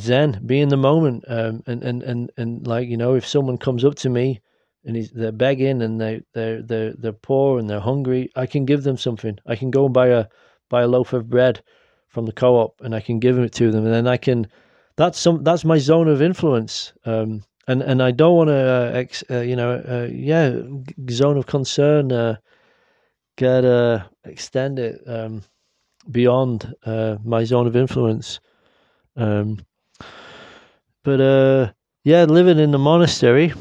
Zen, 0.00 0.42
be 0.44 0.60
in 0.60 0.70
the 0.70 0.76
moment, 0.76 1.24
um, 1.28 1.62
and 1.68 1.84
and 1.84 2.02
and 2.02 2.32
and 2.36 2.66
like 2.66 2.88
you 2.88 2.96
know, 2.96 3.14
if 3.14 3.24
someone 3.24 3.56
comes 3.56 3.84
up 3.84 3.94
to 3.96 4.10
me 4.10 4.40
and 4.84 5.08
they're 5.14 5.30
begging 5.30 5.82
and 5.82 6.00
they 6.00 6.20
they 6.34 6.62
they 6.64 6.94
they're 6.98 7.12
poor 7.12 7.60
and 7.60 7.70
they're 7.70 7.78
hungry, 7.78 8.28
I 8.34 8.46
can 8.46 8.64
give 8.64 8.82
them 8.82 8.96
something. 8.96 9.38
I 9.46 9.54
can 9.54 9.70
go 9.70 9.84
and 9.84 9.94
buy 9.94 10.08
a 10.08 10.26
buy 10.68 10.82
a 10.82 10.88
loaf 10.88 11.12
of 11.12 11.30
bread 11.30 11.62
from 12.08 12.26
the 12.26 12.32
co-op 12.32 12.80
and 12.80 12.92
I 12.92 13.00
can 13.00 13.20
give 13.20 13.38
it 13.38 13.52
to 13.52 13.70
them, 13.70 13.84
and 13.84 13.94
then 13.94 14.08
I 14.08 14.16
can. 14.16 14.48
That's 14.96 15.18
some. 15.18 15.44
That's 15.44 15.64
my 15.64 15.78
zone 15.78 16.08
of 16.08 16.22
influence. 16.22 16.92
Um, 17.04 17.42
and 17.68 17.82
and 17.82 18.02
I 18.02 18.10
don't 18.12 18.36
want 18.36 18.48
to, 18.48 18.54
uh, 18.54 18.90
ex, 18.94 19.24
uh, 19.30 19.40
you 19.40 19.56
know, 19.56 19.72
uh, 19.88 20.08
yeah, 20.10 20.58
zone 21.10 21.36
of 21.36 21.46
concern. 21.46 22.12
Uh, 22.12 22.36
get 23.36 23.64
uh, 23.64 24.04
extend 24.24 24.78
it 24.78 25.00
um, 25.06 25.42
beyond 26.10 26.74
uh, 26.86 27.16
my 27.24 27.44
zone 27.44 27.66
of 27.66 27.76
influence. 27.76 28.40
Um, 29.16 29.60
but 31.04 31.20
uh, 31.20 31.72
yeah, 32.04 32.24
living 32.24 32.58
in 32.58 32.70
the 32.70 32.78
monastery 32.78 33.52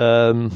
um, 0.00 0.50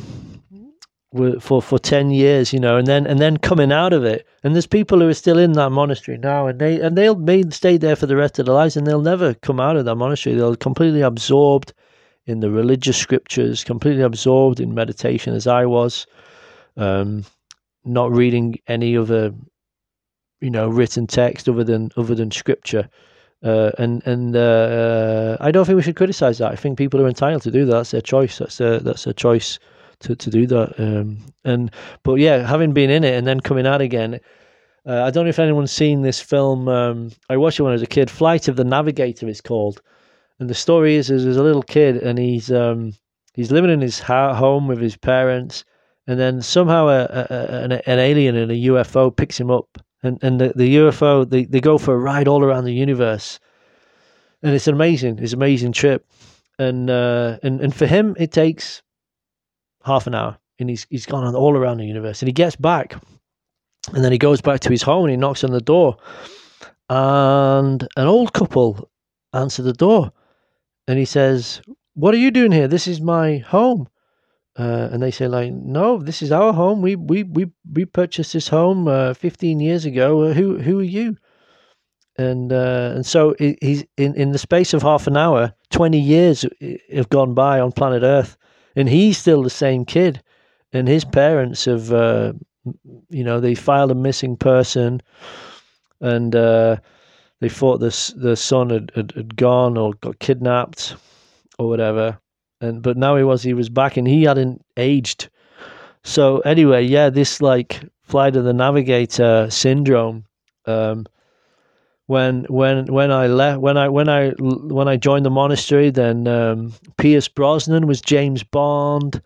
for 1.40 1.62
for 1.62 1.78
ten 1.78 2.10
years, 2.10 2.52
you 2.52 2.60
know, 2.60 2.76
and 2.76 2.86
then 2.86 3.06
and 3.06 3.18
then 3.18 3.36
coming 3.36 3.72
out 3.72 3.92
of 3.92 4.04
it, 4.04 4.26
and 4.42 4.54
there's 4.54 4.66
people 4.66 5.00
who 5.00 5.08
are 5.08 5.14
still 5.14 5.38
in 5.38 5.52
that 5.52 5.70
monastery 5.70 6.18
now, 6.18 6.46
and 6.46 6.58
they 6.58 6.80
and 6.80 6.96
they'll 6.96 7.16
may 7.16 7.42
stay 7.50 7.76
there 7.76 7.96
for 7.96 8.06
the 8.06 8.16
rest 8.16 8.38
of 8.38 8.46
their 8.46 8.54
lives, 8.54 8.76
and 8.76 8.86
they'll 8.86 9.02
never 9.02 9.34
come 9.34 9.60
out 9.60 9.76
of 9.76 9.84
that 9.84 9.96
monastery. 9.96 10.36
They'll 10.36 10.56
completely 10.56 11.00
absorbed 11.00 11.72
in 12.26 12.40
the 12.40 12.50
religious 12.50 12.96
scriptures, 12.96 13.64
completely 13.64 14.02
absorbed 14.02 14.60
in 14.60 14.74
meditation, 14.74 15.34
as 15.34 15.46
I 15.46 15.64
was, 15.64 16.06
um, 16.76 17.24
not 17.84 18.10
reading 18.10 18.58
any 18.66 18.96
other, 18.96 19.32
you 20.40 20.50
know, 20.50 20.68
written 20.68 21.06
text 21.06 21.48
other 21.48 21.64
than 21.64 21.90
other 21.96 22.14
than 22.14 22.30
scripture. 22.30 22.88
Uh, 23.42 23.70
and 23.78 24.06
and 24.06 24.34
uh, 24.34 24.40
uh, 24.40 25.36
I 25.40 25.50
don't 25.50 25.64
think 25.64 25.76
we 25.76 25.82
should 25.82 25.96
criticize 25.96 26.38
that. 26.38 26.52
I 26.52 26.56
think 26.56 26.78
people 26.78 27.00
are 27.00 27.08
entitled 27.08 27.42
to 27.42 27.50
do 27.50 27.64
that. 27.66 27.72
That's 27.72 27.90
their 27.90 28.00
choice. 28.00 28.38
That's 28.38 28.58
their 28.58 28.80
that's 28.80 29.04
their 29.04 29.12
choice 29.12 29.58
to, 30.00 30.16
to 30.16 30.30
do 30.30 30.46
that. 30.46 30.78
Um, 30.78 31.18
and 31.44 31.70
but 32.02 32.14
yeah, 32.14 32.46
having 32.46 32.72
been 32.72 32.90
in 32.90 33.04
it 33.04 33.14
and 33.14 33.26
then 33.26 33.40
coming 33.40 33.66
out 33.66 33.80
again, 33.80 34.20
uh, 34.86 35.02
I 35.02 35.10
don't 35.10 35.24
know 35.24 35.30
if 35.30 35.38
anyone's 35.38 35.72
seen 35.72 36.02
this 36.02 36.20
film. 36.20 36.68
Um, 36.68 37.10
I 37.28 37.36
watched 37.36 37.58
it 37.58 37.62
when 37.62 37.72
I 37.72 37.74
was 37.74 37.82
a 37.82 37.86
kid. 37.86 38.10
Flight 38.10 38.48
of 38.48 38.56
the 38.56 38.64
Navigator 38.64 39.28
is 39.28 39.40
called, 39.40 39.80
and 40.38 40.48
the 40.48 40.54
story 40.54 40.96
is, 40.96 41.10
is 41.10 41.24
there's 41.24 41.36
a 41.36 41.42
little 41.42 41.62
kid 41.62 41.96
and 41.96 42.18
he's 42.18 42.52
um, 42.52 42.92
he's 43.34 43.50
living 43.50 43.70
in 43.70 43.80
his 43.80 43.98
home 43.98 44.68
with 44.68 44.80
his 44.80 44.96
parents, 44.96 45.64
and 46.06 46.20
then 46.20 46.40
somehow 46.40 46.88
a, 46.88 47.04
a, 47.04 47.64
an, 47.64 47.72
an 47.72 47.98
alien 47.98 48.36
in 48.36 48.50
a 48.50 48.64
UFO 48.66 49.14
picks 49.14 49.40
him 49.40 49.50
up 49.50 49.78
and 50.06 50.22
and 50.22 50.40
the, 50.40 50.52
the 50.54 50.76
UFO 50.76 51.28
they, 51.28 51.44
they 51.44 51.60
go 51.60 51.78
for 51.78 51.94
a 51.94 51.98
ride 51.98 52.28
all 52.28 52.44
around 52.44 52.64
the 52.64 52.72
universe, 52.72 53.38
and 54.42 54.54
it's 54.54 54.68
amazing. 54.68 55.18
It's 55.18 55.32
an 55.32 55.38
amazing 55.38 55.72
trip, 55.72 56.06
and 56.58 56.88
uh, 56.88 57.38
and 57.42 57.60
and 57.60 57.74
for 57.74 57.86
him 57.86 58.16
it 58.18 58.32
takes 58.32 58.82
half 59.86 60.06
an 60.06 60.14
hour, 60.14 60.36
and 60.58 60.68
he's 60.68 60.86
he's 60.90 61.06
gone 61.06 61.34
all 61.34 61.56
around 61.56 61.78
the 61.78 61.86
universe, 61.86 62.20
and 62.20 62.28
he 62.28 62.32
gets 62.32 62.56
back, 62.56 62.94
and 63.94 64.04
then 64.04 64.12
he 64.12 64.18
goes 64.18 64.40
back 64.40 64.60
to 64.60 64.70
his 64.70 64.82
home 64.82 65.04
and 65.04 65.10
he 65.10 65.16
knocks 65.16 65.44
on 65.44 65.52
the 65.52 65.60
door, 65.60 65.96
and 66.90 67.86
an 67.96 68.06
old 68.06 68.32
couple 68.32 68.90
answer 69.32 69.62
the 69.62 69.72
door, 69.72 70.12
and 70.88 70.98
he 70.98 71.04
says, 71.04 71.62
"What 71.94 72.14
are 72.14 72.18
you 72.18 72.30
doing 72.30 72.52
here? 72.52 72.68
This 72.68 72.86
is 72.86 73.00
my 73.00 73.38
home." 73.38 73.88
Uh, 74.58 74.88
and 74.90 75.02
they 75.02 75.10
say 75.10 75.28
like, 75.28 75.52
no, 75.52 75.98
this 75.98 76.22
is 76.22 76.32
our 76.32 76.52
home. 76.52 76.80
We 76.80 76.96
we 76.96 77.24
we 77.24 77.46
we 77.74 77.84
purchased 77.84 78.32
this 78.32 78.48
home 78.48 78.88
uh, 78.88 79.12
15 79.12 79.60
years 79.60 79.84
ago. 79.84 80.22
Uh, 80.22 80.32
who 80.32 80.58
who 80.58 80.80
are 80.80 80.82
you? 80.82 81.16
And 82.16 82.50
uh, 82.50 82.92
and 82.94 83.04
so 83.04 83.34
he's 83.38 83.84
in 83.98 84.14
in 84.14 84.32
the 84.32 84.38
space 84.38 84.72
of 84.72 84.80
half 84.80 85.06
an 85.06 85.18
hour, 85.18 85.52
20 85.70 86.00
years 86.00 86.46
have 86.90 87.10
gone 87.10 87.34
by 87.34 87.60
on 87.60 87.72
planet 87.72 88.02
Earth, 88.02 88.38
and 88.76 88.88
he's 88.88 89.18
still 89.18 89.42
the 89.42 89.50
same 89.50 89.84
kid. 89.84 90.22
And 90.72 90.86
his 90.86 91.04
parents 91.04 91.64
have, 91.64 91.92
uh, 91.92 92.34
you 93.08 93.24
know, 93.24 93.40
they 93.40 93.54
filed 93.54 93.90
a 93.90 93.94
missing 93.94 94.36
person, 94.36 95.02
and 96.00 96.36
uh, 96.36 96.76
they 97.40 97.48
thought 97.48 97.78
this 97.78 98.08
the 98.08 98.36
son 98.36 98.70
had, 98.70 98.92
had, 98.94 99.12
had 99.12 99.36
gone 99.36 99.76
or 99.76 99.94
got 99.94 100.18
kidnapped 100.20 100.94
or 101.58 101.68
whatever 101.68 102.18
and 102.60 102.82
but 102.82 102.96
now 102.96 103.16
he 103.16 103.22
was 103.22 103.42
he 103.42 103.54
was 103.54 103.68
back 103.68 103.96
and 103.96 104.08
he 104.08 104.24
hadn't 104.24 104.64
aged. 104.76 105.28
So 106.04 106.38
anyway, 106.40 106.84
yeah, 106.84 107.10
this 107.10 107.42
like 107.42 107.80
flight 108.02 108.36
of 108.36 108.44
the 108.44 108.52
navigator 108.52 109.48
syndrome. 109.50 110.24
Um, 110.66 111.06
when 112.06 112.44
when 112.48 112.86
when 112.86 113.10
I 113.10 113.26
left 113.26 113.60
when 113.60 113.76
I 113.76 113.88
when 113.88 114.08
I 114.08 114.30
when 114.38 114.88
I 114.88 114.96
joined 114.96 115.26
the 115.26 115.30
monastery, 115.30 115.90
then 115.90 116.28
um, 116.28 116.72
Pierce 116.98 117.28
Brosnan 117.28 117.86
was 117.86 118.00
James 118.00 118.42
Bond. 118.42 119.20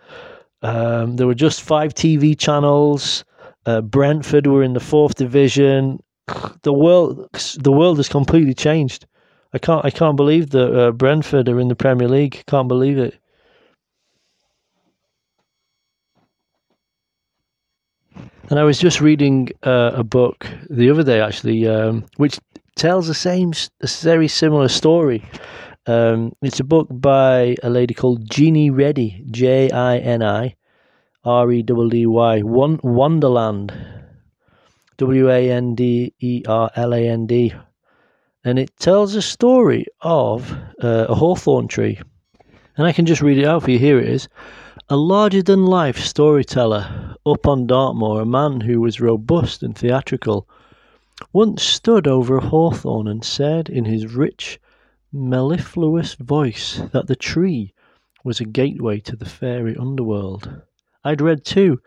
Um, 0.62 1.16
there 1.16 1.27
were 1.27 1.35
just 1.35 1.62
five 1.62 1.94
TV 1.94 2.39
channels. 2.39 3.24
Uh, 3.66 3.82
Brentford 3.82 4.47
were 4.47 4.62
in 4.62 4.73
the 4.73 4.81
fourth 4.81 5.15
division. 5.15 6.02
The 6.62 6.73
world 6.73 7.28
the 7.59 7.73
world 7.73 7.97
has 7.97 8.09
completely 8.09 8.55
changed. 8.55 9.07
I 9.52 9.59
can't 9.59 9.85
I 9.85 9.90
can't 9.90 10.16
believe 10.16 10.51
that 10.51 10.78
uh, 10.78 10.93
Brentford 10.93 11.48
are 11.48 11.59
in 11.59 11.69
the 11.69 11.74
Premier 11.74 12.09
League. 12.09 12.44
Can't 12.47 12.69
believe 12.69 12.98
it. 12.98 13.19
And 18.51 18.59
I 18.59 18.65
was 18.65 18.78
just 18.78 19.01
reading 19.01 19.48
uh, 19.62 19.93
a 19.94 20.02
book 20.02 20.47
the 20.69 20.90
other 20.90 21.05
day, 21.05 21.20
actually, 21.20 21.69
um, 21.69 22.05
which 22.16 22.39
tells 22.76 23.06
the 23.06 23.14
same, 23.14 23.52
a 23.80 23.86
very 23.86 24.28
similar 24.28 24.68
story. 24.68 25.24
Um, 25.86 26.32
it's 26.42 26.60
a 26.60 26.64
book 26.64 26.88
by 26.90 27.56
a 27.62 27.70
lady 27.70 27.94
called 27.94 28.28
Jini 28.28 28.70
Reddy, 28.70 29.24
J 29.30 29.70
I 29.70 29.98
N 29.98 30.22
I 30.22 30.56
R 31.24 31.51
E 31.51 31.62
W 31.62 31.90
D 31.90 32.06
Y, 32.06 32.42
Wanderland, 32.42 33.72
W 34.98 35.30
A 35.30 35.51
N 35.51 35.74
D 35.74 36.14
E 36.20 36.42
R 36.47 36.70
L 36.76 36.94
A 36.94 37.09
N 37.09 37.26
D 37.26 37.55
and 38.44 38.59
it 38.59 38.74
tells 38.78 39.14
a 39.14 39.22
story 39.22 39.86
of 40.01 40.52
uh, 40.82 41.06
a 41.09 41.14
hawthorn 41.14 41.68
tree. 41.68 42.01
And 42.76 42.86
I 42.86 42.92
can 42.92 43.05
just 43.05 43.20
read 43.20 43.38
it 43.38 43.44
out 43.44 43.64
for 43.64 43.70
you. 43.70 43.78
Here 43.78 43.98
it 43.98 44.09
is. 44.09 44.28
A 44.88 44.97
larger 44.97 45.42
than 45.42 45.66
life 45.66 45.98
storyteller 45.98 47.16
up 47.26 47.47
on 47.47 47.66
Dartmoor, 47.66 48.22
a 48.22 48.26
man 48.26 48.60
who 48.60 48.80
was 48.80 49.01
robust 49.01 49.62
and 49.62 49.76
theatrical, 49.76 50.48
once 51.32 51.62
stood 51.62 52.06
over 52.06 52.36
a 52.38 52.47
hawthorn 52.48 53.06
and 53.06 53.24
said 53.24 53.68
in 53.68 53.84
his 53.84 54.14
rich, 54.14 54.59
mellifluous 55.12 56.14
voice 56.14 56.82
that 56.92 57.06
the 57.06 57.16
tree 57.16 57.74
was 58.24 58.40
a 58.40 58.44
gateway 58.44 59.01
to 59.01 59.16
the 59.16 59.24
fairy 59.24 59.76
underworld. 59.76 60.62
I'd 61.05 61.20
read 61.20 61.44
too 61.44 61.80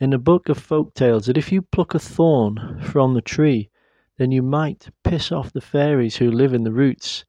in 0.00 0.12
a 0.12 0.18
book 0.18 0.48
of 0.48 0.58
folk 0.58 0.94
tales 0.94 1.26
that 1.26 1.36
if 1.36 1.50
you 1.50 1.62
pluck 1.62 1.94
a 1.94 1.98
thorn 1.98 2.80
from 2.80 3.14
the 3.14 3.20
tree, 3.20 3.70
then 4.16 4.30
you 4.30 4.42
might 4.42 4.90
piss 5.02 5.32
off 5.32 5.52
the 5.52 5.60
fairies 5.60 6.16
who 6.16 6.30
live 6.30 6.52
in 6.54 6.64
the 6.64 6.72
roots. 6.72 7.24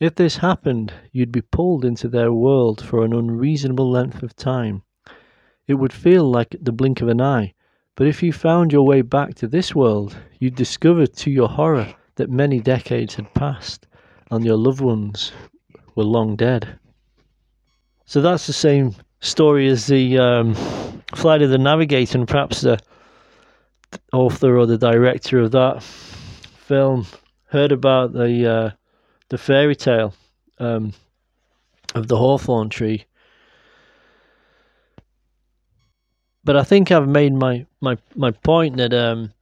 If 0.00 0.14
this 0.14 0.38
happened, 0.38 0.92
you'd 1.12 1.32
be 1.32 1.42
pulled 1.42 1.84
into 1.84 2.08
their 2.08 2.32
world 2.32 2.80
for 2.82 3.04
an 3.04 3.12
unreasonable 3.12 3.90
length 3.90 4.22
of 4.22 4.36
time. 4.36 4.82
It 5.66 5.74
would 5.74 5.92
feel 5.92 6.30
like 6.30 6.56
the 6.60 6.72
blink 6.72 7.00
of 7.00 7.08
an 7.08 7.20
eye, 7.20 7.54
but 8.00 8.08
if 8.08 8.22
you 8.22 8.32
found 8.32 8.72
your 8.72 8.86
way 8.86 9.02
back 9.02 9.34
to 9.34 9.46
this 9.46 9.74
world, 9.74 10.16
you'd 10.38 10.54
discover 10.54 11.06
to 11.06 11.30
your 11.30 11.48
horror 11.50 11.86
that 12.14 12.30
many 12.30 12.58
decades 12.58 13.14
had 13.14 13.34
passed 13.34 13.86
and 14.30 14.42
your 14.42 14.56
loved 14.56 14.80
ones 14.80 15.32
were 15.96 16.04
long 16.04 16.34
dead. 16.34 16.78
So 18.06 18.22
that's 18.22 18.46
the 18.46 18.54
same 18.54 18.94
story 19.20 19.68
as 19.68 19.86
the 19.86 20.16
um, 20.16 20.54
Flight 21.14 21.42
of 21.42 21.50
the 21.50 21.58
Navigator, 21.58 22.16
and 22.16 22.26
perhaps 22.26 22.62
the 22.62 22.78
author 24.14 24.56
or 24.56 24.64
the 24.64 24.78
director 24.78 25.38
of 25.38 25.50
that 25.50 25.82
film 25.82 27.06
heard 27.48 27.70
about 27.70 28.14
the 28.14 28.50
uh, 28.50 28.70
the 29.28 29.36
fairy 29.36 29.76
tale 29.76 30.14
um, 30.58 30.94
of 31.94 32.08
the 32.08 32.16
hawthorn 32.16 32.70
tree. 32.70 33.04
But 36.44 36.56
I 36.56 36.62
think 36.62 36.90
I've 36.90 37.08
made 37.08 37.34
my, 37.34 37.66
my, 37.80 37.96
my 38.16 38.30
point 38.30 38.76
that 38.78 38.94
um, 38.94 39.32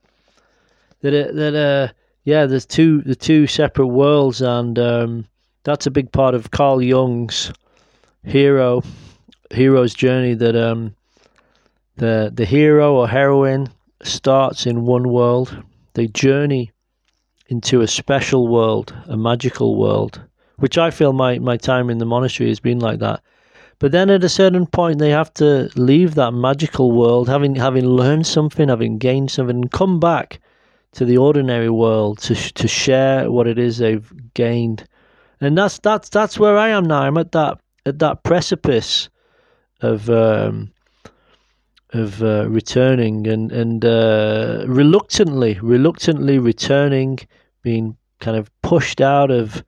that 1.01 1.15
it, 1.15 1.35
that 1.35 1.55
uh, 1.55 1.93
yeah, 2.25 2.47
there's 2.47 2.67
two 2.67 3.03
the 3.03 3.15
two 3.15 3.47
separate 3.47 3.87
worlds, 3.87 4.43
and 4.43 4.79
um, 4.79 5.27
that's 5.63 5.87
a 5.87 5.91
big 5.91 6.11
part 6.13 6.35
of 6.35 6.51
Carl 6.51 6.83
Jung's 6.83 7.53
hero 8.25 8.83
hero's 9.51 9.95
journey. 9.95 10.35
That 10.35 10.57
um, 10.57 10.95
the 11.97 12.33
the 12.35 12.45
hero 12.45 12.95
or 12.97 13.09
heroine 13.09 13.69
starts 14.03 14.67
in 14.67 14.85
one 14.85 15.09
world. 15.09 15.63
They 15.95 16.09
journey 16.09 16.73
into 17.49 17.81
a 17.81 17.87
special 17.87 18.47
world, 18.47 18.95
a 19.07 19.17
magical 19.17 19.77
world, 19.77 20.21
which 20.57 20.79
I 20.79 20.91
feel 20.91 21.13
my, 21.13 21.39
my 21.39 21.57
time 21.57 21.91
in 21.91 21.99
the 21.99 22.05
monastery 22.05 22.51
has 22.51 22.61
been 22.61 22.79
like 22.79 23.01
that. 23.01 23.23
But 23.81 23.93
then 23.93 24.11
at 24.11 24.25
a 24.25 24.29
certain 24.29 24.67
point, 24.67 24.99
they 24.99 25.11
have 25.11 25.33
to 25.35 25.71
leave 25.77 26.15
that 26.17 26.33
magical 26.33 26.91
world, 26.91 27.29
having 27.29 27.55
having 27.55 27.87
learned 27.87 28.27
something, 28.27 28.69
having 28.69 28.99
gained 28.99 29.31
something, 29.31 29.57
and 29.57 29.71
come 29.71 30.01
back 30.01 30.41
to 30.93 31.05
the 31.05 31.17
ordinary 31.17 31.71
world 31.71 32.19
to 32.19 32.35
to 32.35 32.67
share 32.67 33.31
what 33.31 33.47
it 33.47 33.59
is 33.59 33.79
they've 33.79 34.13
gained. 34.35 34.85
And 35.41 35.57
that's 35.57 35.79
that's 35.79 36.09
that's 36.09 36.39
where 36.39 36.59
I 36.59 36.71
am 36.71 36.85
now. 36.85 37.03
I'm 37.03 37.19
at 37.19 37.33
that 37.33 37.61
at 37.87 38.01
that 38.01 38.25
precipice 38.25 39.09
of 39.81 40.11
um, 40.11 40.73
of 41.91 42.21
uh, 42.23 42.49
returning 42.49 43.29
and 43.29 43.53
and 43.53 43.85
uh, 43.85 44.65
reluctantly 44.67 45.59
reluctantly 45.63 46.41
returning, 46.41 47.21
being 47.63 47.97
kind 48.19 48.37
of 48.37 48.51
pushed 48.63 49.01
out 49.01 49.31
of 49.31 49.65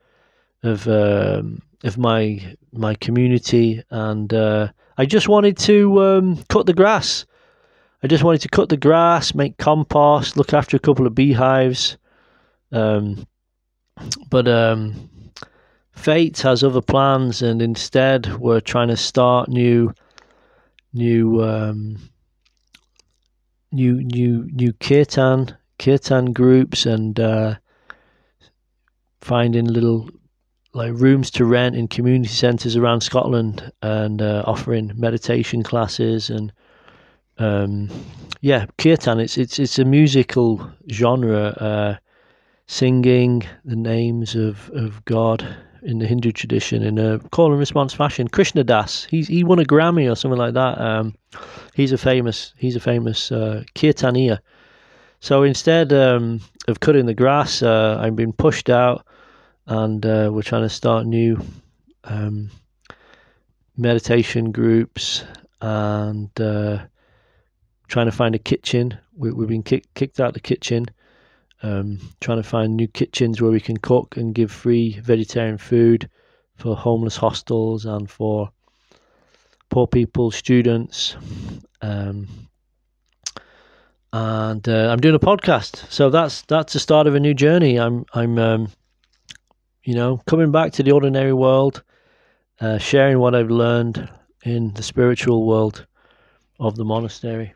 of 0.65 0.89
um, 0.89 1.63
of 1.85 1.99
my 1.99 2.57
my 2.73 2.95
community, 2.95 3.83
and 3.91 4.33
uh, 4.33 4.69
I 4.97 5.07
just 5.07 5.29
wanted 5.29 5.57
to 5.59 6.03
um, 6.03 6.45
cut 6.49 6.67
the 6.67 6.75
grass. 6.75 7.27
I 8.03 8.07
just 8.07 8.25
wanted 8.25 8.41
to 8.43 8.49
cut 8.49 8.69
the 8.69 8.77
grass, 8.77 9.35
make 9.35 9.59
compost, 9.59 10.37
look 10.37 10.55
after 10.55 10.77
a 10.77 10.81
couple 10.81 11.07
of 11.07 11.15
beehives. 11.15 11.99
Um, 12.73 13.27
but 14.31 14.49
um, 14.49 15.11
fate 15.93 16.41
has 16.41 16.65
other 16.65 16.81
plans, 16.81 17.43
and 17.43 17.61
instead 17.61 18.37
we're 18.39 18.61
trying 18.61 18.89
to 18.89 18.97
start 18.97 19.49
new 19.49 19.93
new 20.93 21.43
um, 21.43 21.99
new 23.73 24.03
new 24.03 24.49
new 24.53 24.73
kirtan 24.75 25.57
kirtan 25.79 26.33
groups 26.33 26.87
and 26.87 27.19
uh, 27.21 27.55
finding 29.21 29.67
little 29.67 30.09
like 30.73 30.93
rooms 30.95 31.31
to 31.33 31.45
rent 31.45 31.75
in 31.75 31.89
community 31.89 32.33
centres 32.33 32.77
around 32.77 33.01
Scotland 33.01 33.73
and 33.83 34.23
uh, 34.23 34.45
offering 34.47 34.93
meditation 34.95 35.63
classes 35.63 36.31
and 36.31 36.53
um, 37.39 37.89
yeah 38.43 38.67
kirtan 38.79 39.19
it's 39.19 39.37
it's 39.39 39.59
it's 39.59 39.79
a 39.79 39.85
musical 39.85 40.71
genre 40.91 41.47
uh, 41.59 41.97
singing 42.67 43.43
the 43.65 43.77
names 43.77 44.35
of 44.35 44.71
of 44.71 45.05
God 45.05 45.57
in 45.83 45.99
the 45.99 46.07
Hindu 46.07 46.33
tradition 46.33 46.83
in 46.83 46.99
a 46.99 47.19
call 47.31 47.51
and 47.51 47.59
response 47.59 47.95
fashion. 47.95 48.29
Krishna 48.29 48.65
Das, 48.65 49.05
he's 49.05 49.29
he 49.29 49.45
won 49.45 49.59
a 49.59 49.65
Grammy 49.65 50.11
or 50.11 50.15
something 50.15 50.39
like 50.39 50.55
that. 50.55 50.81
Um, 50.81 51.15
he's 51.75 51.93
a 51.93 51.99
famous 51.99 52.55
he's 52.57 52.77
a 52.77 52.81
famous 52.81 53.33
uh, 53.33 53.65
kirtaniya. 53.75 54.39
So 55.21 55.43
instead 55.43 55.93
um, 55.93 56.41
of 56.69 56.81
cutting 56.81 57.07
the 57.07 57.15
grass, 57.15 57.63
uh, 57.63 57.99
I'm 58.01 58.15
being 58.15 58.33
pushed 58.33 58.71
out, 58.71 59.05
and 59.71 60.05
uh, 60.05 60.29
we're 60.31 60.43
trying 60.43 60.63
to 60.63 60.69
start 60.69 61.07
new 61.07 61.43
um, 62.05 62.51
meditation 63.79 64.53
groups 64.53 65.25
and 65.63 66.39
uh, 66.39 66.79
trying 67.89 68.07
to 68.07 68.13
find 68.13 68.35
a 68.35 68.39
kitchen. 68.39 68.99
We, 69.17 69.31
have 69.31 69.49
been 69.49 69.63
kick, 69.63 69.87
kicked 69.95 70.21
out 70.21 70.35
the 70.35 70.41
kitchen 70.41 70.87
um, 71.63 71.99
trying 72.21 72.39
to 72.39 72.49
find 72.49 72.77
new 72.77 72.89
kitchens 72.89 73.41
where 73.41 73.51
we 73.51 73.61
can 73.61 73.77
cook 73.77 74.17
and 74.17 74.35
give 74.35 74.51
free 74.51 74.99
vegetarian 75.01 75.59
food 75.59 76.09
for 76.57 76.77
homeless 76.77 77.17
hostels 77.17 77.85
and 77.85 78.11
for 78.11 78.51
poor 79.69 79.87
people, 79.87 80.31
students. 80.31 81.17
Um, 81.83 82.29
and 84.13 84.69
uh, 84.69 84.91
I'm 84.91 85.01
doing 85.01 85.15
a 85.15 85.21
podcast, 85.21 85.89
so 85.91 86.11
that's 86.11 86.43
that's 86.43 86.73
the 86.73 86.81
start 86.81 87.07
of 87.07 87.15
a 87.15 87.21
new 87.21 87.35
journey. 87.35 87.79
I'm 87.79 88.05
I'm 88.13 88.39
um, 88.39 88.69
you 89.85 89.95
know 89.95 90.19
coming 90.27 90.51
back 90.51 90.73
to 90.75 90.83
the 90.83 90.93
ordinary 90.93 91.33
world, 91.33 91.83
uh, 92.61 92.79
sharing 92.79 93.19
what 93.19 93.35
I've 93.35 93.51
learned, 93.51 94.09
in 94.45 94.73
the 94.75 94.83
spiritual 94.83 95.47
world 95.47 95.87
of 96.59 96.77
the 96.77 96.85
monastery. 96.85 97.55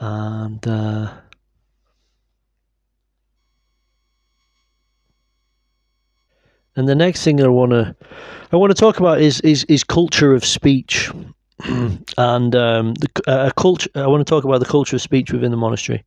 And 0.00 0.66
uh, 0.66 1.12
and 6.76 6.88
the 6.88 6.94
next 6.94 7.24
thing 7.24 7.42
I 7.42 7.48
want 7.48 7.72
to 7.72 7.96
I 8.52 8.56
want 8.56 8.70
to 8.70 8.80
talk 8.80 9.00
about 9.00 9.20
is 9.20 9.40
is, 9.40 9.64
is 9.64 9.84
culture 9.84 10.34
of 10.34 10.44
speech, 10.44 11.10
and 11.64 12.54
um, 12.54 12.94
the 12.94 13.08
uh, 13.26 13.50
culture. 13.56 13.90
I 13.94 14.06
want 14.06 14.24
to 14.26 14.30
talk 14.30 14.44
about 14.44 14.60
the 14.60 14.66
culture 14.66 14.96
of 14.96 15.02
speech 15.02 15.32
within 15.32 15.50
the 15.50 15.56
monastery. 15.56 16.04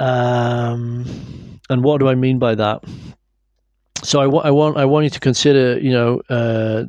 Um, 0.00 1.04
and 1.70 1.82
what 1.82 1.98
do 2.00 2.08
I 2.08 2.14
mean 2.14 2.38
by 2.38 2.54
that? 2.54 2.84
So 4.02 4.20
I, 4.20 4.48
I 4.48 4.50
want 4.50 4.76
I 4.76 4.84
want 4.84 5.04
you 5.04 5.10
to 5.10 5.20
consider, 5.20 5.78
you 5.78 5.90
know, 5.90 6.20
uh, 6.28 6.84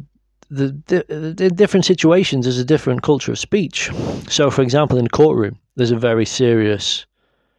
the, 0.50 0.76
the, 0.88 1.34
the 1.34 1.50
different 1.50 1.86
situations. 1.86 2.46
There's 2.46 2.60
a 2.60 2.66
different 2.66 3.04
culture 3.04 3.32
of 3.32 3.40
speech. 3.40 3.90
So, 4.28 4.50
for 4.52 4.62
example, 4.62 4.98
in 4.98 5.06
a 5.06 5.10
courtroom, 5.10 5.58
there's 5.76 5.92
a 5.92 5.98
very 5.98 6.26
serious. 6.26 7.06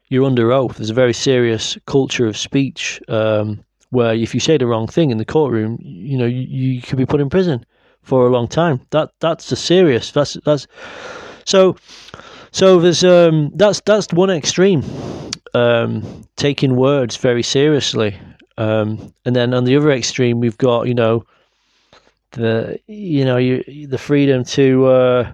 You're 0.09 0.25
under 0.25 0.53
oath. 0.53 0.77
There's 0.77 0.91
a 0.91 0.95
very 0.95 1.13
serious 1.13 1.77
culture 1.87 2.27
of 2.27 2.37
speech 2.37 3.01
um, 3.09 3.65
where 3.91 4.15
if 4.15 4.35
you 4.35 4.41
say 4.41 4.57
the 4.57 4.67
wrong 4.67 4.87
thing 4.87 5.11
in 5.11 5.19
the 5.19 5.25
courtroom, 5.25 5.79
you 5.81 6.17
know, 6.17 6.27
you, 6.27 6.43
you 6.43 6.83
could 6.83 6.99
be 6.99 7.07
put 7.07 7.21
in 7.21 7.29
prison 7.29 7.67
for 8.03 8.27
a 8.27 8.31
long 8.31 8.47
time. 8.47 8.81
That 8.91 9.11
that's 9.21 9.51
a 9.51 9.57
serious. 9.57 10.13
That's 10.13 10.35
that's 10.45 10.67
so. 11.45 11.77
So 12.53 12.79
there's 12.79 13.05
um 13.05 13.51
that's 13.55 13.81
that's 13.81 14.13
one 14.13 14.31
extreme, 14.31 14.83
um, 15.57 16.25
taking 16.37 16.77
words 16.77 17.17
very 17.17 17.43
seriously, 17.43 18.19
um, 18.59 19.13
and 19.25 19.35
then 19.35 19.55
on 19.55 19.65
the 19.65 19.77
other 19.77 19.91
extreme 19.91 20.41
we've 20.41 20.59
got 20.59 20.87
you 20.87 20.95
know 20.95 21.25
the 22.33 22.79
you 22.87 23.25
know 23.25 23.37
you 23.37 23.87
the 23.87 23.99
freedom 23.99 24.45
to 24.45 24.87
uh, 24.87 25.33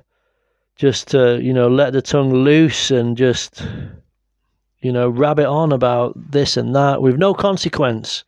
just 0.77 1.15
uh, 1.15 1.35
you 1.35 1.53
know 1.53 1.69
let 1.69 1.93
the 1.93 2.03
tongue 2.03 2.33
loose 2.33 2.91
and 2.91 3.17
just 3.17 3.67
you 4.81 4.93
know 4.93 5.09
rabbit 5.09 5.49
on 5.49 5.73
about 5.73 6.13
this 6.31 6.57
and 6.57 6.75
that 6.75 7.03
with 7.03 7.17
no 7.17 7.35
consequence 7.35 8.25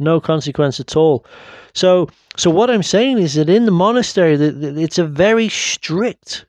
no 0.00 0.20
consequence 0.20 0.80
at 0.80 0.96
all. 0.96 1.24
So, 1.74 2.08
so 2.36 2.50
what 2.50 2.70
I'm 2.70 2.82
saying 2.82 3.18
is 3.18 3.34
that 3.34 3.48
in 3.48 3.66
the 3.66 3.70
monastery, 3.70 4.34
it's 4.34 4.98
a 4.98 5.06
very 5.06 5.48
strict 5.48 6.46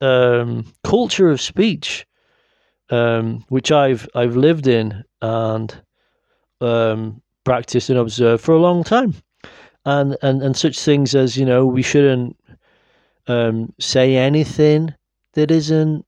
um, 0.00 0.72
culture 0.82 1.28
of 1.28 1.40
speech, 1.40 2.06
um, 2.90 3.44
which 3.48 3.70
I've 3.72 4.08
I've 4.14 4.36
lived 4.36 4.66
in 4.66 5.04
and 5.20 5.74
um, 6.60 7.22
practiced 7.44 7.90
and 7.90 7.98
observed 7.98 8.42
for 8.42 8.54
a 8.54 8.60
long 8.60 8.84
time, 8.84 9.14
and 9.84 10.16
and 10.22 10.42
and 10.42 10.56
such 10.56 10.78
things 10.78 11.14
as 11.14 11.36
you 11.36 11.44
know 11.44 11.66
we 11.66 11.82
shouldn't 11.82 12.36
um, 13.26 13.72
say 13.78 14.16
anything 14.16 14.94
that 15.34 15.50
isn't 15.50 16.04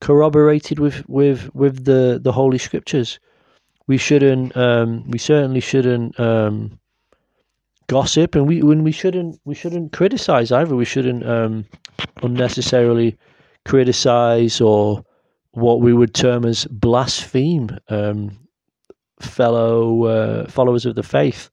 corroborated 0.00 0.78
with 0.78 1.08
with 1.08 1.54
with 1.54 1.84
the 1.84 2.20
the 2.22 2.32
holy 2.32 2.58
scriptures. 2.58 3.18
We 3.86 3.96
shouldn't 3.96 4.56
um, 4.56 5.08
we 5.10 5.18
certainly 5.18 5.60
shouldn't 5.60 6.18
um, 6.18 6.78
gossip 7.88 8.36
and 8.36 8.46
we 8.46 8.62
when 8.62 8.84
we 8.84 8.92
shouldn't 8.92 9.40
we 9.44 9.54
shouldn't 9.54 9.92
criticize 9.92 10.52
either. 10.52 10.76
We 10.76 10.84
shouldn't 10.84 11.26
um, 11.26 11.64
unnecessarily 12.22 13.16
criticize 13.64 14.60
or 14.60 15.04
what 15.52 15.80
we 15.80 15.92
would 15.92 16.14
term 16.14 16.44
as 16.44 16.64
blaspheme 16.66 17.76
um, 17.88 18.38
fellow 19.20 20.04
uh, 20.04 20.48
followers 20.48 20.86
of 20.86 20.94
the 20.94 21.02
faith 21.02 21.50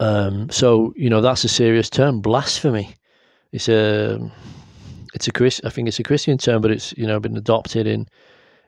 um, 0.00 0.48
so 0.50 0.92
you 0.96 1.10
know 1.10 1.20
that's 1.20 1.44
a 1.44 1.48
serious 1.48 1.88
term 1.90 2.20
blasphemy 2.20 2.94
it's 3.52 3.68
a 3.68 4.18
it's 5.14 5.28
a 5.28 5.32
Chris 5.32 5.60
I 5.64 5.70
think 5.70 5.88
it's 5.88 6.00
a 6.00 6.02
Christian 6.02 6.38
term 6.38 6.60
but 6.60 6.70
it's 6.70 6.92
you 6.98 7.06
know 7.06 7.20
been 7.20 7.36
adopted 7.36 7.86
in 7.86 8.06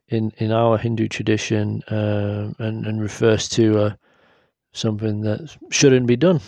in 0.08 0.32
in 0.38 0.52
our 0.52 0.78
Hindu 0.78 1.08
tradition 1.08 1.82
uh, 1.84 2.52
and 2.58 2.86
and 2.86 3.00
refers 3.00 3.48
to 3.50 3.78
uh, 3.78 3.94
something 4.72 5.22
that 5.22 5.56
shouldn't 5.70 6.06
be 6.06 6.16
done. 6.16 6.40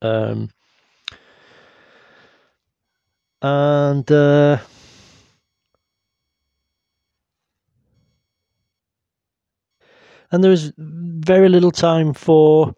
Um, 0.00 0.50
and 3.42 4.10
and 10.36 10.44
there 10.44 10.50
was 10.50 10.70
very 10.76 11.48
little 11.48 11.70
time 11.70 12.12
for 12.12 12.74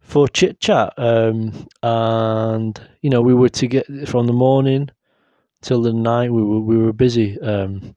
for 0.00 0.26
chit 0.26 0.58
chat. 0.58 0.92
Um, 0.96 1.68
and 1.84 2.80
you 3.00 3.10
know, 3.10 3.22
we 3.22 3.32
were 3.32 3.48
to 3.48 3.68
get 3.68 3.86
from 4.08 4.26
the 4.26 4.32
morning 4.32 4.90
till 5.62 5.82
the 5.82 5.92
night. 5.92 6.32
We 6.32 6.42
were 6.42 6.60
we 6.60 6.76
were 6.76 6.92
busy. 6.92 7.40
Um, 7.40 7.94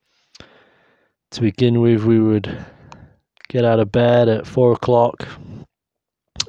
to 1.32 1.42
begin 1.42 1.82
with, 1.82 2.04
we 2.04 2.20
would 2.20 2.56
get 3.50 3.66
out 3.66 3.80
of 3.80 3.92
bed 3.92 4.30
at 4.30 4.46
four 4.46 4.74
o'clock, 4.74 5.28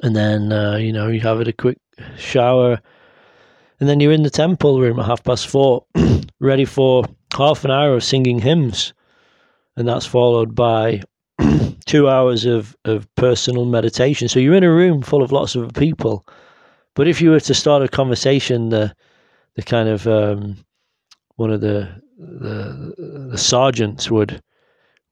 and 0.03 0.15
then 0.15 0.51
uh, 0.51 0.75
you 0.75 0.93
know 0.93 1.07
you 1.07 1.21
have 1.21 1.41
it 1.41 1.47
a 1.47 1.53
quick 1.53 1.79
shower, 2.15 2.79
and 3.79 3.89
then 3.89 3.99
you're 3.99 4.11
in 4.11 4.21
the 4.21 4.29
temple 4.29 4.79
room 4.79 4.99
at 4.99 5.07
half 5.07 5.23
past 5.23 5.47
four, 5.47 5.87
ready 6.39 6.65
for 6.65 7.05
half 7.35 7.65
an 7.65 7.71
hour 7.71 7.95
of 7.95 8.03
singing 8.03 8.37
hymns, 8.37 8.93
and 9.75 9.87
that's 9.87 10.05
followed 10.05 10.53
by 10.53 11.01
two 11.85 12.09
hours 12.09 12.45
of, 12.45 12.75
of 12.85 13.07
personal 13.15 13.65
meditation. 13.65 14.27
So 14.27 14.39
you're 14.39 14.55
in 14.55 14.63
a 14.63 14.71
room 14.71 15.01
full 15.01 15.23
of 15.23 15.31
lots 15.31 15.55
of 15.55 15.73
people, 15.73 16.25
but 16.95 17.07
if 17.07 17.21
you 17.21 17.31
were 17.31 17.39
to 17.39 17.53
start 17.53 17.83
a 17.83 17.87
conversation, 17.87 18.69
the 18.69 18.93
the 19.55 19.63
kind 19.63 19.87
of 19.87 20.05
um, 20.07 20.57
one 21.35 21.51
of 21.51 21.61
the 21.61 22.01
the 22.17 23.27
the 23.31 23.37
sergeants 23.37 24.09
would 24.11 24.41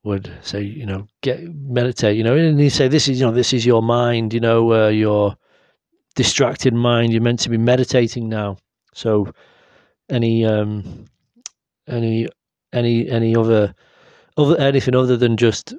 would 0.03 0.31
say, 0.41 0.61
you 0.61 0.85
know, 0.85 1.07
get 1.21 1.41
meditate, 1.43 2.17
you 2.17 2.23
know, 2.23 2.35
and 2.35 2.59
he'd 2.59 2.69
say, 2.69 2.87
this 2.87 3.07
is, 3.07 3.19
you 3.19 3.25
know, 3.25 3.31
this 3.31 3.53
is 3.53 3.65
your 3.65 3.81
mind, 3.81 4.33
you 4.33 4.39
know, 4.39 4.73
uh, 4.73 4.89
your 4.89 5.35
distracted 6.15 6.73
mind. 6.73 7.13
You're 7.13 7.21
meant 7.21 7.39
to 7.39 7.49
be 7.49 7.57
meditating 7.57 8.27
now. 8.27 8.57
So, 8.93 9.31
any, 10.09 10.45
um, 10.45 11.05
any, 11.87 12.27
any, 12.73 13.09
any 13.09 13.35
other, 13.35 13.73
other 14.35 14.57
anything 14.59 14.95
other 14.95 15.15
than 15.15 15.37
just 15.37 15.73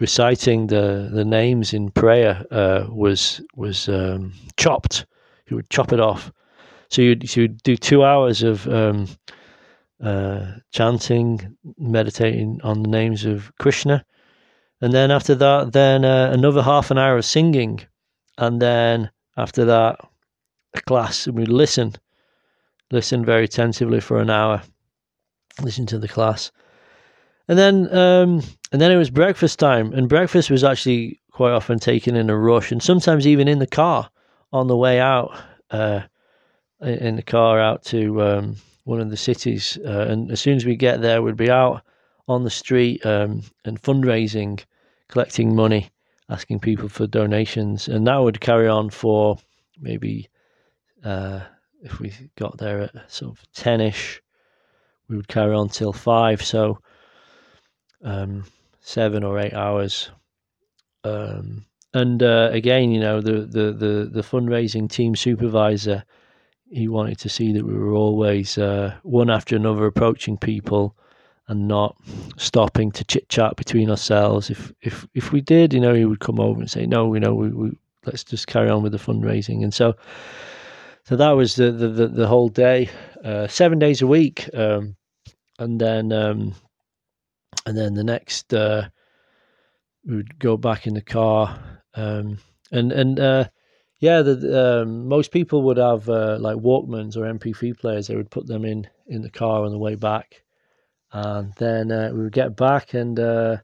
reciting 0.00 0.66
the 0.66 1.08
the 1.12 1.24
names 1.24 1.72
in 1.72 1.90
prayer 1.90 2.44
uh, 2.50 2.86
was 2.88 3.40
was 3.54 3.88
um, 3.88 4.32
chopped. 4.56 5.06
He 5.46 5.54
would 5.54 5.70
chop 5.70 5.92
it 5.92 6.00
off. 6.00 6.32
So 6.90 7.02
you'd, 7.02 7.36
you'd 7.36 7.62
do 7.62 7.76
two 7.76 8.04
hours 8.04 8.42
of 8.42 8.66
um, 8.66 9.06
uh, 10.02 10.54
chanting, 10.72 11.56
meditating 11.78 12.60
on 12.64 12.82
the 12.82 12.88
names 12.88 13.24
of 13.24 13.52
Krishna. 13.58 14.04
And 14.80 14.92
then 14.92 15.12
after 15.12 15.36
that, 15.36 15.72
then 15.72 16.04
uh, 16.04 16.30
another 16.32 16.62
half 16.62 16.90
an 16.90 16.98
hour 16.98 17.16
of 17.16 17.24
singing. 17.24 17.80
And 18.38 18.60
then 18.60 19.10
after 19.36 19.64
that, 19.66 20.00
a 20.74 20.80
class. 20.82 21.26
And 21.26 21.36
we 21.36 21.46
listen, 21.46 21.94
listen 22.90 23.24
very 23.24 23.44
attentively 23.44 24.00
for 24.00 24.18
an 24.20 24.30
hour, 24.30 24.62
listen 25.62 25.86
to 25.86 25.98
the 25.98 26.08
class. 26.08 26.50
And 27.50 27.58
then, 27.58 27.92
um, 27.92 28.42
and 28.70 28.80
then 28.80 28.92
it 28.92 28.96
was 28.96 29.10
breakfast 29.10 29.58
time. 29.58 29.92
And 29.92 30.08
breakfast 30.08 30.52
was 30.52 30.62
actually 30.62 31.20
quite 31.32 31.50
often 31.50 31.80
taken 31.80 32.14
in 32.14 32.30
a 32.30 32.38
rush, 32.38 32.70
and 32.70 32.80
sometimes 32.80 33.26
even 33.26 33.48
in 33.48 33.58
the 33.58 33.66
car 33.66 34.08
on 34.52 34.68
the 34.68 34.76
way 34.76 35.00
out, 35.00 35.36
uh, 35.72 36.02
in 36.80 37.16
the 37.16 37.24
car 37.24 37.58
out 37.58 37.84
to 37.86 38.22
um, 38.22 38.56
one 38.84 39.00
of 39.00 39.10
the 39.10 39.16
cities. 39.16 39.76
Uh, 39.84 40.06
and 40.08 40.30
as 40.30 40.40
soon 40.40 40.58
as 40.58 40.64
we 40.64 40.76
get 40.76 41.00
there, 41.00 41.22
we'd 41.22 41.36
be 41.36 41.50
out 41.50 41.82
on 42.28 42.44
the 42.44 42.50
street 42.50 43.04
um, 43.04 43.42
and 43.64 43.82
fundraising, 43.82 44.62
collecting 45.08 45.56
money, 45.56 45.90
asking 46.28 46.60
people 46.60 46.88
for 46.88 47.08
donations. 47.08 47.88
And 47.88 48.06
that 48.06 48.18
would 48.18 48.40
carry 48.40 48.68
on 48.68 48.90
for 48.90 49.40
maybe, 49.80 50.28
uh, 51.02 51.40
if 51.82 51.98
we 51.98 52.12
got 52.36 52.58
there 52.58 52.82
at 52.82 53.10
sort 53.10 53.32
of 53.32 53.44
10 53.54 53.80
ish, 53.80 54.22
we 55.08 55.16
would 55.16 55.26
carry 55.26 55.56
on 55.56 55.68
till 55.68 55.92
five. 55.92 56.44
So 56.44 56.78
um, 58.02 58.44
seven 58.80 59.24
or 59.24 59.38
eight 59.38 59.54
hours. 59.54 60.10
Um, 61.04 61.64
and 61.92 62.22
uh, 62.22 62.50
again, 62.52 62.92
you 62.92 63.00
know, 63.00 63.20
the, 63.20 63.40
the, 63.40 63.72
the, 63.72 64.10
the 64.12 64.22
fundraising 64.22 64.88
team 64.90 65.16
supervisor 65.16 66.04
he 66.70 66.88
wanted 66.88 67.18
to 67.18 67.28
see 67.28 67.52
that 67.52 67.66
we 67.66 67.74
were 67.74 67.92
always 67.92 68.56
uh, 68.56 68.94
one 69.02 69.28
after 69.28 69.56
another 69.56 69.86
approaching 69.86 70.38
people 70.38 70.96
and 71.48 71.66
not 71.66 71.96
stopping 72.36 72.92
to 72.92 73.04
chit 73.04 73.28
chat 73.28 73.56
between 73.56 73.90
ourselves. 73.90 74.50
If 74.50 74.72
if 74.80 75.06
if 75.14 75.32
we 75.32 75.40
did, 75.40 75.74
you 75.74 75.80
know, 75.80 75.94
he 75.94 76.04
would 76.04 76.20
come 76.20 76.38
over 76.38 76.60
and 76.60 76.70
say, 76.70 76.86
"No, 76.86 77.12
you 77.12 77.20
know, 77.20 77.34
we, 77.34 77.48
we 77.48 77.72
let's 78.06 78.22
just 78.22 78.46
carry 78.46 78.70
on 78.70 78.82
with 78.84 78.92
the 78.92 78.98
fundraising." 78.98 79.64
And 79.64 79.74
so, 79.74 79.94
so 81.04 81.16
that 81.16 81.30
was 81.32 81.56
the 81.56 81.72
the 81.72 81.88
the, 81.88 82.08
the 82.08 82.28
whole 82.28 82.48
day, 82.48 82.88
uh, 83.24 83.48
seven 83.48 83.80
days 83.80 84.00
a 84.00 84.06
week, 84.06 84.48
um, 84.54 84.94
and 85.58 85.80
then 85.80 86.12
um, 86.12 86.54
and 87.66 87.76
then 87.76 87.94
the 87.94 88.04
next 88.04 88.52
uh, 88.54 88.88
we 90.06 90.16
would 90.16 90.38
go 90.38 90.56
back 90.56 90.86
in 90.86 90.94
the 90.94 91.02
car, 91.02 91.82
um, 91.94 92.38
and 92.70 92.92
and 92.92 93.20
uh, 93.20 93.44
yeah, 93.98 94.22
the, 94.22 94.82
um, 94.82 95.08
most 95.08 95.30
people 95.30 95.62
would 95.62 95.76
have 95.76 96.08
uh, 96.08 96.38
like 96.40 96.56
Walkmans 96.56 97.16
or 97.16 97.32
MP3 97.32 97.78
players. 97.78 98.06
They 98.06 98.16
would 98.16 98.30
put 98.30 98.46
them 98.46 98.64
in 98.64 98.88
in 99.06 99.22
the 99.22 99.30
car 99.30 99.64
on 99.64 99.72
the 99.72 99.78
way 99.78 99.94
back, 99.94 100.42
and 101.12 101.52
then 101.54 101.92
uh, 101.92 102.10
we 102.12 102.22
would 102.22 102.32
get 102.32 102.56
back 102.56 102.94
and 102.94 103.18
uh, 103.18 103.58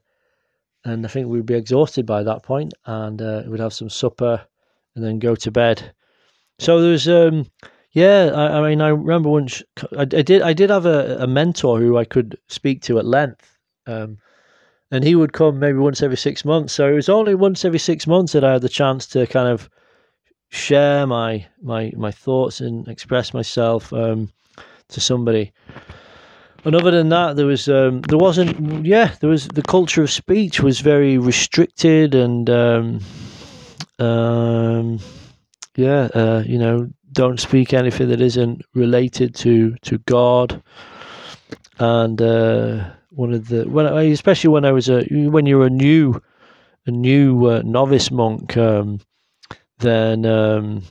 and 0.85 1.05
I 1.05 1.09
think 1.09 1.27
we'd 1.27 1.45
be 1.45 1.55
exhausted 1.55 2.05
by 2.05 2.23
that 2.23 2.43
point, 2.43 2.73
and 2.85 3.21
uh, 3.21 3.43
we'd 3.47 3.59
have 3.59 3.73
some 3.73 3.89
supper 3.89 4.45
and 4.95 5.03
then 5.03 5.19
go 5.19 5.35
to 5.35 5.51
bed. 5.51 5.93
So 6.59 6.81
there 6.81 6.91
was, 6.91 7.07
um, 7.07 7.45
yeah, 7.91 8.31
I, 8.33 8.59
I, 8.59 8.69
mean, 8.69 8.81
I 8.81 8.89
remember 8.89 9.29
once 9.29 9.61
I, 9.97 10.01
I, 10.01 10.05
did 10.05 10.41
I 10.41 10.53
did 10.53 10.69
have 10.69 10.85
a, 10.85 11.17
a 11.19 11.27
mentor 11.27 11.79
who 11.79 11.97
I 11.97 12.05
could 12.05 12.37
speak 12.47 12.81
to 12.83 12.99
at 12.99 13.05
length. 13.05 13.56
Um, 13.87 14.17
and 14.91 15.03
he 15.03 15.15
would 15.15 15.33
come 15.33 15.59
maybe 15.59 15.77
once 15.79 16.01
every 16.01 16.17
six 16.17 16.45
months. 16.45 16.73
So 16.73 16.89
it 16.89 16.93
was 16.93 17.09
only 17.09 17.35
once 17.35 17.65
every 17.65 17.79
six 17.79 18.07
months 18.07 18.33
that 18.33 18.43
I 18.43 18.53
had 18.53 18.61
the 18.61 18.69
chance 18.69 19.05
to 19.07 19.27
kind 19.27 19.49
of 19.49 19.69
share 20.49 21.05
my 21.05 21.45
my 21.61 21.91
my 21.97 22.11
thoughts 22.11 22.61
and 22.61 22.87
express 22.87 23.33
myself 23.33 23.91
um, 23.91 24.31
to 24.89 25.01
somebody. 25.01 25.51
And 26.63 26.75
other 26.75 26.91
than 26.91 27.09
that, 27.09 27.35
there 27.35 27.45
was 27.45 27.69
um, 27.69 28.01
there 28.01 28.17
wasn't 28.17 28.85
yeah 28.85 29.13
there 29.19 29.29
was 29.29 29.47
the 29.49 29.61
culture 29.61 30.03
of 30.03 30.11
speech 30.11 30.61
was 30.61 30.79
very 30.79 31.17
restricted 31.17 32.15
and 32.15 32.49
um, 32.49 32.99
um, 33.99 34.99
yeah 35.75 36.09
uh, 36.13 36.43
you 36.45 36.57
know 36.57 36.89
don't 37.11 37.39
speak 37.39 37.73
anything 37.73 38.09
that 38.09 38.21
isn't 38.21 38.61
related 38.73 39.35
to 39.35 39.75
to 39.83 39.97
God 39.99 40.61
and 41.79 42.21
uh, 42.21 42.91
one 43.17 43.33
of 43.33 43.47
the 43.47 43.63
when 43.67 43.87
especially 43.87 44.49
when 44.49 44.63
I 44.63 44.71
was 44.71 44.89
a 44.89 45.03
when 45.09 45.47
you're 45.47 45.65
a 45.65 45.71
new 45.71 46.21
a 46.85 46.91
new 46.91 47.47
uh, 47.47 47.61
novice 47.65 48.11
monk, 48.11 48.55
um, 48.55 48.99
then 49.79 50.23
um, 50.25 50.83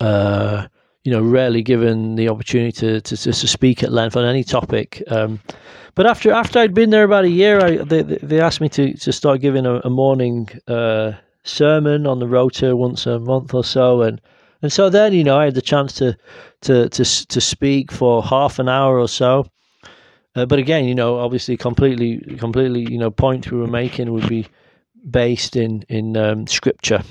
uh, 0.00 0.66
you 1.04 1.12
know 1.12 1.22
rarely 1.22 1.62
given 1.62 2.14
the 2.14 2.30
opportunity 2.30 2.72
to, 2.72 3.00
to, 3.02 3.16
to 3.16 3.32
speak 3.32 3.82
at 3.82 3.92
length 3.92 4.16
on 4.16 4.24
any 4.24 4.42
topic. 4.42 5.02
Um, 5.08 5.40
but 5.94 6.06
after 6.06 6.32
after 6.32 6.58
I'd 6.58 6.72
been 6.72 6.88
there 6.88 7.04
about 7.04 7.26
a 7.26 7.30
year, 7.30 7.60
I, 7.60 7.76
they 7.76 8.02
they 8.02 8.40
asked 8.40 8.62
me 8.62 8.70
to 8.70 8.94
to 8.94 9.12
start 9.12 9.42
giving 9.42 9.66
a, 9.66 9.80
a 9.80 9.90
morning 9.90 10.48
uh, 10.66 11.12
sermon 11.42 12.06
on 12.06 12.18
the 12.18 12.28
rota 12.28 12.76
once 12.76 13.06
a 13.06 13.18
month 13.20 13.52
or 13.52 13.62
so, 13.62 14.00
and 14.00 14.22
and 14.62 14.72
so 14.72 14.88
then 14.88 15.12
you 15.12 15.22
know 15.22 15.38
I 15.38 15.44
had 15.44 15.54
the 15.54 15.60
chance 15.60 15.92
to 15.96 16.16
to 16.62 16.88
to 16.88 17.04
to 17.04 17.40
speak 17.42 17.92
for 17.92 18.22
half 18.22 18.58
an 18.58 18.70
hour 18.70 18.98
or 18.98 19.08
so. 19.08 19.44
Uh, 20.36 20.46
but 20.46 20.58
again, 20.58 20.84
you 20.84 20.94
know, 20.94 21.18
obviously, 21.18 21.56
completely, 21.56 22.18
completely, 22.38 22.80
you 22.90 22.98
know, 22.98 23.10
point 23.10 23.50
we 23.50 23.58
were 23.58 23.66
making 23.66 24.12
would 24.12 24.28
be 24.28 24.46
based 25.10 25.54
in 25.54 25.84
in 25.88 26.16
um, 26.16 26.46
scripture 26.46 27.02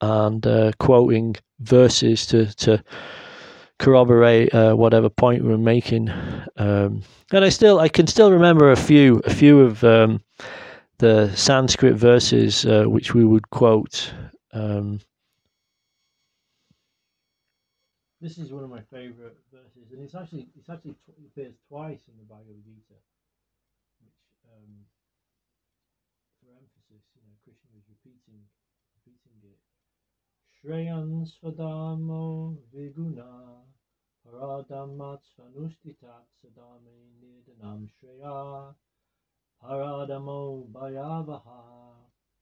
and 0.00 0.46
uh, 0.46 0.70
quoting 0.78 1.36
verses 1.60 2.26
to 2.26 2.46
to 2.54 2.82
corroborate 3.80 4.54
uh, 4.54 4.74
whatever 4.74 5.08
point 5.08 5.42
we 5.42 5.48
were 5.48 5.58
making. 5.58 6.10
Um, 6.56 7.02
and 7.32 7.44
I 7.44 7.48
still, 7.48 7.80
I 7.80 7.88
can 7.88 8.06
still 8.06 8.30
remember 8.30 8.70
a 8.70 8.76
few, 8.76 9.22
a 9.24 9.30
few 9.30 9.60
of 9.60 9.82
um, 9.82 10.20
the 10.98 11.34
Sanskrit 11.34 11.94
verses 11.96 12.66
uh, 12.66 12.84
which 12.84 13.14
we 13.14 13.24
would 13.24 13.48
quote. 13.50 14.12
Um, 14.52 15.00
this 18.20 18.36
is 18.36 18.52
one 18.52 18.64
of 18.64 18.70
my 18.70 18.82
favorite 18.92 19.38
verses, 19.50 19.88
and 19.92 20.02
it's 20.02 20.14
actually 20.14 20.46
it's 20.58 20.68
actually 20.68 20.94
appears 21.24 21.54
twice 21.68 22.04
in 22.08 22.14
the 22.20 22.26
Bhagavad 22.28 22.60
Gita, 22.62 23.00
which 24.04 24.20
um, 24.44 24.84
for 26.44 26.52
emphasis, 26.52 27.00
you 27.16 27.22
know, 27.24 27.32
Krishna 27.44 27.72
is 27.80 27.86
repeating 27.88 28.44
repeating 29.00 29.40
it. 29.40 29.56
Shreyan 30.62 31.24
svadharmo 31.24 32.54
viguna 32.70 33.64
paradharmat 34.22 35.22
svanustitat 35.32 36.26
sadame 36.36 36.96
nidanam 37.20 37.88
shreya 37.88 38.74
paradharmo 39.62 40.70
bhayavaha. 40.70 41.94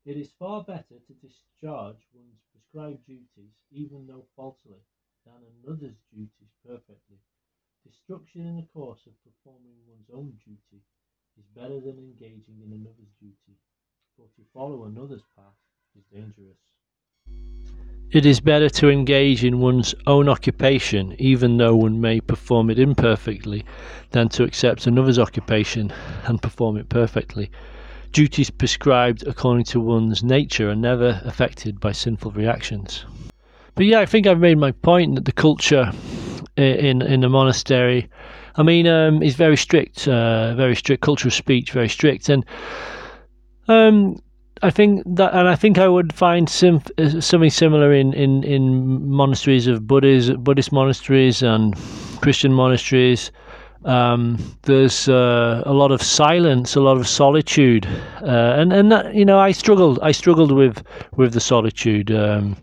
It 0.04 0.16
is 0.16 0.32
far 0.32 0.64
better 0.64 0.98
to 0.98 1.14
discharge 1.22 2.08
one's 2.12 2.42
prescribed 2.50 3.06
duties, 3.06 3.54
even 3.70 4.08
though 4.08 4.26
faultily 4.34 4.82
than 5.24 5.40
another's 5.62 6.00
duties 6.12 6.50
perfectly. 6.66 7.22
Destruction 7.86 8.46
in 8.46 8.56
the 8.56 8.66
course 8.74 9.06
of 9.06 9.14
performing 9.22 9.78
one's 9.86 10.10
own 10.12 10.32
duty 10.44 10.82
is 11.38 11.46
better 11.54 11.78
than 11.78 11.98
engaging 11.98 12.62
in 12.66 12.72
another's 12.72 13.14
duty, 13.20 13.54
for 14.16 14.26
to 14.34 14.42
follow 14.52 14.86
another's 14.86 15.28
path 15.36 15.60
is 15.94 16.02
dangerous. 16.10 16.58
It 18.10 18.24
is 18.24 18.40
better 18.40 18.70
to 18.70 18.88
engage 18.88 19.44
in 19.44 19.60
one's 19.60 19.94
own 20.06 20.30
occupation, 20.30 21.14
even 21.18 21.58
though 21.58 21.76
one 21.76 22.00
may 22.00 22.20
perform 22.20 22.70
it 22.70 22.78
imperfectly, 22.78 23.66
than 24.12 24.30
to 24.30 24.44
accept 24.44 24.86
another's 24.86 25.18
occupation 25.18 25.92
and 26.24 26.40
perform 26.40 26.78
it 26.78 26.88
perfectly. 26.88 27.50
Duties 28.12 28.48
prescribed 28.48 29.26
according 29.26 29.64
to 29.66 29.80
one's 29.80 30.22
nature 30.22 30.70
are 30.70 30.74
never 30.74 31.20
affected 31.26 31.80
by 31.80 31.92
sinful 31.92 32.30
reactions. 32.30 33.04
But 33.74 33.84
yeah, 33.84 34.00
I 34.00 34.06
think 34.06 34.26
I've 34.26 34.40
made 34.40 34.56
my 34.56 34.72
point 34.72 35.16
that 35.16 35.26
the 35.26 35.32
culture 35.32 35.92
in 36.56 37.02
in 37.02 37.20
the 37.20 37.28
monastery, 37.28 38.08
I 38.56 38.62
mean, 38.62 38.86
um, 38.86 39.22
is 39.22 39.34
very 39.36 39.56
strict, 39.56 40.08
uh, 40.08 40.54
very 40.54 40.74
strict 40.74 41.02
culture 41.02 41.28
of 41.28 41.34
speech, 41.34 41.72
very 41.72 41.90
strict, 41.90 42.30
and 42.30 42.42
um, 43.68 44.16
I 44.62 44.70
think 44.70 45.02
that, 45.06 45.34
and 45.34 45.48
I 45.48 45.54
think 45.54 45.78
I 45.78 45.88
would 45.88 46.12
find 46.12 46.48
uh, 46.48 47.20
something 47.20 47.50
similar 47.50 47.92
in, 47.92 48.12
in, 48.14 48.42
in 48.44 49.08
monasteries 49.08 49.66
of 49.66 49.86
Buddhist 49.86 50.36
Buddhist 50.42 50.72
monasteries 50.72 51.42
and 51.42 51.76
Christian 52.20 52.52
monasteries. 52.52 53.30
Um, 53.84 54.38
there's 54.62 55.08
uh, 55.08 55.62
a 55.64 55.72
lot 55.72 55.92
of 55.92 56.02
silence, 56.02 56.74
a 56.74 56.80
lot 56.80 56.96
of 56.96 57.06
solitude, 57.06 57.86
uh, 58.22 58.56
and 58.58 58.72
and 58.72 58.90
that, 58.90 59.14
you 59.14 59.24
know 59.24 59.38
I 59.38 59.52
struggled. 59.52 60.00
I 60.02 60.10
struggled 60.12 60.50
with 60.50 60.82
with 61.16 61.32
the 61.32 61.40
solitude. 61.40 62.10
Um, 62.10 62.56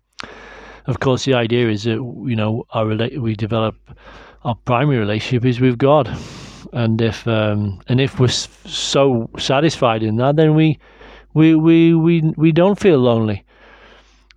of 0.87 0.99
course, 0.99 1.23
the 1.23 1.33
idea 1.33 1.69
is 1.69 1.83
that 1.85 1.95
you 2.27 2.35
know 2.35 2.65
our 2.73 2.85
we 3.19 3.35
develop 3.35 3.75
our 4.43 4.55
primary 4.65 4.99
relationship 4.99 5.45
is 5.45 5.61
with 5.61 5.77
God, 5.77 6.15
and 6.73 7.01
if 7.01 7.25
um, 7.27 7.79
and 7.87 8.01
if 8.01 8.19
we're 8.19 8.27
so 8.27 9.29
satisfied 9.39 10.03
in 10.03 10.17
that, 10.17 10.35
then 10.35 10.53
we 10.53 10.77
we 11.35 11.53
we 11.53 11.93
we 11.93 12.21
we 12.35 12.51
don't 12.51 12.79
feel 12.79 12.97
lonely, 12.97 13.45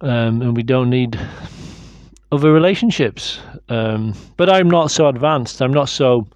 um, 0.03 0.43
and 0.43 0.55
we 0.55 0.62
don't 0.62 0.91
need 0.91 1.19
other 2.31 2.53
relationships. 2.53 3.41
Um, 3.70 4.15
but 4.37 4.51
I'm 4.51 4.69
not 4.69 4.91
so 4.91 5.09
advanced. 5.09 5.62
I'm 5.62 5.73
not 5.73 5.89
so 5.89 6.29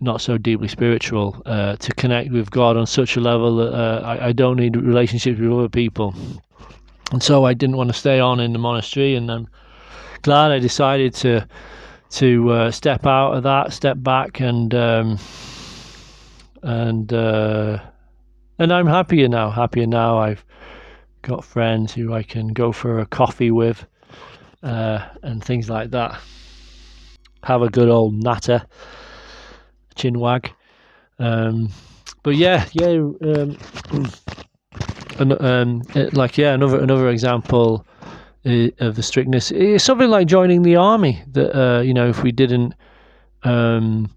not 0.00 0.20
so 0.20 0.36
deeply 0.36 0.68
spiritual 0.68 1.40
uh, 1.46 1.76
to 1.76 1.94
connect 1.94 2.32
with 2.32 2.50
God 2.50 2.76
on 2.76 2.86
such 2.86 3.16
a 3.16 3.20
level 3.20 3.56
that 3.56 3.72
uh, 3.72 4.00
I, 4.04 4.26
I, 4.26 4.32
don't 4.32 4.58
need 4.58 4.76
relationships 4.76 5.40
with 5.40 5.50
other 5.50 5.70
people 5.70 6.14
and 7.12 7.22
so 7.22 7.44
I 7.44 7.54
didn't 7.54 7.76
want 7.76 7.88
to 7.90 7.94
stay 7.94 8.18
on 8.18 8.40
in 8.40 8.52
the 8.52 8.58
monastery, 8.58 9.14
and 9.14 9.30
I'm 9.30 9.48
glad 10.22 10.50
I 10.50 10.58
decided 10.58 11.14
to 11.14 11.46
to 12.08 12.50
uh, 12.50 12.70
step 12.70 13.04
out 13.06 13.32
of 13.32 13.42
that, 13.44 13.72
step 13.72 13.96
back, 14.00 14.40
and 14.40 14.74
um, 14.74 15.18
and 16.62 17.12
uh, 17.12 17.78
and 18.58 18.72
I'm 18.72 18.86
happier 18.86 19.28
now. 19.28 19.50
Happier 19.50 19.86
now. 19.86 20.18
I've 20.18 20.44
got 21.22 21.44
friends 21.44 21.92
who 21.92 22.12
I 22.12 22.22
can 22.22 22.48
go 22.48 22.72
for 22.72 23.00
a 23.00 23.06
coffee 23.06 23.50
with, 23.50 23.84
uh, 24.62 25.06
and 25.22 25.42
things 25.42 25.68
like 25.68 25.90
that. 25.90 26.20
Have 27.42 27.62
a 27.62 27.68
good 27.68 27.88
old 27.88 28.14
natter, 28.14 28.62
chinwag. 29.94 30.50
Um, 31.18 31.70
but 32.22 32.36
yeah, 32.36 32.66
yeah. 32.72 32.88
Um, 32.88 33.56
and 35.18 35.40
um, 35.40 35.82
like 36.12 36.36
yeah, 36.38 36.54
another 36.54 36.80
another 36.80 37.08
example 37.08 37.86
uh, 38.44 38.68
of 38.78 38.96
the 38.96 39.02
strictness 39.02 39.50
It's 39.50 39.84
something 39.84 40.08
like 40.08 40.26
joining 40.26 40.62
the 40.62 40.76
army. 40.76 41.22
That 41.32 41.56
uh, 41.56 41.80
you 41.80 41.94
know, 41.94 42.08
if 42.08 42.22
we 42.22 42.32
didn't 42.32 42.74
um, 43.42 44.10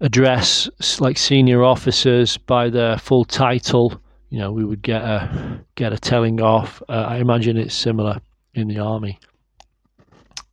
address 0.00 0.68
like 1.00 1.18
senior 1.18 1.62
officers 1.62 2.36
by 2.38 2.70
their 2.70 2.98
full 2.98 3.24
title, 3.24 4.00
you 4.30 4.38
know, 4.38 4.52
we 4.52 4.64
would 4.64 4.82
get 4.82 5.02
a 5.02 5.60
get 5.74 5.92
a 5.92 5.98
telling 5.98 6.40
off. 6.40 6.82
Uh, 6.88 7.06
I 7.08 7.16
imagine 7.16 7.56
it's 7.56 7.74
similar 7.74 8.20
in 8.54 8.68
the 8.68 8.78
army. 8.78 9.18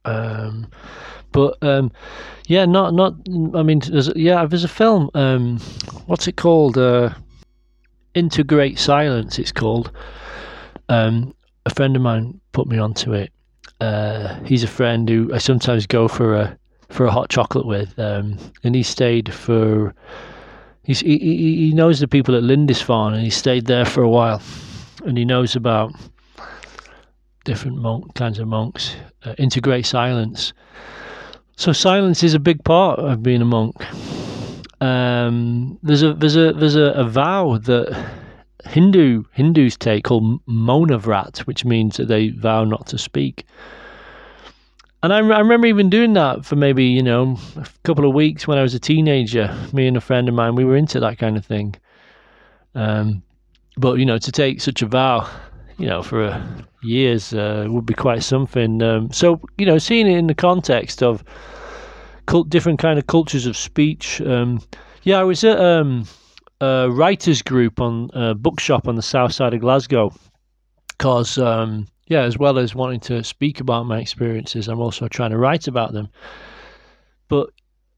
Um, 0.06 0.68
but 1.32 1.62
um, 1.62 1.92
yeah, 2.48 2.66
not 2.66 2.94
not. 2.94 3.16
I 3.54 3.64
mean, 3.64 3.80
there's, 3.80 4.12
yeah, 4.16 4.46
there's 4.46 4.64
a 4.64 4.70
film. 4.70 5.10
Um, 5.14 5.60
what's 6.06 6.28
it 6.28 6.36
called? 6.38 6.78
Uh, 6.78 7.12
into 8.16 8.44
Great 8.44 8.80
Silence, 8.80 9.38
it's 9.38 9.52
called. 9.52 9.92
Um, 10.90 11.36
a 11.68 11.70
friend 11.70 11.96
of 11.96 12.02
mine 12.02 12.42
put 12.52 12.68
me 12.68 12.80
onto 12.80 13.14
it. 13.14 13.32
Uh, 13.80 14.40
he's 14.44 14.64
a 14.64 14.68
friend 14.68 15.08
who 15.08 15.32
I 15.34 15.38
sometimes 15.38 15.86
go 15.86 16.08
for 16.08 16.34
a 16.34 16.58
for 16.90 17.06
a 17.06 17.12
hot 17.12 17.30
chocolate 17.30 17.66
with, 17.66 17.98
um, 18.00 18.38
and 18.64 18.76
he 18.76 18.84
stayed 18.84 19.34
for. 19.34 19.94
He's, 20.84 21.02
he, 21.02 21.18
he 21.18 21.74
knows 21.74 22.00
the 22.00 22.08
people 22.08 22.34
at 22.36 22.44
Lindisfarne, 22.44 23.14
and 23.14 23.24
he 23.24 23.30
stayed 23.30 23.66
there 23.66 23.84
for 23.84 24.04
a 24.04 24.10
while, 24.10 24.42
and 25.06 25.18
he 25.18 25.26
knows 25.26 25.56
about 25.56 25.92
different 27.44 27.78
monk 27.78 28.14
kinds 28.14 28.40
of 28.40 28.48
monks 28.48 28.98
uh, 29.24 29.34
integrate 29.38 29.86
silence. 29.86 30.54
So 31.56 31.72
silence 31.72 32.24
is 32.24 32.34
a 32.34 32.40
big 32.40 32.64
part 32.64 33.00
of 33.00 33.24
being 33.24 33.42
a 33.42 33.46
monk. 33.46 33.76
Um, 34.82 35.80
there's 35.82 36.04
a 36.04 36.14
there's 36.14 36.36
a 36.36 36.54
there's 36.54 36.76
a, 36.76 36.92
a 36.92 37.04
vow 37.04 37.58
that 37.58 38.12
Hindu 38.66 39.24
Hindus 39.32 39.78
take 39.78 40.04
called 40.04 40.46
Monavrat, 40.46 41.40
which 41.40 41.66
means 41.66 41.98
that 41.98 42.08
they 42.08 42.30
vow 42.30 42.64
not 42.64 42.86
to 42.88 42.98
speak. 42.98 43.46
And 45.08 45.14
I, 45.14 45.20
I 45.20 45.40
remember 45.40 45.68
even 45.68 45.90
doing 45.90 46.12
that 46.16 46.44
for 46.44 46.58
maybe 46.58 46.84
you 46.84 47.02
know 47.02 47.38
a 47.56 47.66
couple 47.84 48.06
of 48.06 48.14
weeks 48.14 48.46
when 48.46 48.58
I 48.58 48.62
was 48.62 48.74
a 48.74 48.80
teenager. 48.80 49.56
Me 49.72 49.88
and 49.88 49.96
a 49.96 50.02
friend 50.02 50.28
of 50.28 50.36
mine, 50.36 50.56
we 50.56 50.66
were 50.66 50.76
into 50.76 51.00
that 51.00 51.18
kind 51.18 51.38
of 51.38 51.46
thing. 51.46 51.76
Um, 52.76 53.24
but 53.78 54.00
you 54.00 54.06
know, 54.06 54.18
to 54.18 54.32
take 54.34 54.60
such 54.60 54.82
a 54.82 54.86
vow, 54.86 55.26
you 55.78 55.86
know, 55.86 56.04
for 56.04 56.26
uh, 56.26 56.46
years 56.84 57.34
uh, 57.34 57.68
would 57.70 57.86
be 57.86 57.94
quite 57.94 58.22
something. 58.22 58.84
Um, 58.84 59.10
so 59.14 59.40
you 59.58 59.66
know, 59.66 59.78
seeing 59.78 60.08
it 60.08 60.18
in 60.18 60.28
the 60.28 60.36
context 60.36 61.02
of 61.02 61.24
cult, 62.26 62.50
different 62.50 62.80
kind 62.80 63.00
of 63.00 63.08
cultures 63.08 63.46
of 63.46 63.56
speech. 63.56 64.20
Um, 64.20 64.62
yeah, 65.04 65.22
I 65.22 65.24
was 65.24 65.42
at 65.46 65.58
um, 65.58 66.06
a 66.60 66.92
writers 66.92 67.42
group 67.42 67.80
on 67.80 68.10
a 68.14 68.36
bookshop 68.36 68.90
on 68.90 68.96
the 68.96 69.02
south 69.02 69.32
side 69.32 69.54
of 69.54 69.62
Glasgow 69.62 70.14
because 70.90 71.38
um, 71.38 71.88
yeah, 72.08 72.22
as 72.22 72.38
well 72.38 72.58
as 72.58 72.74
wanting 72.74 73.00
to 73.02 73.24
speak 73.24 73.60
about 73.60 73.86
my 73.86 74.00
experiences, 74.00 74.68
I'm 74.68 74.80
also 74.80 75.08
trying 75.08 75.32
to 75.32 75.38
write 75.38 75.68
about 75.68 75.94
them. 75.94 76.10
But 77.28 77.50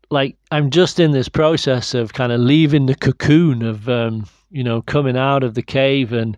like, 0.10 0.36
I'm 0.52 0.72
just 0.72 1.00
in 1.00 1.12
this 1.12 1.30
process 1.30 1.94
of 1.94 2.14
kind 2.14 2.32
of 2.32 2.42
leaving 2.42 2.88
the 2.88 2.96
cocoon 2.96 3.62
of 3.62 3.88
um, 3.88 4.26
you 4.50 4.64
know 4.64 4.82
coming 4.82 5.18
out 5.18 5.44
of 5.44 5.56
the 5.56 5.64
cave 5.64 6.14
and. 6.14 6.38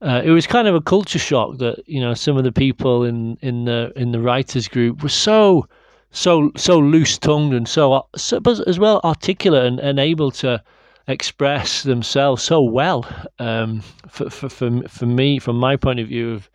Uh, 0.00 0.20
it 0.24 0.30
was 0.30 0.48
kind 0.48 0.66
of 0.66 0.74
a 0.74 0.80
culture 0.80 1.16
shock 1.16 1.58
that 1.58 1.80
you 1.86 2.00
know 2.00 2.12
some 2.12 2.36
of 2.36 2.42
the 2.42 2.50
people 2.50 3.04
in 3.04 3.38
in 3.40 3.66
the 3.66 3.92
in 3.94 4.10
the 4.10 4.18
writers 4.18 4.66
group 4.66 5.00
were 5.00 5.08
so 5.08 5.64
so 6.10 6.50
so 6.56 6.78
loose 6.78 7.18
tongued 7.18 7.54
and 7.54 7.68
so, 7.68 8.04
so 8.16 8.40
as 8.66 8.80
well 8.80 9.00
articulate 9.04 9.64
and, 9.64 9.78
and 9.78 10.00
able 10.00 10.32
to 10.32 10.60
express 11.08 11.82
themselves 11.82 12.42
so 12.42 12.62
well. 12.62 13.06
Um, 13.38 13.82
for, 14.08 14.30
for 14.30 14.48
for 14.48 14.88
for 14.88 15.06
me, 15.06 15.38
from 15.38 15.56
my 15.56 15.76
point 15.76 16.00
of 16.00 16.08
view 16.08 16.32
of 16.32 16.50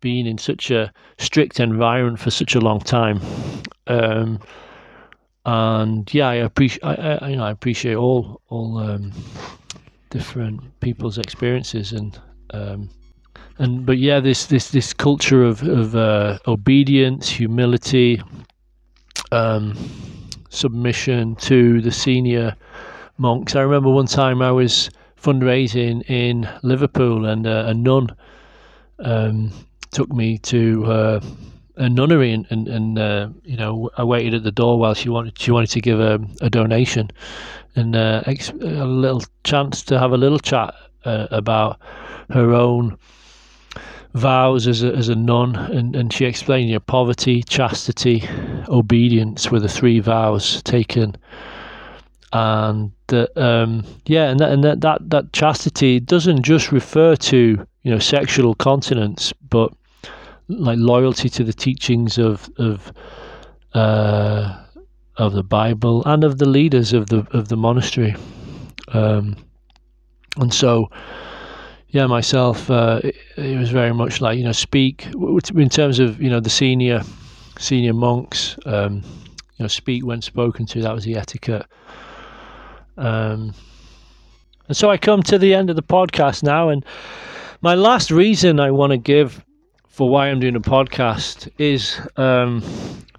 being 0.00 0.26
in 0.26 0.38
such 0.38 0.70
a 0.70 0.92
strict 1.18 1.60
environment 1.60 2.18
for 2.18 2.30
such 2.30 2.54
a 2.54 2.60
long 2.60 2.80
time, 2.80 3.20
um, 3.86 4.38
and 5.44 6.12
yeah, 6.12 6.28
I 6.28 6.34
appreciate 6.34 6.84
I, 6.84 7.18
I, 7.22 7.28
you 7.28 7.36
know 7.36 7.44
I 7.44 7.50
appreciate 7.50 7.96
all 7.96 8.40
all 8.48 8.78
um, 8.78 9.12
different 10.10 10.60
people's 10.80 11.18
experiences 11.18 11.92
and. 11.92 12.18
Um, 12.50 12.90
and 13.58 13.86
but 13.86 13.98
yeah, 13.98 14.20
this 14.20 14.46
this 14.46 14.70
this 14.70 14.92
culture 14.92 15.42
of 15.42 15.62
of 15.62 15.96
uh, 15.96 16.38
obedience, 16.46 17.28
humility, 17.28 18.22
um, 19.32 19.74
submission 20.50 21.36
to 21.36 21.80
the 21.80 21.90
senior 21.90 22.54
monks. 23.18 23.56
I 23.56 23.62
remember 23.62 23.90
one 23.90 24.06
time 24.06 24.42
I 24.42 24.50
was 24.52 24.90
fundraising 25.20 26.08
in 26.08 26.48
Liverpool, 26.62 27.26
and 27.26 27.46
uh, 27.46 27.64
a 27.66 27.74
nun 27.74 28.14
um, 28.98 29.52
took 29.90 30.10
me 30.12 30.38
to 30.38 30.84
uh, 30.86 31.20
a 31.76 31.88
nunnery, 31.88 32.32
and, 32.32 32.46
and, 32.50 32.68
and 32.68 32.98
uh, 32.98 33.28
you 33.44 33.56
know 33.56 33.90
I 33.96 34.04
waited 34.04 34.34
at 34.34 34.42
the 34.42 34.52
door 34.52 34.78
while 34.78 34.94
she 34.94 35.08
wanted 35.08 35.38
she 35.38 35.50
wanted 35.50 35.70
to 35.70 35.80
give 35.80 36.00
a, 36.00 36.20
a 36.40 36.50
donation, 36.50 37.10
and 37.74 37.94
uh, 37.94 38.22
ex- 38.26 38.50
a 38.50 38.84
little 38.84 39.22
chance 39.44 39.82
to 39.84 39.98
have 39.98 40.12
a 40.12 40.16
little 40.16 40.38
chat 40.38 40.74
uh, 41.04 41.26
about 41.30 41.80
her 42.30 42.52
own 42.52 42.98
vows 44.14 44.66
as 44.66 44.82
a, 44.82 44.94
as 44.94 45.08
a 45.10 45.14
nun, 45.14 45.54
and, 45.54 45.94
and 45.94 46.12
she 46.12 46.24
explained, 46.24 46.68
you 46.68 46.74
know, 46.74 46.80
poverty, 46.80 47.42
chastity, 47.42 48.26
obedience 48.68 49.50
were 49.50 49.60
the 49.60 49.68
three 49.68 50.00
vows 50.00 50.62
taken, 50.62 51.14
and 52.32 52.92
that, 53.08 53.36
um, 53.36 53.84
yeah, 54.06 54.30
and 54.30 54.40
that, 54.40 54.50
and 54.50 54.64
that, 54.64 54.80
that 54.80 55.10
that 55.10 55.32
chastity 55.32 56.00
doesn't 56.00 56.42
just 56.42 56.72
refer 56.72 57.14
to 57.14 57.66
you 57.86 57.92
know 57.92 58.00
sexual 58.00 58.52
continence, 58.56 59.32
but 59.48 59.72
like 60.48 60.76
loyalty 60.76 61.28
to 61.28 61.44
the 61.44 61.52
teachings 61.52 62.18
of 62.18 62.50
of 62.58 62.92
uh, 63.74 64.60
of 65.18 65.34
the 65.34 65.44
Bible 65.44 66.02
and 66.04 66.24
of 66.24 66.38
the 66.38 66.48
leaders 66.48 66.92
of 66.92 67.06
the 67.10 67.24
of 67.30 67.46
the 67.46 67.56
monastery, 67.56 68.16
um, 68.88 69.36
and 70.36 70.52
so 70.52 70.90
yeah, 71.90 72.06
myself, 72.06 72.68
uh, 72.68 73.00
it, 73.04 73.14
it, 73.36 73.56
was 73.56 73.70
very 73.70 73.94
much 73.94 74.20
like 74.20 74.36
you 74.36 74.42
know 74.42 74.50
speak 74.50 75.06
in 75.54 75.68
terms 75.68 76.00
of 76.00 76.20
you 76.20 76.28
know 76.28 76.40
the 76.40 76.50
senior 76.50 77.02
senior 77.56 77.94
monks. 77.94 78.58
Um, 78.66 78.94
you 79.58 79.62
know, 79.62 79.68
speak 79.68 80.04
when 80.04 80.22
spoken 80.22 80.66
to. 80.66 80.82
That 80.82 80.92
was 80.92 81.04
the 81.04 81.14
etiquette. 81.14 81.66
Um, 82.96 83.54
and 84.66 84.76
so 84.76 84.90
I 84.90 84.96
come 84.96 85.22
to 85.22 85.38
the 85.38 85.54
end 85.54 85.70
of 85.70 85.76
the 85.76 85.84
podcast 85.84 86.42
now, 86.42 86.68
and 86.68 86.84
my 87.60 87.74
last 87.74 88.10
reason 88.10 88.60
I 88.60 88.70
want 88.70 88.90
to 88.92 88.98
give 88.98 89.44
for 89.88 90.08
why 90.08 90.28
I'm 90.28 90.40
doing 90.40 90.56
a 90.56 90.60
podcast 90.60 91.48
is, 91.58 91.98
um, 92.16 92.60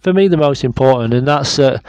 for 0.02 0.14
me, 0.14 0.28
the 0.28 0.38
most 0.38 0.64
important, 0.64 1.14
and 1.14 1.28
that's 1.28 1.56
that 1.56 1.84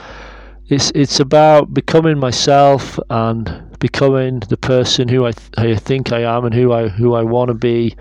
it's 0.68 0.90
it's 0.94 1.20
about 1.20 1.74
becoming 1.74 2.18
myself 2.18 2.98
and 3.10 3.78
becoming 3.78 4.40
the 4.40 4.56
person 4.56 5.08
who 5.08 5.26
I, 5.26 5.32
th- 5.32 5.50
I 5.58 5.76
think 5.76 6.12
I 6.12 6.22
am 6.22 6.44
and 6.44 6.54
who 6.54 6.72
I 6.72 6.88
who 6.88 7.14
I 7.14 7.22
want 7.22 7.48
to 7.48 7.54
be, 7.54 7.96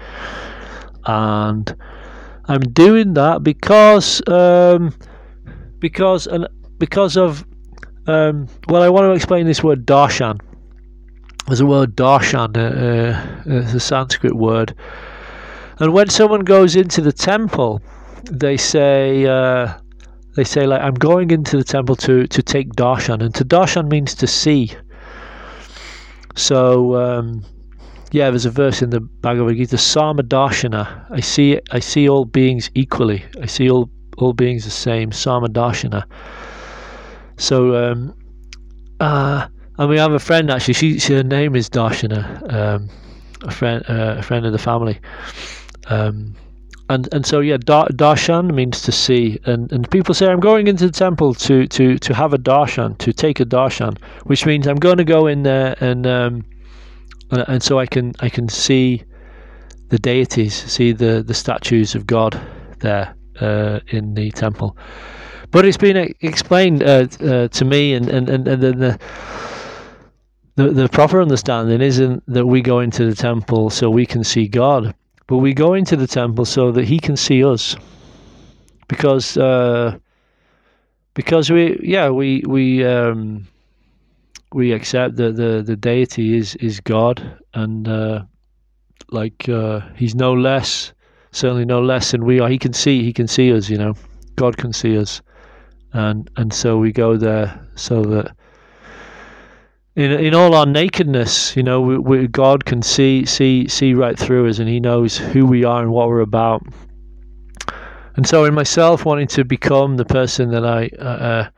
and 1.05 1.75
I'm 2.45 2.61
doing 2.61 3.13
that 3.15 3.43
because 3.43 4.21
um, 4.27 4.93
because 5.79 6.25
and 6.27 6.47
because 6.77 7.17
of 7.17 7.45
um, 8.07 8.47
well, 8.69 8.81
I 8.81 8.89
want 8.89 9.05
to 9.05 9.11
explain 9.11 9.45
this 9.45 9.61
word 9.61 9.85
darshan. 9.85 10.39
There's 11.47 11.61
a 11.61 11.65
word 11.65 11.95
darshan, 11.95 12.57
uh, 12.57 13.49
uh, 13.49 13.59
it's 13.59 13.73
a 13.73 13.79
Sanskrit 13.79 14.35
word, 14.35 14.75
and 15.79 15.93
when 15.93 16.09
someone 16.09 16.41
goes 16.41 16.75
into 16.75 17.01
the 17.01 17.13
temple, 17.13 17.81
they 18.29 18.57
say. 18.57 19.25
Uh, 19.25 19.73
they 20.37 20.43
say 20.43 20.67
like 20.67 20.81
I'm 20.81 20.93
going 20.93 21.31
into 21.31 21.57
the 21.57 21.63
temple 21.63 21.95
to 21.95 22.27
to 22.27 22.43
take 22.43 22.73
darshan, 22.73 23.23
and 23.23 23.33
to 23.33 23.43
darshan 23.43 23.89
means 23.89 24.13
to 24.15 24.27
see. 24.27 24.71
So 26.35 26.95
um, 26.95 27.43
yeah, 28.11 28.29
there's 28.29 28.45
a 28.45 28.51
verse 28.51 28.83
in 28.83 28.91
the 28.91 28.99
Bhagavad 28.99 29.57
Gita, 29.57 29.79
Sama 29.79 30.21
Darshana. 30.21 31.05
I 31.09 31.21
see 31.21 31.59
I 31.71 31.79
see 31.79 32.07
all 32.07 32.25
beings 32.25 32.69
equally. 32.75 33.25
I 33.41 33.47
see 33.47 33.69
all 33.69 33.89
all 34.19 34.33
beings 34.33 34.63
the 34.63 34.71
same. 34.71 35.11
Sama 35.11 35.47
Darshana. 35.49 36.03
So 37.37 37.91
um, 37.91 38.13
uh, 38.99 39.47
and 39.77 39.89
we 39.89 39.97
have 39.97 40.11
a 40.11 40.19
friend 40.19 40.49
actually. 40.49 40.73
She, 40.73 40.99
she 40.99 41.13
her 41.13 41.23
name 41.23 41.55
is 41.55 41.69
Darshana. 41.69 42.53
Um, 42.53 42.89
a 43.43 43.51
friend 43.51 43.83
uh, 43.87 44.15
a 44.17 44.21
friend 44.21 44.45
of 44.45 44.51
the 44.51 44.57
family. 44.57 44.99
Um, 45.87 46.35
and 46.89 47.09
and 47.13 47.25
so 47.25 47.41
yeah, 47.41 47.57
dar, 47.57 47.87
darshan 47.89 48.53
means 48.53 48.81
to 48.83 48.91
see, 48.91 49.39
and 49.45 49.71
and 49.71 49.89
people 49.91 50.13
say 50.13 50.27
I'm 50.27 50.39
going 50.39 50.67
into 50.67 50.85
the 50.85 50.91
temple 50.91 51.33
to 51.35 51.67
to 51.67 51.97
to 51.99 52.13
have 52.13 52.33
a 52.33 52.37
darshan, 52.37 52.97
to 52.99 53.11
take 53.11 53.39
a 53.39 53.45
darshan, 53.45 53.97
which 54.23 54.45
means 54.45 54.67
I'm 54.67 54.77
going 54.77 54.97
to 54.97 55.03
go 55.03 55.27
in 55.27 55.43
there 55.43 55.75
and 55.81 56.07
um, 56.07 56.45
and 57.31 57.61
so 57.61 57.77
I 57.79 57.85
can 57.85 58.13
I 58.21 58.29
can 58.29 58.47
see 58.47 59.03
the 59.89 59.99
deities, 59.99 60.53
see 60.53 60.93
the 60.93 61.23
the 61.25 61.33
statues 61.33 61.93
of 61.93 62.07
God 62.07 62.39
there 62.79 63.15
uh, 63.41 63.79
in 63.87 64.13
the 64.13 64.31
temple. 64.31 64.77
But 65.51 65.65
it's 65.65 65.77
been 65.77 66.13
explained 66.21 66.83
uh, 66.83 67.07
uh, 67.21 67.47
to 67.49 67.65
me, 67.65 67.93
and 67.93 68.07
and 68.09 68.29
and, 68.29 68.47
and 68.47 68.61
the 68.61 68.99
the 70.57 70.69
the 70.69 70.89
proper 70.89 71.21
understanding 71.21 71.81
isn't 71.81 72.21
that 72.27 72.45
we 72.45 72.61
go 72.61 72.79
into 72.81 73.05
the 73.05 73.15
temple 73.15 73.69
so 73.69 73.89
we 73.89 74.05
can 74.05 74.23
see 74.23 74.47
God 74.47 74.93
but 75.27 75.37
we 75.37 75.53
go 75.53 75.73
into 75.73 75.97
the 75.97 76.07
temple 76.07 76.45
so 76.45 76.71
that 76.71 76.85
he 76.85 76.99
can 76.99 77.17
see 77.17 77.43
us. 77.43 77.75
Because 78.87 79.37
uh, 79.37 79.97
because 81.13 81.51
we 81.51 81.77
yeah, 81.83 82.09
we 82.09 82.43
we 82.47 82.85
um, 82.85 83.45
we 84.53 84.71
accept 84.71 85.17
that 85.17 85.35
the, 85.35 85.61
the 85.61 85.75
deity 85.75 86.37
is, 86.37 86.55
is 86.55 86.79
God 86.79 87.37
and 87.53 87.87
uh, 87.87 88.23
like 89.09 89.49
uh, 89.49 89.81
he's 89.95 90.15
no 90.15 90.33
less 90.33 90.93
certainly 91.33 91.65
no 91.65 91.81
less 91.81 92.11
than 92.11 92.23
we 92.23 92.39
are. 92.39 92.47
He 92.47 92.57
can 92.57 92.71
see 92.71 93.03
he 93.03 93.11
can 93.11 93.27
see 93.27 93.53
us, 93.53 93.69
you 93.69 93.77
know. 93.77 93.93
God 94.37 94.55
can 94.55 94.71
see 94.71 94.97
us. 94.97 95.21
And 95.91 96.29
and 96.37 96.53
so 96.53 96.77
we 96.77 96.93
go 96.93 97.17
there 97.17 97.59
so 97.75 98.01
that 98.03 98.36
in 99.97 100.11
in 100.11 100.35
all 100.35 100.53
our 100.53 100.67
nakedness, 100.67 101.57
you 101.57 101.63
know, 101.63 101.81
we, 101.81 101.97
we, 101.97 102.27
God 102.27 102.65
can 102.65 102.83
see 102.83 103.25
see 103.25 103.67
see 103.67 103.95
right 103.95 104.17
through 104.17 104.47
us, 104.47 104.59
and 104.59 104.69
He 104.69 104.79
knows 104.79 105.17
who 105.17 105.45
we 105.47 105.63
are 105.63 105.81
and 105.81 105.91
what 105.91 106.07
we're 106.07 106.19
about. 106.19 106.61
And 108.15 108.27
so, 108.27 108.45
in 108.45 108.53
myself, 108.53 109.05
wanting 109.05 109.27
to 109.29 109.43
become 109.43 109.97
the 109.97 110.05
person 110.05 110.51
that 110.51 110.63
I, 110.63 110.89
uh, 110.99 111.03
uh 111.03 111.49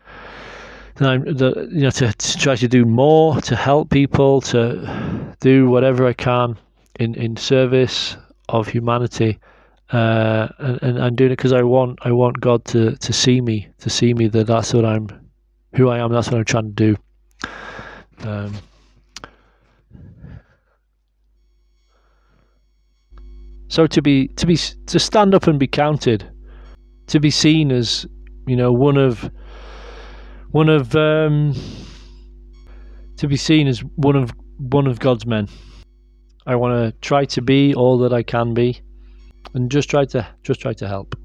that 0.95 1.10
I'm, 1.10 1.24
the, 1.26 1.70
you 1.70 1.82
know, 1.82 1.90
to, 1.90 2.14
to, 2.14 2.38
try 2.38 2.56
to 2.56 2.68
do 2.70 2.86
more 2.86 3.41
to 3.41 3.57
help 3.57 3.90
people, 3.90 4.40
to 4.41 5.36
do 5.41 5.70
whatever 5.70 6.07
I 6.07 6.14
can 6.14 6.57
in 6.98 7.16
in 7.16 7.36
service 7.36 8.16
of 8.48 8.70
humanity, 8.70 9.38
uh, 9.91 10.48
and, 10.60 10.82
and 10.82 11.03
I'm 11.03 11.16
doing 11.16 11.32
it 11.32 11.36
because 11.36 11.52
I 11.52 11.64
want 11.64 11.99
I 12.03 12.14
want 12.14 12.40
God 12.40 12.64
to 12.66 12.95
to 12.95 13.11
see 13.11 13.41
me 13.41 13.68
to 13.80 13.90
see 13.90 14.14
me 14.14 14.30
that 14.30 14.48
that's 14.48 14.74
what 14.74 14.86
I'm 14.86 15.10
who 15.76 15.90
I 15.90 15.98
am. 15.98 16.14
That's 16.14 16.32
what 16.32 16.38
I'm 16.38 16.45
trying 16.45 16.74
to 16.74 16.94
do. 16.94 16.95
Um, 18.22 18.54
so 23.68 23.88
to 23.88 24.02
be 24.02 24.28
to 24.30 24.46
be 24.46 24.58
to 24.58 25.00
stand 25.00 25.34
up 25.34 25.48
and 25.48 25.60
be 25.60 25.68
counted, 25.68 26.30
to 27.08 27.20
be 27.20 27.30
seen 27.30 27.72
as 27.72 28.06
you 28.48 28.56
know 28.56 28.72
one 28.72 28.98
of 28.98 29.30
one 30.52 30.70
of 30.70 30.96
um, 30.96 31.56
to 33.18 33.28
be 33.28 33.38
seen 33.38 33.68
as 33.68 33.80
one 33.96 34.16
of 34.16 34.32
one 34.58 34.88
of 34.88 35.00
God's 35.00 35.26
men. 35.26 35.48
I 36.46 36.56
want 36.56 36.74
to 36.74 37.00
try 37.00 37.26
to 37.26 37.41
be 37.41 37.74
all 37.76 37.98
that 38.00 38.12
I 38.12 38.24
can 38.24 38.54
be 38.54 38.82
and 39.54 39.72
just 39.72 39.90
try 39.90 40.06
to 40.06 40.28
just 40.44 40.60
try 40.60 40.74
to 40.74 40.88
help. 40.88 41.16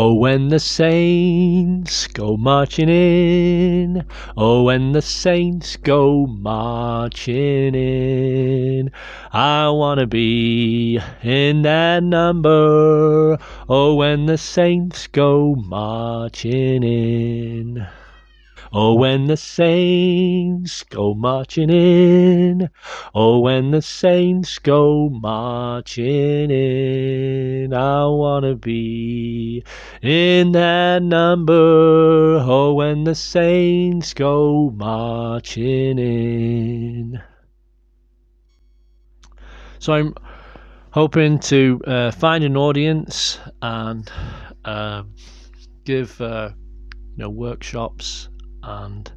Oh, 0.00 0.14
when 0.14 0.46
the 0.46 0.60
saints 0.60 2.06
go 2.06 2.36
marching 2.36 2.88
in, 2.88 4.04
oh, 4.36 4.62
when 4.62 4.92
the 4.92 5.02
saints 5.02 5.76
go 5.76 6.24
marching 6.24 7.74
in, 7.74 8.92
I 9.32 9.68
want 9.70 9.98
to 9.98 10.06
be 10.06 11.00
in 11.24 11.62
that 11.62 12.04
number. 12.04 13.38
Oh, 13.68 13.96
when 13.96 14.26
the 14.26 14.38
saints 14.38 15.08
go 15.08 15.56
marching 15.56 16.84
in. 16.84 17.88
Oh, 18.70 18.94
when 18.94 19.28
the 19.28 19.36
saints 19.38 20.82
go 20.82 21.14
marching 21.14 21.70
in. 21.70 22.68
Oh, 23.14 23.38
when 23.38 23.70
the 23.70 23.80
saints 23.80 24.58
go 24.58 25.08
marching 25.08 26.50
in. 26.50 27.72
I 27.72 28.04
want 28.06 28.44
to 28.44 28.56
be 28.56 29.64
in 30.02 30.52
that 30.52 31.02
number. 31.02 32.42
Oh, 32.42 32.74
when 32.74 33.04
the 33.04 33.14
saints 33.14 34.12
go 34.12 34.70
marching 34.76 35.98
in. 35.98 37.22
So 39.78 39.94
I'm 39.94 40.14
hoping 40.90 41.38
to 41.38 41.80
uh, 41.86 42.10
find 42.10 42.44
an 42.44 42.56
audience 42.58 43.38
and 43.62 44.10
uh, 44.66 45.04
give 45.84 46.20
uh, 46.20 46.50
you 47.16 47.24
know 47.24 47.30
workshops 47.30 48.28
and 48.68 49.10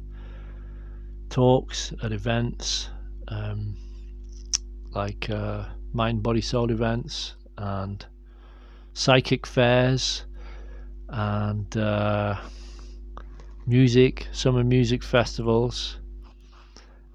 talks 1.28 1.92
at 2.02 2.12
events 2.12 2.88
um, 3.28 3.76
like 4.90 5.28
uh, 5.30 5.64
mind, 5.92 6.22
body, 6.22 6.40
soul 6.40 6.70
events 6.70 7.34
and 7.58 8.04
psychic 8.94 9.46
fairs 9.46 10.24
and 11.08 11.76
uh, 11.76 12.36
music, 13.66 14.26
summer 14.32 14.64
music 14.64 15.02
festivals, 15.02 15.98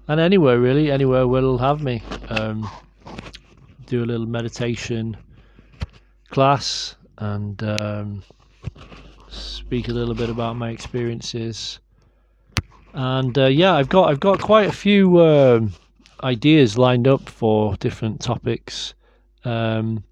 and 0.06 0.20
anywhere 0.20 0.58
really, 0.58 0.90
anywhere 0.90 1.26
will 1.26 1.58
have 1.58 1.82
me. 1.82 2.02
Um, 2.28 2.68
do 3.86 4.04
a 4.04 4.06
little 4.06 4.26
meditation 4.26 5.16
class 6.30 6.94
and 7.18 7.62
um, 7.62 8.22
speak 9.28 9.88
a 9.88 9.92
little 9.92 10.14
bit 10.14 10.30
about 10.30 10.56
my 10.56 10.70
experiences 10.70 11.80
and 12.98 13.38
uh, 13.38 13.46
yeah, 13.46 13.74
I've 13.74 13.88
got 13.88 14.10
I've 14.10 14.18
got 14.18 14.40
quite 14.40 14.66
a 14.66 14.72
few 14.72 15.20
um, 15.20 15.72
ideas 16.24 16.76
lined 16.76 17.06
up 17.06 17.28
for 17.28 17.76
different 17.76 18.20
topics. 18.20 18.92
Um, 19.44 20.02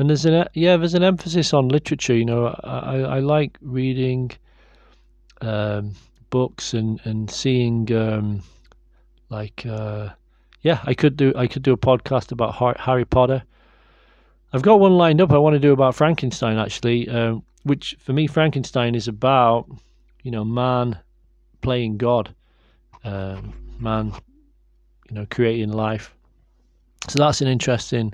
and 0.00 0.10
there's 0.10 0.24
an 0.24 0.48
yeah, 0.52 0.76
there's 0.76 0.94
an 0.94 1.04
emphasis 1.04 1.54
on 1.54 1.68
literature. 1.68 2.16
You 2.16 2.24
know, 2.24 2.46
I, 2.64 2.98
I 3.02 3.18
like 3.20 3.56
reading 3.60 4.32
um, 5.42 5.94
books 6.30 6.74
and 6.74 7.00
and 7.04 7.30
seeing 7.30 7.92
um, 7.94 8.42
like 9.30 9.64
uh, 9.64 10.08
yeah, 10.62 10.80
I 10.82 10.94
could 10.94 11.16
do 11.16 11.32
I 11.36 11.46
could 11.46 11.62
do 11.62 11.72
a 11.72 11.76
podcast 11.76 12.32
about 12.32 12.80
Harry 12.80 13.04
Potter. 13.04 13.44
I've 14.52 14.62
got 14.62 14.80
one 14.80 14.96
lined 14.96 15.20
up. 15.20 15.30
I 15.30 15.38
want 15.38 15.54
to 15.54 15.60
do 15.60 15.72
about 15.72 15.94
Frankenstein 15.94 16.58
actually, 16.58 17.08
uh, 17.08 17.36
which 17.62 17.96
for 18.00 18.12
me 18.12 18.26
Frankenstein 18.26 18.96
is 18.96 19.06
about 19.06 19.68
you 20.24 20.32
know 20.32 20.44
man 20.44 20.98
playing 21.64 21.96
God, 21.96 22.32
um, 23.04 23.54
man, 23.80 24.12
you 25.08 25.14
know, 25.16 25.26
creating 25.30 25.70
life. 25.70 26.14
So 27.08 27.18
that's 27.18 27.40
an 27.40 27.48
interesting 27.48 28.12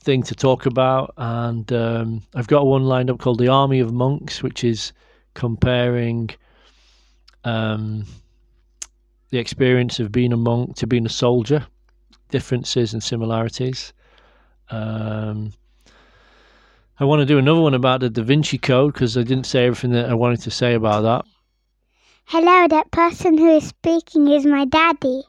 thing 0.00 0.24
to 0.24 0.34
talk 0.34 0.66
about. 0.66 1.14
And 1.16 1.72
um, 1.72 2.22
I've 2.34 2.48
got 2.48 2.66
one 2.66 2.84
lined 2.84 3.10
up 3.10 3.20
called 3.20 3.38
The 3.38 3.48
Army 3.48 3.78
of 3.78 3.92
Monks, 3.92 4.42
which 4.42 4.64
is 4.64 4.92
comparing 5.34 6.30
um, 7.44 8.04
the 9.30 9.38
experience 9.38 10.00
of 10.00 10.10
being 10.10 10.32
a 10.32 10.36
monk 10.36 10.74
to 10.76 10.86
being 10.88 11.06
a 11.06 11.10
soldier, 11.10 11.64
differences 12.30 12.92
and 12.92 13.02
similarities. 13.02 13.92
Um, 14.70 15.52
I 16.98 17.04
want 17.04 17.20
to 17.20 17.26
do 17.26 17.38
another 17.38 17.60
one 17.60 17.74
about 17.74 18.00
the 18.00 18.10
Da 18.10 18.22
Vinci 18.24 18.58
Code 18.58 18.94
because 18.94 19.16
I 19.16 19.22
didn't 19.22 19.46
say 19.46 19.66
everything 19.66 19.92
that 19.92 20.10
I 20.10 20.14
wanted 20.14 20.40
to 20.40 20.50
say 20.50 20.74
about 20.74 21.02
that. 21.02 21.24
Hello, 22.30 22.68
that 22.68 22.90
person 22.90 23.38
who 23.38 23.56
is 23.56 23.68
speaking 23.68 24.28
is 24.28 24.44
my 24.44 24.66
daddy. 24.66 25.22